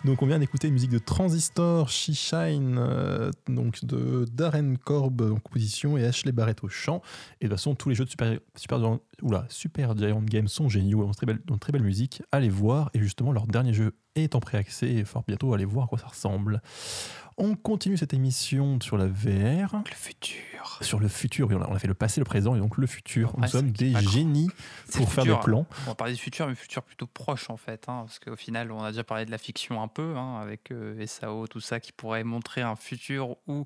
Donc 0.04 0.20
on 0.20 0.26
vient 0.26 0.38
d'écouter 0.38 0.68
une 0.68 0.74
musique 0.74 0.90
de 0.90 0.98
Transistor, 0.98 1.88
She 1.88 2.12
Shine, 2.12 2.76
euh, 2.78 3.30
donc 3.48 3.84
de 3.86 4.26
Darren 4.30 4.74
Korb 4.76 5.22
en 5.22 5.36
composition 5.36 5.96
et 5.96 6.04
Ashley 6.04 6.30
Barrett 6.30 6.62
au 6.62 6.68
chant. 6.68 7.00
Et 7.40 7.46
de 7.46 7.48
toute 7.48 7.58
façon, 7.58 7.74
tous 7.74 7.88
les 7.88 7.94
jeux 7.94 8.04
de 8.04 8.10
Super, 8.10 8.38
Super, 8.54 8.78
oula, 9.24 9.46
Super 9.48 9.96
Giant 9.96 10.22
Games 10.22 10.48
sont 10.48 10.68
géniaux, 10.68 11.02
ont 11.02 11.10
très 11.10 11.26
belle, 11.26 11.40
ont 11.50 11.58
très 11.58 11.72
belle 11.72 11.82
musique. 11.82 12.22
Allez 12.30 12.48
voir. 12.48 12.90
Et 12.94 13.00
justement, 13.00 13.32
leur 13.32 13.46
dernier 13.46 13.72
jeu 13.72 13.96
est 14.14 14.36
en 14.36 14.40
préaccès 14.40 14.92
et 14.92 15.04
fort 15.04 15.24
bientôt, 15.26 15.54
allez 15.54 15.64
voir 15.64 15.86
à 15.86 15.88
quoi 15.88 15.98
ça 15.98 16.06
ressemble. 16.06 16.62
On 17.36 17.56
continue 17.56 17.96
cette 17.96 18.14
émission 18.14 18.78
sur 18.80 18.96
la 18.96 19.06
VR. 19.06 19.82
Le 19.84 19.94
futur. 19.94 20.78
Sur 20.82 21.00
le 21.00 21.08
futur, 21.08 21.48
oui, 21.48 21.56
on 21.56 21.62
a, 21.62 21.68
on 21.68 21.74
a 21.74 21.78
fait 21.80 21.88
le 21.88 21.94
passé, 21.94 22.20
le 22.20 22.24
présent 22.24 22.54
et 22.54 22.60
donc 22.60 22.78
le 22.78 22.86
futur. 22.86 23.34
Nous 23.38 23.48
sommes 23.48 23.72
des 23.72 23.92
génies 24.02 24.50
pour 24.92 25.12
faire 25.12 25.24
futur. 25.24 25.38
des 25.38 25.44
plans. 25.44 25.66
On 25.86 25.90
va 25.90 25.94
parler 25.96 26.12
du 26.12 26.20
futur, 26.20 26.46
mais 26.46 26.54
futur 26.54 26.84
plutôt 26.84 27.08
proche 27.08 27.50
en 27.50 27.56
fait, 27.56 27.88
hein, 27.88 28.04
parce 28.06 28.20
qu'au 28.20 28.36
final, 28.36 28.70
on 28.70 28.84
a 28.84 28.92
déjà 28.92 29.02
parlé 29.02 29.26
de 29.26 29.32
la 29.32 29.38
fiction 29.38 29.82
un 29.82 29.88
peu, 29.88 30.16
hein, 30.16 30.38
avec 30.40 30.70
euh, 30.70 31.04
SAO, 31.06 31.48
tout 31.48 31.60
ça, 31.60 31.80
qui 31.80 31.90
pourrait 31.90 32.22
montrer 32.22 32.62
un 32.62 32.76
futur 32.76 33.36
où 33.48 33.64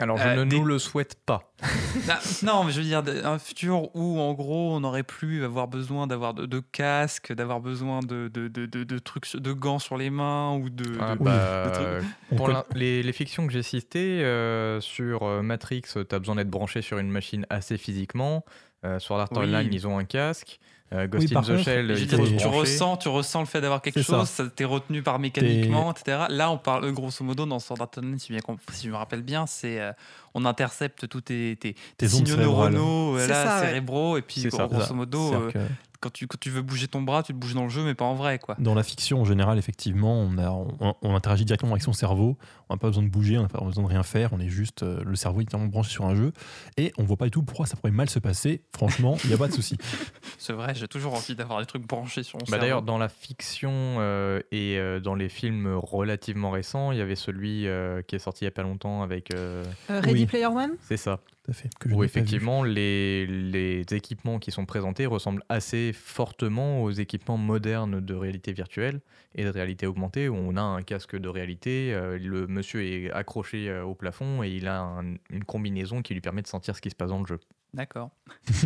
Alors, 0.00 0.16
je 0.18 0.26
Euh, 0.26 0.34
ne 0.36 0.44
des- 0.44 0.58
nous 0.58 0.64
le 0.64 0.78
souhaite 0.78 1.16
pas. 1.24 1.52
Ah, 2.08 2.18
non, 2.42 2.64
mais 2.64 2.72
je 2.72 2.80
veux 2.80 2.86
dire 2.86 3.02
un 3.24 3.38
futur 3.38 3.94
où, 3.94 4.18
en 4.18 4.32
gros, 4.34 4.74
on 4.74 4.80
n'aurait 4.80 5.04
plus 5.04 5.44
avoir 5.44 5.68
besoin 5.68 6.06
d'avoir 6.06 6.34
de, 6.34 6.44
de 6.46 6.58
casque, 6.60 7.32
d'avoir 7.32 7.60
besoin 7.60 8.00
de, 8.00 8.28
de, 8.28 8.48
de, 8.48 8.66
de- 8.66 8.82
de 8.84 8.98
trucs, 8.98 9.36
de 9.36 9.52
gants 9.52 9.78
sur 9.78 9.96
les 9.96 10.10
mains 10.10 10.54
ou 10.56 10.68
de. 10.70 10.98
Ah, 11.00 11.14
de- 11.16 11.22
bah, 11.24 11.66
de 11.68 11.72
trucs. 11.74 12.10
On 12.32 12.36
pour 12.36 12.50
les, 12.74 13.02
les 13.02 13.12
fictions 13.12 13.46
que 13.46 13.52
j'ai 13.52 13.62
citées, 13.62 14.22
euh, 14.24 14.80
sur 14.80 15.22
euh, 15.22 15.42
Matrix, 15.42 15.82
tu 15.82 15.98
as 16.14 16.18
besoin 16.18 16.34
d'être 16.34 16.50
branché 16.50 16.82
sur 16.82 16.98
une 16.98 17.10
machine 17.10 17.46
assez 17.48 17.78
physiquement. 17.78 18.44
Euh, 18.84 18.98
sur 18.98 19.16
l'Art 19.16 19.28
Oui. 19.32 19.38
Online, 19.46 19.68
ils 19.72 19.86
ont 19.86 19.96
un 19.98 20.04
casque. 20.04 20.58
Euh, 20.92 21.06
Ghost 21.08 21.26
Oui, 21.28 21.36
in 21.36 21.42
the 21.42 21.46
contre, 21.46 21.62
Shell, 21.64 22.06
tu, 22.38 22.46
ressens, 22.46 22.96
tu 22.98 23.08
ressens 23.08 23.40
le 23.40 23.46
fait 23.46 23.60
d'avoir 23.60 23.80
quelque 23.80 24.00
C'est 24.02 24.10
ça. 24.10 24.18
chose, 24.18 24.28
ça 24.28 24.44
t'es 24.54 24.64
retenu 24.64 25.02
par 25.02 25.18
mécaniquement, 25.18 25.90
etc. 25.92 26.24
Là, 26.28 26.50
on 26.50 26.58
parle 26.58 26.92
grosso 26.92 27.24
modo 27.24 27.46
dans 27.46 27.58
Sword 27.58 27.80
Art 27.80 27.90
Online, 27.98 28.18
si, 28.18 28.32
bien 28.32 28.40
si 28.72 28.86
je 28.86 28.92
me 28.92 28.96
rappelle 28.96 29.22
bien, 29.22 29.46
c'est 29.46 29.80
euh, 29.80 29.92
on 30.34 30.44
intercepte 30.44 31.08
tous 31.08 31.22
tes, 31.22 31.56
tes, 31.56 31.72
Tes 31.96 32.06
tes 32.06 32.14
ondes 32.14 32.26
signaux 32.26 32.36
neuronaux, 32.36 33.16
euh, 33.18 33.26
là, 33.26 33.60
ouais. 33.60 33.66
cérébraux, 33.66 34.18
et 34.18 34.22
puis 34.22 34.42
grosso 34.44 34.94
modo, 34.94 35.32
euh, 35.34 35.50
que 35.50 35.58
quand, 36.04 36.12
tu, 36.12 36.26
quand 36.26 36.38
tu 36.38 36.50
veux 36.50 36.60
bouger 36.60 36.86
ton 36.86 37.00
bras, 37.00 37.22
tu 37.22 37.32
te 37.32 37.38
bouges 37.38 37.54
dans 37.54 37.62
le 37.64 37.70
jeu, 37.70 37.82
mais 37.82 37.94
pas 37.94 38.04
en 38.04 38.14
vrai, 38.14 38.38
quoi. 38.38 38.56
Dans 38.58 38.74
la 38.74 38.82
fiction 38.82 39.22
en 39.22 39.24
général, 39.24 39.56
effectivement, 39.58 40.12
on, 40.20 40.36
a, 40.36 40.50
on, 40.50 40.94
on 41.00 41.14
interagit 41.14 41.46
directement 41.46 41.72
avec 41.72 41.82
son 41.82 41.94
cerveau. 41.94 42.36
On 42.68 42.74
n'a 42.74 42.78
pas 42.78 42.88
besoin 42.88 43.02
de 43.02 43.08
bouger, 43.08 43.38
on 43.38 43.42
n'a 43.42 43.48
pas 43.48 43.60
besoin 43.64 43.84
de 43.84 43.88
rien 43.88 44.02
faire. 44.02 44.32
On 44.34 44.40
est 44.40 44.48
juste 44.50 44.82
euh, 44.82 45.02
le 45.04 45.16
cerveau 45.16 45.40
est 45.40 45.44
directement 45.44 45.64
branché 45.66 45.90
sur 45.90 46.04
un 46.04 46.14
jeu 46.14 46.32
et 46.76 46.92
on 46.98 47.04
voit 47.04 47.16
pas 47.16 47.24
du 47.24 47.30
tout 47.30 47.42
pourquoi 47.42 47.64
ça 47.66 47.76
pourrait 47.76 47.90
mal 47.92 48.10
se 48.10 48.18
passer. 48.18 48.62
Franchement, 48.74 49.16
il 49.24 49.28
n'y 49.28 49.34
a 49.34 49.38
pas 49.38 49.48
de 49.48 49.52
souci. 49.52 49.76
C'est 50.38 50.52
vrai, 50.52 50.74
j'ai 50.74 50.88
toujours 50.88 51.14
envie 51.14 51.34
d'avoir 51.34 51.60
des 51.60 51.66
trucs 51.66 51.86
branchés 51.86 52.22
sur 52.22 52.36
mon 52.38 52.44
Bah 52.44 52.50
cerveau. 52.50 52.60
D'ailleurs, 52.62 52.82
dans 52.82 52.98
la 52.98 53.08
fiction 53.08 53.70
euh, 53.72 54.40
et 54.52 54.78
euh, 54.78 55.00
dans 55.00 55.14
les 55.14 55.28
films 55.30 55.66
relativement 55.74 56.50
récents, 56.50 56.92
il 56.92 56.98
y 56.98 57.00
avait 57.00 57.16
celui 57.16 57.66
euh, 57.66 58.02
qui 58.02 58.16
est 58.16 58.18
sorti 58.18 58.44
il 58.44 58.46
n'y 58.46 58.48
a 58.48 58.52
pas 58.52 58.62
longtemps 58.62 59.02
avec. 59.02 59.34
euh, 59.34 59.64
Euh, 59.90 60.00
Ready 60.00 60.12
Oui. 60.12 60.26
Player 60.26 60.46
One? 60.46 60.72
C'est 60.82 60.96
ça. 60.96 61.20
Tout 61.44 61.50
à 61.50 61.54
fait. 61.54 61.68
Que 61.78 61.90
je 61.90 61.94
Où 61.94 62.02
effectivement, 62.04 62.64
les, 62.64 63.26
les 63.26 63.82
équipements 63.90 64.38
qui 64.38 64.50
sont 64.50 64.64
présentés 64.64 65.04
ressemblent 65.04 65.42
assez 65.50 65.92
fortement 65.92 66.82
aux 66.82 66.90
équipements 66.90 67.36
modernes 67.36 68.00
de 68.00 68.14
réalité 68.14 68.52
virtuelle 68.52 69.00
et 69.34 69.44
de 69.44 69.50
réalité 69.50 69.86
augmentée, 69.86 70.28
où 70.30 70.36
on 70.36 70.56
a 70.56 70.62
un 70.62 70.82
casque 70.82 71.16
de 71.16 71.28
réalité, 71.28 71.92
euh, 71.92 72.18
le 72.18 72.46
monsieur 72.46 72.82
est 72.82 73.10
accroché 73.10 73.68
euh, 73.68 73.84
au 73.84 73.94
plafond 73.94 74.42
et 74.42 74.48
il 74.48 74.66
a 74.68 74.80
un- 74.80 75.16
une 75.28 75.44
combinaison 75.44 76.00
qui 76.00 76.14
lui 76.14 76.22
permet 76.22 76.40
de 76.40 76.46
sentir 76.46 76.74
ce 76.76 76.80
qui 76.80 76.88
se 76.88 76.94
passe 76.96 77.10
dans 77.10 77.20
le 77.20 77.26
jeu. 77.26 77.38
D'accord. 77.74 78.10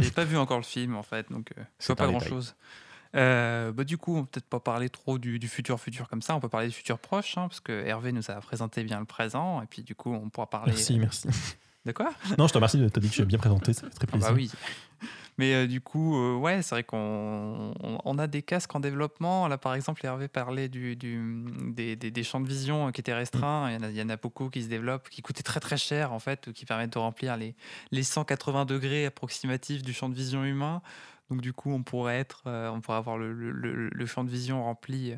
J'ai 0.00 0.10
pas 0.12 0.24
vu 0.24 0.36
encore 0.36 0.58
le 0.58 0.64
film 0.64 0.94
en 0.94 1.02
fait, 1.02 1.30
donc 1.32 1.50
euh, 1.58 1.62
je 1.62 1.64
C'est 1.80 1.86
vois 1.88 1.96
pas 1.96 2.04
un 2.04 2.08
grand 2.08 2.18
détail. 2.18 2.30
chose. 2.30 2.54
Euh, 3.16 3.72
bah, 3.72 3.82
du 3.84 3.96
coup, 3.98 4.18
on 4.18 4.24
peut-être 4.24 4.46
pas 4.46 4.60
parler 4.60 4.88
trop 4.90 5.18
du, 5.18 5.38
du 5.40 5.48
futur 5.48 5.80
futur 5.80 6.08
comme 6.08 6.22
ça, 6.22 6.36
on 6.36 6.40
peut 6.40 6.48
parler 6.50 6.68
du 6.68 6.74
futur 6.74 6.98
proche, 6.98 7.38
hein, 7.38 7.48
parce 7.48 7.60
que 7.60 7.72
Hervé 7.72 8.12
nous 8.12 8.30
a 8.30 8.34
présenté 8.34 8.84
bien 8.84 9.00
le 9.00 9.06
présent, 9.06 9.62
et 9.62 9.66
puis 9.66 9.82
du 9.82 9.94
coup, 9.96 10.12
on 10.12 10.28
pourra 10.28 10.48
parler. 10.48 10.72
Merci, 10.72 10.98
merci. 11.00 11.28
De 11.86 11.92
quoi? 11.92 12.10
Non, 12.38 12.46
je 12.46 12.52
te 12.52 12.58
remercie 12.58 12.78
de 12.78 12.88
t'as 12.88 13.00
dit 13.00 13.08
que 13.08 13.14
j'ai 13.14 13.24
bien 13.24 13.38
présenté, 13.38 13.72
ça 13.72 13.82
fait 13.82 13.90
très 13.94 14.06
Ah 14.08 14.10
plaisir. 14.12 14.28
bah 14.30 14.34
oui. 14.36 14.50
Mais 15.38 15.54
euh, 15.54 15.66
du 15.68 15.80
coup, 15.80 16.16
euh, 16.16 16.34
ouais, 16.36 16.62
c'est 16.62 16.74
vrai 16.74 16.82
qu'on 16.82 17.72
on- 17.80 17.98
on 18.04 18.18
a 18.18 18.26
des 18.26 18.42
casques 18.42 18.74
en 18.74 18.80
développement. 18.80 19.46
Là, 19.46 19.56
par 19.56 19.74
exemple, 19.74 20.04
Hervé 20.04 20.26
parlait 20.26 20.68
du, 20.68 20.96
du- 20.96 21.44
des, 21.72 21.94
des- 21.94 22.10
des 22.10 22.24
champs 22.24 22.40
de 22.40 22.48
vision 22.48 22.90
qui 22.90 23.00
étaient 23.00 23.14
restreints. 23.14 23.70
Il 23.70 23.74
y, 23.74 23.76
en 23.76 23.82
a, 23.84 23.90
il 23.90 23.96
y 23.96 24.02
en 24.02 24.08
a 24.08 24.16
beaucoup 24.16 24.50
qui 24.50 24.64
se 24.64 24.68
développent, 24.68 25.08
qui 25.08 25.22
coûtaient 25.22 25.44
très 25.44 25.60
très 25.60 25.76
cher, 25.76 26.12
en 26.12 26.18
fait, 26.18 26.52
qui 26.52 26.64
permettent 26.66 26.92
de 26.94 26.98
remplir 26.98 27.36
les, 27.36 27.54
les 27.92 28.02
180 28.02 28.64
degrés 28.64 29.06
approximatifs 29.06 29.82
du 29.82 29.92
champ 29.92 30.08
de 30.08 30.14
vision 30.16 30.44
humain. 30.44 30.82
Donc, 31.30 31.40
du 31.40 31.52
coup, 31.52 31.70
on 31.72 31.84
pourrait, 31.84 32.18
être, 32.18 32.42
euh, 32.48 32.68
on 32.70 32.80
pourrait 32.80 32.96
avoir 32.98 33.16
le- 33.16 33.32
le- 33.32 33.88
le 33.90 34.06
champ 34.06 34.24
de 34.24 34.30
vision 34.30 34.64
rempli 34.64 35.12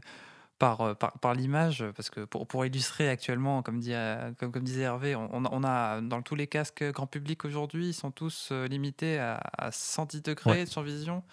par, 0.61 0.81
euh, 0.83 0.95
par, 0.95 1.13
par 1.19 1.35
l'image, 1.35 1.85
parce 1.97 2.11
que 2.11 2.21
pour, 2.21 2.47
pour 2.47 2.65
illustrer 2.65 3.09
actuellement, 3.09 3.63
comme, 3.63 3.81
dit, 3.81 3.95
euh, 3.95 4.31
comme, 4.39 4.53
comme 4.53 4.63
disait 4.63 4.83
Hervé, 4.83 5.17
on, 5.17 5.29
on 5.33 5.65
a, 5.65 6.01
dans 6.03 6.23
tous 6.23 6.37
les 6.37 6.47
casques 6.47 6.85
grand 6.93 7.07
public 7.09 7.45
aujourd'hui, 7.45 7.89
ils 7.89 7.93
sont 7.95 8.11
tous 8.13 8.51
euh, 8.53 8.69
limités 8.69 9.19
à, 9.19 9.41
à 9.59 9.73
110 9.73 10.23
degrés 10.23 10.51
Ouais. 10.51 10.65
de 10.67 10.69
survision. 10.71 11.25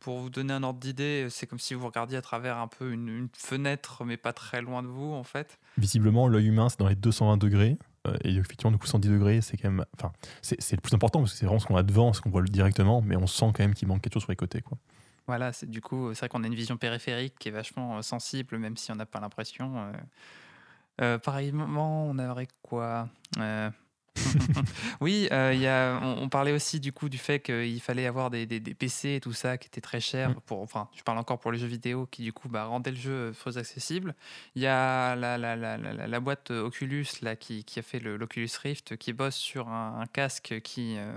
Pour 0.00 0.18
vous 0.18 0.30
donner 0.30 0.52
un 0.52 0.64
ordre 0.64 0.80
d'idée, 0.80 1.28
c'est 1.30 1.46
comme 1.46 1.60
si 1.60 1.74
vous 1.74 1.86
regardiez 1.86 2.18
à 2.18 2.22
travers 2.22 2.58
un 2.58 2.66
peu 2.66 2.90
une, 2.90 3.08
une 3.08 3.28
fenêtre, 3.36 4.04
mais 4.04 4.16
pas 4.16 4.32
très 4.32 4.60
loin 4.60 4.82
de 4.82 4.88
vous, 4.88 5.12
en 5.12 5.22
fait. 5.22 5.60
Visiblement, 5.78 6.26
l'œil 6.26 6.48
humain, 6.48 6.68
c'est 6.68 6.80
dans 6.80 6.88
les 6.88 6.96
220 6.96 7.36
degrés. 7.36 7.78
et 8.24 8.34
effectivement, 8.34 8.72
du 8.72 8.78
coup, 8.78 8.88
110 8.88 9.08
degrés, 9.10 9.40
c'est 9.42 9.56
quand 9.56 9.70
même. 9.70 9.84
Enfin, 9.96 10.12
c'est 10.42 10.72
le 10.72 10.80
plus 10.80 10.92
important 10.92 11.20
parce 11.20 11.30
que 11.34 11.38
c'est 11.38 11.46
vraiment 11.46 11.60
ce 11.60 11.66
qu'on 11.66 11.76
a 11.76 11.84
devant, 11.84 12.12
ce 12.12 12.20
qu'on 12.20 12.30
voit 12.30 12.42
directement, 12.42 13.00
mais 13.00 13.14
on 13.14 13.28
sent 13.28 13.46
quand 13.54 13.60
même 13.60 13.74
qu'il 13.74 13.86
manque 13.86 14.02
quelque 14.02 14.14
chose 14.14 14.22
sur 14.24 14.32
les 14.32 14.36
côtés. 14.36 14.60
Quoi. 14.60 14.76
Voilà, 15.26 15.52
c'est 15.52 15.70
du 15.70 15.80
coup, 15.80 16.12
c'est 16.14 16.20
vrai 16.20 16.28
qu'on 16.28 16.42
a 16.44 16.46
une 16.46 16.54
vision 16.54 16.76
périphérique 16.76 17.34
qui 17.38 17.48
est 17.48 17.52
vachement 17.52 17.98
euh, 17.98 18.02
sensible, 18.02 18.58
même 18.58 18.76
si 18.76 18.90
on 18.92 18.96
n'a 18.96 19.06
pas 19.06 19.20
l'impression. 19.20 19.76
euh. 19.78 19.92
Euh, 21.00 21.18
pareillement, 21.18 22.06
on 22.06 22.18
aurait 22.18 22.48
quoi 22.62 23.08
Oui, 25.00 25.26
euh, 25.32 25.52
il 25.54 25.60
y 25.60 25.66
a, 25.66 25.98
on, 26.02 26.22
on 26.24 26.28
parlait 26.28 26.52
aussi 26.52 26.80
du 26.80 26.92
coup 26.92 27.08
du 27.08 27.16
fait 27.18 27.40
qu'il 27.40 27.80
fallait 27.80 28.06
avoir 28.06 28.30
des, 28.30 28.44
des- 28.46 28.60
des 28.60 28.74
PC 28.74 29.14
et 29.16 29.20
tout 29.20 29.32
ça 29.32 29.56
qui 29.58 29.68
étaient 29.68 29.80
très 29.80 30.00
chers. 30.00 30.30
Mm. 30.30 30.40
Pour, 30.46 30.60
enfin, 30.60 30.88
je 30.94 31.02
parle 31.02 31.18
encore 31.18 31.38
pour 31.38 31.50
les 31.50 31.58
jeux 31.58 31.66
vidéo 31.66 32.06
qui 32.06 32.22
du 32.22 32.32
coup 32.32 32.48
bah, 32.48 32.64
rendaient 32.66 32.90
le 32.90 32.96
jeu 32.98 33.32
très 33.38 33.56
accessible. 33.58 34.14
Il 34.54 34.62
y 34.62 34.66
a 34.66 35.16
la, 35.16 35.38
la, 35.38 35.56
la, 35.56 35.76
la- 35.78 36.06
la 36.06 36.20
boîte 36.20 36.50
Oculus 36.50 37.06
là, 37.22 37.36
qui, 37.36 37.64
qui 37.64 37.78
a 37.78 37.82
fait 37.82 38.00
le- 38.00 38.16
l'Oculus 38.16 38.50
Rift 38.62 38.96
qui 38.96 39.12
bosse 39.14 39.36
sur 39.36 39.68
un, 39.68 40.00
un 40.00 40.06
casque 40.06 40.60
qui, 40.62 40.96
euh, 40.98 41.12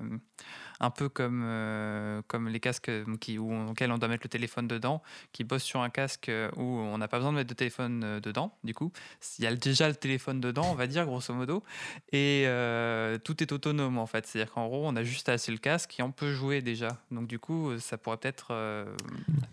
un 0.80 0.90
peu 0.90 1.10
comme, 1.10 1.42
euh, 1.46 2.22
comme 2.28 2.50
les 2.50 2.60
casques 2.60 2.92
qui, 3.20 3.38
où, 3.38 3.70
auxquels 3.70 3.92
on 3.92 3.98
doit 3.98 4.08
mettre 4.10 4.24
le 4.26 4.30
téléphone 4.30 4.68
dedans, 4.68 5.02
qui 5.32 5.44
bosse 5.44 5.64
sur 5.64 5.82
un 5.82 5.90
casque 5.90 6.32
où 6.58 6.64
on 6.64 6.98
n'a 6.98 7.08
pas 7.08 7.18
besoin 7.18 7.32
de 7.32 7.38
mettre 7.38 7.50
de 7.50 7.54
téléphone 7.56 8.04
euh, 8.04 8.20
dedans. 8.20 8.52
Du 8.64 8.74
coup, 8.74 8.92
il 9.40 9.46
y 9.46 9.48
a 9.48 9.56
déjà 9.56 9.88
le 9.88 9.96
téléphone 9.96 10.40
dedans, 10.42 10.66
on 10.72 10.76
va 10.76 10.88
dire 10.88 11.06
grosso 11.06 11.34
modo, 11.34 11.64
et 12.12 12.44
euh, 12.48 13.18
tout 13.18 13.42
est 13.44 13.52
autonome 13.52 13.98
en 13.98 14.06
fait. 14.06 14.26
C'est-à-dire 14.26 14.54
qu'en 14.54 14.68
gros, 14.68 14.86
on 14.86 14.96
a 14.96 15.04
juste 15.04 15.30
à 15.30 15.34
asser 15.34 15.52
le 15.52 15.58
casque 15.58 16.00
et 16.00 16.04
on 16.04 16.12
peut 16.12 16.34
jouer 16.34 16.62
déjà. 16.62 16.98
Donc 17.12 17.28
du 17.28 17.40
coup, 17.40 17.78
ça 17.80 17.98
pourrait 17.98 18.18
peut-être 18.18 18.48
euh, 18.52 18.86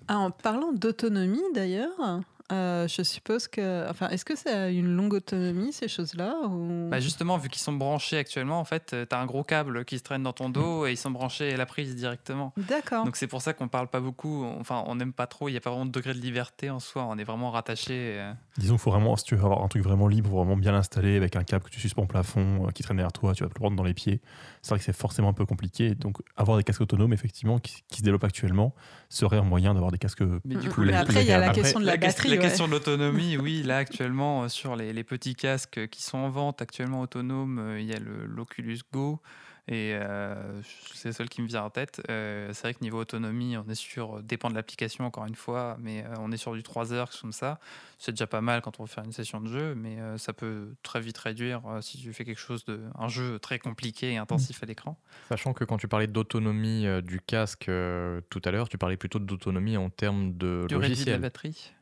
Ah, 0.09 0.19
En 0.19 0.31
parlant 0.31 0.73
d'autonomie 0.73 1.43
d'ailleurs, 1.55 2.21
euh, 2.53 2.87
je 2.89 3.03
suppose 3.03 3.49
que. 3.49 3.89
Enfin, 3.91 4.09
est-ce 4.11 4.25
que 4.25 4.37
ça 4.37 4.65
a 4.65 4.69
une 4.69 4.95
longue 4.95 5.15
autonomie 5.15 5.73
ces 5.73 5.89
choses-là 5.89 6.35
ou... 6.49 6.89
Bah 6.91 7.01
justement, 7.01 7.39
vu 7.39 7.49
qu'ils 7.49 7.63
sont 7.63 7.73
branchés 7.73 8.19
actuellement, 8.19 8.61
en 8.61 8.65
fait, 8.65 8.95
tu 9.09 9.15
as 9.15 9.19
un 9.19 9.27
gros 9.27 9.43
câble 9.43 9.85
qui 9.85 9.99
se 9.99 10.03
traîne 10.03 10.23
dans 10.23 10.33
ton 10.33 10.51
dos 10.51 10.87
et 10.87 10.93
ils 10.93 10.97
sont 10.97 11.11
branchés 11.11 11.53
à 11.55 11.57
la 11.57 11.67
prise 11.67 11.97
directement. 11.97 12.53
D'accord. 12.57 13.05
Donc 13.05 13.17
c'est 13.17 13.27
pour 13.27 13.43
ça 13.43 13.53
qu'on 13.55 13.69
parle 13.69 13.89
pas 13.89 14.01
beaucoup, 14.01 14.45
enfin 14.61 14.85
on 14.87 14.95
n'aime 14.95 15.13
pas 15.13 15.27
trop, 15.27 15.49
il 15.49 15.53
n'y 15.53 15.59
a 15.59 15.61
pas 15.61 15.71
vraiment 15.71 15.87
de 15.87 15.91
degré 15.93 16.13
de 16.15 16.19
liberté 16.19 16.71
en 16.71 16.81
soi, 16.81 17.05
on 17.09 17.17
est 17.19 17.25
vraiment 17.25 17.51
rattaché. 17.51 18.17
euh. 18.19 18.33
Disons 18.59 18.75
qu'il 18.75 18.83
faut 18.83 18.91
vraiment, 18.91 19.17
si 19.17 19.25
tu 19.25 19.35
veux 19.35 19.43
avoir 19.45 19.63
un 19.65 19.69
truc 19.69 19.83
vraiment 19.83 20.09
libre, 20.09 20.31
vraiment 20.31 20.57
bien 20.57 20.73
l'installer 20.73 21.17
avec 21.17 21.37
un 21.37 21.45
câble 21.45 21.65
que 21.65 21.71
tu 21.71 21.81
suspends 21.81 22.03
au 22.03 22.07
plafond, 22.07 22.67
euh, 22.67 22.71
qui 22.71 22.83
traîne 22.83 22.99
derrière 22.99 23.13
toi, 23.13 23.35
tu 23.35 23.43
vas 23.43 23.49
te 23.49 23.55
le 23.55 23.59
prendre 23.61 23.77
dans 23.77 23.83
les 23.85 23.95
pieds. 23.95 24.21
C'est 24.61 24.71
vrai 24.71 24.79
que 24.79 24.85
c'est 24.85 24.93
forcément 24.97 25.31
un 25.31 25.33
peu 25.33 25.47
compliqué. 25.47 25.95
Donc, 25.95 26.19
avoir 26.37 26.57
des 26.59 26.65
casques 26.65 26.83
autonomes, 26.83 27.13
effectivement, 27.13 27.59
qui, 27.59 27.83
qui 27.89 27.99
se 27.99 28.03
développent 28.03 28.25
actuellement, 28.25 28.75
serait 29.09 29.39
un 29.39 29.43
moyen 29.43 29.73
d'avoir 29.75 29.91
des 29.91 29.99
casques. 29.99 30.23
Mais 30.45 30.55
du 30.57 30.69
Mm, 30.69 30.73
coup, 30.73 30.83
mm. 30.83 30.87
Mais 30.87 30.93
après, 30.95 31.23
il 31.23 31.29
y 31.29 31.33
a 31.33 31.39
la 31.39 31.47
Après, 31.49 31.63
question 31.63 31.81
de 31.81 31.87
la, 31.87 31.93
la, 31.93 31.99
batterie. 31.99 32.29
Question 32.43 32.67
de 32.67 32.73
l'autonomie, 32.73 33.37
oui, 33.37 33.63
là 33.63 33.79
actuellement, 33.79 34.45
euh, 34.45 34.49
sur 34.49 34.77
les, 34.77 34.93
les 34.93 35.05
petits 35.05 35.35
casques 35.35 35.89
qui 35.89 36.03
sont 36.03 36.19
en 36.19 36.31
vente 36.31 36.61
actuellement 36.63 37.01
autonomes, 37.01 37.59
euh, 37.59 37.81
il 37.81 37.87
y 37.87 37.95
a 37.95 37.99
le- 37.99 38.27
l'Oculus 38.27 38.81
Go. 38.93 39.21
Et 39.69 39.93
euh, 39.95 40.61
c'est 40.93 41.11
le 41.11 41.13
seul 41.15 41.29
qui 41.29 41.41
me 41.41 41.47
vient 41.47 41.63
en 41.63 41.71
tête. 41.71 42.03
Euh, 42.11 42.51
c'est 42.53 42.63
vrai 42.63 42.75
que 42.75 42.81
niveau 42.83 42.99
autonomie, 42.99 43.57
on 43.57 43.69
est 43.71 43.77
sur, 43.77 44.21
dépend 44.21 44.51
de 44.51 44.57
l'application 44.57 45.05
encore 45.07 45.25
une 45.25 45.37
fois, 45.37 45.77
mais 45.79 46.05
euh, 46.05 46.15
on 46.19 46.33
est 46.33 46.37
sur 46.37 46.53
du 46.53 46.65
3 46.65 46.93
heures 46.93 47.11
comme 47.21 47.31
ça. 47.31 47.61
C'est 47.97 48.11
déjà 48.11 48.27
pas 48.27 48.41
mal 48.41 48.61
quand 48.61 48.81
on 48.81 48.83
veut 48.83 48.89
faire 48.89 49.05
une 49.05 49.13
session 49.13 49.41
de 49.41 49.47
jeu, 49.47 49.77
mais 49.77 50.01
euh, 50.01 50.19
ça 50.19 50.33
peut 50.33 50.75
très 50.83 51.01
vite 51.01 51.17
réduire 51.17 51.63
euh, 51.69 51.81
si 51.81 51.97
tu 51.97 52.13
fais 52.13 52.25
quelque 52.25 52.41
chose 52.41 52.65
de, 52.65 52.81
un 52.99 53.07
jeu 53.07 53.39
très 53.39 53.61
compliqué 53.61 54.11
et 54.11 54.17
intensif 54.17 54.61
à 54.65 54.67
l'écran. 54.67 54.99
Sachant 55.29 55.53
que 55.53 55.63
quand 55.63 55.77
tu 55.79 55.87
parlais 55.87 56.09
d'autonomie 56.09 56.89
euh, 56.89 57.01
du 57.01 57.21
casque 57.21 57.69
euh, 57.69 58.21
tout 58.31 58.43
à 58.45 58.51
l'heure, 58.51 58.69
tu 58.69 58.79
parlais 58.79 58.97
plutôt 58.97 59.21
d'autonomie 59.21 59.77
en 59.77 59.91
termes 59.91 60.37
de 60.37 60.67
Durée 60.69 60.89
de 60.89 60.95
vie 60.95 61.05
de 61.05 61.11
la 61.11 61.19
logiciel. 61.19 61.21
batterie. 61.21 61.73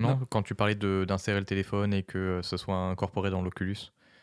Non, 0.00 0.08
Non. 0.10 0.20
quand 0.28 0.42
tu 0.42 0.54
parlais 0.54 0.74
de- 0.74 1.04
d'insérer 1.06 1.38
le 1.38 1.46
téléphone 1.46 1.94
et 1.94 2.02
que 2.02 2.40
ce 2.42 2.56
soit 2.56 2.76
incorporé 2.76 3.30
dans 3.30 3.42
l'Oculus, 3.42 3.76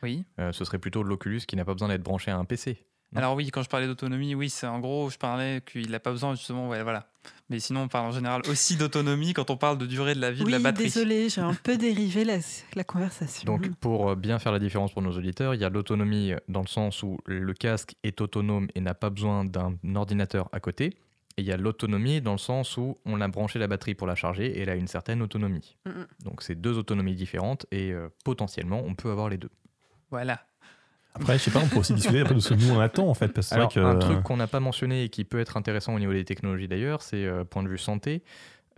Oui. 0.04 0.26
euh, 0.40 0.52
ce 0.52 0.66
serait 0.66 0.80
plutôt 0.80 1.02
l'Oculus 1.04 1.42
qui 1.48 1.56
n'a 1.56 1.64
pas 1.66 1.74
besoin 1.74 1.88
d'être 1.88 2.04
branché 2.04 2.30
à 2.32 2.38
un 2.38 2.46
PC. 2.46 2.78
Alors 3.14 3.36
oui, 3.36 3.50
quand 3.52 3.62
je 3.62 3.68
parlais 3.68 3.88
d'autonomie, 3.88 4.36
oui, 4.36 4.50
c'est 4.50 4.68
en 4.68 4.80
gros, 4.80 5.10
je 5.10 5.18
parlais 5.18 5.62
qu'il 5.70 5.92
n'a 5.92 6.00
pas 6.00 6.12
besoin 6.12 6.34
justement, 6.34 6.70
ouais, 6.70 6.82
voilà. 6.82 7.08
Mais 7.50 7.60
sinon, 7.60 7.82
on 7.82 7.88
parle 7.90 8.06
en 8.08 8.12
général 8.12 8.42
aussi 8.50 8.78
d'autonomie 8.78 9.34
quand 9.34 9.50
on 9.50 9.58
parle 9.58 9.78
de 9.78 9.86
durée 9.86 10.16
de 10.16 10.22
la 10.22 10.32
vie 10.32 10.44
oui, 10.44 10.48
de 10.48 10.52
la 10.58 10.60
batterie. 10.64 10.86
désolé, 10.86 11.28
j'ai 11.28 11.42
un 11.42 11.54
peu 11.54 11.76
dérivé 11.76 12.24
la, 12.24 12.38
la 12.74 12.84
conversation. 12.86 13.46
Donc, 13.46 13.70
pour 13.82 14.16
bien 14.16 14.40
faire 14.40 14.54
la 14.54 14.60
différence 14.60 14.94
pour 14.94 15.02
nos 15.02 15.12
auditeurs, 15.12 15.54
il 15.56 15.60
y 15.60 15.66
a 15.66 15.70
l'autonomie 15.70 16.32
dans 16.48 16.62
le 16.62 16.68
sens 16.68 17.04
où 17.04 17.18
le 17.26 17.54
casque 17.54 17.96
est 18.04 18.22
autonome 18.22 18.70
et 18.76 18.80
n'a 18.80 18.94
pas 18.94 19.10
besoin 19.10 19.44
d'un 19.44 19.76
ordinateur 19.96 20.48
à 20.54 20.62
côté. 20.62 20.98
Et 21.38 21.42
il 21.44 21.48
y 21.48 21.52
a 21.52 21.58
l'autonomie 21.58 22.22
dans 22.22 22.34
le 22.34 22.38
sens 22.38 22.78
où 22.78 22.98
on 23.06 23.22
a 23.22 23.28
branché 23.28 23.58
la 23.58 23.68
batterie 23.68 23.96
pour 23.96 24.08
la 24.08 24.16
charger 24.16 24.48
et 24.48 24.62
elle 24.62 24.70
a 24.70 24.76
une 24.76 24.88
certaine 24.88 25.22
autonomie. 25.22 25.78
Mm, 25.86 25.90
mm. 25.90 26.08
Donc, 26.26 26.42
c'est 26.42 26.56
deux 26.56 26.78
autonomies 26.78 27.16
différentes 27.16 27.66
et 27.72 27.92
euh, 27.92 28.10
potentiellement, 28.26 28.84
on 28.86 28.96
peut 28.96 29.12
avoir 29.12 29.30
les 29.30 29.38
deux. 29.38 29.52
Voilà. 30.10 30.42
Après, 31.14 31.38
je 31.38 31.44
sais 31.44 31.52
pas, 31.52 31.60
on 31.60 31.68
peut 31.68 31.80
aussi 31.80 31.94
discuter 31.94 32.22
après 32.22 32.36
de 32.36 32.40
ce 32.40 32.54
que 32.54 32.60
nous 32.60 32.72
on 32.72 32.80
attend 32.80 33.08
en 33.08 33.14
fait. 33.14 33.30
Parce 33.30 33.48
que 33.48 33.50
c'est 33.50 33.56
Alors, 33.56 33.70
vrai 33.70 33.82
que. 33.82 33.86
un 33.86 34.00
truc 34.00 34.24
qu'on 34.24 34.38
n'a 34.38 34.48
pas 34.48 34.62
mentionné 34.62 35.04
et 35.04 35.10
qui 35.10 35.26
peut 35.26 35.40
être 35.40 35.58
intéressant 35.58 35.94
au 35.94 36.00
niveau 36.00 36.14
des 36.14 36.24
technologies 36.24 36.68
d'ailleurs, 36.70 37.02
c'est 37.02 37.26
euh, 37.26 37.44
point 37.44 37.64
de 37.64 37.70
vue 37.70 37.78
santé. 37.78 38.24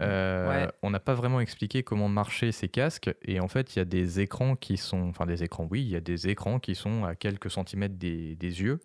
Euh, 0.02 0.50
Ouais. 0.50 0.72
On 0.82 0.90
n'a 0.90 1.00
pas 1.00 1.14
vraiment 1.14 1.40
expliqué 1.40 1.84
comment 1.84 2.10
marchaient 2.10 2.52
ces 2.52 2.68
casques 2.68 3.14
et 3.24 3.40
en 3.40 3.48
fait 3.48 3.76
il 3.76 3.80
y 3.80 3.82
a 3.82 3.86
des 3.86 4.20
écrans 4.20 4.56
qui 4.56 4.78
sont, 4.78 5.10
enfin 5.10 5.28
des 5.28 5.44
écrans, 5.44 5.68
oui, 5.70 5.84
il 5.84 5.90
y 5.90 5.96
a 5.96 6.02
des 6.02 6.28
écrans 6.30 6.60
qui 6.60 6.74
sont 6.74 7.06
à 7.06 7.14
quelques 7.14 7.52
centimètres 7.52 7.96
des, 7.96 8.36
des 8.36 8.62
yeux 8.62 8.80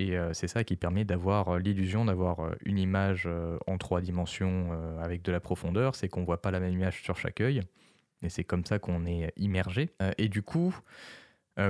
et 0.00 0.16
euh, 0.16 0.32
c'est 0.32 0.48
ça 0.48 0.64
qui 0.64 0.76
permet 0.76 1.04
d'avoir 1.04 1.50
euh, 1.50 1.58
l'illusion 1.58 2.06
d'avoir 2.06 2.40
euh, 2.40 2.54
une 2.64 2.78
image 2.78 3.28
en 3.66 3.76
trois 3.76 4.00
dimensions 4.00 4.70
avec 5.00 5.22
de 5.22 5.30
la 5.30 5.40
profondeur, 5.40 5.94
c'est 5.94 6.08
qu'on 6.08 6.24
voit 6.24 6.40
pas 6.40 6.50
la 6.50 6.58
même 6.58 6.72
image 6.72 7.02
sur 7.02 7.18
chaque 7.18 7.40
œil. 7.40 7.62
Et 8.22 8.30
c'est 8.30 8.44
comme 8.44 8.64
ça 8.64 8.78
qu'on 8.78 9.06
est 9.06 9.32
immergé. 9.36 9.90
Et 10.18 10.28
du 10.28 10.42
coup 10.42 10.74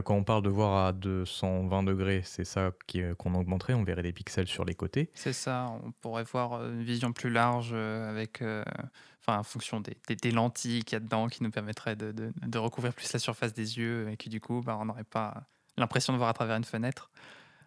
quand 0.04 0.14
on 0.14 0.22
parle 0.22 0.42
de 0.44 0.48
voir 0.48 0.86
à 0.86 0.92
220 0.92 1.82
degrés, 1.82 2.22
c'est 2.24 2.44
ça 2.44 2.70
qu'on 3.16 3.34
augmenterait, 3.34 3.74
on 3.74 3.82
verrait 3.82 4.04
des 4.04 4.12
pixels 4.12 4.46
sur 4.46 4.64
les 4.64 4.74
côtés. 4.74 5.10
C'est 5.14 5.32
ça, 5.32 5.66
on 5.84 5.90
pourrait 5.90 6.22
voir 6.22 6.64
une 6.64 6.84
vision 6.84 7.12
plus 7.12 7.30
large 7.30 7.72
avec, 7.72 8.40
enfin, 8.40 9.38
en 9.38 9.42
fonction 9.42 9.80
des, 9.80 10.30
lentilles 10.30 10.84
qu'il 10.84 10.94
y 10.94 10.96
a 10.96 11.00
dedans 11.00 11.26
qui 11.26 11.42
nous 11.42 11.50
permettraient 11.50 11.96
de 11.96 12.58
recouvrir 12.58 12.94
plus 12.94 13.12
la 13.12 13.18
surface 13.18 13.52
des 13.52 13.78
yeux 13.78 14.08
et 14.10 14.16
qui 14.16 14.28
du 14.28 14.40
coup, 14.40 14.60
bah, 14.60 14.78
on 14.80 14.84
n'aurait 14.84 15.02
pas 15.02 15.42
l'impression 15.76 16.12
de 16.12 16.18
voir 16.18 16.28
à 16.28 16.34
travers 16.34 16.56
une 16.56 16.64
fenêtre. 16.64 17.10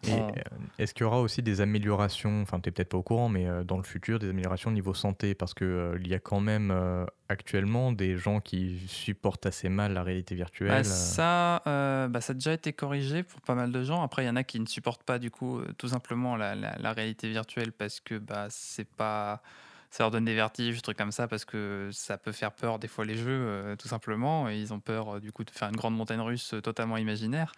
Et 0.06 0.12
On- 0.12 0.28
euh, 0.28 0.40
est-ce 0.78 0.92
qu'il 0.94 1.04
y 1.04 1.06
aura 1.06 1.20
aussi 1.20 1.42
des 1.42 1.60
améliorations, 1.60 2.42
enfin 2.42 2.60
tu 2.60 2.68
n'es 2.68 2.72
peut-être 2.72 2.90
pas 2.90 2.98
au 2.98 3.02
courant, 3.02 3.28
mais 3.28 3.46
euh, 3.46 3.64
dans 3.64 3.76
le 3.76 3.82
futur, 3.82 4.18
des 4.18 4.28
améliorations 4.30 4.70
au 4.70 4.72
niveau 4.74 4.94
santé? 4.94 5.34
Parce 5.34 5.54
qu'il 5.54 6.06
y 6.06 6.14
a 6.14 6.18
quand 6.18 6.40
même 6.40 6.70
euh, 6.70 7.04
actuellement 7.28 7.92
des 7.92 8.16
gens 8.16 8.40
qui 8.40 8.78
supportent 8.88 9.46
assez 9.46 9.68
mal 9.68 9.92
la 9.94 10.02
réalité 10.02 10.34
virtuelle. 10.34 10.70
Bah, 10.70 10.78
euh, 10.78 10.82
ça, 10.84 11.62
euh, 11.66 12.08
bah, 12.08 12.20
ça 12.20 12.32
a 12.32 12.34
déjà 12.34 12.52
été 12.52 12.72
corrigé 12.72 13.22
pour 13.22 13.40
pas 13.40 13.54
mal 13.54 13.72
de 13.72 13.82
gens. 13.82 14.02
Après, 14.02 14.24
il 14.24 14.26
y 14.26 14.30
en 14.30 14.36
a 14.36 14.44
qui 14.44 14.60
ne 14.60 14.66
supportent 14.66 15.02
pas 15.04 15.18
du 15.18 15.30
coup 15.30 15.58
euh, 15.58 15.68
tout 15.78 15.88
simplement 15.88 16.36
la, 16.36 16.54
la- 16.54 16.76
la 16.78 16.92
réalité 16.92 17.28
virtuelle 17.30 17.72
parce 17.72 18.00
que 18.00 18.18
bah, 18.18 18.46
c'est 18.50 18.88
pas, 18.88 19.42
ça 19.90 20.02
leur 20.04 20.10
donne 20.10 20.24
des 20.24 20.34
vertiges, 20.34 20.74
des 20.76 20.80
trucs 20.82 20.98
comme 20.98 21.12
ça, 21.12 21.28
parce 21.28 21.44
que 21.44 21.88
ça 21.92 22.18
peut 22.18 22.32
faire 22.32 22.52
peur 22.52 22.78
des 22.78 22.88
fois 22.88 23.04
les 23.04 23.16
jeux, 23.16 23.26
euh, 23.30 23.76
tout 23.76 23.88
simplement. 23.88 24.48
Et 24.48 24.58
ils 24.58 24.72
ont 24.74 24.80
peur 24.80 25.16
euh, 25.16 25.20
du 25.20 25.32
coup 25.32 25.44
de 25.44 25.50
faire 25.50 25.68
une 25.68 25.76
grande 25.76 25.96
montagne 25.96 26.20
russe 26.20 26.54
euh, 26.54 26.60
totalement 26.60 26.96
imaginaire. 26.96 27.52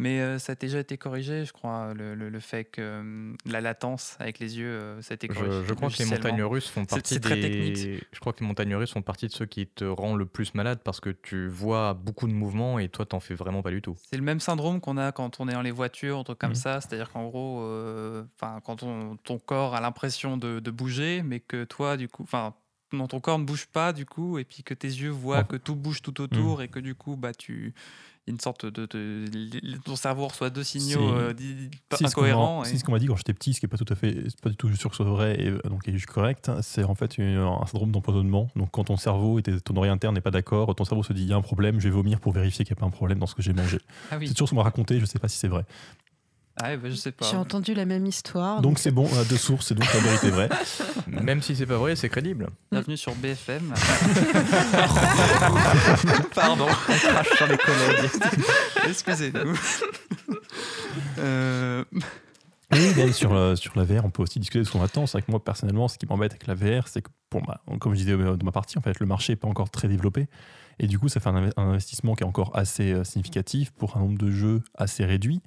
Mais 0.00 0.20
euh, 0.20 0.38
ça 0.38 0.52
a 0.52 0.54
déjà 0.54 0.78
été 0.78 0.96
corrigé, 0.96 1.44
je 1.44 1.52
crois, 1.52 1.92
le, 1.92 2.14
le- 2.14 2.28
le 2.28 2.40
fait 2.40 2.64
que 2.64 2.80
euh, 2.80 3.32
la 3.46 3.60
latence 3.60 4.16
avec 4.20 4.38
les 4.38 4.56
yeux, 4.56 4.68
euh, 4.68 5.02
ça 5.02 5.12
a 5.12 5.16
été 5.16 5.26
corrigé. 5.26 5.50
Je, 5.62 5.66
je 5.68 5.74
crois 5.74 5.90
que 5.90 5.98
les 5.98 6.04
montagnes 6.04 6.42
russes 6.44 6.68
font 6.68 6.84
partie 6.84 7.14
c'est 7.14 7.20
très 7.20 7.34
des... 7.34 7.40
technique. 7.40 8.04
Je 8.12 8.20
crois 8.20 8.32
que 8.32 8.40
les 8.40 8.46
montagnes 8.46 8.76
russes 8.76 8.92
font 8.92 9.02
partie 9.02 9.26
de 9.26 9.32
ceux 9.32 9.46
qui 9.46 9.66
te 9.66 9.84
rendent 9.84 10.18
le 10.18 10.26
plus 10.26 10.54
malade 10.54 10.80
parce 10.84 11.00
que 11.00 11.10
tu 11.10 11.48
vois 11.48 11.94
beaucoup 11.94 12.28
de 12.28 12.32
mouvements 12.32 12.78
et 12.78 12.88
toi 12.88 13.06
t'en 13.06 13.18
fais 13.18 13.34
vraiment 13.34 13.60
pas 13.62 13.70
du 13.70 13.82
tout. 13.82 13.96
C'est 14.08 14.16
le 14.16 14.22
même 14.22 14.38
syndrome 14.38 14.80
qu'on 14.80 14.96
a 14.98 15.10
quand 15.10 15.40
on 15.40 15.48
est 15.48 15.52
dans 15.52 15.62
les 15.62 15.72
voitures, 15.72 16.18
un 16.20 16.24
truc 16.24 16.38
comme 16.38 16.50
Mhm. 16.50 16.54
ça. 16.54 16.80
C'est-à-dire 16.80 17.10
qu'en 17.10 17.26
gros, 17.26 17.62
euh, 17.62 18.22
quand 18.64 18.84
on- 18.84 19.16
ton 19.16 19.38
corps 19.40 19.74
a 19.74 19.80
l'impression 19.80 20.36
de, 20.36 20.60
de 20.60 20.70
bouger, 20.70 21.22
mais 21.24 21.40
que 21.40 21.64
toi, 21.64 21.96
du 21.96 22.08
coup, 22.08 22.22
enfin, 22.22 22.54
non, 22.92 23.08
ton 23.08 23.18
corps 23.20 23.38
ne 23.40 23.44
bouge 23.44 23.66
pas, 23.66 23.92
du 23.92 24.06
coup, 24.06 24.38
et 24.38 24.44
puis 24.44 24.62
que 24.62 24.74
tes 24.74 24.86
yeux 24.88 25.10
voient 25.10 25.42
que 25.44 25.56
tout 25.56 25.74
bouge 25.74 26.02
tout 26.02 26.20
autour, 26.20 26.62
et 26.62 26.68
que 26.68 26.78
du 26.78 26.94
coup, 26.94 27.16
bah, 27.16 27.34
tu 27.34 27.74
une 28.28 28.40
sorte 28.40 28.66
de, 28.66 28.86
de- 28.86 29.76
ton 29.84 29.96
cerveau 29.96 30.26
reçoit 30.28 30.50
deux 30.50 30.62
signaux 30.64 31.00
Si- 31.00 31.14
euh, 31.14 31.32
incohérents. 32.04 32.64
et- 32.64 32.76
ce 32.78 32.84
qu'on 32.84 32.92
m'a 32.92 32.98
dit 32.98 33.06
quand 33.06 33.16
j'étais 33.16 33.32
petit, 33.34 33.54
ce 33.54 33.60
qui 33.60 33.66
est 33.66 33.68
pas 33.68 33.76
tout 33.78 33.90
à 33.90 33.94
fait, 33.94 34.14
c'est 34.28 34.40
pas 34.40 34.50
du 34.50 34.56
tout 34.56 34.74
sûr 34.76 34.90
que 34.90 34.96
ce 34.96 35.02
soit 35.02 35.12
vrai 35.12 35.40
et 35.40 35.48
euh, 35.48 35.60
donc 35.68 35.86
est 35.88 35.92
juste 35.92 36.06
correct, 36.06 36.50
c'est 36.62 36.84
en 36.84 36.94
fait 36.94 37.18
une- 37.18 37.36
un 37.38 37.64
syndrome 37.66 37.90
d'empoisonnement. 37.92 38.50
Donc 38.56 38.70
quand 38.70 38.84
ton 38.84 38.96
cerveau 38.96 39.38
et 39.38 39.42
ton 39.42 39.76
oreille 39.76 39.90
interne 39.90 40.14
n'est 40.14 40.20
pas 40.20 40.30
d'accord, 40.30 40.74
ton 40.74 40.84
cerveau 40.84 41.02
se 41.02 41.12
dit 41.12 41.22
il 41.22 41.28
y 41.28 41.32
a 41.32 41.36
un 41.36 41.42
problème, 41.42 41.80
je 41.80 41.88
vais 41.88 41.94
vomir 41.94 42.20
pour 42.20 42.32
vérifier 42.32 42.64
qu'il 42.64 42.74
n'y 42.74 42.78
a 42.78 42.80
pas 42.80 42.86
un 42.86 42.90
problème 42.90 43.18
dans 43.18 43.26
ce 43.26 43.34
que 43.34 43.42
j'ai 43.42 43.52
mangé. 43.52 43.78
Ah 44.10 44.18
oui, 44.18 44.28
C'est 44.28 44.34
toujours 44.34 44.48
ce 44.48 44.50
qu'on 44.52 44.56
m'a 44.58 44.62
raconté, 44.64 45.00
je 45.00 45.04
sais 45.06 45.18
pas 45.18 45.28
si 45.28 45.38
c'est 45.38 45.48
vrai. 45.48 45.64
Ah, 46.60 46.76
bah, 46.76 46.88
je 46.90 46.94
sais 46.94 47.12
pas. 47.12 47.26
J'ai 47.30 47.36
entendu 47.36 47.74
la 47.74 47.84
même 47.84 48.06
histoire. 48.06 48.60
Donc 48.60 48.78
c'est 48.78 48.90
bon, 48.90 49.08
on 49.12 49.18
a 49.18 49.24
deux 49.24 49.36
sources, 49.36 49.66
c'est 49.68 49.74
donc 49.74 49.92
la 49.92 50.00
vérité 50.00 50.30
vraie. 50.30 50.48
Même 51.06 51.42
si 51.42 51.56
c'est 51.56 51.66
pas 51.66 51.78
vrai, 51.78 51.96
c'est 51.96 52.08
crédible. 52.08 52.48
Bienvenue 52.70 52.96
sur 52.96 53.14
BFM. 53.14 53.72
Pardon, 56.34 56.66
on 56.68 56.94
crache 56.94 57.36
sur 57.36 57.46
les 57.46 57.56
collègues. 57.58 58.10
Excusez-nous. 58.88 59.58
Euh, 61.18 61.84
Oui, 62.72 62.92
mais 62.96 63.12
sur, 63.12 63.32
la- 63.34 63.56
sur 63.56 63.72
la 63.76 63.84
VR, 63.84 64.04
on 64.04 64.10
peut 64.10 64.22
aussi 64.22 64.38
discuter 64.38 64.60
de 64.60 64.64
ce 64.64 64.70
qu'on 64.70 64.82
attend. 64.82 65.06
C'est 65.06 65.12
vrai 65.18 65.22
que 65.22 65.30
moi, 65.30 65.42
personnellement, 65.42 65.88
ce 65.88 65.98
qui 65.98 66.06
m'embête 66.06 66.32
avec 66.32 66.46
la 66.46 66.54
VR, 66.54 66.86
c'est 66.86 67.02
que, 67.02 67.08
bon, 67.30 67.40
bah, 67.46 67.60
comme 67.80 67.94
je 67.94 67.98
disais 67.98 68.12
euh, 68.12 68.36
dans 68.36 68.44
ma 68.44 68.52
partie, 68.52 68.78
en 68.78 68.80
fait, 68.80 69.00
le 69.00 69.06
marché 69.06 69.32
n'est 69.32 69.36
pas 69.36 69.48
encore 69.48 69.70
très 69.70 69.88
développé. 69.88 70.28
Et 70.78 70.86
du 70.86 70.98
coup, 70.98 71.08
ça 71.08 71.18
fait 71.18 71.28
un 71.28 71.50
investissement 71.56 72.14
qui 72.14 72.22
est 72.22 72.26
encore 72.26 72.56
assez 72.56 72.92
euh, 72.92 73.04
significatif 73.04 73.72
pour 73.72 73.96
un 73.96 74.00
nombre 74.00 74.18
de 74.18 74.30
jeux 74.30 74.62
assez 74.76 75.04
réduit. 75.04 75.40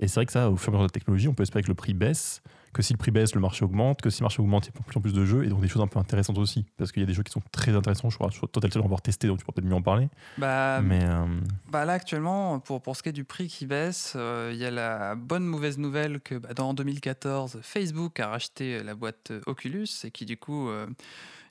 Et 0.00 0.08
c'est 0.08 0.16
vrai 0.16 0.26
que 0.26 0.32
ça, 0.32 0.50
au 0.50 0.56
fur 0.56 0.72
et 0.72 0.76
à 0.76 0.78
mesure 0.78 0.86
de 0.86 0.88
la 0.88 0.92
technologie, 0.92 1.28
on 1.28 1.34
peut 1.34 1.42
espérer 1.42 1.62
que 1.62 1.68
le 1.68 1.74
prix 1.74 1.94
baisse, 1.94 2.42
que 2.72 2.82
si 2.82 2.92
le 2.92 2.98
prix 2.98 3.10
baisse, 3.10 3.34
le 3.34 3.40
marché 3.40 3.64
augmente, 3.64 4.00
que 4.00 4.10
si 4.10 4.20
le 4.20 4.24
marché 4.24 4.40
augmente, 4.40 4.66
il 4.66 4.68
y 4.68 4.76
a 4.76 4.80
de 4.80 4.84
plus 4.84 4.96
en 4.96 5.00
plus 5.00 5.12
de 5.12 5.24
jeux, 5.24 5.44
et 5.44 5.48
donc 5.48 5.60
des 5.60 5.68
choses 5.68 5.82
un 5.82 5.86
peu 5.86 5.98
intéressantes 5.98 6.38
aussi. 6.38 6.66
Parce 6.76 6.92
qu'il 6.92 7.02
y 7.02 7.04
a 7.04 7.06
des 7.06 7.14
jeux 7.14 7.22
qui 7.22 7.32
sont 7.32 7.42
très 7.50 7.74
intéressants, 7.74 8.10
je 8.10 8.16
crois. 8.16 8.30
Toi, 8.30 8.48
t'as 8.52 8.66
le 8.66 8.72
seul 8.72 8.82
à 8.82 8.84
avoir 8.84 9.02
testé, 9.02 9.26
donc 9.26 9.38
tu 9.38 9.44
pourras 9.44 9.54
peut-être 9.54 9.68
mieux 9.68 9.74
en 9.74 9.82
parler. 9.82 10.08
bah, 10.36 10.80
mais 10.82 11.04
euh, 11.04 11.24
Bah 11.70 11.84
là 11.84 11.94
actuellement, 11.94 12.60
pour, 12.60 12.82
pour 12.82 12.96
ce 12.96 13.02
qui 13.02 13.08
est 13.08 13.12
du 13.12 13.24
prix 13.24 13.48
qui 13.48 13.66
baisse, 13.66 14.12
euh, 14.16 14.50
il 14.52 14.58
y 14.58 14.64
a 14.64 14.70
la 14.70 15.14
bonne 15.14 15.44
mauvaise 15.44 15.78
nouvelle 15.78 16.20
que 16.20 16.36
bah, 16.36 16.54
dans 16.54 16.74
2014, 16.74 17.60
Facebook 17.62 18.20
a 18.20 18.28
racheté 18.28 18.82
la 18.82 18.94
boîte 18.94 19.30
euh, 19.30 19.40
Oculus 19.46 19.88
et 20.04 20.10
qui 20.10 20.26
du 20.26 20.36
coup, 20.36 20.68
euh, 20.68 20.86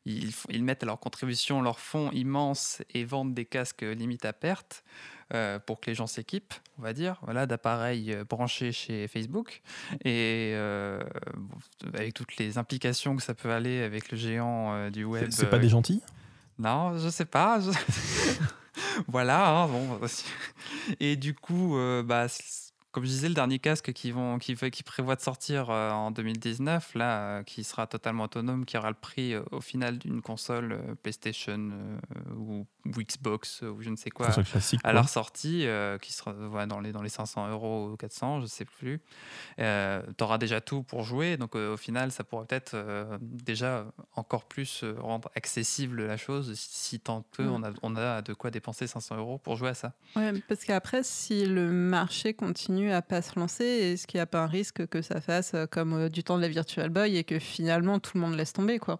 ils, 0.08 0.64
mettent 0.64 0.84
à 0.84 0.86
leur 0.86 1.00
contribution 1.00 1.62
leur 1.62 1.80
fonds 1.80 2.12
immense 2.12 2.82
et 2.94 3.04
vendent 3.04 3.34
des 3.34 3.46
casques 3.46 3.84
euh, 3.84 3.94
limite 3.94 4.26
à 4.26 4.34
perte 4.34 4.84
euh, 5.34 5.60
pour 5.60 5.80
que 5.80 5.90
les 5.90 5.96
gens 5.96 6.08
s'équipent, 6.08 6.54
on 6.80 6.82
va 6.82 6.94
dire, 6.94 7.18
voilà, 7.24 7.46
d'appareils 7.46 8.14
euh, 8.14 8.24
branchés 8.24 8.72
chez 8.72 9.08
Facebook 9.08 9.62
et 10.06 10.52
euh, 10.56 11.02
avec 11.94 12.14
toutes 12.14 12.38
les 12.38 12.58
implications 12.58 13.16
que 13.16 13.24
ça 13.24 13.34
peut 13.34 13.52
aller 13.52 13.82
avec 13.84 14.12
le 14.12 14.18
géant 14.18 14.74
euh, 14.74 14.90
du 14.90 15.04
web. 15.04 15.30
c'est 15.32 15.50
pas 15.50 15.60
des 15.60 15.70
gentils? 15.70 16.02
Non, 16.60 16.98
je 16.98 17.10
sais 17.10 17.26
pas. 17.26 17.60
je- 17.60 17.72
voilà, 19.08 19.50
hein, 19.50 19.68
bon. 19.68 20.00
Et 21.00 21.16
du 21.16 21.34
coup, 21.36 21.78
bah, 22.06 22.28
comme 22.98 23.06
je 23.06 23.12
disais, 23.12 23.28
le 23.28 23.36
dernier 23.36 23.60
casque 23.60 23.94
qui, 23.94 24.10
vont, 24.10 24.40
qui, 24.40 24.56
qui 24.56 24.82
prévoit 24.82 25.16
de 25.16 25.22
sortir 25.22 25.70
euh, 25.70 25.92
en 25.92 26.10
2019, 26.10 26.96
là, 26.96 27.20
euh, 27.20 27.44
qui 27.44 27.64
sera 27.64 27.86
totalement 27.86 28.24
autonome, 28.24 28.66
qui 28.66 28.76
aura 28.76 28.90
le 28.90 28.96
prix 29.00 29.36
euh, 29.36 29.44
au 29.52 29.62
final 29.62 30.00
d'une 30.00 30.20
console 30.24 30.72
euh, 30.72 30.96
PlayStation 31.04 31.70
euh, 31.72 32.34
ou, 32.36 32.66
ou 32.88 32.90
Xbox 33.04 33.62
ou 33.62 33.84
je 33.84 33.92
ne 33.92 33.96
sais 33.98 34.10
quoi 34.10 34.26
console 34.26 34.46
classique 34.46 34.80
à 34.80 34.90
quoi. 34.90 34.94
leur 34.94 35.10
sortie, 35.10 35.68
euh, 35.68 36.00
qui 36.00 36.12
sera 36.12 36.34
dans, 36.66 36.80
les, 36.80 36.92
dans 36.92 37.04
les 37.04 37.10
500 37.10 37.50
euros 37.52 37.92
ou 37.92 37.98
400, 37.98 38.42
je 38.42 38.48
sais 38.48 38.66
plus, 38.66 39.00
euh, 39.60 40.02
tu 40.18 40.24
auras 40.24 40.40
déjà 40.40 40.60
tout 40.60 40.82
pour 40.82 41.04
jouer. 41.04 41.38
Donc 41.38 41.56
euh, 41.56 41.76
au 41.76 41.78
final, 41.78 42.12
ça 42.12 42.24
pourrait 42.24 42.48
peut-être 42.48 42.72
euh, 42.74 43.16
déjà 43.22 43.86
encore 44.16 44.46
plus 44.46 44.84
euh, 44.84 44.96
rendre 45.00 45.30
accessible 45.36 46.04
la 46.08 46.18
chose 46.18 46.52
si, 46.56 47.00
tant 47.00 47.22
peu 47.34 47.44
Mm. 47.44 47.54
on, 47.54 47.64
a, 47.64 47.72
on 47.84 47.96
a 47.96 48.22
de 48.24 48.34
quoi 48.34 48.50
dépenser 48.50 48.88
500 48.88 49.18
euros 49.18 49.38
pour 49.38 49.56
jouer 49.56 49.70
à 49.70 49.74
ça. 49.76 49.94
Ouais, 50.16 50.34
parce 50.48 50.64
qu'après, 50.66 51.04
si 51.04 51.46
le 51.46 51.72
marché 51.72 52.34
continue 52.34 52.87
à 52.92 53.02
pas 53.02 53.22
se 53.22 53.38
lancer, 53.40 53.64
est-ce 53.64 54.08
qu'il 54.08 54.18
n'y 54.18 54.22
a 54.22 54.26
pas 54.28 54.44
un 54.44 54.48
risque 54.48 54.88
que 54.88 55.02
ça 55.02 55.22
fasse 55.22 55.54
euh, 55.54 55.66
comme 55.66 55.94
euh, 55.94 56.10
du 56.10 56.24
temps 56.24 56.38
de 56.38 56.42
la 56.42 56.48
Virtual 56.48 56.90
Boy 56.90 57.18
et 57.18 57.24
que 57.24 57.40
finalement 57.40 58.00
tout 58.00 58.12
le 58.16 58.22
monde 58.22 58.36
laisse 58.36 58.54
tomber 58.54 58.80
quoi? 58.80 59.00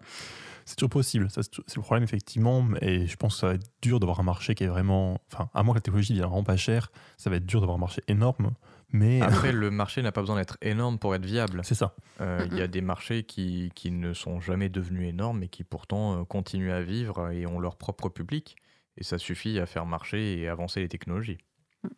C'est 0.64 0.76
toujours 0.76 0.90
possible, 0.90 1.30
ça, 1.30 1.40
c'est 1.42 1.76
le 1.76 1.82
problème 1.82 2.04
effectivement, 2.04 2.68
et 2.82 3.06
je 3.06 3.16
pense 3.16 3.34
que 3.34 3.40
ça 3.40 3.46
va 3.48 3.54
être 3.54 3.66
dur 3.80 4.00
d'avoir 4.00 4.20
un 4.20 4.24
marché 4.24 4.54
qui 4.54 4.64
est 4.64 4.68
vraiment, 4.68 5.18
enfin, 5.32 5.48
à 5.54 5.62
moins 5.62 5.72
que 5.72 5.78
la 5.78 5.82
technologie 5.82 6.12
devienne 6.12 6.26
vraiment 6.26 6.44
pas 6.44 6.58
chère, 6.58 6.92
ça 7.16 7.30
va 7.30 7.36
être 7.36 7.46
dur 7.46 7.60
d'avoir 7.60 7.76
un 7.78 7.80
marché 7.80 8.02
énorme, 8.06 8.50
mais 8.90 9.20
Après, 9.20 9.52
le 9.52 9.70
marché 9.70 10.02
n'a 10.02 10.12
pas 10.12 10.20
besoin 10.20 10.36
d'être 10.36 10.56
énorme 10.62 10.98
pour 10.98 11.14
être 11.14 11.24
viable. 11.24 11.60
c'est 11.64 11.74
ça. 11.74 11.94
Euh, 12.20 12.46
Il 12.50 12.56
y 12.56 12.62
a 12.62 12.66
des 12.66 12.80
marchés 12.80 13.24
qui, 13.24 13.70
qui 13.74 13.90
ne 13.90 14.12
sont 14.14 14.40
jamais 14.40 14.68
devenus 14.68 15.08
énormes 15.08 15.42
et 15.42 15.48
qui 15.48 15.64
pourtant 15.64 16.20
euh, 16.20 16.24
continuent 16.24 16.72
à 16.72 16.82
vivre 16.82 17.30
et 17.30 17.46
ont 17.46 17.60
leur 17.60 17.76
propre 17.76 18.08
public. 18.08 18.56
Et 18.96 19.04
ça 19.04 19.18
suffit 19.18 19.58
à 19.58 19.66
faire 19.66 19.86
marcher 19.86 20.40
et 20.40 20.48
avancer 20.48 20.80
les 20.80 20.88
technologies. 20.88 21.38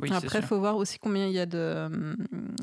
Oui, 0.00 0.10
Après, 0.12 0.40
il 0.40 0.44
faut 0.44 0.58
voir 0.58 0.76
aussi 0.76 0.98
combien 0.98 1.26
il 1.26 1.32
y 1.32 1.38
a 1.38 1.46
de, 1.46 1.86
hum, 1.86 2.16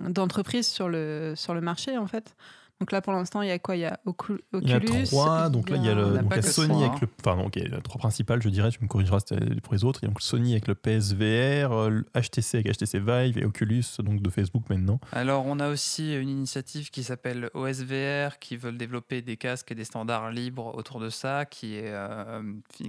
d'entreprises 0.09 0.67
sur 0.67 0.87
le, 0.89 1.33
sur 1.35 1.53
le 1.53 1.61
marché, 1.61 1.97
en 1.97 2.07
fait. 2.07 2.35
Donc 2.79 2.91
là, 2.91 3.01
pour 3.01 3.11
l'instant, 3.13 3.41
il 3.41 3.47
y 3.47 3.51
a 3.51 3.57
quoi? 3.59 3.75
Il 3.75 3.79
y 3.79 3.85
a 3.85 3.99
Ocu- 4.05 4.39
Il 4.53 4.69
y 4.69 4.73
a 4.73 4.77
Oculus. 4.77 5.03
trois, 5.05 5.49
donc 5.49 5.69
là 5.69 5.77
il 5.77 5.83
y 5.85 5.89
a, 5.89 5.95
le, 5.95 6.19
donc, 6.19 6.27
il 6.31 6.35
y 6.35 6.39
a 6.39 6.41
Sony 6.43 6.83
avec 6.83 7.01
le. 7.01 7.07
Enfin, 7.25 7.35
donc, 7.35 7.55
il 7.55 7.63
y 7.63 7.65
a 7.65 7.75
les 7.75 7.81
trois 7.81 7.97
principales, 7.97 8.41
je 8.41 8.49
dirais, 8.49 8.69
tu 8.69 8.79
me 8.83 8.87
corrigeras 8.87 9.19
pour 9.63 9.73
les 9.73 9.83
autres. 9.83 9.99
Il 10.03 10.05
y 10.05 10.07
a 10.07 10.09
donc 10.09 10.21
Sony 10.21 10.51
avec 10.51 10.67
le 10.67 10.75
PSVR, 10.75 11.71
euh, 11.71 11.89
le 11.89 12.05
HTC 12.15 12.57
avec 12.59 12.67
HTC 12.77 12.99
Vive 12.99 13.37
et 13.39 13.45
Oculus 13.45 13.83
donc 13.99 14.21
de 14.21 14.29
Facebook 14.29 14.69
maintenant. 14.69 14.99
Alors, 15.11 15.45
on 15.47 15.59
a 15.59 15.69
aussi 15.69 16.15
une 16.15 16.29
initiative 16.29 16.91
qui 16.91 17.03
s'appelle 17.03 17.49
OSVR, 17.53 18.37
qui 18.39 18.57
veulent 18.57 18.77
développer 18.77 19.21
des 19.21 19.37
casques 19.37 19.71
et 19.71 19.75
des 19.75 19.83
standards 19.85 20.29
libres 20.31 20.75
autour 20.75 20.99
de 20.99 21.09
ça, 21.09 21.45
qui 21.45 21.75
est, 21.75 21.91
euh, 21.91 22.41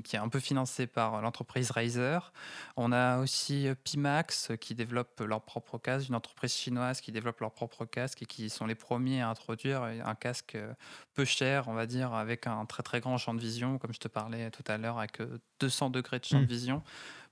qui 0.04 0.16
est 0.16 0.18
un 0.18 0.28
peu 0.28 0.40
financé 0.40 0.86
par 0.86 1.22
l'entreprise 1.22 1.70
Razer. 1.70 2.32
On 2.76 2.92
a 2.92 3.18
aussi 3.20 3.66
euh, 3.68 3.74
Pimax, 3.84 4.52
qui 4.60 4.74
développe 4.74 5.20
leur 5.26 5.40
propre 5.42 5.78
casque, 5.78 6.08
une 6.08 6.14
entreprise 6.14 6.52
chinoise 6.52 7.00
qui 7.00 7.10
développe 7.12 7.40
leur 7.40 7.52
propre 7.52 7.84
casque 7.86 8.22
et 8.22 8.26
qui 8.26 8.50
sont 8.50 8.66
les 8.66 8.74
premiers 8.74 9.22
à 9.22 9.30
introduire 9.30 9.77
un 9.84 10.14
casque 10.14 10.54
euh, 10.54 10.72
peu 11.14 11.24
cher, 11.24 11.68
on 11.68 11.74
va 11.74 11.86
dire, 11.86 12.14
avec 12.14 12.46
un 12.46 12.64
très 12.66 12.82
très 12.82 13.00
grand 13.00 13.18
champ 13.18 13.34
de 13.34 13.40
vision, 13.40 13.78
comme 13.78 13.92
je 13.92 13.98
te 13.98 14.08
parlais 14.08 14.50
tout 14.50 14.64
à 14.66 14.78
l'heure, 14.78 14.98
avec 14.98 15.20
euh, 15.20 15.38
200 15.60 15.90
degrés 15.90 16.18
de 16.18 16.24
champ 16.24 16.40
de 16.40 16.46
vision. 16.46 16.82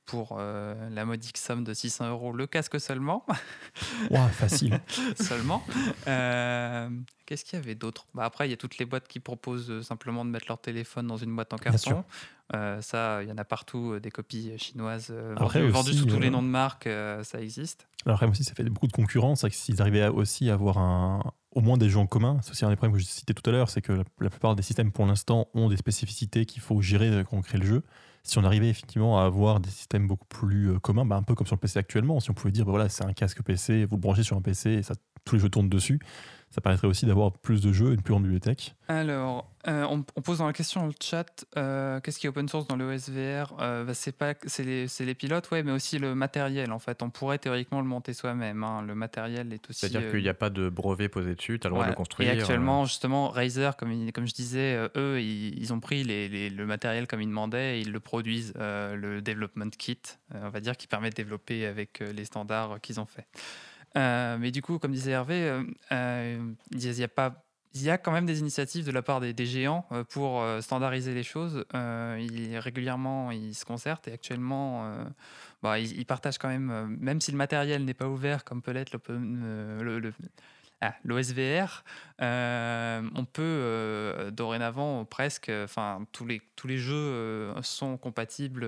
Pour 0.05 0.37
euh, 0.39 0.89
la 0.91 1.05
modique 1.05 1.37
somme 1.37 1.65
de 1.65 1.75
600 1.75 2.11
euros, 2.11 2.33
le 2.33 2.47
casque 2.47 2.79
seulement. 2.79 3.27
Ouah, 4.11 4.29
facile. 4.29 4.81
seulement. 5.21 5.65
Euh, 6.07 6.89
Qu'est-ce 7.27 7.45
qu'il 7.45 7.59
y 7.59 7.63
avait 7.63 7.75
d'autre? 7.75 8.07
Bah 8.15 8.25
Après, 8.25 8.47
il 8.47 8.51
y 8.51 8.55
a 8.55 8.57
toutes 8.57 8.79
les 8.79 8.85
boîtes 8.85 9.09
qui 9.09 9.19
proposent 9.19 9.69
euh, 9.69 9.83
simplement 9.83 10.25
de 10.25 10.31
mettre 10.31 10.47
leur 10.47 10.61
téléphone 10.61 11.09
dans 11.09 11.17
une 11.17 11.35
boîte 11.35 11.53
en 11.53 11.57
carton. 11.57 12.05
Euh, 12.55 12.81
ça, 12.81 13.21
il 13.25 13.29
y 13.29 13.33
en 13.33 13.39
a 13.39 13.45
partout, 13.45 13.95
euh, 13.95 14.01
des 14.01 14.13
copies 14.13 14.53
euh, 14.53 14.59
chinoises 14.59 15.09
euh, 15.11 15.35
Après 15.37 15.61
vendues, 15.67 15.91
aussi, 15.91 15.99
sous 15.99 16.07
tous 16.07 16.21
les 16.21 16.29
euh, 16.29 16.31
noms 16.31 16.43
de 16.43 16.47
marques, 16.47 16.87
euh, 16.87 17.25
ça 17.25 17.41
existe. 17.41 17.89
Alors 18.05 18.19
après 18.19 18.31
aussi, 18.31 18.45
ça 18.45 18.55
fait 18.55 18.63
beaucoup 18.63 18.87
de 18.87 18.93
concurrence. 18.93 19.43
Que 19.43 19.51
s'ils 19.51 19.83
arrivaient 19.83 20.07
aussi 20.07 20.49
à 20.51 20.55
avoir 20.55 20.79
un, 20.79 21.33
au 21.57 21.63
moins 21.63 21.79
des 21.79 21.89
jeux 21.89 21.99
en 21.99 22.07
commun, 22.07 22.39
c'est 22.43 22.51
aussi 22.51 22.67
un 22.67 22.69
des 22.69 22.77
problèmes 22.77 22.93
que 22.93 22.99
j'ai 22.99 23.07
cité 23.07 23.33
tout 23.33 23.49
à 23.49 23.53
l'heure, 23.53 23.71
c'est 23.71 23.81
que 23.81 23.93
la, 23.93 24.05
la 24.21 24.29
plupart 24.29 24.55
des 24.55 24.63
systèmes 24.63 24.93
pour 24.93 25.07
l'instant 25.07 25.49
ont 25.55 25.71
des 25.71 25.79
spécificités 25.79 26.45
qu'il 26.45 26.61
faut 26.61 26.83
gérer 26.83 27.09
euh, 27.09 27.25
quand 27.25 27.39
on 27.39 27.41
crée 27.41 27.57
le 27.57 27.65
jeu. 27.65 27.83
Si 28.25 28.37
on 28.37 28.45
arrivait 28.45 28.69
effectivement 28.69 29.19
à 29.19 29.25
avoir 29.25 29.59
des 29.61 29.71
systèmes 29.71 30.07
beaucoup 30.07 30.27
plus 30.27 30.73
euh, 30.73 30.79
communs, 30.79 31.07
bah, 31.07 31.17
un 31.17 31.23
peu 31.23 31.35
comme 31.35 31.47
sur 31.47 31.57
le 31.57 31.61
PC 31.61 31.79
actuellement, 31.79 32.21
si 32.21 32.31
on 32.31 32.35
pouvait 32.35 32.53
dire 32.53 32.67
bah 32.67 32.73
voilà 32.73 32.91
c'est 32.91 33.05
un 33.05 33.15
casque 33.15 33.43
PC, 33.43 33.87
vous 33.87 33.97
le 33.97 34.01
branchez 34.03 34.23
sur 34.23 34.37
un 34.37 34.43
PC 34.43 34.71
et 34.73 34.83
ça, 34.83 34.95
tous 35.27 35.35
les 35.35 35.41
jeux 35.43 35.51
tournent 35.51 35.69
dessus, 35.69 35.99
ça 36.51 36.61
permettrait 36.63 36.87
aussi 36.89 37.05
d'avoir 37.05 37.33
plus 37.33 37.61
de 37.61 37.73
jeux, 37.73 37.93
une 37.93 38.01
plus 38.01 38.13
grande 38.13 38.23
bibliothèque. 38.23 38.75
Alors, 38.89 39.51
euh, 39.67 39.85
on, 39.91 40.05
on 40.15 40.23
pose 40.23 40.39
dans 40.39 40.47
la 40.47 40.53
question 40.53 40.81
dans 40.83 40.87
le 40.87 40.95
chat, 41.03 41.45
euh, 41.59 42.01
qu'est-ce 42.01 42.19
qui 42.21 42.27
est 42.27 42.29
open 42.31 42.49
source 42.49 42.67
dans 42.69 42.77
le 42.77 42.85
OSVR 42.87 43.53
Euh, 43.61 43.85
bah, 43.85 43.93
C'est 43.95 44.13
pas, 44.17 44.33
c'est 44.47 44.63
les, 44.63 44.87
c'est 44.89 45.05
les 45.05 45.15
pilotes, 45.15 45.51
ouais, 45.51 45.65
mais 45.65 45.73
aussi 45.73 45.99
le 45.99 46.15
matériel. 46.15 46.71
En 46.73 46.79
fait, 46.79 47.03
on 47.03 47.11
pourrait 47.11 47.39
théoriquement 47.39 47.81
le 47.81 47.87
monter 47.89 48.15
soi-même. 48.15 48.63
hein. 48.63 48.81
Le 48.87 48.95
matériel 48.95 49.53
est 49.53 49.69
aussi. 49.69 49.81
C'est-à-dire 49.81 50.03
euh, 50.09 50.11
qu'il 50.13 50.23
n'y 50.23 50.29
a 50.29 50.35
pas 50.35 50.49
de 50.49 50.69
brevet 50.69 51.09
posé 51.09 51.35
dessus, 51.35 51.59
tu 51.59 51.67
as 51.67 51.69
le 51.69 51.75
droit 51.75 51.85
de 51.85 51.91
le 51.91 51.97
construire. 51.97 52.29
Et 52.33 52.39
actuellement, 52.39 52.83
euh, 52.83 52.87
justement, 52.87 53.29
Razer, 53.29 53.77
comme, 53.77 54.13
comme 54.13 54.27
je 54.29 54.35
disais, 54.35 54.77
euh, 54.77 54.89
eux, 54.97 55.21
ils, 55.21 55.59
ils 55.61 55.73
ont 55.75 55.81
pris 55.81 56.05
les- 56.05 56.29
les- 56.29 56.49
le 56.49 56.65
matériel 56.65 57.07
comme 57.09 57.21
ils 57.21 57.29
demandaient 57.29 57.79
et 57.79 57.81
ils 57.83 57.91
le 57.93 58.01
produisent, 58.01 58.55
euh, 58.57 58.95
le 58.95 59.21
development 59.21 59.71
kit, 59.77 59.99
euh, 60.35 60.39
on 60.45 60.51
va 60.51 60.61
dire, 60.61 60.77
qui 60.77 60.87
permet 60.87 61.11
de 61.11 61.17
développer 61.17 61.67
avec 61.67 62.01
euh, 62.01 62.13
les 62.13 62.25
standards 62.25 62.81
qu'ils 62.81 63.01
ont 63.01 63.07
fait. 63.07 63.27
Euh, 63.97 64.37
mais 64.39 64.51
du 64.51 64.63
coup, 64.63 64.79
comme 64.79 64.93
disait 64.93 65.13
Hervé, 65.13 65.43
euh, 65.49 65.63
euh, 65.93 66.53
il 66.73 67.83
y 67.83 67.91
a- 67.91 67.99
quand 67.99 68.13
même 68.13 68.27
des 68.27 68.41
initiatives 68.41 68.87
de 68.87 68.91
la 68.91 69.03
part 69.03 69.21
des, 69.21 69.47
géants 69.47 69.87
pour 70.11 70.43
standardiser 70.61 71.15
les 71.15 71.23
choses. 71.23 71.65
Euh, 71.75 72.19
ils- 72.21 72.59
régulièrement, 72.59 73.31
ils 73.31 73.55
se 73.55 73.65
concertent 73.65 74.09
et 74.09 74.13
actuellement, 74.13 74.91
bah, 75.63 75.79
ils, 75.79 76.07
partagent 76.07 76.39
quand 76.39 76.49
même, 76.49 76.97
même 77.01 77.21
si 77.21 77.33
le 77.33 77.37
matériel 77.37 77.85
n'est 77.85 77.95
pas 77.95 78.09
ouvert 78.09 78.45
comme 78.45 78.63
peut 78.63 78.73
l'être 78.73 78.99
ah, 80.83 80.95
l'OSVR, 81.05 81.85
euh, 82.21 83.03
on 83.15 83.25
peut 83.25 84.31
dorénavant 84.33 85.05
presque, 85.05 85.51
enfin 85.65 86.07
tous 86.13 86.27
les, 86.27 86.41
tous 86.55 86.67
les 86.67 86.79
jeux 86.79 87.53
sont 87.63 87.97
compatibles 87.97 88.67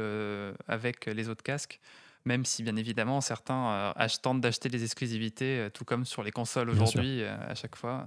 avec 0.69 1.07
les 1.07 1.29
autres 1.29 1.43
casques. 1.43 1.81
Même 2.29 2.45
si 2.45 2.63
bien 2.63 2.77
évidemment 2.77 3.23
certains 3.23 3.93
euh, 3.99 4.07
tentent 4.23 4.43
d'acheter 4.43 4.69
des 4.69 4.85
exclusivités, 4.85 5.59
euh, 5.61 5.71
tout 5.71 5.85
comme 5.87 6.05
sur 6.05 6.23
les 6.23 6.31
consoles 6.31 6.69
aujourd'hui 6.69 7.23
euh, 7.23 7.35
à 7.49 7.55
chaque 7.55 7.75
fois, 7.75 8.05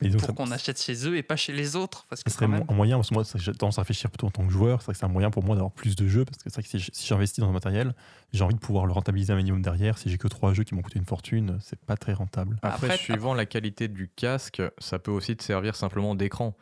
Et 0.00 0.10
donc, 0.10 0.20
pour 0.20 0.28
ça- 0.28 0.32
qu'on 0.32 0.52
achète 0.52 0.80
chez 0.80 1.08
eux 1.08 1.16
et 1.16 1.24
pas 1.24 1.34
chez 1.34 1.52
les 1.52 1.74
autres. 1.74 2.06
Parce 2.08 2.22
que 2.22 2.30
Ce 2.30 2.36
serait 2.36 2.46
même- 2.46 2.62
un 2.68 2.72
moyen, 2.74 2.96
parce 2.98 3.08
que 3.08 3.14
moi 3.14 3.24
j'ai 3.34 3.52
tendance 3.52 3.78
à 3.78 3.82
réfléchir 3.82 4.10
plutôt 4.10 4.28
en 4.28 4.30
tant 4.30 4.46
que 4.46 4.52
joueur, 4.52 4.80
c'est 4.80 4.84
vrai 4.86 4.92
que 4.92 4.98
c'est 5.00 5.06
un 5.06 5.08
moyen 5.08 5.30
pour 5.32 5.42
moi 5.42 5.56
d'avoir 5.56 5.72
plus 5.72 5.96
de 5.96 6.06
jeux, 6.06 6.24
parce 6.24 6.36
que 6.38 6.44
c'est 6.50 6.54
vrai 6.54 6.62
que 6.62 6.68
si 6.78 7.06
j'investis 7.06 7.40
dans 7.42 7.48
un 7.48 7.52
matériel, 7.52 7.94
j'ai 8.32 8.44
envie 8.44 8.54
de 8.54 8.60
pouvoir 8.60 8.86
le 8.86 8.92
rentabiliser 8.92 9.32
un 9.32 9.36
minimum 9.36 9.60
derrière. 9.60 9.98
Si 9.98 10.08
j'ai 10.08 10.18
que 10.18 10.28
trois 10.28 10.52
jeux 10.54 10.62
qui 10.62 10.76
m'ont 10.76 10.82
coûté 10.82 11.00
une 11.00 11.04
fortune, 11.04 11.58
c'est 11.60 11.80
pas 11.80 11.96
très 11.96 12.12
rentable. 12.12 12.58
Après, 12.62 12.86
Après- 12.86 12.96
suivant 12.96 13.34
la 13.34 13.44
qualité 13.44 13.88
du 13.88 14.08
casque, 14.08 14.62
ça 14.78 15.00
peut 15.00 15.10
aussi 15.10 15.36
te 15.36 15.42
servir 15.42 15.74
simplement 15.74 16.14
d'écran. 16.14 16.56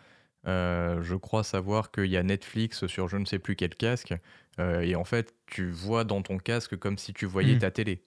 Euh, 0.46 1.02
je 1.02 1.14
crois 1.16 1.42
savoir 1.44 1.90
qu'il 1.90 2.06
y 2.06 2.16
a 2.16 2.22
Netflix 2.22 2.86
sur 2.86 3.08
je 3.08 3.16
ne 3.16 3.24
sais 3.24 3.38
plus 3.38 3.56
quel 3.56 3.74
casque, 3.74 4.14
euh, 4.60 4.80
et 4.80 4.94
en 4.94 5.04
fait, 5.04 5.34
tu 5.46 5.70
vois 5.70 6.04
dans 6.04 6.22
ton 6.22 6.38
casque 6.38 6.76
comme 6.76 6.98
si 6.98 7.12
tu 7.12 7.26
voyais 7.26 7.56
Hmm. 7.56 7.60
ta 7.60 7.70
télé. 7.70 8.02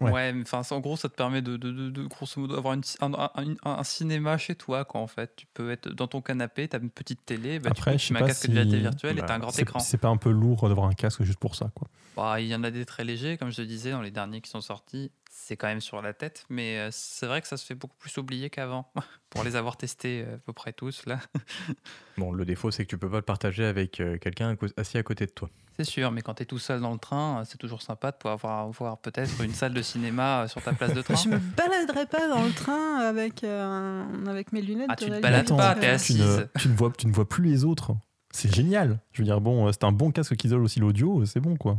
Ouais. 0.00 0.32
Enfin, 0.42 0.62
en 0.70 0.78
gros, 0.80 0.96
ça 0.96 1.08
te 1.08 1.14
permet 1.16 1.42
de, 1.42 1.56
de, 1.56 1.72
de- 1.72 1.90
de, 1.90 2.06
grosso 2.06 2.40
modo 2.40 2.56
avoir 2.56 2.74
une, 2.74 2.82
un, 3.00 3.12
un- 3.12 3.30
un- 3.34 3.56
un 3.64 3.82
cinéma 3.82 4.38
chez 4.38 4.54
toi, 4.54 4.84
quoi, 4.84 5.00
en 5.00 5.08
fait. 5.08 5.34
Tu 5.34 5.46
peux 5.52 5.72
être 5.72 5.88
dans 5.88 6.06
ton 6.06 6.20
canapé, 6.20 6.68
tu 6.68 6.76
as 6.76 6.78
une 6.78 6.90
petite 6.90 7.26
télé, 7.26 7.58
bah, 7.58 7.70
Après, 7.72 7.96
tu 7.96 8.12
mets 8.12 8.22
un 8.22 8.26
casque 8.28 8.42
si- 8.42 8.48
de 8.50 8.54
réalité 8.54 8.78
virtuelle 8.78 9.18
et 9.18 9.20
bah, 9.22 9.26
tu 9.26 9.32
as 9.32 9.34
un 9.34 9.38
grand 9.40 9.50
C'est 9.50 9.62
écran. 9.62 9.80
c'est 9.80 9.98
pas 9.98 10.08
un 10.08 10.16
peu 10.16 10.30
lourd 10.30 10.68
d'avoir 10.68 10.86
un 10.86 10.92
casque 10.94 11.24
juste 11.24 11.40
pour 11.40 11.56
ça, 11.56 11.72
quoi. 11.74 11.88
Bah, 12.16 12.40
il 12.40 12.46
y 12.46 12.54
en 12.54 12.62
a 12.62 12.70
des 12.70 12.84
très 12.86 13.02
légers, 13.02 13.36
comme 13.36 13.50
je 13.50 13.56
te 13.56 13.62
disais, 13.62 13.90
dans 13.90 14.00
les 14.00 14.12
derniers 14.12 14.40
qui 14.40 14.48
sont 14.50 14.60
sortis, 14.60 15.10
c'est 15.42 15.56
quand 15.56 15.66
même 15.66 15.80
sur 15.80 16.00
la 16.02 16.12
tête, 16.12 16.44
mais 16.48 16.78
euh, 16.78 16.88
c'est 16.92 17.26
vrai 17.26 17.40
que 17.40 17.48
ça 17.48 17.56
se 17.56 17.64
fait 17.64 17.74
beaucoup 17.74 17.96
plus 17.98 18.16
oublier 18.18 18.50
qu'avant, 18.50 18.92
pour 19.30 19.42
les 19.42 19.56
avoir 19.56 19.76
testés 19.76 20.24
euh, 20.26 20.34
à 20.34 20.38
peu 20.38 20.52
près 20.52 20.72
tous, 20.72 21.06
là. 21.06 21.18
Bon, 22.18 22.32
le 22.32 22.44
défaut, 22.44 22.70
c'est 22.70 22.84
que 22.84 22.90
tu 22.90 22.98
peux 22.98 23.08
pas 23.08 23.16
le 23.16 23.22
partager 23.22 23.64
avec 23.64 23.98
euh, 23.98 24.18
quelqu'un 24.18 24.54
assis 24.76 24.98
à 24.98 25.02
côté 25.02 25.24
de 25.24 25.30
toi. 25.30 25.48
C'est 25.78 25.84
sûr, 25.84 26.10
mais 26.10 26.20
quand 26.20 26.34
tu 26.34 26.42
es 26.42 26.46
tout 26.46 26.58
seul 26.58 26.80
dans 26.80 26.92
le 26.92 26.98
train, 26.98 27.44
c'est 27.46 27.56
toujours 27.56 27.80
sympa 27.80 28.10
de 28.10 28.16
pouvoir 28.16 28.34
avoir, 28.34 28.68
voir 28.70 28.98
peut-être 28.98 29.40
une 29.40 29.54
salle 29.54 29.72
de 29.72 29.80
cinéma 29.80 30.46
sur 30.46 30.60
ta 30.62 30.74
place 30.74 30.92
de 30.92 31.00
train. 31.00 31.14
Je 31.14 31.30
me 31.30 31.38
baladerai 31.38 32.04
pas 32.04 32.28
dans 32.28 32.44
le 32.44 32.52
train 32.52 32.96
avec, 32.96 33.42
euh, 33.42 34.04
avec 34.26 34.52
mes 34.52 34.60
lunettes. 34.60 34.88
Ah, 34.90 34.96
tu 34.96 35.06
réalité 35.06 35.22
balades 35.22 35.56
pas, 35.56 35.74
t'es 35.74 35.80
tu 35.80 35.86
ne, 35.86 35.94
assise. 35.94 36.48
tu, 36.58 36.68
ne 36.68 36.74
vois, 36.74 36.92
tu 36.96 37.06
ne 37.06 37.12
vois 37.12 37.26
plus 37.26 37.44
les 37.44 37.64
autres. 37.64 37.92
C'est 38.32 38.54
génial. 38.54 39.00
Je 39.12 39.22
veux 39.22 39.26
dire, 39.26 39.40
bon, 39.40 39.72
c'est 39.72 39.84
un 39.84 39.92
bon 39.92 40.10
casque 40.10 40.36
qui 40.36 40.48
isole 40.48 40.62
aussi 40.62 40.80
l'audio, 40.80 41.24
c'est 41.24 41.40
bon, 41.40 41.56
quoi. 41.56 41.78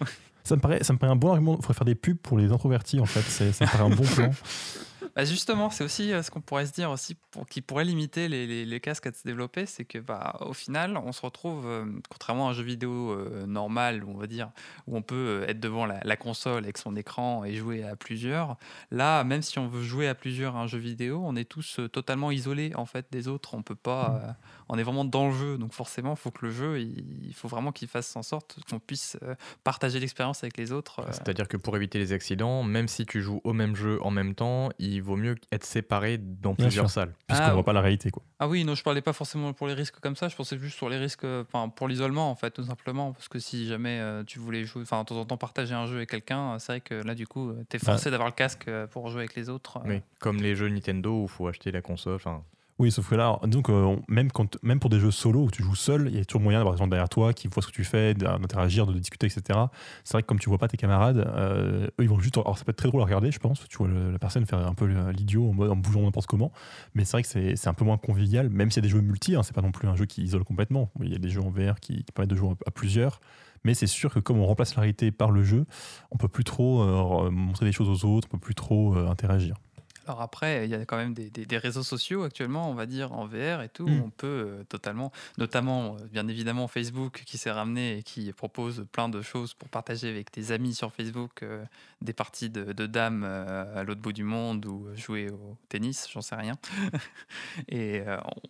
Ça 0.50 0.56
me, 0.56 0.60
paraît, 0.60 0.82
ça 0.82 0.92
me 0.92 0.98
paraît 0.98 1.12
un 1.12 1.16
bon 1.16 1.30
argument. 1.30 1.52
Il 1.52 1.62
faudrait 1.62 1.74
faire 1.74 1.84
des 1.84 1.94
pubs 1.94 2.18
pour 2.18 2.36
les 2.36 2.50
introvertis, 2.50 2.98
en 2.98 3.06
fait. 3.06 3.20
Ça 3.20 3.44
me 3.44 3.70
paraît 3.70 3.84
un 3.84 3.94
bon 3.94 4.02
plan. 4.02 4.30
Bah 5.16 5.24
justement, 5.24 5.70
c'est 5.70 5.84
aussi 5.84 6.12
euh, 6.12 6.22
ce 6.22 6.30
qu'on 6.30 6.40
pourrait 6.40 6.66
se 6.66 6.72
dire 6.72 6.90
aussi 6.90 7.16
pour, 7.30 7.46
qui 7.46 7.60
pourrait 7.62 7.84
limiter 7.84 8.28
les, 8.28 8.46
les- 8.46 8.64
les 8.64 8.80
casques 8.80 9.06
à 9.06 9.12
se 9.12 9.22
développer, 9.24 9.66
c'est 9.66 9.84
que 9.84 9.98
bah, 9.98 10.36
au 10.40 10.52
final, 10.52 10.96
on 10.96 11.12
se 11.12 11.22
retrouve, 11.22 11.66
euh, 11.66 11.84
contrairement 12.08 12.48
à 12.48 12.50
un 12.50 12.54
jeu 12.54 12.62
vidéo 12.62 13.10
euh, 13.12 13.46
normal, 13.46 14.04
on 14.06 14.16
va 14.16 14.26
dire, 14.26 14.50
où 14.86 14.96
on 14.96 15.02
peut 15.02 15.42
euh, 15.42 15.48
être 15.48 15.60
devant 15.60 15.86
la, 15.86 16.00
la 16.04 16.16
console 16.16 16.64
avec 16.64 16.78
son 16.78 16.96
écran 16.96 17.44
et 17.44 17.54
jouer 17.54 17.82
à 17.84 17.96
plusieurs. 17.96 18.56
Là, 18.90 19.24
même 19.24 19.42
si 19.42 19.58
on 19.58 19.68
veut 19.68 19.82
jouer 19.82 20.08
à 20.08 20.14
plusieurs 20.14 20.56
à 20.56 20.60
un 20.60 20.66
jeu 20.66 20.78
vidéo, 20.78 21.22
on 21.24 21.36
est 21.36 21.44
tous 21.48 21.80
totalement 21.92 22.30
isolés 22.30 22.72
en 22.74 22.86
fait 22.86 23.06
des 23.10 23.28
autres. 23.28 23.54
On 23.54 23.62
peut 23.62 23.74
pas, 23.74 24.20
euh, 24.24 24.32
on 24.68 24.78
est 24.78 24.82
vraiment 24.82 25.04
dans 25.04 25.28
le 25.28 25.34
jeu, 25.34 25.58
donc 25.58 25.72
forcément, 25.72 26.12
il 26.12 26.18
faut 26.18 26.30
que 26.30 26.46
le 26.46 26.52
jeu, 26.52 26.80
il, 26.80 27.26
il 27.26 27.34
faut 27.34 27.48
vraiment 27.48 27.72
qu'il 27.72 27.88
fasse 27.88 28.14
en 28.16 28.22
sorte 28.22 28.58
qu'on 28.70 28.78
puisse 28.78 29.16
partager 29.64 29.98
l'expérience 30.00 30.42
avec 30.44 30.56
les 30.56 30.72
autres. 30.72 31.04
C'est-à-dire 31.12 31.48
que 31.48 31.56
pour 31.56 31.76
éviter 31.76 31.98
les 31.98 32.12
accidents, 32.12 32.62
même 32.62 32.88
si 32.88 33.06
tu 33.06 33.20
joues 33.22 33.40
au 33.44 33.52
même 33.52 33.74
jeu 33.76 33.98
en 34.02 34.10
même 34.10 34.34
temps, 34.34 34.70
il 34.78 34.99
vaut 35.02 35.16
mieux 35.16 35.34
être 35.52 35.64
séparé 35.64 36.18
dans 36.18 36.54
Bien 36.54 36.66
plusieurs 36.66 36.86
sûr. 36.90 37.02
salles. 37.02 37.14
Puisqu'on 37.26 37.46
Ah, 37.46 37.52
voit 37.54 37.64
pas 37.64 37.72
la 37.72 37.80
réalité, 37.80 38.10
quoi. 38.10 38.22
Ah 38.38 38.48
oui, 38.48 38.64
non, 38.64 38.74
je 38.74 38.82
parlais 38.82 39.02
pas 39.02 39.12
forcément 39.12 39.52
pour 39.52 39.66
les 39.66 39.74
risques 39.74 40.00
comme 40.00 40.16
ça, 40.16 40.28
je 40.28 40.36
pensais 40.36 40.58
juste 40.58 40.76
sur 40.76 40.88
les 40.88 40.96
risques, 40.98 41.24
euh, 41.24 41.44
enfin 41.52 41.68
pour 41.68 41.88
l'isolement 41.88 42.30
en 42.30 42.34
fait, 42.34 42.50
tout 42.50 42.64
simplement, 42.64 43.12
parce 43.12 43.28
que 43.28 43.38
si 43.38 43.66
jamais 43.66 43.98
euh, 44.00 44.24
tu 44.24 44.38
voulais 44.38 44.64
jouer, 44.64 44.82
enfin 44.82 45.00
de 45.02 45.06
temps 45.06 45.16
en 45.16 45.24
temps 45.24 45.36
partager 45.36 45.74
un 45.74 45.86
jeu 45.86 45.96
avec 45.96 46.10
quelqu'un, 46.10 46.54
euh, 46.54 46.58
c'est 46.58 46.72
vrai 46.72 46.80
que 46.80 46.94
là 46.94 47.14
du 47.14 47.26
coup, 47.26 47.52
tu 47.68 47.76
es 47.76 47.78
forcé 47.80 48.10
d'avoir 48.10 48.28
le 48.28 48.34
casque 48.34 48.68
pour 48.90 49.08
jouer 49.08 49.20
avec 49.20 49.34
les 49.34 49.48
autres. 49.48 49.78
euh. 49.78 49.82
Mais 49.84 50.02
comme 50.18 50.38
les 50.38 50.54
jeux 50.54 50.68
Nintendo 50.68 51.20
où 51.20 51.22
il 51.24 51.28
faut 51.28 51.46
acheter 51.48 51.70
la 51.70 51.82
console. 51.82 52.14
enfin, 52.16 52.42
Oui, 52.80 52.90
sauf 52.90 53.10
que 53.10 53.14
là, 53.14 53.38
donc, 53.42 53.68
même, 54.08 54.32
quand, 54.32 54.56
même 54.62 54.80
pour 54.80 54.88
des 54.88 54.98
jeux 54.98 55.10
solo 55.10 55.42
où 55.42 55.50
tu 55.50 55.62
joues 55.62 55.74
seul, 55.74 56.08
il 56.10 56.16
y 56.16 56.18
a 56.18 56.24
toujours 56.24 56.40
moyen 56.40 56.60
d'avoir 56.60 56.74
des 56.74 56.78
gens 56.78 56.86
derrière 56.86 57.10
toi 57.10 57.34
qui 57.34 57.46
voient 57.46 57.62
ce 57.62 57.66
que 57.66 57.74
tu 57.74 57.84
fais, 57.84 58.14
d'interagir, 58.14 58.86
de 58.86 58.94
discuter, 58.94 59.26
etc. 59.26 59.58
C'est 60.02 60.14
vrai 60.14 60.22
que 60.22 60.26
comme 60.26 60.38
tu 60.38 60.48
vois 60.48 60.56
pas 60.56 60.66
tes 60.66 60.78
camarades, 60.78 61.18
euh, 61.18 61.88
eux, 61.88 62.02
ils 62.02 62.08
vont 62.08 62.18
juste. 62.18 62.38
Alors, 62.38 62.56
ça 62.56 62.64
peut 62.64 62.70
être 62.70 62.78
très 62.78 62.88
drôle 62.88 63.02
à 63.02 63.04
regarder, 63.04 63.30
je 63.30 63.38
pense. 63.38 63.68
Tu 63.68 63.76
vois 63.76 63.88
la 63.88 64.18
personne 64.18 64.46
faire 64.46 64.66
un 64.66 64.72
peu 64.72 64.86
l'idiot 64.86 65.50
en, 65.50 65.68
en 65.68 65.76
bougeant 65.76 66.00
n'importe 66.00 66.26
comment. 66.26 66.52
Mais 66.94 67.04
c'est 67.04 67.18
vrai 67.18 67.22
que 67.22 67.54
c'est 67.54 67.68
un 67.68 67.74
peu 67.74 67.84
moins 67.84 67.98
convivial, 67.98 68.48
même 68.48 68.70
s'il 68.70 68.82
y 68.82 68.86
a 68.86 68.88
des 68.88 68.96
jeux 68.96 69.02
multi, 69.02 69.36
hein, 69.36 69.42
c'est 69.42 69.54
pas 69.54 69.60
non 69.60 69.72
plus 69.72 69.86
un 69.86 69.94
jeu 69.94 70.06
qui 70.06 70.22
isole 70.22 70.44
complètement. 70.44 70.90
Il 71.02 71.12
y 71.12 71.14
a 71.14 71.18
des 71.18 71.28
jeux 71.28 71.42
en 71.42 71.50
VR 71.50 71.80
qui, 71.80 72.02
qui 72.04 72.12
permettent 72.12 72.30
de 72.30 72.36
jouer 72.36 72.54
à 72.66 72.70
plusieurs. 72.70 73.20
Mais 73.64 73.74
c'est 73.74 73.86
sûr 73.86 74.12
que 74.12 74.20
comme 74.20 74.38
on 74.38 74.46
remplace 74.46 74.74
la 74.74 74.80
réalité 74.80 75.10
par 75.10 75.30
le 75.30 75.42
jeu, 75.42 75.66
on 76.10 76.16
peut 76.16 76.28
plus 76.28 76.44
trop 76.44 76.82
euh, 76.82 77.30
montrer 77.30 77.66
des 77.66 77.72
choses 77.72 77.90
aux 77.90 78.08
autres, 78.08 78.26
on 78.30 78.38
peut 78.38 78.46
plus 78.46 78.54
trop 78.54 78.96
euh, 78.96 79.06
interagir. 79.08 79.56
Alors 80.06 80.22
après, 80.22 80.64
il 80.64 80.70
y 80.70 80.74
a 80.74 80.84
quand 80.86 80.96
même 80.96 81.14
des, 81.14 81.30
des- 81.30 81.46
des 81.46 81.58
réseaux 81.58 81.82
sociaux 81.82 82.22
actuellement, 82.24 82.70
on 82.70 82.74
va 82.74 82.86
dire, 82.86 83.12
en 83.12 83.26
VR 83.26 83.62
et 83.62 83.68
tout, 83.68 83.86
Mm. 83.86 84.00
où 84.00 84.04
on 84.06 84.10
peut 84.10 84.26
euh, 84.26 84.64
totalement, 84.64 85.12
notamment, 85.38 85.96
euh, 85.96 86.04
bien 86.10 86.26
évidemment, 86.26 86.66
Facebook 86.68 87.22
qui 87.26 87.38
s'est 87.38 87.50
ramené 87.50 87.98
et 87.98 88.02
qui 88.02 88.32
propose 88.32 88.86
plein 88.92 89.08
de 89.08 89.20
choses 89.22 89.54
pour 89.54 89.68
partager 89.68 90.08
avec 90.08 90.30
tes 90.32 90.50
amis 90.52 90.74
sur 90.74 90.92
Facebook 90.92 91.42
euh, 91.42 91.64
des 92.00 92.12
parties 92.14 92.48
de, 92.50 92.72
de 92.72 92.86
dames 92.86 93.24
à 93.24 93.82
l'autre 93.84 94.00
bout 94.00 94.12
du 94.14 94.24
monde 94.24 94.64
ou 94.66 94.88
jouer 94.96 95.30
au 95.30 95.56
tennis, 95.68 96.08
j'en 96.12 96.22
sais 96.22 96.34
rien. 96.34 96.56
et 97.68 98.02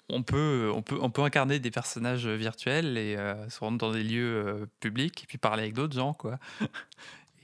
on, 0.09 0.23
peut, 0.23 0.71
on, 0.75 0.83
peut, 0.83 0.99
on 1.01 1.11
peut 1.11 1.23
incarner 1.23 1.59
des 1.59 1.71
personnages 1.73 2.27
virtuels 2.29 2.97
et 2.97 3.17
se 3.49 3.59
rendre 3.59 3.79
dans 3.79 3.91
des 3.93 4.05
lieux 4.05 4.69
publics 4.79 5.25
et 5.25 5.27
puis 5.27 5.39
parler 5.39 5.63
avec 5.65 5.75
d'autres 5.75 5.95
gens, 5.95 6.15
quoi. 6.15 6.39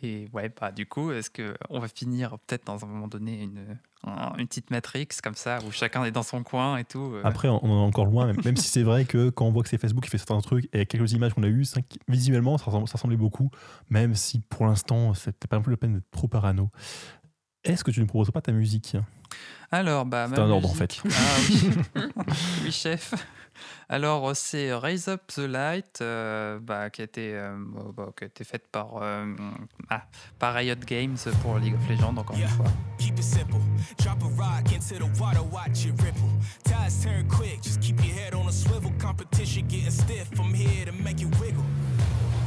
Et 0.02 0.28
ouais, 0.32 0.50
bah, 0.60 0.72
du 0.72 0.86
coup, 0.86 1.10
est-ce 1.10 1.30
qu'on 1.30 1.78
va 1.80 1.88
finir 1.88 2.38
peut-être 2.46 2.66
dans 2.66 2.84
un 2.84 2.86
moment 2.88 3.08
donné 3.08 3.42
une, 3.42 3.78
un- 4.04 4.34
une 4.36 4.46
petite 4.46 4.70
matrix 4.70 5.08
comme 5.22 5.34
ça 5.34 5.58
où 5.66 5.70
chacun 5.70 6.04
est 6.04 6.10
dans 6.10 6.22
son 6.22 6.42
coin 6.42 6.76
et 6.76 6.84
tout 6.84 7.12
euh, 7.14 7.22
Après, 7.24 7.48
on 7.48 7.56
en 7.64 7.82
est 7.84 7.86
encore 7.88 8.04
loin, 8.04 8.26
même, 8.26 8.36
même 8.44 8.56
si 8.58 8.68
c'est 8.68 8.82
vrai 8.82 9.06
que 9.06 9.30
quand 9.30 9.46
on 9.46 9.52
voit 9.52 9.62
que 9.62 9.68
c'est 9.70 9.78
Facebook 9.78 10.04
qui 10.04 10.10
fait 10.10 10.18
certains 10.18 10.38
trucs 10.40 10.68
et 10.74 10.84
quelques 10.84 11.12
images 11.12 11.32
qu'on 11.32 11.42
a 11.44 11.48
eues, 11.48 11.64
que 11.64 11.80
visuellement, 12.08 12.58
ça 12.58 12.66
ça 12.70 12.78
ressemblait 12.78 13.16
beaucoup, 13.16 13.50
même 13.88 14.14
si 14.14 14.40
pour 14.40 14.66
l'instant, 14.66 15.14
c'était 15.14 15.48
pas 15.48 15.56
non 15.56 15.62
plus 15.62 15.72
la 15.72 15.76
peine 15.78 15.94
d'être 15.94 16.10
trop 16.10 16.28
parano. 16.28 16.70
Est-ce 17.66 17.84
que 17.84 17.90
tu 17.90 18.00
ne 18.00 18.06
proposes 18.06 18.30
pas 18.30 18.40
ta 18.40 18.52
musique? 18.52 18.96
Alors, 19.70 20.04
bah, 20.06 20.26
C'est 20.32 20.38
un 20.40 20.50
ordre, 20.50 20.70
en 20.70 20.74
fait. 20.74 21.02
Ah 21.04 21.10
oui. 21.50 21.70
oui, 22.64 22.72
chef. 22.72 23.14
Alors, 23.88 24.28
euh, 24.28 24.32
c'est 24.34 24.74
Raise 24.74 25.08
Up 25.08 25.22
the 25.28 25.38
Light, 25.38 26.00
euh, 26.02 26.58
bah, 26.60 26.90
qui, 26.90 27.00
a 27.00 27.04
été, 27.04 27.34
euh, 27.34 27.56
bah, 27.96 28.08
qui 28.16 28.24
a 28.24 28.26
été 28.26 28.44
faite 28.44 28.64
par, 28.70 28.98
euh, 29.00 29.24
ah, 29.90 30.02
par 30.38 30.54
Riot 30.54 30.74
Games 30.86 31.16
pour 31.42 31.58
League 31.58 31.74
of 31.74 31.88
Legends, 31.88 32.16
encore 32.16 32.36
Yeah. 32.36 32.48
une 32.48 32.54
fois. 32.54 32.66
Keep 32.98 33.18
it 33.18 33.22
simple. 33.24 33.56
Drop 33.98 34.22
a 34.22 34.26
rock 34.36 34.72
into 34.72 34.96
the 34.98 35.20
water, 35.20 35.40
watch 35.50 35.86
it 35.86 35.94
ripple. 36.02 36.28
Tides 36.64 37.02
turn 37.02 37.26
quick, 37.28 37.62
just 37.62 37.80
keep 37.80 37.96
your 38.04 38.14
head 38.14 38.34
on 38.34 38.46
a 38.48 38.52
swivel. 38.52 38.92
Competition 39.00 39.66
getting 39.68 39.90
stiff, 39.90 40.28
I'm 40.38 40.52
here 40.52 40.84
to 40.86 40.92
make 40.92 41.20
you 41.20 41.28
wiggle. 41.40 41.64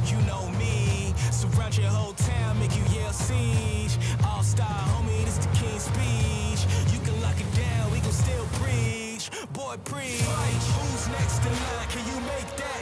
You 0.06 0.16
know 0.26 0.48
me, 0.58 1.14
surround 1.30 1.76
your 1.76 1.88
whole 1.88 2.14
town, 2.14 2.58
make 2.58 2.74
you 2.76 2.82
yell 2.96 3.12
siege. 3.12 3.98
All 4.26 4.42
star, 4.42 4.66
homie, 4.66 5.24
this 5.24 5.38
the 5.38 5.48
king's 5.56 5.84
speech. 5.84 6.66
You 6.92 7.00
can 7.00 7.20
lock 7.20 7.38
it 7.38 7.50
down, 7.54 7.92
we 7.92 8.00
gon' 8.00 8.12
still 8.12 8.46
preach. 8.60 9.30
Boy, 9.52 9.76
preach. 9.84 10.20
Who's 10.22 11.08
next 11.08 11.44
in 11.44 11.52
line? 11.52 11.88
Can 11.88 12.06
you 12.06 12.20
make 12.22 12.56
that? 12.56 12.79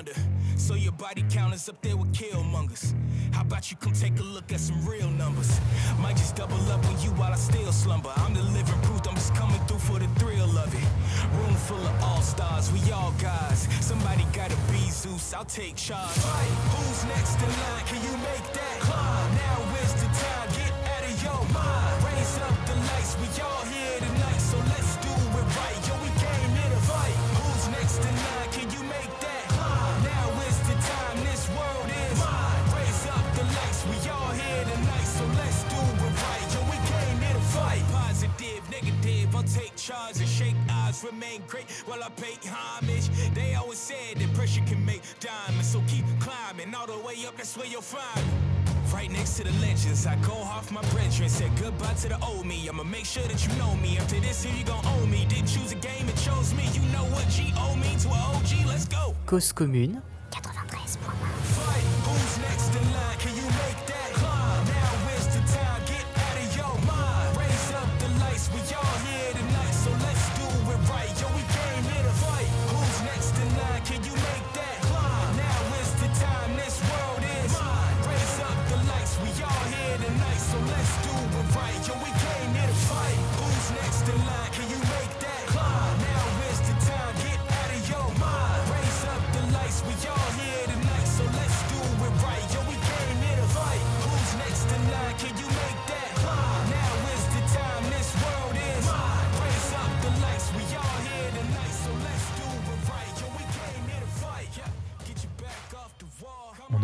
Thunder. 0.00 0.20
So 0.56 0.74
your 0.74 0.92
body 0.92 1.24
count 1.30 1.54
is 1.54 1.68
up 1.68 1.80
there 1.82 1.96
with 1.96 2.12
killmongers. 2.12 2.94
How 3.32 3.42
about 3.42 3.70
you 3.70 3.76
come 3.76 3.92
take 3.92 4.18
a 4.18 4.22
look 4.22 4.52
at 4.52 4.60
some 4.60 4.84
real 4.86 5.10
numbers? 5.10 5.60
Might 6.00 6.16
just 6.16 6.36
double 6.36 6.60
up 6.70 6.84
on 6.86 7.00
you 7.00 7.10
while 7.10 7.32
I 7.32 7.36
still 7.36 7.72
slumber. 7.72 8.12
I'm 8.16 8.34
the 8.34 8.42
living 8.42 8.80
proof, 8.82 9.00
I'm 9.08 9.14
just 9.14 9.34
coming 9.34 9.60
through 9.66 9.78
for 9.78 9.98
the 9.98 10.08
thrill 10.18 10.58
of 10.58 10.74
it. 10.74 10.88
Room 11.36 11.54
full 11.54 11.86
of 11.86 12.02
all 12.02 12.22
stars, 12.22 12.72
we 12.72 12.80
all 12.92 13.12
guys. 13.20 13.68
Somebody 13.80 14.24
gotta 14.32 14.56
be 14.70 14.90
Zeus, 14.90 15.34
I'll 15.34 15.44
take 15.44 15.76
charge. 15.76 16.10
Fight, 16.10 16.50
Who's 16.72 17.04
next 17.04 17.36
in 17.36 17.52
line? 17.62 17.84
Can 17.86 18.02
you 18.02 18.16
make 18.18 18.46
that? 18.52 18.80
Climb. 18.80 19.34
Now 19.34 19.60
is 19.82 19.94
the 19.94 20.08
time, 20.22 20.48
get 20.58 20.72
out 20.92 21.04
of 21.10 21.22
your 21.22 21.54
mind. 21.54 21.99
Shake 41.00 41.12
remain 41.12 41.42
great 41.46 41.70
while 41.86 42.02
I 42.02 42.08
pay 42.10 42.36
homage. 42.48 43.08
They 43.34 43.54
always 43.54 43.78
said 43.78 44.16
that 44.16 44.34
pressure 44.34 44.62
can 44.66 44.84
make 44.84 45.02
diamonds, 45.20 45.68
so 45.68 45.82
keep 45.86 46.04
climbing 46.20 46.74
all 46.74 46.86
the 46.86 46.98
way 46.98 47.16
up, 47.26 47.36
that's 47.36 47.56
where 47.56 47.66
you'll 47.66 47.82
find 47.82 48.26
me. 48.26 48.32
Right 48.92 49.10
next 49.10 49.36
to 49.36 49.44
the 49.44 49.52
legends, 49.60 50.06
I 50.06 50.16
go 50.16 50.32
off 50.32 50.72
my 50.72 50.82
brethren. 50.90 51.28
Said 51.28 51.50
goodbye 51.60 51.94
to 52.02 52.08
the 52.08 52.18
old 52.24 52.44
me. 52.44 52.68
I'ma 52.68 52.82
make 52.82 53.04
sure 53.04 53.22
that 53.22 53.46
you 53.46 53.52
know 53.56 53.76
me. 53.76 53.98
After 53.98 54.18
this, 54.18 54.42
here 54.42 54.54
you 54.56 54.64
gon' 54.64 54.84
own 54.84 55.08
me. 55.08 55.26
Didn't 55.28 55.46
choose 55.46 55.70
a 55.70 55.76
game, 55.76 56.08
it 56.08 56.16
chose 56.16 56.52
me. 56.54 56.64
You 56.74 56.82
know 56.92 57.04
what 57.14 57.28
G-O 57.28 57.76
means 57.76 58.04
to 58.04 58.10
an 58.10 58.20
OG. 58.34 58.66
Let's 58.66 58.86
go. 58.86 59.14
Cause 59.26 59.52
commune, 59.52 60.02
Fight. 60.32 61.84
Who's 62.04 62.38
next 62.38 62.59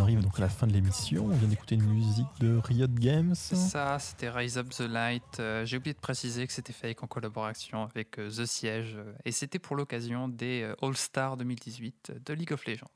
arrive 0.06 0.22
donc 0.22 0.38
à 0.38 0.42
la 0.42 0.48
fin 0.48 0.68
de 0.68 0.72
l'émission. 0.72 1.24
On 1.24 1.34
vient 1.34 1.48
d'écouter 1.48 1.74
une 1.74 1.82
musique 1.82 2.28
de 2.38 2.58
Riot 2.58 2.86
Games. 2.86 3.34
Ça, 3.34 3.98
c'était 3.98 4.30
Rise 4.30 4.56
Up 4.56 4.68
the 4.68 4.82
Light. 4.82 5.40
Euh, 5.40 5.64
J'ai 5.64 5.78
oublié 5.78 5.94
de 5.94 5.98
préciser 5.98 6.46
que 6.46 6.52
c'était 6.52 6.72
fait 6.72 6.96
en 7.02 7.08
collaboration 7.08 7.82
avec 7.82 8.16
euh, 8.20 8.30
The 8.30 8.46
Siege. 8.46 8.94
euh, 8.96 9.12
et 9.24 9.32
c'était 9.32 9.58
pour 9.58 9.74
l'occasion 9.74 10.28
des 10.28 10.72
All-Stars 10.80 11.36
2018 11.38 12.12
de 12.24 12.34
League 12.34 12.52
of 12.52 12.64
Legends. 12.66 12.86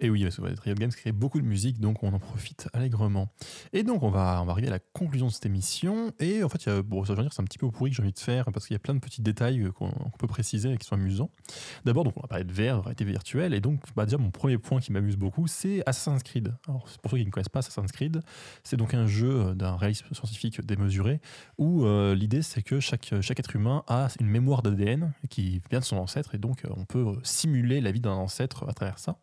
Et 0.00 0.10
oui, 0.10 0.22
parce 0.22 0.36
que 0.36 0.42
Riot 0.42 0.74
Games 0.74 0.90
crée 0.90 1.12
beaucoup 1.12 1.40
de 1.40 1.46
musique, 1.46 1.80
donc 1.80 2.02
on 2.02 2.12
en 2.12 2.18
profite 2.18 2.68
allègrement. 2.72 3.32
Et 3.72 3.82
donc 3.82 4.02
on 4.02 4.10
va, 4.10 4.42
on 4.44 4.48
arriver 4.48 4.68
à 4.68 4.72
la 4.72 4.78
conclusion 4.78 5.26
de 5.26 5.32
cette 5.32 5.46
émission. 5.46 6.12
Et 6.20 6.42
en 6.42 6.48
fait, 6.48 6.64
il 6.66 6.68
y 6.68 6.72
a, 6.72 6.82
bon, 6.82 7.04
ça 7.04 7.14
veut 7.14 7.22
dire 7.22 7.32
c'est 7.32 7.42
un 7.42 7.44
petit 7.44 7.58
peu 7.58 7.66
au 7.66 7.70
pourri 7.70 7.90
que 7.90 7.96
j'ai 7.96 8.02
envie 8.02 8.12
de 8.12 8.18
faire, 8.18 8.46
parce 8.52 8.66
qu'il 8.66 8.74
y 8.74 8.76
a 8.76 8.80
plein 8.80 8.94
de 8.94 9.00
petits 9.00 9.22
détails 9.22 9.60
euh, 9.60 9.72
qu'on 9.72 9.90
peut 10.18 10.26
préciser 10.26 10.72
et 10.72 10.76
qui 10.76 10.86
sont 10.86 10.94
amusants. 10.94 11.30
D'abord, 11.84 12.06
on 12.06 12.20
va 12.20 12.28
parler 12.28 12.44
de 12.44 12.52
VR, 12.52 12.76
de 12.76 12.82
réalité 12.82 13.04
virtuelle. 13.04 13.54
Et 13.54 13.60
donc, 13.60 13.80
bah, 13.96 14.04
déjà, 14.04 14.18
mon 14.18 14.30
premier 14.30 14.58
point 14.58 14.80
qui 14.80 14.92
m'amuse 14.92 15.16
beaucoup, 15.16 15.46
c'est 15.46 15.82
Assassin's 15.86 16.22
Creed. 16.22 16.54
Pour 17.02 17.10
ceux 17.10 17.18
qui 17.18 17.26
ne 17.26 17.30
connaissent 17.30 17.48
pas 17.48 17.60
Assassin's 17.60 17.92
Creed, 17.92 18.20
c'est 18.62 18.76
donc 18.76 18.94
un 18.94 19.06
jeu 19.06 19.54
d'un 19.54 19.76
réalisme 19.76 20.06
scientifique 20.12 20.60
démesuré, 20.60 21.20
où 21.58 21.84
euh, 21.84 22.14
l'idée 22.14 22.42
c'est 22.42 22.62
que 22.62 22.80
chaque, 22.80 23.14
chaque 23.20 23.38
être 23.38 23.54
humain 23.56 23.82
a 23.86 24.08
une 24.20 24.28
mémoire 24.28 24.62
d'ADN 24.62 25.12
qui 25.30 25.60
vient 25.70 25.80
de 25.80 25.84
son 25.84 25.96
ancêtre, 25.96 26.34
et 26.34 26.38
donc 26.38 26.64
euh, 26.64 26.68
on 26.76 26.84
peut 26.84 27.06
euh, 27.06 27.14
simuler 27.22 27.80
la 27.80 27.92
vie 27.92 28.00
d'un 28.00 28.12
ancêtre 28.12 28.68
à 28.68 28.72
travers 28.72 28.98
ça. 28.98 29.18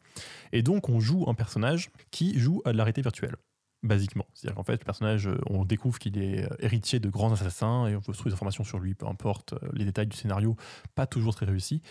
Et 0.52 0.62
donc, 0.62 0.90
on 0.90 1.00
joue 1.00 1.26
un 1.28 1.34
personnage 1.34 1.90
qui 2.12 2.38
joue 2.40 2.62
à 2.66 2.72
de 2.72 2.78
la 2.78 2.84
réalité 2.84 3.02
virtuelle, 3.02 3.36
basiquement. 3.86 4.26
C'est-à-dire 4.34 4.56
qu'en 4.56 4.64
fait, 4.64 4.74
le 4.74 4.86
personnage, 4.86 5.28
euh, 5.28 5.40
on 5.48 5.64
découvre 5.64 6.00
qu'il 6.00 6.18
est 6.18 6.44
euh, 6.44 6.56
héritier 6.60 7.00
de 7.00 7.10
grands 7.10 7.32
assassins 7.32 7.88
et 7.88 7.96
on 7.96 8.02
peut 8.02 8.14
trouver 8.14 8.32
des 8.32 8.34
informations 8.34 8.64
sur 8.64 8.80
lui, 8.80 8.94
peu 8.96 9.08
importe 9.08 9.54
euh, 9.54 9.70
les 9.74 9.86
détails 9.86 10.08
du 10.08 10.18
scénario, 10.18 10.56
pas 10.96 11.06
toujours 11.08 11.36
très 11.36 11.46
réussi. 11.46 11.82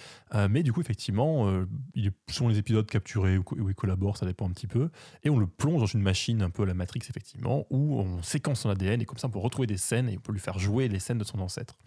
Mais 0.50 0.62
du 0.62 0.72
coup, 0.72 0.80
effectivement, 0.80 1.48
il 1.94 2.10
selon 2.28 2.48
les 2.48 2.58
épisodes 2.58 2.86
capturés 2.86 3.38
ou 3.38 3.44
où 3.52 3.68
il 3.68 3.74
collabore, 3.74 4.16
ça 4.16 4.26
dépend 4.26 4.46
un 4.48 4.50
petit 4.50 4.66
peu. 4.66 4.90
Et 5.22 5.30
on 5.30 5.38
le 5.38 5.46
plonge 5.46 5.80
dans 5.80 5.86
une 5.86 6.02
machine 6.02 6.42
un 6.42 6.50
peu 6.50 6.64
à 6.64 6.66
la 6.66 6.74
Matrix, 6.74 7.02
effectivement, 7.08 7.66
où 7.70 8.00
on 8.00 8.22
séquence 8.22 8.60
son 8.60 8.70
ADN 8.70 9.00
et 9.00 9.04
comme 9.04 9.18
ça, 9.18 9.28
on 9.28 9.30
peut 9.30 9.38
retrouver 9.38 9.66
des 9.66 9.76
scènes 9.76 10.08
et 10.08 10.16
on 10.16 10.20
peut 10.20 10.32
lui 10.32 10.40
faire 10.40 10.58
jouer 10.58 10.88
les 10.88 10.98
scènes 10.98 11.18
de 11.18 11.24
son 11.24 11.38
ancêtre. 11.40 11.78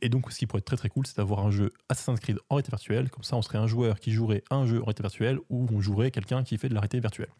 Et 0.00 0.08
donc, 0.08 0.30
ce 0.32 0.38
qui 0.38 0.46
pourrait 0.46 0.58
être 0.58 0.66
très 0.66 0.76
très 0.76 0.88
cool, 0.88 1.06
c'est 1.06 1.16
d'avoir 1.16 1.46
un 1.46 1.50
jeu 1.50 1.72
Assassin's 1.88 2.20
Creed 2.20 2.38
en 2.48 2.56
réalité 2.56 2.70
virtuelle. 2.70 3.10
Comme 3.10 3.22
ça, 3.22 3.36
on 3.36 3.42
serait 3.42 3.58
un 3.58 3.66
joueur 3.66 4.00
qui 4.00 4.12
jouerait 4.12 4.42
un 4.50 4.66
jeu 4.66 4.78
en 4.80 4.84
réalité 4.84 5.02
virtuelle 5.02 5.38
ou 5.48 5.66
on 5.72 5.80
jouerait 5.80 6.10
quelqu'un 6.10 6.42
qui 6.42 6.58
fait 6.58 6.68
de 6.68 6.74
la 6.74 6.80
réalité 6.80 7.00
virtuelle. 7.00 7.30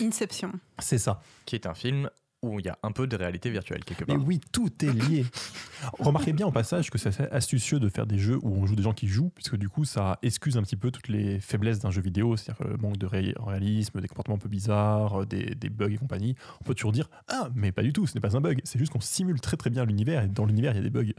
Inception. 0.00 0.52
C'est 0.78 0.98
ça. 0.98 1.22
qui 1.46 1.54
est 1.54 1.66
un 1.66 1.74
film 1.74 2.10
où 2.42 2.58
il 2.58 2.64
y 2.66 2.68
a 2.68 2.78
un 2.82 2.90
peu 2.92 3.06
de 3.06 3.16
réalité 3.16 3.50
virtuelle 3.50 3.84
quelque 3.84 4.04
Mais 4.08 4.14
part. 4.16 4.26
oui, 4.26 4.40
tout 4.52 4.70
est 4.84 4.92
lié. 4.92 5.26
Remarquez 5.98 6.32
bien 6.32 6.46
au 6.46 6.52
passage 6.52 6.90
que 6.90 6.98
c'est 6.98 7.08
assez 7.08 7.24
astucieux 7.24 7.80
de 7.80 7.88
faire 7.88 8.06
des 8.06 8.18
jeux 8.18 8.38
où 8.42 8.54
on 8.56 8.66
joue 8.66 8.76
des 8.76 8.82
gens 8.82 8.92
qui 8.94 9.08
jouent, 9.08 9.30
puisque 9.34 9.56
du 9.56 9.68
coup, 9.68 9.84
ça 9.84 10.18
excuse 10.22 10.56
un 10.56 10.62
petit 10.62 10.76
peu 10.76 10.90
toutes 10.90 11.08
les 11.08 11.38
faiblesses 11.40 11.80
d'un 11.80 11.90
jeu 11.90 12.00
vidéo, 12.02 12.36
c'est-à-dire 12.36 12.66
le 12.66 12.76
manque 12.78 12.96
de 12.96 13.06
ré- 13.06 13.34
réalisme, 13.38 14.00
des 14.00 14.08
comportements 14.08 14.36
un 14.36 14.38
peu 14.40 14.48
bizarres, 14.48 15.26
des, 15.26 15.54
des 15.54 15.68
bugs 15.68 15.90
et 15.92 15.96
compagnie. 15.98 16.34
On 16.60 16.64
peut 16.64 16.74
toujours 16.74 16.92
dire 16.92 17.08
Ah, 17.28 17.48
mais 17.54 17.72
pas 17.72 17.82
du 17.82 17.92
tout, 17.92 18.06
ce 18.06 18.14
n'est 18.14 18.20
pas 18.20 18.36
un 18.36 18.40
bug, 18.40 18.60
c'est 18.64 18.78
juste 18.78 18.92
qu'on 18.92 19.00
simule 19.00 19.40
très 19.40 19.56
très 19.56 19.70
bien 19.70 19.84
l'univers, 19.84 20.22
et 20.24 20.28
dans 20.28 20.44
l'univers, 20.46 20.72
il 20.72 20.76
y 20.76 20.80
a 20.80 20.82
des 20.82 20.90
bugs. 20.90 21.12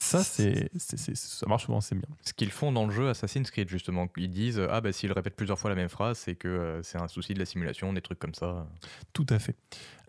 Ça, 0.00 0.22
c'est, 0.22 0.70
c'est- 0.76 0.98
c'est- 0.98 1.16
ça 1.16 1.46
marche 1.46 1.64
souvent 1.64 1.78
assez 1.78 1.94
bien. 1.94 2.04
Ce 2.22 2.34
qu'ils 2.34 2.50
font 2.50 2.72
dans 2.72 2.84
le 2.84 2.92
jeu 2.92 3.08
Assassin's 3.08 3.50
Creed, 3.50 3.70
justement, 3.70 4.06
ils 4.18 4.28
disent 4.28 4.60
Ah, 4.70 4.80
bah 4.82 4.92
s'ils 4.92 5.12
répètent 5.12 5.36
plusieurs 5.36 5.58
fois 5.58 5.70
la 5.70 5.76
même 5.76 5.88
phrase, 5.88 6.18
c'est 6.18 6.34
que 6.34 6.48
euh, 6.48 6.82
c'est 6.82 7.00
un 7.00 7.08
souci 7.08 7.32
de 7.32 7.38
la 7.38 7.46
simulation, 7.46 7.92
des 7.92 8.02
trucs 8.02 8.18
comme 8.18 8.34
ça. 8.34 8.66
Tout 9.14 9.24
à 9.30 9.38
fait. 9.38 9.56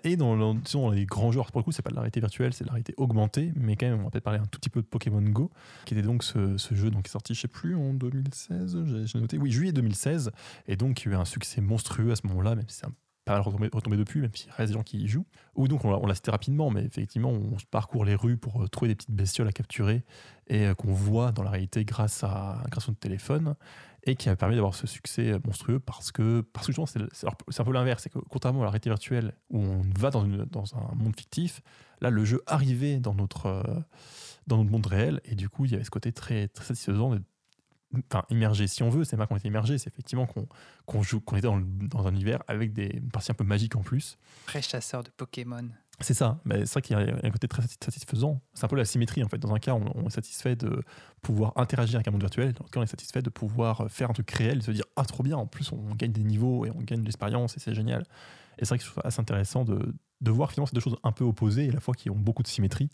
Et 0.03 0.17
dans, 0.17 0.35
le- 0.35 0.93
les 0.93 1.05
grands 1.05 1.31
jeux, 1.31 1.41
pour 1.51 1.59
le 1.59 1.63
coup, 1.63 1.71
c'est 1.71 1.81
pas 1.81 1.89
de 1.89 1.95
la 1.95 2.01
réalité 2.01 2.19
virtuelle, 2.19 2.53
c'est 2.53 2.63
de 2.63 2.67
la 2.69 2.73
réalité 2.73 2.93
augmentée, 2.97 3.51
mais 3.55 3.75
quand 3.75 3.87
même, 3.87 4.01
on 4.01 4.03
va 4.03 4.09
peut-être 4.11 4.23
parler 4.23 4.39
un 4.39 4.45
tout 4.45 4.59
petit 4.59 4.69
peu 4.69 4.81
de 4.81 4.87
Pokémon 4.87 5.21
Go, 5.21 5.51
qui 5.85 5.93
était 5.93 6.03
donc 6.03 6.23
ce, 6.23 6.57
jeu 6.71 6.91
donc, 6.91 7.03
qui 7.03 7.09
est 7.09 7.11
sorti, 7.11 7.33
je 7.33 7.41
sais 7.41 7.47
plus, 7.47 7.75
en 7.75 7.93
2016, 7.93 9.05
j'ai 9.05 9.19
noté, 9.19 9.37
oui, 9.37 9.51
juillet 9.51 9.71
2016, 9.71 10.31
et 10.67 10.75
donc 10.75 10.95
qui 10.97 11.07
a 11.07 11.11
eu 11.11 11.15
un 11.15 11.25
succès 11.25 11.61
monstrueux 11.61 12.11
à 12.11 12.15
ce 12.15 12.27
moment-là, 12.27 12.55
même 12.55 12.67
si 12.67 12.77
c'est 12.79 12.85
un 12.85 12.93
pas 13.25 13.33
mal 13.33 13.41
retombé, 13.41 13.97
depuis, 13.97 14.21
même 14.21 14.29
s'il 14.35 14.51
reste 14.51 14.71
des 14.71 14.77
gens 14.77 14.83
qui 14.83 14.99
y 14.99 15.07
jouent. 15.07 15.25
Ou 15.55 15.67
donc, 15.67 15.83
on 15.83 16.05
l'a 16.05 16.13
cité 16.13 16.29
rapidement, 16.29 16.69
mais 16.69 16.85
effectivement, 16.85 17.31
on 17.31 17.57
parcourt 17.71 18.05
les 18.05 18.13
rues 18.13 18.37
pour 18.37 18.61
euh, 18.61 18.67
trouver 18.67 18.89
des 18.89 18.95
petites 18.95 19.09
bestioles 19.11 19.47
à 19.47 19.51
capturer 19.51 20.03
et 20.47 20.67
euh, 20.67 20.75
qu'on 20.75 20.93
voit 20.93 21.31
dans 21.31 21.41
la 21.41 21.49
réalité 21.49 21.85
grâce 21.85 22.23
à, 22.23 22.61
grâce 22.69 22.87
à 22.87 22.91
notre 22.91 22.99
téléphone 22.99 23.55
et 24.05 24.15
qui 24.15 24.29
a 24.29 24.35
permis 24.35 24.55
d'avoir 24.55 24.75
ce 24.75 24.87
succès 24.87 25.39
monstrueux 25.45 25.79
parce 25.79 26.11
que, 26.11 26.41
parce 26.53 26.67
que 26.67 26.73
justement, 26.73 27.07
c'est 27.11 27.59
un 27.59 27.63
peu 27.63 27.71
l'inverse. 27.71 28.03
C'est 28.03 28.11
que 28.11 28.19
contrairement 28.29 28.61
à 28.61 28.65
la 28.65 28.69
réalité 28.69 28.89
virtuelle 28.89 29.33
où 29.49 29.59
on 29.59 29.81
va 29.97 30.11
dans, 30.11 30.23
un 30.23 30.95
monde 30.95 31.15
fictif, 31.17 31.61
là, 32.01 32.09
le 32.09 32.23
jeu 32.23 32.41
arrivait 32.45 32.99
dans 32.99 33.15
notre, 33.15 33.47
euh, 33.47 33.63
dans 34.47 34.57
notre 34.57 34.69
monde 34.69 34.85
réel 34.85 35.21
et 35.25 35.35
du 35.35 35.49
coup, 35.49 35.65
il 35.65 35.71
y 35.71 35.75
avait 35.75 35.83
ce 35.83 35.89
côté 35.89 36.11
très, 36.11 36.47
très 36.47 36.65
satisfaisant 36.65 37.13
d'être 37.13 37.25
enfin, 38.11 38.25
immergé 38.29 38.67
si 38.67 38.83
on 38.83 38.89
veut. 38.89 39.03
C'est 39.03 39.17
pas 39.17 39.25
qu'on 39.25 39.37
était 39.37 39.47
immergé, 39.47 39.77
c'est 39.79 39.89
effectivement 39.89 40.27
qu'on 40.85 41.01
joue, 41.01 41.19
qu'on 41.19 41.37
était 41.37 41.47
dans, 41.47 42.07
un 42.07 42.11
univers 42.11 42.43
avec 42.47 42.73
des 42.73 42.97
une 42.97 43.09
partie 43.09 43.31
un 43.31 43.35
peu 43.35 43.43
magique 43.43 43.75
en 43.75 43.81
plus. 43.81 44.17
Très 44.45 44.61
chasseur 44.61 45.03
de 45.03 45.09
Pokémon. 45.09 45.67
C'est 46.01 46.13
ça, 46.13 46.39
mais 46.43 46.65
c'est 46.65 46.73
vrai 46.73 46.81
qu'il 46.81 46.97
y 46.97 46.99
a 46.99 47.15
un 47.23 47.31
côté 47.31 47.47
très 47.47 47.61
satisfaisant. 47.61 48.41
C'est 48.53 48.65
un 48.65 48.67
peu 48.67 48.75
la 48.75 48.85
symétrie 48.85 49.23
en 49.23 49.29
fait. 49.29 49.37
Dans 49.37 49.53
un 49.53 49.59
cas, 49.59 49.73
on, 49.73 50.07
est 50.07 50.09
satisfait 50.09 50.55
de 50.55 50.81
pouvoir 51.21 51.53
interagir 51.55 51.95
avec 51.95 52.07
un 52.07 52.11
monde 52.11 52.21
virtuel, 52.21 52.53
dans 52.53 52.65
le 52.65 52.69
cas, 52.69 52.79
on 52.79 52.83
est 52.83 52.87
satisfait 52.87 53.21
de 53.21 53.29
pouvoir 53.29 53.89
faire 53.89 54.09
un 54.09 54.13
truc 54.13 54.29
réel 54.31 54.57
et 54.57 54.61
se 54.61 54.71
dire 54.71 54.85
Ah, 54.95 55.05
trop 55.05 55.23
bien, 55.23 55.37
en 55.37 55.47
plus, 55.47 55.71
on 55.71 55.95
gagne 55.95 56.11
des 56.11 56.23
niveaux 56.23 56.65
et 56.65 56.71
on 56.71 56.81
gagne 56.81 56.99
de 56.99 57.05
l'expérience 57.05 57.55
et 57.55 57.59
c'est 57.59 57.73
génial. 57.73 58.03
Et 58.57 58.65
c'est 58.65 58.69
vrai 58.69 58.77
que 58.79 58.83
c'est 58.83 59.05
assez 59.05 59.21
intéressant 59.21 59.63
de, 59.63 59.93
de 60.21 60.31
voir 60.31 60.51
finalement 60.51 60.67
ces 60.67 60.75
deux 60.75 60.81
choses 60.81 60.97
un 61.03 61.11
peu 61.11 61.23
opposées 61.23 61.65
et 61.65 61.69
à 61.69 61.73
la 61.73 61.79
fois 61.79 61.93
qui 61.93 62.09
ont 62.09 62.15
beaucoup 62.15 62.43
de 62.43 62.47
symétrie. 62.47 62.89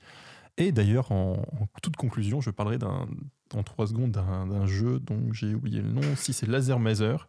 Et 0.57 0.72
d'ailleurs, 0.72 1.11
en, 1.11 1.34
en 1.34 1.68
toute 1.82 1.95
conclusion, 1.95 2.41
je 2.41 2.49
parlerai 2.49 2.78
d'un, 2.78 3.07
dans 3.52 3.64
trois 3.64 3.88
secondes 3.88 4.11
d'un, 4.11 4.65
jeu 4.65 4.99
dont 4.99 5.32
j'ai 5.32 5.53
oublié 5.53 5.82
le 5.82 5.90
nom. 5.90 6.02
Si 6.15 6.34
c'est 6.34 6.48
Laser 6.48 6.80
Mazer, 6.80 7.28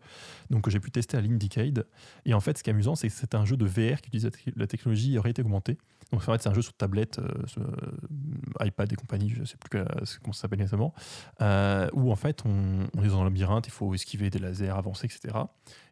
donc 0.50 0.64
que 0.64 0.70
j'ai 0.70 0.80
pu 0.80 0.90
tester 0.90 1.16
à 1.16 1.20
l'Indicade. 1.20 1.86
Et 2.24 2.34
en 2.34 2.40
fait, 2.40 2.58
ce 2.58 2.62
qui 2.62 2.70
est 2.70 2.72
amusant, 2.72 2.94
c'est 2.94 3.08
que 3.08 3.14
c'est 3.14 3.34
un 3.34 3.44
jeu 3.44 3.56
de 3.56 3.64
VR 3.64 4.00
qui 4.00 4.08
utilise 4.08 4.24
la, 4.24 4.52
la 4.56 4.66
technologie 4.66 5.18
réalité 5.18 5.42
augmentée. 5.42 5.78
Donc 6.12 6.20
fait, 6.22 6.42
c'est 6.42 6.48
un 6.50 6.54
jeu 6.54 6.60
sur 6.60 6.74
tablette, 6.74 7.18
euh, 7.20 7.26
euh, 7.58 8.66
iPad 8.66 8.92
et 8.92 8.96
compagnie, 8.96 9.30
je 9.30 9.40
ne 9.40 9.44
sais 9.46 9.56
plus 9.56 9.70
que- 9.70 9.84
comment 10.20 10.34
ça 10.34 10.42
s'appelle 10.42 10.60
exactement, 10.60 10.92
euh, 11.40 11.88
où 11.94 12.12
en 12.12 12.16
fait, 12.16 12.42
on, 12.44 13.02
est 13.02 13.08
dans 13.08 13.22
un 13.22 13.24
labyrinthe, 13.24 13.66
il 13.66 13.72
faut 13.72 13.94
esquiver 13.94 14.28
des 14.28 14.38
lasers, 14.38 14.68
avancer, 14.68 15.06
etc. 15.06 15.38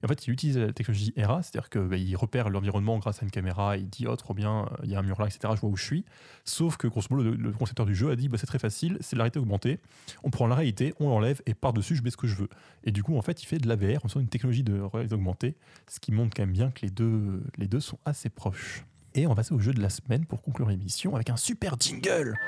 Et 0.03 0.05
en 0.05 0.09
fait, 0.09 0.27
il 0.27 0.33
utilise 0.33 0.59
la 0.59 0.75
technologie 0.75 1.15
ERA, 1.17 1.43
c'est-à-dire 1.43 1.71
qu'il 1.71 2.17
repère 2.17 2.51
l'environnement 2.51 2.99
grâce 2.99 3.23
à 3.23 3.25
une 3.25 3.31
caméra, 3.31 3.79
il 3.79 3.89
dit, 3.89 4.07
oh, 4.07 4.15
trop 4.17 4.35
bien, 4.35 4.67
euh, 4.73 4.77
il 4.83 4.91
y 4.91 4.95
a 4.95 4.99
un 4.99 5.03
mur 5.03 5.19
là, 5.19 5.27
etc., 5.27 5.55
je 5.57 5.61
vois 5.61 5.71
où 5.71 5.77
je 5.77 5.85
suis. 5.85 6.05
Sauf 6.45 6.77
que, 6.77 6.87
grosso 6.87 7.07
modo, 7.11 7.31
le, 7.31 7.53
concepteur 7.53 7.87
du 7.87 7.95
jeu 7.95 8.11
a 8.11 8.17
dit, 8.17 8.29
bah, 8.29 8.37
c'est 8.37 8.47
très 8.47 8.59
facile, 8.59 8.99
c'est 9.01 9.17
la 9.17 9.23
réalité 9.23 9.39
augmentée, 9.39 9.81
on 10.23 10.29
prend 10.29 10.47
la 10.47 10.55
réalité, 10.55 10.93
on 11.01 11.09
l'enlève, 11.09 11.41
et 11.47 11.55
par-dessus, 11.55 11.97
je 11.97 12.03
mets 12.03 12.11
ce 12.11 12.19
que 12.19 12.27
je 12.27 12.37
veux. 12.37 12.49
Et 12.85 12.93
du 12.93 13.03
coup, 13.03 13.17
en 13.17 13.23
fait, 13.23 13.43
il 13.43 13.47
fait 13.47 13.59
de 13.59 13.69
la 13.69 13.77
VR, 13.77 14.05
on 14.05 14.09
sent 14.09 14.21
une 14.21 14.29
technologie 14.29 14.65
de 14.65 14.79
réalité 14.81 15.15
augmentée, 15.15 15.57
ce 15.89 15.99
qui 15.99 16.13
montre 16.13 16.37
quand 16.37 16.43
même 16.43 16.53
bien 16.53 16.71
que 16.71 16.83
les 16.83 16.91
deux, 16.91 17.43
les 17.57 17.69
deux 17.69 17.81
sont 17.81 17.99
assez 18.05 18.29
proches. 18.29 18.85
Et 19.15 19.27
on 19.27 19.31
va 19.31 19.37
passer 19.37 19.53
au 19.55 19.59
jeu 19.59 19.73
de 19.73 19.83
la 19.83 19.91
semaine 19.91 20.25
pour 20.25 20.41
conclure 20.41 20.69
l'émission 20.69 21.15
avec 21.15 21.31
un 21.31 21.37
super 21.37 21.77
jingle. 21.79 22.39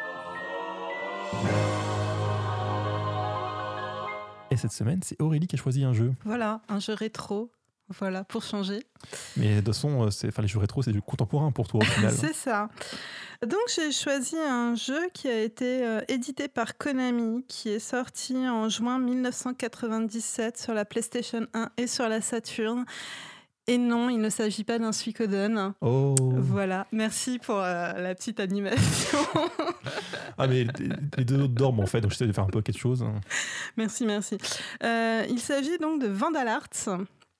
Et 4.50 4.56
cette 4.56 4.72
semaine, 4.72 5.00
c'est 5.02 5.20
Aurélie 5.20 5.46
qui 5.46 5.56
a 5.56 5.58
choisi 5.58 5.82
un 5.82 5.92
jeu. 5.92 6.14
Voilà, 6.24 6.60
un 6.68 6.78
jeu 6.78 6.94
rétro. 6.94 7.50
Voilà, 7.98 8.24
pour 8.24 8.42
changer. 8.42 8.80
Mais 9.36 9.56
de 9.56 9.60
toute 9.60 9.74
façon, 9.74 10.04
euh, 10.04 10.28
enfin, 10.28 10.42
les 10.42 10.48
jeux 10.48 10.60
rétro, 10.60 10.82
c'est 10.82 10.92
du 10.92 11.02
contemporain 11.02 11.50
pour 11.52 11.68
toi 11.68 11.80
au 11.80 11.84
final. 11.84 12.12
C'est 12.18 12.32
ça. 12.32 12.68
Donc 13.42 13.60
j'ai 13.74 13.90
choisi 13.90 14.36
un 14.38 14.76
jeu 14.76 15.10
qui 15.12 15.28
a 15.28 15.42
été 15.42 15.84
euh, 15.84 16.00
édité 16.08 16.48
par 16.48 16.78
Konami, 16.78 17.44
qui 17.48 17.70
est 17.70 17.80
sorti 17.80 18.36
en 18.48 18.68
juin 18.68 18.98
1997 18.98 20.58
sur 20.58 20.74
la 20.74 20.84
PlayStation 20.84 21.46
1 21.52 21.70
et 21.76 21.86
sur 21.86 22.08
la 22.08 22.20
Saturn. 22.20 22.84
Et 23.68 23.78
non, 23.78 24.08
il 24.10 24.18
ne 24.18 24.28
s'agit 24.28 24.64
pas 24.64 24.78
d'un 24.80 24.90
Suikoden. 24.92 25.72
Oh 25.80 26.14
Voilà, 26.18 26.86
merci 26.90 27.38
pour 27.38 27.58
euh, 27.58 27.92
la 27.92 28.14
petite 28.14 28.40
animation. 28.40 29.18
Ah, 30.38 30.46
mais 30.46 30.64
les- 31.18 31.24
deux 31.24 31.42
autres 31.42 31.52
dorment 31.52 31.80
en 31.80 31.86
fait, 31.86 32.00
donc 32.00 32.10
j'essaie 32.10 32.26
de 32.26 32.32
faire 32.32 32.44
un 32.44 32.48
peu 32.48 32.62
quelque 32.62 32.78
chose. 32.78 33.04
merci, 33.76 34.06
merci. 34.06 34.38
Euh, 34.82 35.24
il 35.28 35.38
s'agit 35.38 35.76
donc 35.78 36.00
de 36.00 36.08
Vandal 36.08 36.48
Arts 36.48 36.88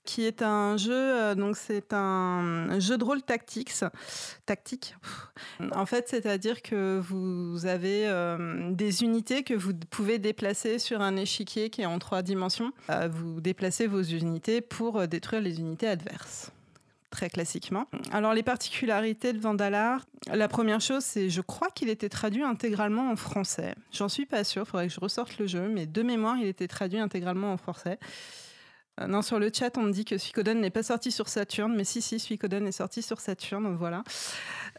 qui 0.04 0.24
est 0.24 0.42
un 0.42 0.76
jeu, 0.76 0.92
euh, 0.92 1.34
donc 1.34 1.56
c'est 1.56 1.92
un 1.92 2.78
jeu 2.80 2.98
de 2.98 3.04
rôle 3.04 3.22
tactique. 3.22 3.72
En 5.74 5.86
fait, 5.86 6.08
c'est-à-dire 6.08 6.62
que 6.62 6.98
vous 6.98 7.66
avez 7.66 8.06
euh, 8.06 8.70
des 8.72 9.04
unités 9.04 9.42
que 9.42 9.54
vous 9.54 9.72
pouvez 9.90 10.18
déplacer 10.18 10.78
sur 10.78 11.00
un 11.00 11.16
échiquier 11.16 11.70
qui 11.70 11.82
est 11.82 11.86
en 11.86 11.98
trois 11.98 12.22
dimensions. 12.22 12.72
Euh, 12.90 13.08
vous 13.10 13.40
déplacez 13.40 13.86
vos 13.86 14.02
unités 14.02 14.60
pour 14.60 15.06
détruire 15.06 15.42
les 15.42 15.60
unités 15.60 15.88
adverses. 15.88 16.50
Très 17.10 17.28
classiquement. 17.28 17.86
Alors, 18.10 18.32
les 18.32 18.42
particularités 18.42 19.34
de 19.34 19.38
Vandalar, 19.38 20.06
la 20.32 20.48
première 20.48 20.80
chose, 20.80 21.04
c'est 21.04 21.28
je 21.28 21.42
crois 21.42 21.68
qu'il 21.68 21.90
était 21.90 22.08
traduit 22.08 22.42
intégralement 22.42 23.10
en 23.10 23.16
français. 23.16 23.74
J'en 23.92 24.08
suis 24.08 24.24
pas 24.24 24.44
sûre, 24.44 24.62
il 24.66 24.70
faudrait 24.70 24.88
que 24.88 24.94
je 24.94 25.00
ressorte 25.00 25.38
le 25.38 25.46
jeu, 25.46 25.68
mais 25.68 25.84
de 25.84 26.02
mémoire, 26.02 26.36
il 26.38 26.46
était 26.46 26.68
traduit 26.68 26.98
intégralement 26.98 27.52
en 27.52 27.58
français. 27.58 27.98
Euh, 29.00 29.06
non, 29.06 29.22
sur 29.22 29.38
le 29.38 29.50
chat, 29.52 29.76
on 29.78 29.82
me 29.84 29.90
dit 29.92 30.04
que 30.04 30.18
Suikoden 30.18 30.60
n'est 30.60 30.68
pas 30.70 30.82
sorti 30.82 31.10
sur 31.10 31.26
Saturn, 31.28 31.74
mais 31.74 31.84
si, 31.84 32.02
si, 32.02 32.18
Suikoden 32.20 32.66
est 32.66 32.72
sorti 32.72 33.00
sur 33.00 33.20
Saturn, 33.20 33.74
voilà. 33.76 34.04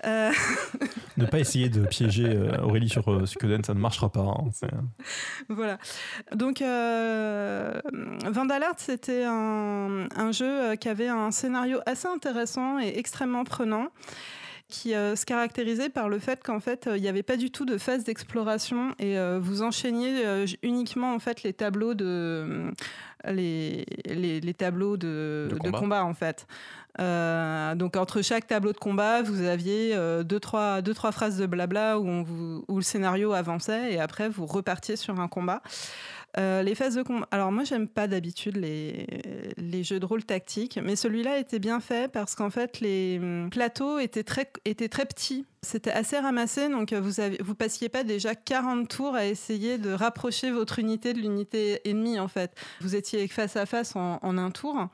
Euh, 0.05 0.31
Ne 1.17 1.25
pas 1.25 1.39
essayer 1.39 1.69
de 1.69 1.85
piéger 1.85 2.25
euh, 2.25 2.61
Aurélie 2.61 2.89
sur 2.89 3.27
Suikoden, 3.27 3.63
ça 3.63 3.73
ne 3.73 3.79
marchera 3.79 4.11
pas. 4.11 4.21
hein. 4.21 4.45
C'est- 4.53 4.67
voilà. 5.49 5.77
Donc, 6.35 6.61
euh, 6.61 7.79
Vandal 8.25 8.61
Art, 8.63 8.75
c'était 8.77 9.23
un, 9.25 10.07
un 10.15 10.31
jeu 10.31 10.75
qui 10.75 10.89
avait 10.89 11.07
un 11.07 11.31
scénario 11.31 11.79
assez 11.87 12.07
intéressant 12.07 12.77
et 12.79 12.93
extrêmement 12.97 13.43
prenant 13.43 13.87
qui 14.73 14.95
euh, 14.95 15.15
se 15.15 15.23
caractérisait 15.23 15.89
par 15.89 16.09
le 16.09 16.17
fait 16.17 16.41
qu'en 16.43 16.59
fait 16.59 16.87
euh, 16.87 16.97
il 16.97 17.03
n'y 17.03 17.07
avait 17.07 17.21
pas 17.21 17.37
du 17.37 17.51
tout 17.51 17.63
de 17.63 17.77
phase 17.77 18.03
d'exploration 18.03 18.95
et 18.97 19.19
euh, 19.19 19.37
vous 19.39 19.61
enchaîniez 19.61 20.23
uniquement 20.63 21.13
en 21.13 21.19
fait 21.19 21.43
les 21.43 21.53
tableaux 21.53 21.93
de 21.93 22.71
les, 23.25 23.85
les, 24.05 24.41
les 24.41 24.53
tableaux 24.55 24.97
de, 24.97 25.47
De 25.51 25.53
de 25.53 25.59
combat. 25.59 25.79
combat. 25.79 26.03
en 26.03 26.15
fait. 26.15 26.47
Donc 27.77 27.95
entre 27.95 28.23
chaque 28.23 28.47
tableau 28.47 28.73
de 28.73 28.77
combat, 28.77 29.21
vous 29.21 29.43
aviez 29.43 29.95
deux, 30.23 30.39
trois, 30.39 30.81
deux 30.81 30.93
trois 30.95 31.11
phrases 31.11 31.37
de 31.37 31.45
blabla 31.45 31.99
où, 31.99 32.07
on 32.07 32.23
vous, 32.23 32.65
où 32.67 32.77
le 32.77 32.81
scénario 32.81 33.33
avançait 33.33 33.93
et 33.93 33.99
après 33.99 34.27
vous 34.27 34.45
repartiez 34.47 34.95
sur 34.95 35.19
un 35.19 35.27
combat. 35.27 35.61
Euh, 36.39 36.63
les 36.63 36.73
phases 36.73 36.95
de 36.95 37.03
combat. 37.03 37.27
Alors 37.29 37.51
moi 37.51 37.63
j'aime 37.63 37.87
pas 37.87 38.07
d'habitude 38.07 38.57
les, 38.57 39.83
jeux 39.83 39.99
de 39.99 40.05
rôle 40.05 40.23
tactiques, 40.23 40.79
mais 40.81 40.95
celui-là 40.95 41.37
était 41.37 41.59
bien 41.59 41.79
fait 41.79 42.11
parce 42.11 42.33
qu'en 42.33 42.49
fait 42.49 42.79
les 42.79 43.19
hum, 43.21 43.49
plateaux 43.51 43.99
étaient 43.99 44.23
très, 44.23 44.45
petits. 44.45 45.45
C'était 45.61 45.91
assez 45.91 46.17
ramassé, 46.17 46.69
donc 46.69 46.91
euh, 46.91 46.99
vous 46.99 47.19
avez, 47.19 47.37
vous 47.41 47.53
passiez 47.53 47.87
pas 47.87 48.03
déjà 48.03 48.33
40 48.33 48.89
tours 48.89 49.15
à 49.15 49.25
essayer 49.25 49.77
de 49.77 49.91
rapprocher 49.91 50.49
votre 50.49 50.79
unité 50.79 51.13
de 51.13 51.19
l'unité 51.19 51.81
ennemie 51.87 52.19
en 52.19 52.27
fait. 52.27 52.51
Vous 52.81 52.95
étiez 52.95 53.27
face 53.27 53.55
à 53.55 53.67
face 53.67 53.95
en 53.95 54.37
un 54.37 54.51
tour. 54.51 54.89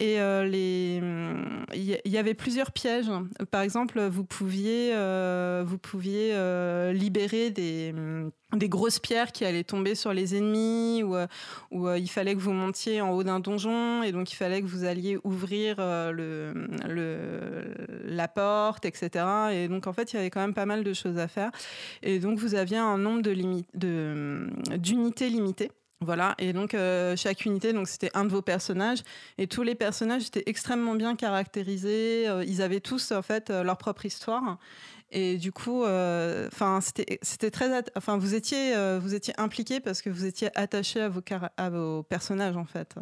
Et 0.00 0.20
euh, 0.20 0.44
les, 0.44 1.00
hum, 1.02 1.64
il 1.74 2.00
y, 2.04 2.18
avait 2.18 2.34
plusieurs 2.34 2.70
pièges. 2.70 3.10
Par 3.50 3.62
exemple, 3.62 4.00
vous 4.06 4.24
pouviez, 4.24 4.92
euh, 4.94 5.64
vous 5.66 5.78
pouviez 5.78 6.30
euh, 6.34 6.92
libérer 6.92 7.50
des, 7.50 7.92
hum, 7.92 8.30
des 8.54 8.68
grosses 8.68 9.00
pierres 9.00 9.32
qui 9.32 9.44
allaient 9.44 9.64
tomber 9.64 9.96
sur 9.96 10.12
les 10.12 10.36
ennemis, 10.36 11.02
ou, 11.02 11.16
euh, 11.16 11.26
euh, 11.72 11.98
il 11.98 12.08
fallait 12.08 12.34
que 12.36 12.40
vous 12.40 12.52
montiez 12.52 13.00
en 13.00 13.10
haut 13.10 13.24
d'un 13.24 13.40
donjon, 13.40 14.04
et 14.04 14.12
donc 14.12 14.30
il 14.30 14.36
fallait 14.36 14.62
que 14.62 14.66
vous 14.68 14.84
alliez 14.84 15.18
ouvrir 15.24 15.76
euh, 15.80 16.12
le, 16.12 17.74
la 18.04 18.28
porte, 18.28 18.84
etc. 18.84 19.24
Et 19.52 19.66
donc 19.66 19.88
en 19.88 19.92
fait, 19.92 20.12
il 20.12 20.16
y 20.16 20.18
avait 20.20 20.30
quand 20.30 20.40
même 20.40 20.54
pas 20.54 20.66
mal 20.66 20.84
de 20.84 20.92
choses 20.92 21.18
à 21.18 21.26
faire. 21.26 21.50
Et 22.04 22.20
donc 22.20 22.38
vous 22.38 22.54
aviez 22.54 22.78
un 22.78 22.98
nombre 22.98 23.28
limi- 23.28 23.66
d'unités 23.74 25.28
limitées. 25.28 25.72
Voilà, 26.00 26.36
et 26.38 26.52
donc 26.52 26.74
euh, 26.74 27.16
chaque 27.16 27.44
unité, 27.44 27.72
donc 27.72 27.88
c'était 27.88 28.10
un 28.14 28.24
de 28.24 28.30
vos 28.30 28.40
personnages, 28.42 29.00
et 29.36 29.48
tous 29.48 29.64
les 29.64 29.74
personnages 29.74 30.26
étaient 30.26 30.44
extrêmement 30.46 30.94
bien 30.94 31.16
caractérisés. 31.16 32.28
euh, 32.28 32.44
ils 32.46 32.62
avaient 32.62 32.78
tous 32.80 33.10
en 33.10 33.20
fait 33.22 33.50
euh, 33.50 33.64
leur 33.64 33.76
propre 33.78 34.06
histoire, 34.06 34.58
et 35.10 35.38
du 35.38 35.50
coup, 35.52 35.82
enfin 35.82 36.80
c'était 36.82 37.18
c'était 37.22 37.50
très, 37.50 37.82
enfin 37.96 38.16
vous 38.18 38.34
étiez 38.34 38.74
vous 39.00 39.14
étiez 39.14 39.32
impliqué 39.40 39.80
parce 39.80 40.02
que 40.02 40.10
vous 40.10 40.24
étiez 40.26 40.50
attaché 40.56 41.00
à 41.00 41.08
vos 41.08 41.22
à 41.56 41.70
vos 41.70 42.02
personnages 42.02 42.56
en 42.56 42.66
fait. 42.66 42.94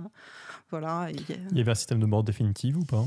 Voilà. 0.70 1.09
et- 1.10 1.16
Il 1.51 1.59
y 1.59 1.60
avait 1.60 1.73
un 1.73 1.74
système 1.74 2.01
de 2.01 2.06
mort 2.06 2.23
définitive 2.24 2.78
ou 2.78 2.85
pas? 2.85 3.05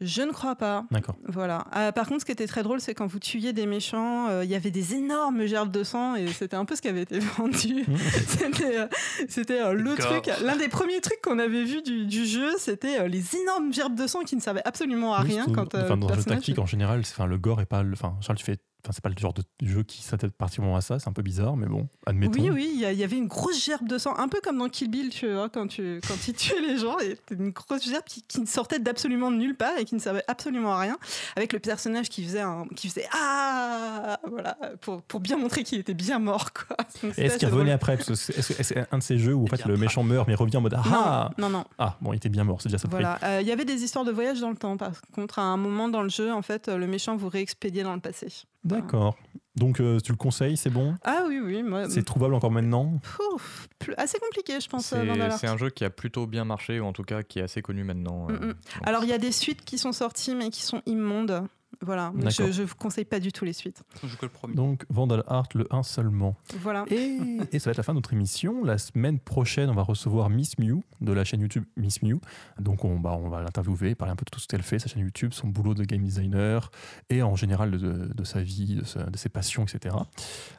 Je 0.00 0.22
ne 0.22 0.32
crois 0.32 0.56
pas. 0.56 0.84
D'accord. 0.90 1.16
Voilà. 1.26 1.66
Euh, 1.76 1.92
par 1.92 2.06
contre, 2.08 2.20
ce 2.20 2.24
qui 2.26 2.32
était 2.32 2.46
très 2.46 2.62
drôle, 2.62 2.80
c'est 2.80 2.94
quand 2.94 3.06
vous 3.06 3.18
tuiez 3.18 3.52
des 3.52 3.66
méchants, 3.66 4.28
euh, 4.28 4.44
il 4.44 4.50
y 4.50 4.54
avait 4.54 4.70
des 4.70 4.94
énormes 4.94 5.44
gerbes 5.46 5.70
de 5.70 5.82
sang 5.84 6.14
et 6.14 6.26
c'était 6.28 6.56
un 6.56 6.64
peu 6.64 6.74
ce 6.76 6.82
qui 6.82 6.88
avait 6.88 7.02
été 7.02 7.18
vendu. 7.38 7.84
Mmh. 7.86 7.96
c'était 8.26 8.78
euh, 8.78 8.86
c'était, 9.28 9.60
euh, 9.60 9.72
le 9.72 9.94
truc, 9.96 10.30
l'un 10.42 10.56
des 10.56 10.68
premiers 10.68 11.00
trucs 11.00 11.20
qu'on 11.22 11.38
avait 11.38 11.64
vu 11.64 11.82
du, 11.82 12.06
du 12.06 12.24
jeu, 12.26 12.50
c'était 12.58 13.00
euh, 13.00 13.08
les 13.08 13.36
énormes 13.36 13.72
gerbes 13.72 13.94
de 13.94 14.06
sang 14.06 14.20
qui 14.20 14.36
ne 14.36 14.40
servaient 14.40 14.62
absolument 14.64 15.14
à 15.14 15.22
Oui, 15.22 15.32
rien 15.32 15.46
quand 15.52 15.74
euh, 15.74 15.84
enfin, 15.84 15.94
le 15.96 16.00
dans 16.00 16.08
un 16.10 16.16
jeu 16.16 16.24
tactique 16.24 16.58
en 16.58 16.66
général, 16.66 17.00
enfin, 17.00 17.26
le 17.26 17.38
gore 17.38 17.60
est 17.60 17.66
pas. 17.66 17.82
le- 17.82 17.92
Enfin, 17.92 18.16
Charles, 18.20 18.38
tu 18.38 18.44
fais. 18.44 18.56
Enfin, 18.82 18.92
c'est 18.92 19.02
pas 19.02 19.10
le 19.10 19.16
genre 19.18 19.34
de 19.34 19.42
jeu 19.62 19.82
qui 19.82 20.02
s'attaque 20.02 20.32
particulièrement 20.32 20.76
à 20.76 20.80
ça. 20.80 20.98
C'est 20.98 21.08
un 21.08 21.12
peu 21.12 21.22
bizarre, 21.22 21.56
mais 21.56 21.66
bon, 21.66 21.88
admettons. 22.06 22.40
Oui, 22.40 22.50
oui, 22.50 22.70
il 22.74 22.80
y, 22.80 23.04
avait 23.04 23.16
une 23.16 23.26
grosse 23.26 23.62
gerbe 23.62 23.86
de 23.86 23.98
sang, 23.98 24.16
un 24.16 24.28
peu 24.28 24.40
comme 24.42 24.58
dans 24.58 24.68
Kill 24.68 24.90
Bill, 24.90 25.10
tu 25.10 25.30
vois, 25.32 25.48
quand, 25.48 25.66
tu, 25.66 26.00
quand 26.06 26.16
il 26.28 26.34
tuait 26.34 26.60
les 26.60 26.78
gens, 26.78 26.98
et 27.00 27.16
une 27.30 27.50
grosse 27.50 27.84
gerbe 27.88 28.04
qui, 28.06 28.22
qui 28.22 28.46
sortait 28.46 28.78
d'absolument 28.78 29.30
de 29.30 29.36
nulle 29.36 29.56
part 29.56 29.76
et 29.78 29.84
qui 29.84 29.94
ne 29.94 30.00
servait 30.00 30.24
absolument 30.28 30.74
à 30.74 30.80
rien, 30.80 30.98
avec 31.36 31.52
le 31.52 31.58
personnage 31.58 32.08
qui 32.08 32.24
faisait, 32.24 32.40
un, 32.40 32.66
qui 32.74 32.88
faisait 32.88 33.06
Ah 33.12 34.18
Voilà, 34.28 34.56
pour, 34.80 35.02
pour 35.02 35.20
bien 35.20 35.36
montrer 35.36 35.62
qu'il 35.62 35.78
était 35.78 35.94
bien 35.94 36.18
mort, 36.18 36.52
quoi. 36.52 36.76
Est-ce 37.16 37.38
qu'il 37.38 37.48
revenait 37.48 37.72
après? 37.72 37.96
Parce 37.96 38.08
que 38.08 38.14
c'est 38.14 38.38
est-ce 38.38 38.52
que 38.52 38.62
c'est 38.62 38.86
un 38.92 38.98
de 38.98 39.02
ces 39.02 39.18
jeux 39.18 39.34
où 39.34 39.44
en 39.44 39.46
fait 39.46 39.64
le 39.66 39.76
méchant 39.76 40.02
meurt 40.02 40.26
mais 40.26 40.34
revient 40.34 40.56
en 40.56 40.62
mode 40.62 40.74
Ah 40.76 41.30
Non, 41.38 41.48
non, 41.48 41.58
non. 41.58 41.64
Ah, 41.78 41.96
bon, 42.00 42.12
il 42.12 42.16
était 42.16 42.28
bien 42.28 42.44
mort, 42.44 42.60
c'est 42.60 42.68
déjà 42.68 42.78
ça. 42.78 42.88
Voilà, 42.90 43.18
Euh, 43.22 43.40
il 43.42 43.46
y 43.46 43.52
avait 43.52 43.64
des 43.64 43.82
histoires 43.82 44.04
de 44.04 44.12
voyage 44.12 44.40
dans 44.40 44.50
le 44.50 44.56
temps. 44.56 44.76
Par 44.76 44.92
contre, 45.12 45.38
à 45.38 45.42
un 45.42 45.56
moment 45.56 45.88
dans 45.88 46.02
le 46.02 46.08
jeu, 46.08 46.32
en 46.32 46.42
fait, 46.42 46.68
le 46.68 46.86
méchant 46.86 47.16
vous 47.16 47.28
réexpédiait 47.28 47.82
dans 47.82 47.94
le 47.94 48.00
passé. 48.00 48.28
D'accord. 48.64 49.16
Donc 49.56 49.80
euh, 49.80 49.98
tu 50.00 50.12
le 50.12 50.16
conseilles, 50.16 50.56
c'est 50.56 50.70
bon? 50.70 50.94
Ah 51.02 51.24
oui, 51.28 51.40
oui, 51.40 51.62
moi, 51.62 51.88
C'est 51.90 52.04
trouvable 52.04 52.34
encore 52.34 52.50
maintenant? 52.50 53.00
Pouf, 53.16 53.68
assez 53.96 54.18
compliqué, 54.18 54.60
je 54.60 54.68
pense. 54.68 54.86
C'est 54.86 55.04
Vandal 55.04 55.32
c'est 55.32 55.48
un 55.48 55.56
jeu 55.56 55.70
qui 55.70 55.84
a 55.84 55.90
plutôt 55.90 56.26
bien 56.26 56.44
marché, 56.44 56.78
ou 56.78 56.84
en 56.84 56.92
tout 56.92 57.02
cas 57.02 57.22
qui 57.22 57.38
est 57.40 57.42
assez 57.42 57.62
connu 57.62 57.82
maintenant. 57.84 58.28
euh, 58.30 58.38
Mm, 58.38 58.46
mm. 58.50 58.54
Alors, 58.84 59.02
il 59.04 59.10
y 59.10 59.12
a 59.12 59.18
des 59.18 59.32
suites 59.32 59.64
qui 59.64 59.76
sont 59.78 59.92
sorties, 59.92 60.34
mais 60.34 60.50
qui 60.50 60.62
sont 60.62 60.82
immondes. 60.86 61.42
Voilà, 61.82 62.12
je, 62.28 62.52
je 62.52 62.62
vous 62.62 62.74
conseille 62.74 63.04
pas 63.06 63.20
du 63.20 63.32
tout 63.32 63.44
les 63.46 63.52
suites. 63.54 63.82
Joue 64.04 64.16
que 64.18 64.26
le 64.26 64.30
premier. 64.30 64.54
Donc 64.54 64.84
Vandal 64.90 65.24
Art, 65.26 65.48
le 65.54 65.66
1 65.70 65.82
seulement. 65.82 66.36
Voilà. 66.60 66.84
Et, 66.90 67.16
et 67.52 67.58
ça 67.58 67.66
va 67.66 67.70
être 67.72 67.78
la 67.78 67.82
fin 67.82 67.92
de 67.92 67.98
notre 67.98 68.12
émission. 68.12 68.62
La 68.64 68.76
semaine 68.76 69.18
prochaine, 69.18 69.70
on 69.70 69.74
va 69.74 69.82
recevoir 69.82 70.28
Miss 70.28 70.58
Mew 70.58 70.82
de 71.00 71.12
la 71.12 71.24
chaîne 71.24 71.40
YouTube 71.40 71.64
Miss 71.76 72.02
Mew. 72.02 72.18
Donc 72.58 72.84
on, 72.84 72.98
bah, 72.98 73.18
on 73.18 73.28
va 73.30 73.40
l'interviewer, 73.40 73.94
parler 73.94 74.12
un 74.12 74.16
peu 74.16 74.24
de 74.26 74.30
tout 74.30 74.40
ce 74.40 74.46
qu'elle 74.46 74.62
fait, 74.62 74.78
sa 74.78 74.88
chaîne 74.88 75.02
YouTube, 75.02 75.32
son 75.32 75.48
boulot 75.48 75.72
de 75.74 75.84
game 75.84 76.02
designer 76.02 76.70
et 77.08 77.22
en 77.22 77.34
général 77.36 77.70
de, 77.70 78.10
de 78.14 78.24
sa 78.24 78.42
vie, 78.42 78.74
de, 78.74 78.84
sa- 78.84 79.04
de 79.04 79.16
ses 79.16 79.28
passions, 79.30 79.64
etc. 79.64 79.94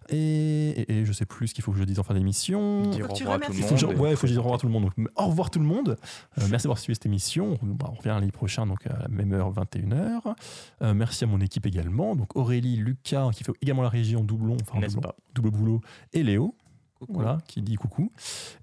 Et, 0.09 0.69
et, 0.81 0.91
et 1.01 1.05
je 1.05 1.13
sais 1.13 1.25
plus 1.25 1.49
ce 1.49 1.53
qu'il 1.53 1.63
faut 1.63 1.71
que 1.71 1.77
je 1.77 1.83
dise 1.83 1.99
en 1.99 2.03
fin 2.03 2.13
d'émission. 2.13 2.89
dire 2.89 3.09
au 3.09 3.13
tu 3.13 3.23
revoir 3.23 3.37
à 3.41 3.45
tout 3.45 3.51
le 3.53 3.77
je- 3.77 3.85
monde. 3.85 3.95
ouais, 3.97 4.09
il 4.11 4.15
faut 4.15 4.21
que 4.21 4.27
je 4.27 4.31
dise 4.33 4.37
au 4.39 4.41
revoir 4.41 4.55
à 4.55 4.59
tout 4.59 4.67
le 4.67 4.73
monde. 4.73 4.83
Donc, 4.85 5.07
au 5.15 5.25
revoir 5.27 5.49
tout 5.51 5.59
le 5.59 5.65
monde. 5.65 5.97
Euh, 6.39 6.47
merci 6.49 6.63
d'avoir 6.63 6.79
suivi 6.79 6.95
cette 6.95 7.05
émission. 7.05 7.57
On, 7.61 7.65
bah, 7.67 7.87
on 7.91 7.95
revient 7.95 8.09
l'année 8.09 8.31
prochaine, 8.31 8.67
donc 8.67 8.85
à 8.87 8.97
la 8.97 9.07
même 9.07 9.33
heure, 9.33 9.51
21h. 9.53 10.33
Euh, 10.81 10.93
merci 11.01 11.23
à 11.23 11.27
mon 11.27 11.41
équipe 11.41 11.65
également. 11.65 12.15
Donc 12.15 12.35
Aurélie, 12.35 12.75
Lucas, 12.75 13.31
qui 13.33 13.43
fait 13.43 13.51
également 13.59 13.81
la 13.81 13.89
régie 13.89 14.15
en 14.15 14.23
doublon, 14.23 14.55
enfin 14.61 14.77
en 14.77 14.87
doublon, 14.87 15.11
double 15.33 15.49
boulot, 15.49 15.81
et 16.13 16.21
Léo. 16.21 16.55
Coucou. 16.99 17.13
Voilà, 17.13 17.39
qui 17.47 17.63
dit 17.63 17.77
coucou. 17.77 18.11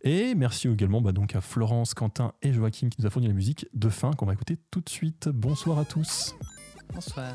Et 0.02 0.36
merci 0.36 0.68
également 0.68 1.00
bah, 1.00 1.10
donc 1.10 1.34
à 1.34 1.40
Florence, 1.40 1.92
Quentin 1.94 2.34
et 2.40 2.52
Joachim 2.52 2.88
qui 2.88 3.00
nous 3.00 3.06
a 3.06 3.10
fourni 3.10 3.26
la 3.26 3.34
musique 3.34 3.66
de 3.74 3.88
fin 3.88 4.12
qu'on 4.12 4.26
va 4.26 4.34
écouter 4.34 4.56
tout 4.70 4.80
de 4.80 4.88
suite. 4.88 5.28
Bonsoir 5.28 5.80
à 5.80 5.84
tous. 5.84 6.36
Bonsoir. 6.94 7.34